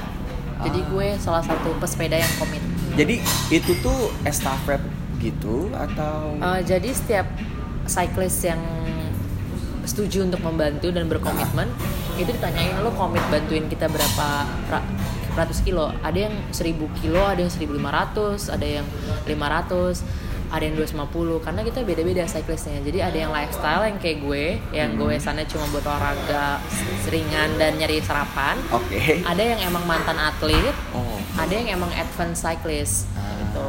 Jadi 0.60 0.80
Ah. 0.80 0.88
gue 0.88 1.06
salah 1.16 1.40
satu 1.40 1.72
pesepeda 1.78 2.14
yang 2.14 2.32
komit. 2.36 2.60
Jadi 2.94 3.18
itu 3.50 3.72
tuh 3.80 4.12
estafet 4.22 4.82
gitu 5.18 5.72
atau? 5.72 6.36
Eh, 6.36 6.60
jadi 6.64 6.90
setiap 6.90 7.26
cyclist 7.86 8.44
yang 8.44 8.60
setuju 9.84 10.24
untuk 10.24 10.40
membantu 10.42 10.88
dan 10.88 11.04
berkomitmen 11.06 11.68
itu 12.14 12.28
ditanyain 12.30 12.80
lo 12.80 12.92
komit 12.92 13.20
bantuin 13.28 13.68
kita 13.68 13.84
berapa 13.86 14.26
ra- 14.70 14.86
ratus 15.34 15.60
kilo? 15.60 15.92
Ada 16.00 16.28
yang 16.28 16.34
1000 16.50 16.88
kilo 16.94 17.20
ada 17.20 17.40
yang 17.40 17.52
1500 17.52 18.48
ada 18.48 18.64
yang 18.64 18.86
500 19.24 20.00
ada 20.54 20.62
yang 20.62 20.78
250 20.78 21.10
karena 21.42 21.60
kita 21.60 21.82
beda-beda 21.82 22.22
cyclistnya 22.24 22.78
jadi 22.80 23.10
ada 23.10 23.18
yang 23.18 23.32
lifestyle 23.32 23.82
yang 23.82 23.98
kayak 23.98 24.18
gue 24.22 24.44
yang 24.70 24.94
gue 24.94 25.18
sana 25.18 25.42
cuma 25.42 25.66
buat 25.68 25.82
olahraga 25.82 26.62
seringan 27.02 27.58
dan 27.58 27.74
nyari 27.74 27.98
sarapan 27.98 28.54
Oke. 28.70 29.18
ada 29.24 29.42
yang 29.42 29.58
emang 29.60 29.82
mantan 29.84 30.14
atlet 30.14 30.70
Oh. 30.94 31.18
ada 31.34 31.50
yang 31.50 31.74
emang 31.74 31.90
advance 31.92 32.38
cyclist 32.38 33.10
Ah. 33.12 33.34
gitu 33.34 33.66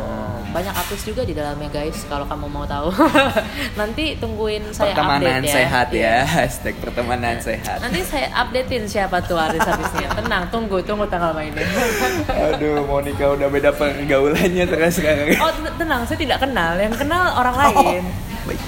banyak 0.55 0.71
artis 0.71 1.03
juga 1.03 1.21
di 1.21 1.35
dalamnya 1.35 1.67
guys 1.67 2.07
kalau 2.07 2.23
kamu 2.23 2.47
mau 2.47 2.63
tahu 2.63 2.87
nanti 3.79 4.15
tungguin 4.15 4.71
saya 4.71 4.95
pertemanan 4.95 5.19
update 5.35 5.43
ya 5.43 5.51
sehat 5.53 5.87
ya. 5.87 5.99
Iya. 5.99 6.15
Hashtag 6.39 6.75
pertemanan 6.79 7.35
sehat. 7.37 7.77
nanti 7.83 7.99
saya 8.01 8.31
updatein 8.33 8.87
siapa 8.87 9.19
tuh 9.19 9.35
artis-artisnya 9.35 10.15
tenang 10.15 10.47
tunggu 10.47 10.79
tunggu 10.79 11.03
tanggal 11.05 11.35
mainnya 11.35 11.67
Aduh, 12.55 12.87
Monica 12.87 13.35
udah 13.35 13.51
beda 13.51 13.75
pergaulannya 13.75 14.63
terus 14.63 14.95
sekarang. 14.95 15.27
oh 15.35 15.51
ten- 15.51 15.75
tenang 15.75 16.01
saya 16.07 16.15
tidak 16.17 16.39
kenal 16.39 16.71
yang 16.73 16.95
kenal 16.95 17.35
orang 17.35 17.55
lain 17.59 18.03
Baik. 18.45 18.61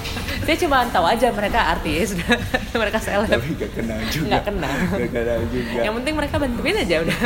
saya 0.43 0.57
cuma 0.57 0.83
tahu 0.89 1.05
aja 1.05 1.27
mereka 1.29 1.59
artis 1.71 2.17
mereka 2.73 2.99
seleb 2.99 3.29
Tapi 3.29 3.47
gak 3.55 3.71
kenal 3.73 3.99
juga. 4.07 4.25
Nggak 4.27 4.43
kenal. 4.43 4.73
Gak 4.91 5.11
kenal 5.13 5.39
juga. 5.47 5.79
yang 5.79 5.93
penting 5.95 6.13
mereka 6.13 6.35
bantuin 6.35 6.75
aja 6.75 6.95
udah 6.99 7.17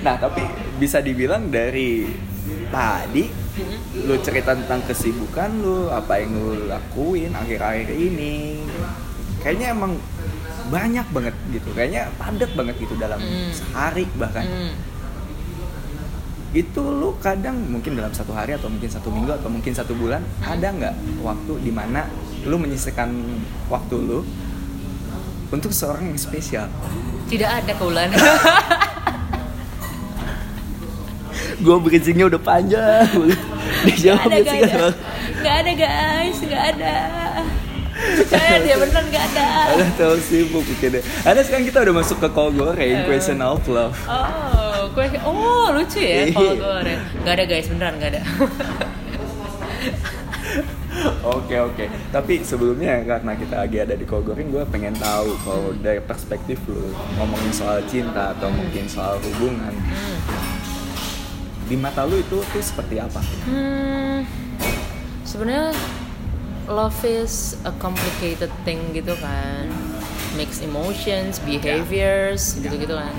Nah, 0.00 0.14
tapi 0.14 0.42
bisa 0.78 1.02
dibilang 1.02 1.48
dari 1.48 2.06
tadi 2.68 3.39
lu 3.96 4.14
cerita 4.20 4.52
tentang 4.52 4.80
kesibukan 4.84 5.50
lu, 5.56 5.88
apa 5.88 6.18
yang 6.18 6.32
lu 6.32 6.66
lakuin 6.66 7.32
akhir-akhir 7.32 7.90
ini. 7.90 8.62
Kayaknya 9.40 9.72
emang 9.72 9.96
banyak 10.68 11.06
banget 11.10 11.34
gitu. 11.50 11.68
Kayaknya 11.72 12.12
padat 12.14 12.50
banget 12.52 12.76
gitu 12.78 12.94
dalam 12.94 13.18
Hmm. 13.18 13.50
sehari 13.50 14.04
bahkan. 14.14 14.44
Hmm. 14.44 14.72
Itu 16.50 16.82
lu 16.82 17.14
kadang 17.16 17.62
mungkin 17.64 17.94
dalam 17.94 18.10
satu 18.10 18.30
hari 18.30 18.52
atau 18.52 18.66
mungkin 18.66 18.90
satu 18.90 19.06
minggu 19.08 19.30
atau 19.32 19.46
mungkin 19.46 19.70
satu 19.70 19.94
bulan 19.94 20.18
ada 20.42 20.68
nggak 20.68 20.94
waktu 21.22 21.52
di 21.62 21.70
mana 21.70 22.10
lu 22.42 22.58
menyisihkan 22.58 23.14
waktu 23.66 23.96
lu 23.96 24.26
untuk 25.50 25.70
seorang 25.70 26.10
yang 26.10 26.18
spesial? 26.18 26.66
tidak 27.26 27.62
ada 27.62 27.72
keulan 27.78 28.10
Gue 31.60 31.76
bridgingnya 31.78 32.26
udah 32.26 32.40
panjang. 32.40 33.08
Dijawab 33.84 34.26
Nggak 34.26 34.40
ada, 34.40 34.52
nggak 34.52 34.58
ada. 34.64 34.88
Nggak 35.40 35.54
ada 35.56 35.72
guys, 35.72 36.36
nggak 36.40 36.64
ada. 36.76 36.94
Percaya 38.00 38.56
dia 38.64 38.76
beneran 38.80 39.04
nggak 39.12 39.24
ada. 39.34 39.46
Ada 39.76 39.86
tahu 39.94 40.16
sibuk 40.18 40.64
deh. 40.64 41.02
Ada 41.20 41.40
sekarang 41.44 41.64
kita 41.68 41.78
udah 41.84 41.94
masuk 41.94 42.16
ke 42.16 42.28
call 42.32 42.50
goreng, 42.50 42.96
Eh. 42.96 43.04
question 43.04 43.44
of 43.44 43.60
love. 43.68 43.92
Oh, 44.08 44.88
gue 44.90 45.04
oh 45.20 45.68
lucu 45.76 46.00
ya 46.00 46.24
Iya. 46.24 46.32
kalau 46.32 46.54
goreng. 46.56 47.00
Nggak 47.20 47.34
ada 47.36 47.44
guys, 47.44 47.66
beneran 47.68 47.94
nggak 48.00 48.10
ada. 48.16 48.22
Oke 51.22 51.56
oke. 51.56 51.84
Tapi 52.10 52.42
sebelumnya 52.42 53.00
karena 53.06 53.32
kita 53.32 53.54
lagi 53.62 53.78
ada 53.78 53.94
di 53.94 54.04
call 54.04 54.20
goreng, 54.20 54.50
gue 54.50 54.64
pengen 54.68 54.92
tahu 54.96 55.32
kalau 55.44 55.70
dari 55.78 56.00
perspektif 56.02 56.58
lu 56.66 56.92
ngomongin 57.16 57.52
soal 57.52 57.80
cinta 57.86 58.34
atau 58.34 58.50
mungkin 58.50 58.84
soal 58.84 59.16
hubungan, 59.20 59.70
Hmm. 59.70 60.18
Di 61.70 61.78
mata 61.78 62.02
lu 62.02 62.18
itu 62.18 62.42
tuh 62.42 62.58
seperti 62.58 62.98
apa? 62.98 63.22
Hmm, 63.46 64.26
sebenarnya 65.22 65.70
love 66.66 66.98
is 67.06 67.54
a 67.62 67.70
complicated 67.78 68.50
thing 68.66 68.90
gitu 68.90 69.14
kan, 69.22 69.70
mixed 70.34 70.66
emotions, 70.66 71.38
behaviors, 71.38 72.58
Ya. 72.58 72.66
gitu-gitu 72.66 72.98
kan. 72.98 73.14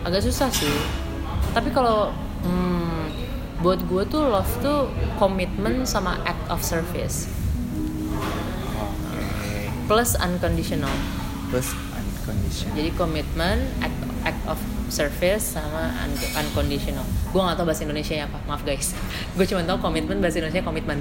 Agak 0.00 0.24
susah 0.24 0.48
sih. 0.48 0.72
Tapi 1.52 1.68
kalau 1.68 2.08
hmm, 2.40 3.12
buat 3.60 3.84
gue 3.84 4.02
tuh 4.08 4.24
love 4.24 4.48
tuh 4.64 4.88
komitmen 5.20 5.84
sama 5.84 6.16
act 6.24 6.40
of 6.48 6.64
service 6.64 7.28
plus 9.88 10.16
unconditional. 10.20 10.92
Terus 11.48 11.72
unconditional. 11.96 12.76
Jadi 12.76 12.90
komitmen, 12.96 13.56
act, 13.80 13.98
act 14.24 14.42
of 14.44 14.60
service 14.88 15.54
sama 15.54 15.88
un- 16.00 16.16
unconditional. 16.38 17.04
Gue 17.26 17.40
gak 17.40 17.54
tau 17.54 17.64
bahasa 17.64 17.82
Indonesia 17.82 18.14
ya 18.14 18.24
apa, 18.24 18.38
maaf 18.44 18.62
guys. 18.62 18.92
Gue 19.36 19.44
cuma 19.44 19.62
tau 19.62 19.78
komitmen 19.78 20.18
bahasa 20.18 20.38
Indonesia 20.38 20.60
komitmen. 20.60 20.98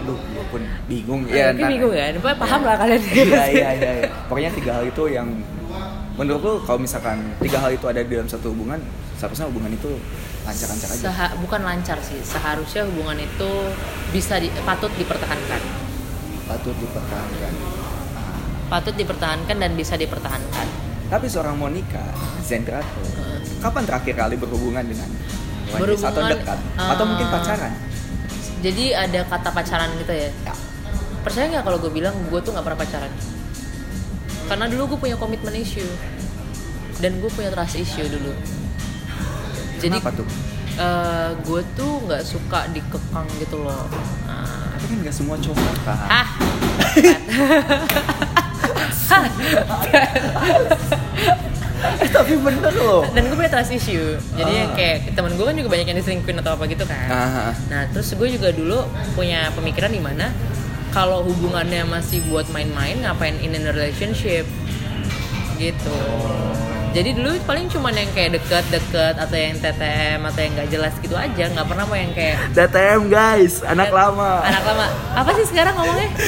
Duh, 0.00 0.16
gue 0.16 0.44
pun 0.48 0.62
bingung 0.86 1.20
ya, 1.26 1.30
ya. 1.30 1.44
mungkin 1.48 1.60
ntar- 1.60 1.70
bingung 1.70 1.92
kan? 1.92 2.12
Pokoknya 2.16 2.38
paham 2.38 2.60
lah 2.62 2.74
kalian. 2.76 3.02
iya 3.04 3.42
iya 3.46 3.68
iya 3.72 3.90
iya. 3.98 4.08
pokoknya 4.26 4.50
tiga 4.52 4.70
hal 4.72 4.84
itu 4.84 5.02
yang 5.06 5.28
menurut 6.14 6.40
lu 6.40 6.54
kalau 6.62 6.78
misalkan 6.78 7.18
tiga 7.38 7.58
hal 7.58 7.70
itu 7.70 7.84
ada 7.84 8.00
di 8.00 8.10
dalam 8.10 8.26
satu 8.26 8.50
hubungan 8.50 8.80
seharusnya 9.14 9.46
hubungan 9.46 9.70
itu 9.70 9.90
lancar-lancar 10.42 10.88
aja 10.90 11.02
Seha- 11.02 11.34
bukan 11.38 11.60
lancar 11.62 11.98
sih, 12.00 12.18
seharusnya 12.20 12.82
hubungan 12.86 13.18
itu 13.18 13.50
bisa 14.10 14.36
di- 14.36 14.52
patut 14.62 14.90
dipertahankan. 14.94 15.62
patut 16.46 16.74
dipertahankan 16.74 17.52
patut 18.66 18.94
dipertahankan 18.96 19.56
dan 19.56 19.72
bisa 19.72 19.94
dipertahankan 19.94 20.66
Tapi 21.10 21.26
seorang 21.26 21.58
Monica 21.58 22.02
Zendrato, 22.40 23.02
kapan 23.58 23.82
terakhir 23.82 24.14
kali 24.16 24.38
berhubungan 24.38 24.86
dengan 24.86 25.10
Wendy's 25.68 26.00
atau 26.00 26.22
Berhubungan, 26.22 26.38
dekat? 26.38 26.58
Atau 26.78 27.04
mungkin 27.04 27.26
eh, 27.26 27.32
pacaran? 27.32 27.72
jadi 28.60 28.84
ada 28.94 29.20
kata 29.24 29.48
pacaran 29.50 29.90
gitu 29.96 30.12
ya? 30.12 30.30
Ya. 30.44 30.54
percaya 31.20 31.48
nggak 31.50 31.64
kalau 31.64 31.78
gue 31.78 31.90
bilang 31.90 32.14
gue 32.28 32.40
tuh 32.40 32.54
nggak 32.54 32.62
pernah 32.62 32.78
pacaran? 32.78 33.12
Karena 34.46 34.64
dulu 34.66 34.94
gue 34.94 34.98
punya 35.00 35.16
komitmen 35.16 35.54
issue. 35.54 35.90
Dan 36.96 37.18
gue 37.18 37.28
punya 37.28 37.50
trust 37.50 37.74
issue 37.74 38.04
dulu. 38.04 38.30
Jadi 39.78 39.96
Kenapa 39.96 40.12
tuh? 40.12 40.26
eh, 40.76 41.30
gue 41.36 41.60
tuh 41.74 41.92
nggak 42.04 42.22
suka 42.22 42.70
dikekang 42.70 43.26
gitu 43.36 43.58
loh. 43.58 43.84
Nah, 44.24 44.76
Tapi 44.76 44.84
kan 44.86 44.98
nggak 45.02 45.16
semua 45.16 45.36
cowok 45.36 45.74
kan. 45.82 45.98
ah 46.06 46.28
Eh, 51.80 52.08
tapi 52.10 52.36
bener 52.36 52.72
loh. 52.76 53.00
dan 53.08 53.24
gue 53.24 53.32
punya 53.34 53.48
trust 53.48 53.72
issue 53.72 54.12
jadi 54.34 54.46
Ah. 54.46 54.58
yang 54.58 54.70
kayak 54.74 54.96
temen 55.10 55.32
gue 55.32 55.42
kan 55.42 55.56
juga 55.56 55.68
banyak 55.70 55.86
yang 55.86 55.96
diselingkuhin 55.96 56.36
atau 56.38 56.52
apa 56.52 56.68
gitu 56.68 56.84
kan 56.84 57.08
Ah, 57.08 57.52
Nah, 57.66 57.88
terus 57.88 58.12
gue 58.12 58.28
juga 58.28 58.52
dulu 58.52 58.84
punya 59.14 59.48
pemikiran 59.50 59.88
di 59.88 59.96
mana 59.98 60.28
kalau 60.90 61.22
hubungannya 61.22 61.86
masih 61.86 62.18
buat 62.26 62.50
main-main, 62.50 62.98
ngapain 62.98 63.38
in 63.38 63.54
a 63.54 63.62
relationship? 63.64 64.42
Gitu. 65.54 65.98
Jadi 66.90 67.14
dulu 67.14 67.30
paling 67.46 67.70
cuman 67.70 67.94
yang 67.94 68.10
kayak 68.10 68.34
deket-deket 68.34 69.14
atau 69.14 69.36
yang 69.38 69.54
TTM 69.54 70.18
atau 70.20 70.40
yang 70.40 70.52
nggak 70.52 70.66
jelas 70.68 70.90
gitu 70.98 71.14
aja, 71.14 71.44
nggak 71.46 71.62
pernah 71.64 71.86
mau 71.86 71.94
yang 71.94 72.10
kayak 72.10 72.42
DTM 72.50 73.06
guys, 73.06 73.62
anak 73.62 73.88
lama. 73.88 74.42
anak 74.42 74.66
lama. 74.66 74.86
Apa 75.14 75.30
sih 75.32 75.46
sekarang 75.46 75.78
ngomongnya? 75.78 76.10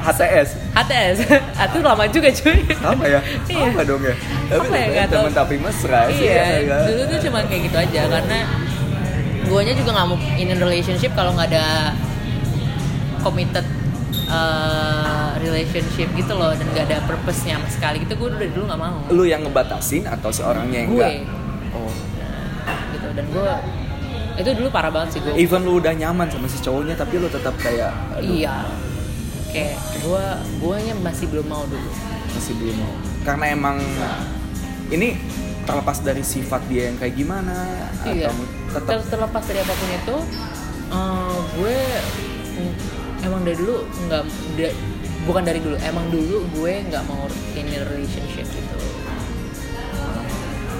HTS. 0.00 0.48
HTS. 0.72 1.16
Itu 1.68 1.78
lama 1.84 2.04
juga 2.08 2.28
cuy. 2.32 2.58
Sama 2.72 3.04
ya? 3.04 3.20
Iya. 3.46 3.68
Sama 3.68 3.82
dong 3.84 4.02
ya. 4.02 4.14
Tapi 4.48 4.66
Apa 4.66 4.76
ya, 4.80 5.04
temen 5.06 5.32
tapi 5.32 5.54
mesra 5.60 6.00
sih. 6.08 6.24
iya, 6.24 6.42
ya 6.56 6.60
kan? 6.66 6.82
dulu 6.88 7.02
tuh 7.06 7.18
cuma 7.28 7.38
kayak 7.44 7.62
gitu 7.68 7.76
aja 7.76 8.00
karena 8.08 8.38
guanya 9.46 9.74
juga 9.74 9.90
nggak 9.98 10.06
mau 10.08 10.18
in 10.38 10.48
a 10.50 10.56
relationship 10.56 11.10
kalau 11.12 11.34
nggak 11.34 11.50
ada 11.50 11.92
committed 13.20 13.66
uh, 14.30 15.34
relationship 15.42 16.08
gitu 16.14 16.32
loh 16.32 16.54
dan 16.54 16.66
nggak 16.70 16.84
ada 16.86 16.98
purpose-nya 17.04 17.58
sama 17.58 17.68
sekali 17.68 18.06
gitu 18.06 18.14
gue 18.16 18.28
dari 18.30 18.50
dulu 18.54 18.64
nggak 18.70 18.80
mau 18.80 18.98
Lu 19.10 19.26
yang 19.26 19.42
ngebatasin 19.42 20.06
atau 20.06 20.30
si 20.30 20.40
orangnya 20.40 20.86
yang 20.86 20.90
gue 20.94 21.02
enggak? 21.02 21.74
Oh. 21.74 21.90
Nah, 22.66 22.78
gitu 22.94 23.08
dan 23.12 23.26
gue 23.26 23.52
itu 24.40 24.50
dulu 24.56 24.68
parah 24.72 24.88
banget 24.88 25.18
sih 25.18 25.20
gue 25.20 25.34
Even 25.36 25.66
lu 25.66 25.82
udah 25.82 25.92
nyaman 25.92 26.30
sama 26.30 26.46
si 26.48 26.58
cowoknya 26.62 26.94
tapi 26.96 27.18
lu 27.18 27.28
tetap 27.28 27.52
kayak 27.60 27.90
aduh, 28.16 28.24
iya 28.24 28.64
kayak 29.50 29.76
gue 30.00 30.24
guanya 30.62 30.94
masih 31.02 31.26
belum 31.30 31.46
mau 31.46 31.64
dulu. 31.66 31.90
Masih 32.34 32.54
belum 32.58 32.76
mau. 32.78 32.94
Karena 33.26 33.44
emang 33.52 33.76
ini 34.90 35.18
terlepas 35.68 36.02
dari 36.02 36.24
sifat 36.24 36.66
dia 36.66 36.90
yang 36.90 36.96
kayak 36.98 37.14
gimana 37.14 37.54
iya. 38.08 38.26
atau 38.26 38.42
tetap 38.74 38.84
Ter- 38.90 39.08
terlepas 39.12 39.42
dari 39.46 39.58
apa 39.62 39.74
pun 39.76 39.90
itu 39.92 40.16
eh, 40.90 41.36
gue 41.54 41.78
emang 43.22 43.40
dari 43.46 43.56
dulu 43.60 43.76
nggak 44.08 44.22
da- 44.58 44.76
bukan 45.28 45.42
dari 45.46 45.60
dulu 45.62 45.76
emang 45.78 46.06
dulu 46.10 46.42
gue 46.58 46.72
nggak 46.90 47.04
mau 47.06 47.28
in 47.54 47.70
a 47.70 47.86
relationship 47.86 48.48
gitu. 48.50 48.76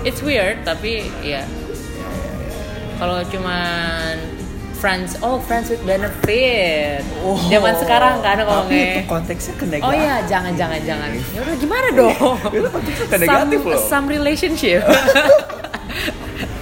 It's 0.03 0.25
weird 0.25 0.65
tapi 0.65 1.07
ya. 1.21 1.45
Kalau 2.97 3.21
cuman 3.29 4.17
friends 4.81 5.21
oh 5.21 5.37
friends 5.39 5.69
with 5.69 5.85
benefit 5.85 7.05
zaman 7.47 7.77
sekarang 7.77 8.19
kan 8.19 8.37
Oh. 8.41 8.65
Tapi 8.65 8.77
itu 8.81 9.01
konteksnya 9.05 9.55
ke 9.55 9.65
negatif. 9.69 9.85
Oh 9.85 9.93
iya, 9.93 10.17
jangan 10.25 10.53
jangan 10.57 10.81
jangan. 10.81 11.09
Ya 11.31 11.41
udah 11.45 11.57
gimana 11.57 11.87
dong? 11.93 12.35
Itu 12.57 12.69
konteksnya 12.73 13.07
ke 13.07 13.17
negatif 13.21 13.59
some, 13.61 13.69
loh. 13.69 13.81
some 13.85 14.07
relationship. 14.09 14.81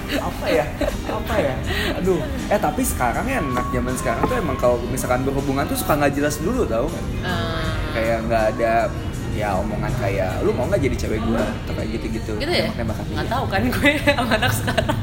apa 0.09 0.45
ya 0.49 0.65
apa 1.05 1.35
ya 1.37 1.53
aduh 1.93 2.17
eh 2.49 2.57
tapi 2.57 2.81
sekarang 2.81 3.29
ya 3.29 3.37
anak 3.39 3.69
zaman 3.69 3.93
sekarang 3.93 4.23
tuh 4.25 4.35
emang 4.35 4.57
kalau 4.57 4.81
misalkan 4.89 5.21
berhubungan 5.21 5.69
tuh 5.69 5.77
suka 5.77 5.93
nggak 5.95 6.17
jelas 6.17 6.41
dulu 6.41 6.65
tau 6.65 6.89
kan 6.89 7.03
Eh, 7.21 7.65
kayak 7.93 8.17
nggak 8.25 8.43
ada 8.57 8.73
ya 9.37 9.53
omongan 9.61 9.93
kayak 10.01 10.41
lu 10.41 10.49
mau 10.51 10.65
nggak 10.65 10.81
jadi 10.81 10.95
cewek 10.97 11.21
gua 11.23 11.45
atau 11.45 11.73
kayak 11.77 11.89
gitu 11.95 12.05
gitu 12.17 12.31
gitu 12.41 12.51
ya? 12.51 12.67
Nggak 12.73 13.27
tahu 13.29 13.43
kan 13.47 13.61
gue 13.63 13.91
sama 14.01 14.33
anak 14.35 14.51
sekarang. 14.51 14.97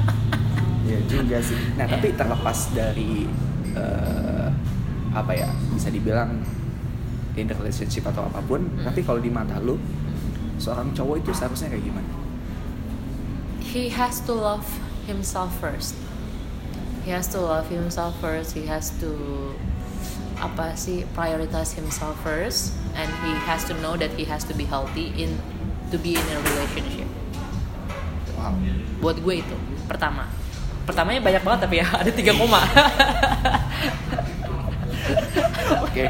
Juga 1.06 1.38
sih 1.38 1.56
nah 1.74 1.86
tapi 1.86 2.12
terlepas 2.12 2.58
dari 2.70 3.24
eh, 3.72 4.48
apa 5.10 5.32
ya 5.32 5.48
bisa 5.72 5.88
dibilang 5.88 6.42
in 7.36 7.44
the 7.44 7.54
relationship 7.54 8.04
atau 8.04 8.26
apa 8.26 8.40
pun 8.42 8.64
Hmm. 8.64 8.84
tapi 8.84 9.00
kalau 9.00 9.20
di 9.20 9.28
mata 9.28 9.56
lu 9.58 9.76
seorang 10.56 10.92
cowok 10.92 11.20
itu 11.20 11.30
seharusnya 11.32 11.68
kayak 11.68 11.84
gimana 11.84 12.10
He 13.60 13.92
has 13.92 14.24
to 14.24 14.32
love 14.32 14.64
himself 15.04 15.52
first. 15.60 15.92
He 17.04 17.12
has 17.12 17.28
to 17.28 17.38
love 17.38 17.68
himself 17.68 18.16
first. 18.18 18.56
He 18.56 18.64
has 18.66 18.88
to 19.04 19.12
apa 20.40 20.72
sih 20.74 21.04
prioritize 21.12 21.76
himself 21.76 22.16
first, 22.20 22.72
and 22.96 23.08
he 23.20 23.36
has 23.44 23.68
to 23.68 23.76
know 23.84 23.96
that 23.96 24.12
he 24.16 24.24
has 24.24 24.48
to 24.48 24.56
be 24.56 24.64
healthy 24.64 25.12
in 25.16 25.36
to 25.92 26.00
be 26.00 26.16
in 26.16 26.24
a 26.24 26.38
relationship. 26.40 27.08
wow 28.32 28.52
Buat 29.00 29.20
gue 29.20 29.44
itu 29.44 29.56
pertama. 29.84 30.24
Pertamanya 30.86 31.20
banyak 31.20 31.42
banget 31.42 31.60
tapi 31.66 31.82
ya 31.82 31.86
ada 32.00 32.10
tiga 32.14 32.32
koma. 32.38 32.62
oke. 35.86 36.04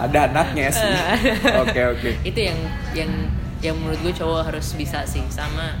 Ada 0.00 0.18
anaknya 0.32 0.68
sih. 0.72 0.94
Oke 1.60 1.80
oke. 1.92 2.10
Itu 2.24 2.40
yang 2.40 2.58
yang 2.96 3.10
yang 3.60 3.76
menurut 3.80 4.00
gue 4.00 4.12
cowok 4.16 4.52
harus 4.52 4.72
bisa 4.76 5.04
sih 5.04 5.24
sama 5.28 5.76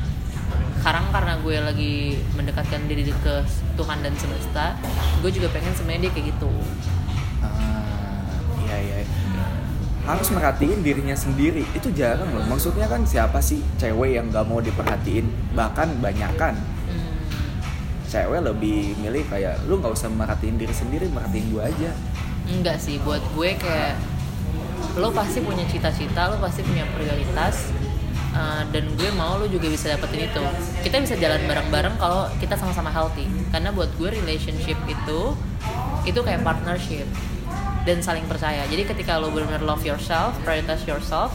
sekarang 0.84 1.08
karena 1.16 1.40
gue 1.40 1.56
lagi 1.64 1.94
mendekatkan 2.36 2.84
diri 2.84 3.08
ke 3.24 3.40
Tuhan 3.80 4.04
dan 4.04 4.12
semesta 4.20 4.76
gue 5.24 5.32
juga 5.32 5.48
pengen 5.48 5.72
sebenarnya 5.72 6.08
dia 6.08 6.12
kayak 6.12 6.26
gitu. 6.36 6.52
Ah, 7.40 8.28
iya 8.68 8.76
iya. 8.84 8.96
Harus 10.04 10.28
merhatiin 10.28 10.84
dirinya 10.84 11.16
sendiri. 11.16 11.64
Itu 11.72 11.88
jarang 11.96 12.28
loh. 12.28 12.44
Maksudnya 12.44 12.84
kan 12.84 13.08
siapa 13.08 13.40
sih 13.40 13.64
cewek 13.80 14.20
yang 14.20 14.28
nggak 14.28 14.44
mau 14.44 14.60
diperhatiin? 14.60 15.56
Bahkan 15.56 16.04
banyakan 16.04 16.73
cewek 18.08 18.40
lebih 18.44 18.94
milih 19.00 19.24
kayak 19.28 19.58
lu 19.66 19.80
nggak 19.80 19.92
usah 19.92 20.08
merhatiin 20.12 20.60
diri 20.60 20.74
sendiri 20.74 21.06
merhatiin 21.10 21.46
gua 21.50 21.68
aja. 21.68 21.90
Enggak 22.44 22.76
sih 22.76 23.00
buat 23.00 23.24
gue 23.32 23.56
kayak 23.56 23.96
lo 25.00 25.10
pasti 25.10 25.40
punya 25.40 25.64
cita-cita 25.66 26.30
lo 26.30 26.36
pasti 26.38 26.62
punya 26.62 26.84
prioritas 26.92 27.72
uh, 28.36 28.62
dan 28.68 28.84
gue 28.94 29.10
mau 29.16 29.40
lo 29.40 29.48
juga 29.48 29.66
bisa 29.72 29.90
dapetin 29.96 30.28
itu. 30.28 30.44
Kita 30.84 31.00
bisa 31.00 31.16
jalan 31.16 31.40
bareng-bareng 31.48 31.96
kalau 31.96 32.28
kita 32.38 32.54
sama-sama 32.54 32.92
healthy. 32.92 33.24
Karena 33.48 33.72
buat 33.72 33.88
gue 33.96 34.12
relationship 34.12 34.76
itu 34.84 35.20
itu 36.04 36.20
kayak 36.20 36.44
partnership 36.44 37.08
dan 37.88 38.04
saling 38.04 38.28
percaya. 38.28 38.68
Jadi 38.68 38.84
ketika 38.84 39.16
lo 39.16 39.32
benar-benar 39.32 39.64
love 39.64 39.84
yourself 39.84 40.36
prioritas 40.44 40.84
yourself 40.84 41.32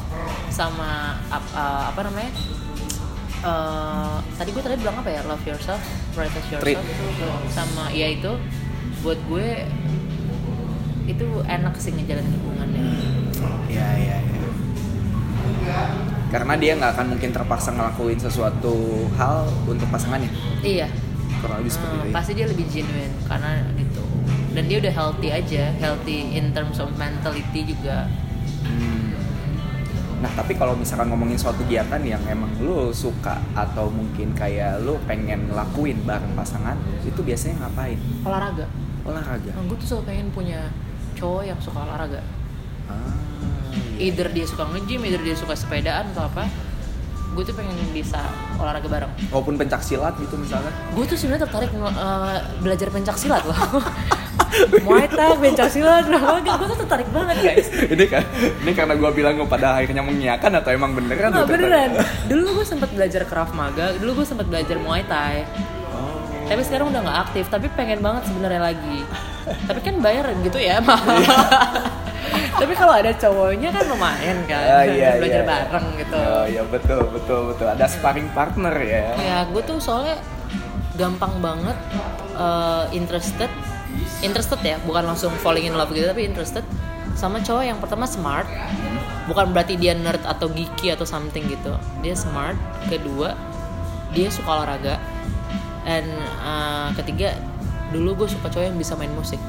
sama 0.53 1.17
uh, 1.33 1.89
apa 1.89 2.05
namanya 2.05 2.29
Uh, 3.39 4.19
tadi 4.35 4.51
gue 4.51 4.59
tadi 4.59 4.75
bilang 4.75 4.99
apa 4.99 5.09
ya? 5.09 5.21
Love 5.23 5.43
yourself 5.47 5.79
prioritas 6.11 6.43
Treat. 6.59 6.75
yourself. 6.75 7.39
Sama 7.47 7.87
ya 7.91 8.11
itu 8.11 8.31
buat 8.99 9.15
gue 9.31 9.63
itu 11.07 11.27
enak 11.47 11.73
sih 11.79 11.95
ngejalanin 11.95 12.35
hubungannya. 12.37 12.83
Iya 13.71 13.87
iya 13.95 14.17
iya. 14.19 14.39
Karena 16.29 16.53
dia 16.59 16.77
nggak 16.77 16.91
akan 16.93 17.05
mungkin 17.17 17.31
terpaksa 17.33 17.73
ngelakuin 17.73 18.19
sesuatu 18.19 19.07
hal 19.17 19.49
untuk 19.65 19.87
pasangannya. 19.89 20.29
Iya. 20.61 20.85
Kurang 21.39 21.63
lebih 21.63 21.71
seperti 21.71 21.89
Hmm, 21.89 22.03
itu 22.03 22.09
ya. 22.11 22.13
pasti 22.13 22.31
dia 22.35 22.45
lebih 22.45 22.65
genuine 22.67 23.13
karena 23.25 23.49
gitu. 23.73 24.03
Dan 24.51 24.63
dia 24.67 24.77
udah 24.83 24.93
healthy 24.93 25.29
aja 25.31 25.63
healthy 25.79 26.35
in 26.35 26.51
terms 26.51 26.77
of 26.77 26.91
mentality 26.99 27.63
juga. 27.63 28.11
Nah 30.19 30.31
tapi 30.33 30.51
kalau 30.53 30.75
misalkan 30.75 31.07
ngomongin 31.07 31.35
suatu 31.35 31.63
kegiatan 31.63 32.01
yang 32.01 32.19
emang 32.27 32.51
lu 32.59 32.91
suka 32.91 33.39
atau 33.53 33.87
mungkin 33.87 34.35
kayak 34.35 34.83
lu 34.83 34.99
pengen 35.03 35.47
lakuin 35.49 35.95
bareng 36.03 36.35
pasangan 36.35 36.75
itu 37.01 37.19
biasanya 37.19 37.63
ngapain? 37.63 37.95
olahraga 38.21 38.65
Olahraga. 39.01 39.51
nah, 39.55 39.63
gue 39.63 39.77
tuh 39.79 39.87
selalu 39.87 40.03
pengen 40.05 40.27
punya 40.29 40.59
cowok 41.15 41.43
yang 41.45 41.59
suka 41.59 41.79
olahraga 41.79 42.19
Ah, 42.85 43.15
iya. 43.95 44.11
either 44.11 44.27
dia 44.27 44.43
suka 44.43 44.65
nge-gym 44.67 45.05
either 45.05 45.21
dia 45.21 45.33
suka 45.33 45.53
sepedaan 45.53 46.09
atau 46.11 46.25
apa 46.25 46.49
gue 47.29 47.43
tuh 47.45 47.55
pengen 47.55 47.75
bisa 47.93 48.19
olahraga 48.57 48.89
bareng 48.89 49.11
Maupun 49.29 49.53
pencak 49.55 49.85
silat 49.85 50.17
gitu 50.17 50.33
misalnya. 50.35 50.73
gue 50.97 51.05
tuh 51.05 51.17
sebenarnya 51.17 51.45
tertarik 51.45 51.71
uh, 51.77 52.41
belajar 52.59 52.87
pencak 52.89 53.15
silat 53.17 53.43
loh 53.45 53.57
Muay 54.81 55.05
Thai, 55.05 55.37
pencak 55.37 55.69
silat, 55.69 56.09
nah, 56.09 56.41
gue 56.41 56.67
tuh 56.73 56.79
tertarik 56.81 57.05
banget 57.13 57.37
guys 57.37 57.67
ini 57.85 58.05
kan, 58.09 58.25
ini 58.65 58.71
karena 58.73 58.97
gua 58.97 59.13
bilang 59.13 59.37
gua 59.37 59.45
pada 59.45 59.77
akhirnya 59.77 60.01
mengiyakan 60.01 60.57
atau 60.57 60.73
emang 60.73 60.91
beneran? 60.97 61.29
Tuh 61.31 61.45
beneran. 61.45 61.89
Dulu 62.25 62.61
gue 62.61 62.65
sempat 62.65 62.89
belajar 62.89 63.23
Krav 63.29 63.53
Maga, 63.53 63.93
dulu 64.01 64.23
gue 64.23 64.25
sempat 64.25 64.49
belajar 64.49 64.81
Muay 64.81 65.05
Thai. 65.05 65.45
Oh. 65.93 66.17
Tapi 66.49 66.61
sekarang 66.65 66.89
udah 66.89 67.01
nggak 67.05 67.19
aktif, 67.29 67.45
tapi 67.53 67.69
pengen 67.77 68.01
banget 68.01 68.25
sebenarnya 68.25 68.73
lagi. 68.73 68.99
Tapi 69.69 69.79
kan 69.85 69.95
bayar 70.01 70.33
gitu 70.41 70.57
ya, 70.57 70.81
mahal. 70.81 71.21
tapi 72.55 72.73
kalau 72.73 72.93
ada 72.95 73.11
cowoknya 73.13 73.69
kan 73.69 73.85
lumayan 73.85 74.37
kan 74.49 74.63
Ah, 74.63 74.83
iya, 74.85 75.19
belajar 75.19 75.41
iya, 75.41 75.45
iya. 75.45 75.49
bareng 75.49 75.87
gitu. 75.99 76.17
Oh 76.17 76.45
iya 76.47 76.63
betul 76.65 77.01
betul 77.11 77.39
betul. 77.53 77.67
Ada 77.69 77.85
sparring 77.85 78.29
partner 78.33 78.73
ya. 78.79 79.13
ya 79.19 79.37
gue 79.45 79.61
tuh 79.61 79.77
soalnya 79.77 80.17
gampang 80.97 81.31
banget 81.39 81.77
uh, 82.35 82.83
interested 82.91 83.47
interested 84.19 84.59
ya 84.59 84.75
bukan 84.83 85.07
langsung 85.07 85.31
falling 85.39 85.63
in 85.63 85.75
love 85.75 85.91
gitu 85.95 86.03
tapi 86.11 86.27
interested 86.27 86.65
sama 87.15 87.43
cowok 87.43 87.63
yang 87.67 87.79
pertama 87.83 88.07
smart. 88.07 88.47
Bukan 89.27 89.53
berarti 89.53 89.77
dia 89.77 89.93
nerd 89.93 90.23
atau 90.25 90.49
geeky 90.49 90.95
atau 90.95 91.03
something 91.05 91.45
gitu. 91.45 91.75
Dia 92.01 92.15
smart. 92.15 92.55
Kedua 92.87 93.35
dia 94.15 94.31
suka 94.31 94.63
olahraga. 94.63 94.97
Dan 95.83 96.05
uh, 96.41 96.89
ketiga 96.95 97.35
dulu 97.89 98.23
gue 98.23 98.27
suka 98.29 98.47
cowok 98.49 98.65
yang 98.71 98.77
bisa 98.77 98.93
main 98.95 99.11
musik. 99.13 99.41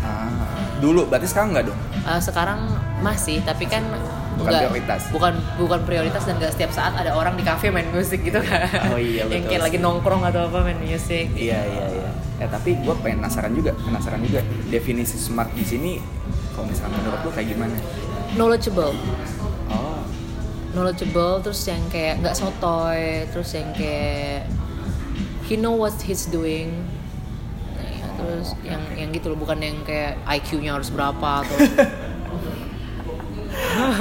Ah, 0.00 0.26
dulu 0.80 1.04
berarti 1.04 1.26
sekarang 1.26 1.52
nggak 1.52 1.66
dong? 1.66 1.78
Uh, 2.00 2.18
sekarang 2.18 2.60
masih 2.98 3.40
tapi 3.40 3.64
kan 3.64 3.84
Bukan 4.32 4.48
nggak- 4.48 4.62
prioritas. 4.64 5.00
bukan 5.10 5.34
bukan 5.54 5.80
prioritas 5.84 6.22
dan 6.22 6.34
gak 6.36 6.50
setiap 6.50 6.70
saat 6.70 6.92
ada 6.94 7.12
orang 7.12 7.36
di 7.36 7.42
kafe 7.42 7.68
main 7.68 7.84
musik 7.86 8.20
gitu 8.20 8.40
kan 8.40 8.64
Oh 8.88 8.96
iya, 8.96 9.24
yang 9.28 9.44
betul 9.44 9.50
kayak 9.50 9.62
lagi 9.62 9.78
nongkrong 9.78 10.22
atau 10.24 10.40
apa 10.42 10.58
main 10.62 10.80
musik 10.80 11.28
Iya 11.30 11.60
iya 11.60 11.86
iya. 11.92 12.10
Eh 12.38 12.48
tapi 12.48 12.72
gue 12.74 12.94
penasaran 12.96 13.52
juga, 13.52 13.76
penasaran 13.76 14.16
juga 14.18 14.40
definisi 14.66 15.14
smart 15.14 15.52
di 15.52 15.60
sini. 15.62 16.00
Kalau 16.50 16.64
misalkan 16.64 16.96
menurut 16.96 17.20
lu 17.20 17.30
kayak 17.30 17.48
gimana? 17.50 17.76
knowledgeable 18.32 18.94
Oh, 19.66 20.00
knowledgeable 20.70 21.40
terus 21.40 21.60
yang 21.64 21.82
kayak 21.88 22.18
nggak 22.18 22.32
sotoy 22.32 23.26
terus 23.28 23.50
yang 23.52 23.68
kayak 23.72 24.46
he 25.42 25.54
know 25.54 25.74
what 25.74 25.92
he's 25.98 26.24
doing 26.24 26.80
terus 28.22 28.48
yang 28.62 28.82
yang 28.94 29.08
gitu 29.10 29.26
loh 29.28 29.38
bukan 29.38 29.58
yang 29.58 29.76
kayak 29.82 30.14
IQ-nya 30.30 30.72
harus 30.72 30.88
berapa 30.88 31.40
atau 31.40 31.56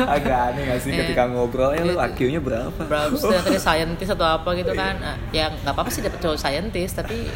agak 0.10 0.40
aneh 0.50 0.64
gak 0.68 0.80
sih 0.80 0.92
Iya. 0.92 1.00
ketika 1.04 1.24
ngobrol 1.28 1.72
ya 1.72 1.82
lu 1.84 1.94
Iya. 1.94 2.08
IQ-nya 2.08 2.40
berapa? 2.40 2.80
berapa 2.80 3.14
ternyata 3.20 3.50
dia 3.50 3.62
scientist 3.62 4.12
atau 4.12 4.28
apa 4.30 4.50
gitu 4.54 4.72
kan 4.74 4.96
Nah, 4.96 5.16
ya 5.32 5.50
nggak 5.52 5.74
apa-apa 5.74 5.90
sih 5.90 6.02
dapet 6.02 6.20
cowok 6.20 6.38
scientist 6.38 6.94
tapi 6.96 7.28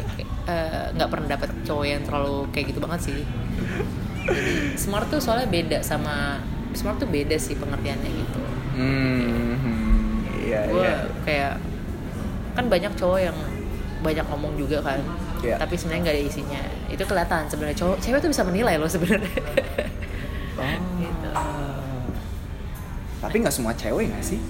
eh, 0.44 0.84
nggak 0.90 1.08
pernah 1.08 1.26
dapet 1.28 1.50
cowok 1.62 1.84
yang 1.84 2.02
terlalu 2.02 2.46
kayak 2.50 2.66
gitu 2.70 2.80
banget 2.80 3.00
sih 3.02 3.20
Jadi, 4.24 4.54
smart 4.76 5.06
tuh 5.06 5.20
soalnya 5.20 5.44
beda 5.46 5.78
sama 5.80 6.40
smart 6.72 6.96
tuh 6.96 7.06
beda 7.06 7.36
sih 7.36 7.54
pengertiannya 7.54 8.10
gitu 8.10 8.40
Hmm, 8.74 9.54
hmm, 9.54 10.10
iya 10.42 10.66
gue 10.66 10.80
iya. 10.80 10.96
kayak 11.22 11.52
kan 12.52 12.66
banyak 12.66 12.90
cowok 12.92 13.20
yang 13.20 13.36
banyak 14.00 14.26
ngomong 14.26 14.54
juga 14.56 14.82
kan 14.82 14.98
Iya. 15.44 15.56
tapi 15.56 15.74
sebenarnya 15.74 16.02
nggak 16.02 16.14
ada 16.14 16.24
isinya 16.24 16.60
itu 16.86 17.02
kelihatan 17.02 17.42
sebenarnya 17.46 17.76
cowok 17.76 17.96
cewek 17.98 18.18
tuh 18.18 18.30
bisa 18.30 18.42
menilai 18.42 18.74
loh 18.76 18.88
sebenarnya 18.88 19.28
Oh. 20.54 20.70
Gitu. 20.96 21.28
Tapi 23.18 23.36
nggak 23.36 23.52
semua 23.52 23.72
cewek 23.74 24.06
nggak 24.06 24.24
sih? 24.24 24.40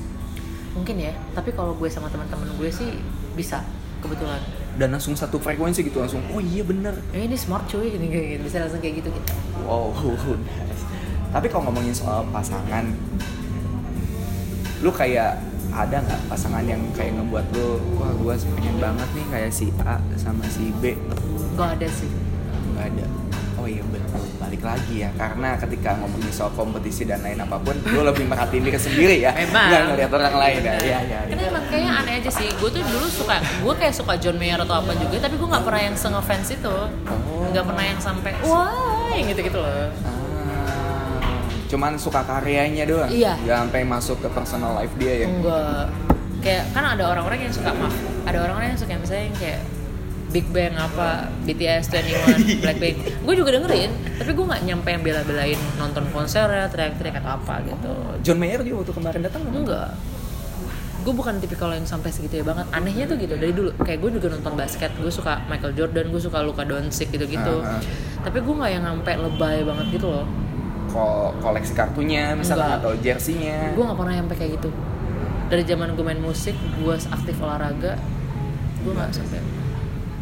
mungkin 0.71 0.99
ya 0.99 1.15
tapi 1.31 1.49
kalau 1.51 1.71
gue 1.73 1.87
sama 1.87 2.07
teman-teman 2.09 2.51
gue 2.53 2.67
sih 2.67 2.99
bisa 3.33 3.63
kebetulan 3.99 4.43
Dan 4.75 4.91
langsung 4.91 5.15
satu 5.15 5.39
frekuensi 5.39 5.81
gitu 5.81 5.99
langsung. 5.99 6.19
Oh 6.29 6.43
iya 6.43 6.61
bener. 6.61 6.99
eh 7.11 7.25
ini 7.25 7.35
smart 7.35 7.65
cuy 7.65 7.89
gini 7.89 8.11
kayak 8.11 8.27
gitu 8.29 8.43
bisa 8.45 8.57
langsung 8.61 8.79
kayak 8.79 8.99
gitu 8.99 9.09
gitu 9.09 9.33
Wow. 9.63 9.95
nice. 9.95 10.83
Tapi 11.31 11.47
kalau 11.47 11.71
ngomongin 11.71 11.95
soal 11.95 12.27
pasangan, 12.29 12.91
lu 14.81 14.91
kayak 14.91 15.39
ada 15.77 15.97
nggak 15.99 16.21
pasangan 16.27 16.63
yang 16.63 16.79
kayak 16.93 17.13
ngebuat 17.15 17.47
lu, 17.51 17.69
wah 17.95 18.13
gua 18.15 18.35
pengen 18.37 18.77
banget 18.79 19.09
nih 19.11 19.27
kayak 19.29 19.51
si 19.51 19.67
A 19.81 19.99
sama 20.15 20.47
si 20.47 20.71
B? 20.79 20.95
gak 21.53 21.75
ada 21.75 21.89
sih 21.89 22.11
Nggak 22.71 22.87
ada. 22.89 23.07
Oh 23.55 23.67
iya 23.67 23.83
betul. 23.85 24.19
Balik 24.37 24.61
lagi 24.61 24.95
ya, 24.99 25.11
karena 25.15 25.55
ketika 25.57 25.95
ngomongin 25.97 26.29
soal 26.29 26.51
kompetisi 26.53 27.03
dan 27.03 27.23
lain 27.23 27.39
apa 27.39 27.57
pun, 27.57 27.73
lu 27.87 28.03
lebih 28.03 28.27
merhatiin 28.27 28.61
diri 28.61 28.77
sendiri 28.77 29.17
ya, 29.19 29.31
Emang. 29.33 29.71
nggak 29.71 29.83
ngeliat 29.89 30.11
orang 30.13 30.35
lain 30.37 30.59
ya. 30.61 30.75
Iya 30.77 30.99
iya. 31.01 31.19
Karena 31.25 31.43
emang 31.49 31.65
kayaknya 31.65 31.93
aneh 31.97 32.15
aja 32.19 32.31
sih 32.31 32.49
gue 32.51 32.69
tuh 32.69 32.83
dulu 32.83 33.07
suka 33.09 33.35
gue 33.41 33.75
kayak 33.75 33.95
suka 33.95 34.13
John 34.17 34.37
Mayer 34.37 34.59
atau 34.59 34.77
apa 34.77 34.93
juga 34.93 35.17
tapi 35.19 35.35
gue 35.35 35.49
nggak 35.49 35.65
pernah 35.65 35.83
yang 35.83 35.97
se-ngefans 35.97 36.49
itu 36.53 36.77
Oh. 37.05 37.47
nggak 37.51 37.65
pernah 37.65 37.85
yang 37.85 38.01
sampai 38.01 38.33
wah 38.43 39.11
yang 39.11 39.27
gitu-gitu 39.29 39.57
loh 39.57 39.71
Ah, 39.71 39.89
cuman 41.67 41.97
suka 41.97 42.21
karyanya 42.23 42.85
doang. 42.85 43.09
Iya. 43.09 43.35
Nggak 43.39 43.57
sampai 43.63 43.81
masuk 43.83 44.17
ke 44.19 44.29
personal 44.29 44.73
life 44.75 44.93
dia 44.95 45.25
ya. 45.25 45.27
enggak 45.27 45.87
kayak 46.41 46.65
kan 46.71 46.85
ada 46.85 47.09
orang-orang 47.09 47.49
yang 47.49 47.55
suka 47.55 47.73
maaf 47.73 47.95
ada 48.23 48.37
orang-orang 48.39 48.69
yang 48.69 48.79
suka 48.79 48.93
misalnya 48.95 49.33
yang 49.33 49.39
kayak 49.41 49.61
Big 50.29 50.45
Bang 50.51 50.75
apa 50.75 51.09
BTS 51.41 51.89
21 51.89 52.61
Blackpink 52.63 52.97
gue 53.25 53.35
juga 53.35 53.49
dengerin 53.49 53.89
tapi 54.19 54.31
gue 54.31 54.45
nggak 54.45 54.63
nyampe 54.63 54.89
yang 54.93 55.01
bela-belain 55.01 55.57
nonton 55.75 56.05
konsernya 56.13 56.69
teriak-teriak 56.69 57.25
atau 57.25 57.41
apa 57.41 57.65
gitu 57.65 57.95
John 58.21 58.37
Mayer 58.37 58.61
juga 58.61 58.85
waktu 58.85 58.93
kemarin 58.93 59.21
datang 59.25 59.41
nggak? 59.41 59.57
enggak 59.57 59.91
gue 61.01 61.13
bukan 61.13 61.35
tipikal 61.37 61.69
yang 61.71 61.85
sampai 61.85 62.09
segitu 62.09 62.41
ya 62.41 62.45
banget 62.45 62.65
anehnya 62.73 63.05
tuh 63.05 63.17
gitu 63.17 63.37
dari 63.37 63.53
dulu 63.53 63.73
kayak 63.81 64.01
gue 64.01 64.11
juga 64.17 64.27
nonton 64.33 64.53
basket 64.53 64.93
gue 64.97 65.09
suka 65.09 65.41
Michael 65.49 65.73
Jordan 65.73 66.13
gue 66.13 66.21
suka 66.21 66.41
Luka 66.41 66.65
Doncic 66.65 67.09
gitu 67.09 67.25
gitu 67.25 67.55
Ah, 67.61 67.77
ah. 67.77 67.81
tapi 68.21 68.41
gue 68.41 68.53
nggak 68.53 68.69
yang 68.69 68.85
sampai 68.85 69.17
lebay 69.17 69.65
banget 69.65 69.87
gitu 69.97 70.13
loh 70.13 70.29
Ko 70.95 71.05
koleksi 71.37 71.75
kartunya 71.75 72.33
misalnya 72.33 72.79
Enggak. 72.79 72.81
atau 72.81 72.93
jersinya. 72.97 73.59
gue 73.69 73.83
nggak 73.83 73.99
pernah 73.99 74.15
sampai 74.17 74.37
kayak 74.37 74.53
gitu 74.55 74.71
dari 75.45 75.63
zaman 75.63 75.93
gue 75.93 76.05
main 76.05 76.19
musik 76.19 76.55
gue 76.55 76.95
aktif 76.95 77.35
olahraga 77.37 77.99
gue 78.79 78.93
nggak 78.93 79.11
sampai 79.11 79.43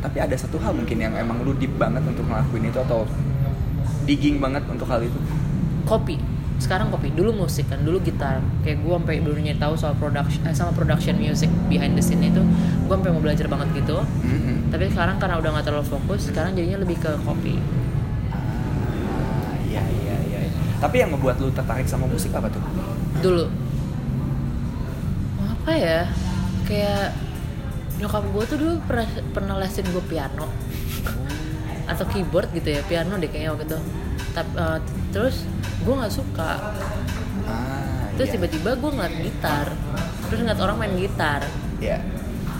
Tapi 0.00 0.18
ada 0.18 0.34
satu 0.34 0.56
hal 0.56 0.72
mungkin 0.72 0.96
yang 0.96 1.14
emang 1.14 1.38
lu 1.40 1.54
deep 1.54 1.76
banget 1.76 2.02
untuk 2.02 2.24
ngelakuin 2.24 2.66
itu 2.66 2.78
atau 2.80 3.04
digging 4.02 4.40
banget 4.40 4.66
untuk 4.66 4.88
hal 4.88 4.98
itu. 5.00 5.14
kopi 5.84 6.16
sekarang 6.56 6.88
kopi 6.88 7.10
dulu 7.10 7.34
musik 7.36 7.66
kan 7.66 7.82
dulu 7.82 7.98
gitar 8.00 8.38
kayak 8.62 8.80
gue 8.80 8.92
sampai 8.92 9.18
dulu 9.18 9.34
nyari 9.36 9.58
tahu 9.58 9.74
soal 9.74 9.92
production 9.92 10.40
eh, 10.42 10.50
sama 10.52 10.70
production 10.70 11.14
music 11.16 11.50
behind 11.66 11.92
the 11.92 12.02
scene 12.02 12.22
itu 12.22 12.38
gue 12.80 12.92
sampai 12.92 13.10
mau 13.10 13.20
belajar 13.20 13.44
banget 13.44 13.76
gitu 13.76 13.98
Mhm. 14.22 14.70
tapi 14.70 14.86
sekarang 14.88 15.18
karena 15.18 15.36
udah 15.36 15.50
nggak 15.52 15.66
terlalu 15.66 15.86
fokus 15.86 16.20
sekarang 16.24 16.54
jadinya 16.54 16.78
lebih 16.78 16.96
ke 16.96 17.10
kopi 17.20 17.58
Tapi 20.82 20.96
yang 20.98 21.14
ngebuat 21.14 21.38
lu 21.38 21.54
tertarik 21.54 21.86
sama 21.86 22.10
musik 22.10 22.34
apa 22.34 22.50
tuh? 22.50 22.58
dulu. 23.22 23.46
Apa 25.46 25.72
ya? 25.78 26.10
Kayak 26.66 27.14
nyokap 28.02 28.26
gue 28.26 28.44
tuh 28.50 28.56
dulu 28.58 28.74
pernah 28.82 29.06
pernah 29.30 29.54
lesin 29.62 29.86
gue 29.86 30.02
piano. 30.10 30.50
Atau 31.86 32.02
keyboard 32.10 32.50
gitu 32.50 32.74
ya 32.74 32.82
piano 32.82 33.14
deh 33.14 33.30
kayaknya 33.30 33.54
waktu 33.54 33.66
itu. 33.70 33.78
Tap- 34.34 34.56
eh, 34.58 34.78
terus 35.14 35.46
gue 35.86 35.94
nggak 35.94 36.10
suka. 36.10 36.74
Ah, 37.46 38.10
terus 38.18 38.34
iya. 38.34 38.42
tiba-tiba 38.42 38.74
gue 38.74 38.90
ngeliat 38.90 39.14
gitar. 39.22 39.66
Terus 40.26 40.38
ngeliat 40.42 40.60
orang 40.66 40.76
main 40.82 40.94
gitar. 40.98 41.46
Iya. 41.78 42.02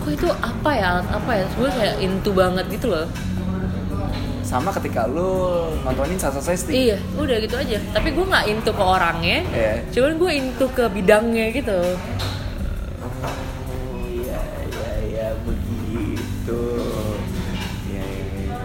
kok 0.02 0.10
itu 0.14 0.26
apa 0.30 0.70
ya? 0.74 0.84
Alat 0.94 1.08
apa 1.10 1.30
ya? 1.42 1.44
Gue 1.58 1.68
kayak 1.74 1.96
into 1.98 2.30
banget 2.30 2.66
gitu 2.70 2.86
loh 2.86 3.06
Sama 4.42 4.68
ketika 4.72 5.06
lu 5.06 5.30
nontonin 5.80 6.14
Sasa 6.16 6.38
Sesti. 6.38 6.74
iya 6.84 6.98
udah 7.14 7.38
gitu 7.38 7.54
aja 7.54 7.78
tapi 7.90 8.10
gue 8.10 8.22
nggak 8.22 8.46
into 8.46 8.70
ke 8.70 8.82
orangnya 8.82 9.38
Iya. 9.48 9.74
cuman 9.88 10.12
gue 10.16 10.30
into 10.32 10.66
ke 10.68 10.84
bidangnya 10.88 11.46
gitu 11.50 11.80
Oh 13.00 13.34
iya 14.12 14.40
iya 14.66 14.90
iya 15.04 15.28
begitu. 15.40 16.60
Iya 17.86 18.04
iya 18.04 18.26
iya. 18.42 18.56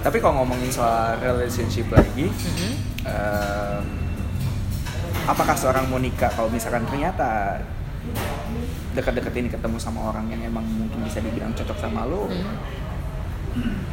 Tapi 0.00 0.16
kalau 0.18 0.34
ngomongin 0.38 0.68
soal 0.68 1.16
relationship 1.18 1.88
lagi, 1.88 2.28
Mhm. 2.28 2.72
em, 3.02 3.84
apakah 5.24 5.54
seorang 5.54 5.88
mau 5.88 5.96
nikah 5.96 6.28
kalau 6.28 6.48
misalkan 6.48 6.84
ternyata 6.84 7.60
dekat-dekat 8.92 9.32
ini 9.34 9.48
ketemu 9.48 9.76
sama 9.76 10.06
orang 10.06 10.28
yang 10.28 10.44
emang 10.44 10.62
mungkin 10.62 11.00
bisa 11.02 11.18
dibilang 11.18 11.50
cocok 11.50 11.78
sama 11.78 12.04
lo, 12.04 12.28
Hmm. 12.28 12.44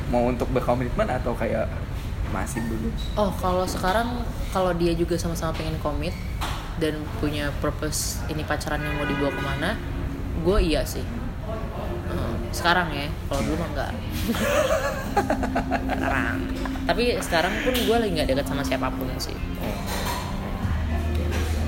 Mau 0.09 0.27
untuk 0.27 0.49
berkomitmen 0.51 1.07
atau 1.07 1.33
kayak 1.38 1.69
masih 2.31 2.63
belum? 2.65 2.93
Oh, 3.19 3.31
kalau 3.38 3.67
sekarang 3.67 4.23
kalau 4.55 4.71
dia 4.75 4.95
juga 4.95 5.19
sama-sama 5.19 5.51
pengen 5.55 5.75
komit 5.83 6.15
dan 6.79 6.97
punya 7.19 7.51
purpose 7.59 8.23
ini 8.31 8.41
pacaran 8.47 8.81
yang 8.81 8.95
mau 8.97 9.05
dibawa 9.05 9.31
ke 9.31 9.41
mana, 9.43 9.69
gue 10.41 10.57
iya 10.63 10.81
sih. 10.88 11.03
Hmm, 12.11 12.35
sekarang 12.51 12.91
ya, 12.95 13.07
kalau 13.27 13.41
dulu 13.45 13.55
mah 13.61 13.69
enggak. 13.75 13.91
sekarang. 15.95 16.38
Tapi 16.88 17.03
sekarang 17.21 17.53
pun 17.61 17.73
gue 17.75 17.97
lagi 17.99 18.11
nggak 18.15 18.29
deket 18.33 18.45
sama 18.47 18.63
siapa 18.65 18.88
pun 18.89 19.07
sih. 19.19 19.38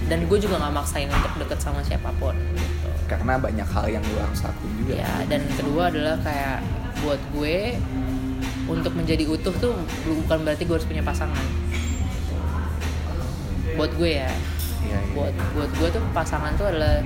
Dan 0.07 0.27
gue 0.27 0.37
juga 0.39 0.59
nggak 0.59 0.73
maksain 0.73 1.07
untuk 1.07 1.33
deket 1.39 1.59
sama 1.63 1.79
siapa 1.83 2.11
pun. 2.19 2.35
Gitu. 2.35 2.89
Karena 3.07 3.39
banyak 3.39 3.67
hal 3.67 3.85
yang 3.87 4.03
lo 4.03 4.19
harus 4.23 4.41
lakuin 4.43 4.73
juga. 4.83 4.93
Ya, 4.99 5.13
dan 5.27 5.41
kedua 5.55 5.83
adalah 5.91 6.15
kayak 6.23 6.59
buat 7.03 7.21
gue 7.35 7.75
untuk 8.63 8.95
menjadi 8.95 9.27
utuh 9.27 9.51
tuh 9.59 9.75
bukan 10.07 10.47
berarti 10.47 10.63
gue 10.63 10.75
harus 10.79 10.87
punya 10.87 11.03
pasangan. 11.03 11.45
Buat 13.75 13.91
gue 13.99 14.11
ya, 14.23 14.31
Iya, 14.83 14.99
iya. 14.99 14.99
buat 15.15 15.33
buat 15.55 15.71
gue 15.79 15.87
tuh 15.99 16.03
pasangan 16.15 16.55
tuh 16.55 16.67
adalah 16.71 17.03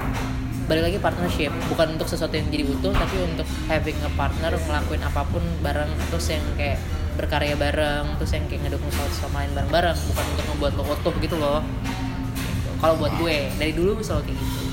balik 0.68 0.84
lagi 0.92 0.98
partnership, 1.00 1.52
bukan 1.72 1.96
untuk 1.96 2.12
sesuatu 2.12 2.36
yang 2.36 2.52
jadi 2.52 2.68
utuh, 2.68 2.92
tapi 2.92 3.24
untuk 3.24 3.48
having 3.72 3.96
a 4.04 4.12
partner 4.20 4.52
ngelakuin 4.52 5.00
apa 5.00 5.24
pun 5.32 5.40
bareng 5.64 5.88
terus 6.12 6.28
yang 6.28 6.44
kayak 6.60 6.78
berkarya 7.18 7.58
bareng 7.58 8.14
terus 8.22 8.38
yang 8.38 8.46
kayak 8.46 8.70
ngedukung 8.70 8.94
satu 8.94 9.10
sama 9.26 9.42
lain 9.42 9.52
bareng-bareng 9.58 9.98
bukan 9.98 10.26
untuk 10.38 10.46
membuat 10.54 10.74
lo 10.78 10.84
utuh 10.86 11.16
gitu 11.18 11.36
loh 11.42 11.66
kalau 12.78 12.94
buat 13.02 13.10
gue 13.18 13.50
dari 13.58 13.74
dulu 13.74 13.98
selalu 14.06 14.30
kayak 14.30 14.38
gitu. 14.38 14.67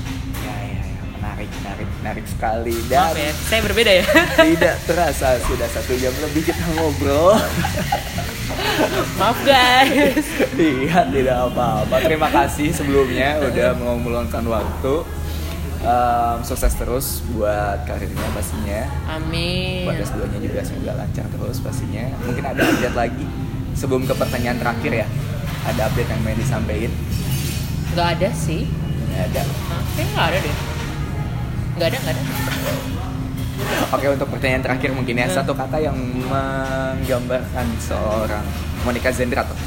Menarik, 1.35 1.51
menarik, 1.59 1.89
menarik 1.99 2.25
sekali. 2.31 2.75
maaf 2.87 3.11
Dan 3.11 3.19
ya 3.19 3.31
saya 3.35 3.59
berbeda 3.59 3.91
ya 3.91 4.05
tidak 4.55 4.75
terasa 4.87 5.35
sudah 5.43 5.67
satu 5.67 5.91
jam 5.99 6.15
lebih 6.23 6.47
kita 6.47 6.63
ngobrol. 6.73 7.35
maaf 9.19 9.35
guys 9.43 10.23
Iya, 10.55 11.03
tidak 11.11 11.37
apa-apa. 11.51 11.95
Terima 12.01 12.31
kasih 12.31 12.71
sebelumnya 12.71 13.43
udah 13.43 13.75
mau 13.75 13.99
meluangkan 13.99 14.47
waktu. 14.47 15.03
Em, 15.83 16.37
sukses 16.41 16.71
terus 16.73 17.19
buat 17.29 17.83
karirnya 17.83 18.25
pastinya. 18.31 18.87
amin 19.11 19.85
Buat 19.85 20.01
S2-nya 20.01 20.39
juga 20.39 20.59
semoga 20.63 20.93
lancar 20.97 21.27
terus 21.29 21.59
pastinya. 21.59 22.09
Mungkin 22.23 22.41
ada 22.41 22.63
update 22.63 22.95
lagi 22.95 23.27
sebelum 23.75 24.07
ke 24.07 24.15
pertanyaan 24.15 24.57
terakhir 24.57 25.03
ya. 25.03 25.07
Ada 25.67 25.91
update 25.91 26.09
yang 26.09 26.21
main 26.23 26.39
disampaikan? 26.39 26.93
nggak 27.91 28.07
ada 28.19 28.29
sih 28.31 28.67
Nggak 29.07 29.23
ada. 29.29 29.41
Hah? 29.45 29.81
kayaknya 29.93 30.11
nggak 30.15 30.27
ada 30.27 30.39
deh 30.41 30.55
nggak 31.75 31.87
ada 31.87 31.97
nggak 31.97 32.13
ada 32.13 32.23
Oke 33.87 34.07
untuk 34.09 34.27
pertanyaan 34.27 34.59
terakhir 34.61 34.91
mungkin 34.91 35.15
ya 35.15 35.25
Hmm. 35.25 35.35
satu 35.35 35.53
kata 35.53 35.77
yang 35.79 35.95
menggambarkan 36.25 37.67
seorang 37.77 38.43
Monica 38.81 39.07
Zendrato. 39.09 39.53
Hmm, 39.53 39.63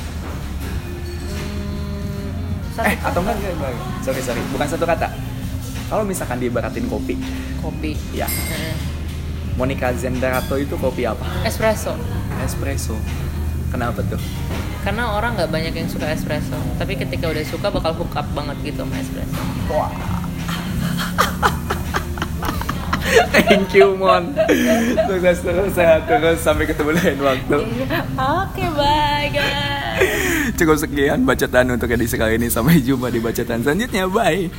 satu 2.75 2.85
Eh 2.85 2.97
atau 3.01 3.21
enggak, 3.21 3.37
enggak, 3.37 3.53
enggak. 3.55 3.73
Sorry 4.01 4.21
sorry, 4.21 4.43
bukan 4.49 4.67
satu 4.67 4.85
kata. 4.85 5.09
Kalau 5.89 6.05
misalkan 6.05 6.37
diibaratin 6.37 6.85
kopi, 6.85 7.17
kopi 7.59 7.97
ya 8.13 8.29
Heeh. 8.29 8.77
Monica 9.55 9.89
Zendrato 9.93 10.55
itu 10.55 10.77
kopi 10.77 11.03
apa? 11.03 11.25
espresso 11.43 11.97
Espresso. 12.39 12.95
Kenapa 13.69 14.01
tuh? 14.03 14.21
karena 14.79 15.11
orang 15.11 15.35
nggak 15.35 15.51
banyak 15.51 15.75
yang 15.75 15.85
suka 15.85 16.07
espresso 16.09 16.55
tapi 16.75 16.95
ketika 16.95 17.29
udah 17.29 17.43
suka 17.43 17.69
bakal 17.69 17.93
hook 17.95 18.15
up 18.15 18.25
banget 18.31 18.57
gitu 18.65 18.81
sama 18.81 18.97
espresso 18.97 19.37
Wah. 19.69 19.91
Thank 23.33 23.73
you 23.75 23.97
Mon. 23.97 24.35
Sukses 25.09 25.39
terus 25.41 25.71
sehat 25.73 26.05
terus 26.09 26.39
sampai 26.45 26.69
ketemu 26.69 26.91
lain 26.97 27.19
waktu. 27.21 27.59
oke 28.17 28.65
bye 28.77 29.29
guys 29.33 29.89
Cukup 30.55 30.79
sekian 30.79 31.27
bacaan 31.27 31.75
untuk 31.75 31.91
edisi 31.91 32.15
kali 32.15 32.39
ini. 32.39 32.47
Sampai 32.51 32.79
jumpa 32.79 33.11
di 33.11 33.19
bacaan 33.19 33.63
selanjutnya. 33.63 34.07
Bye. 34.07 34.51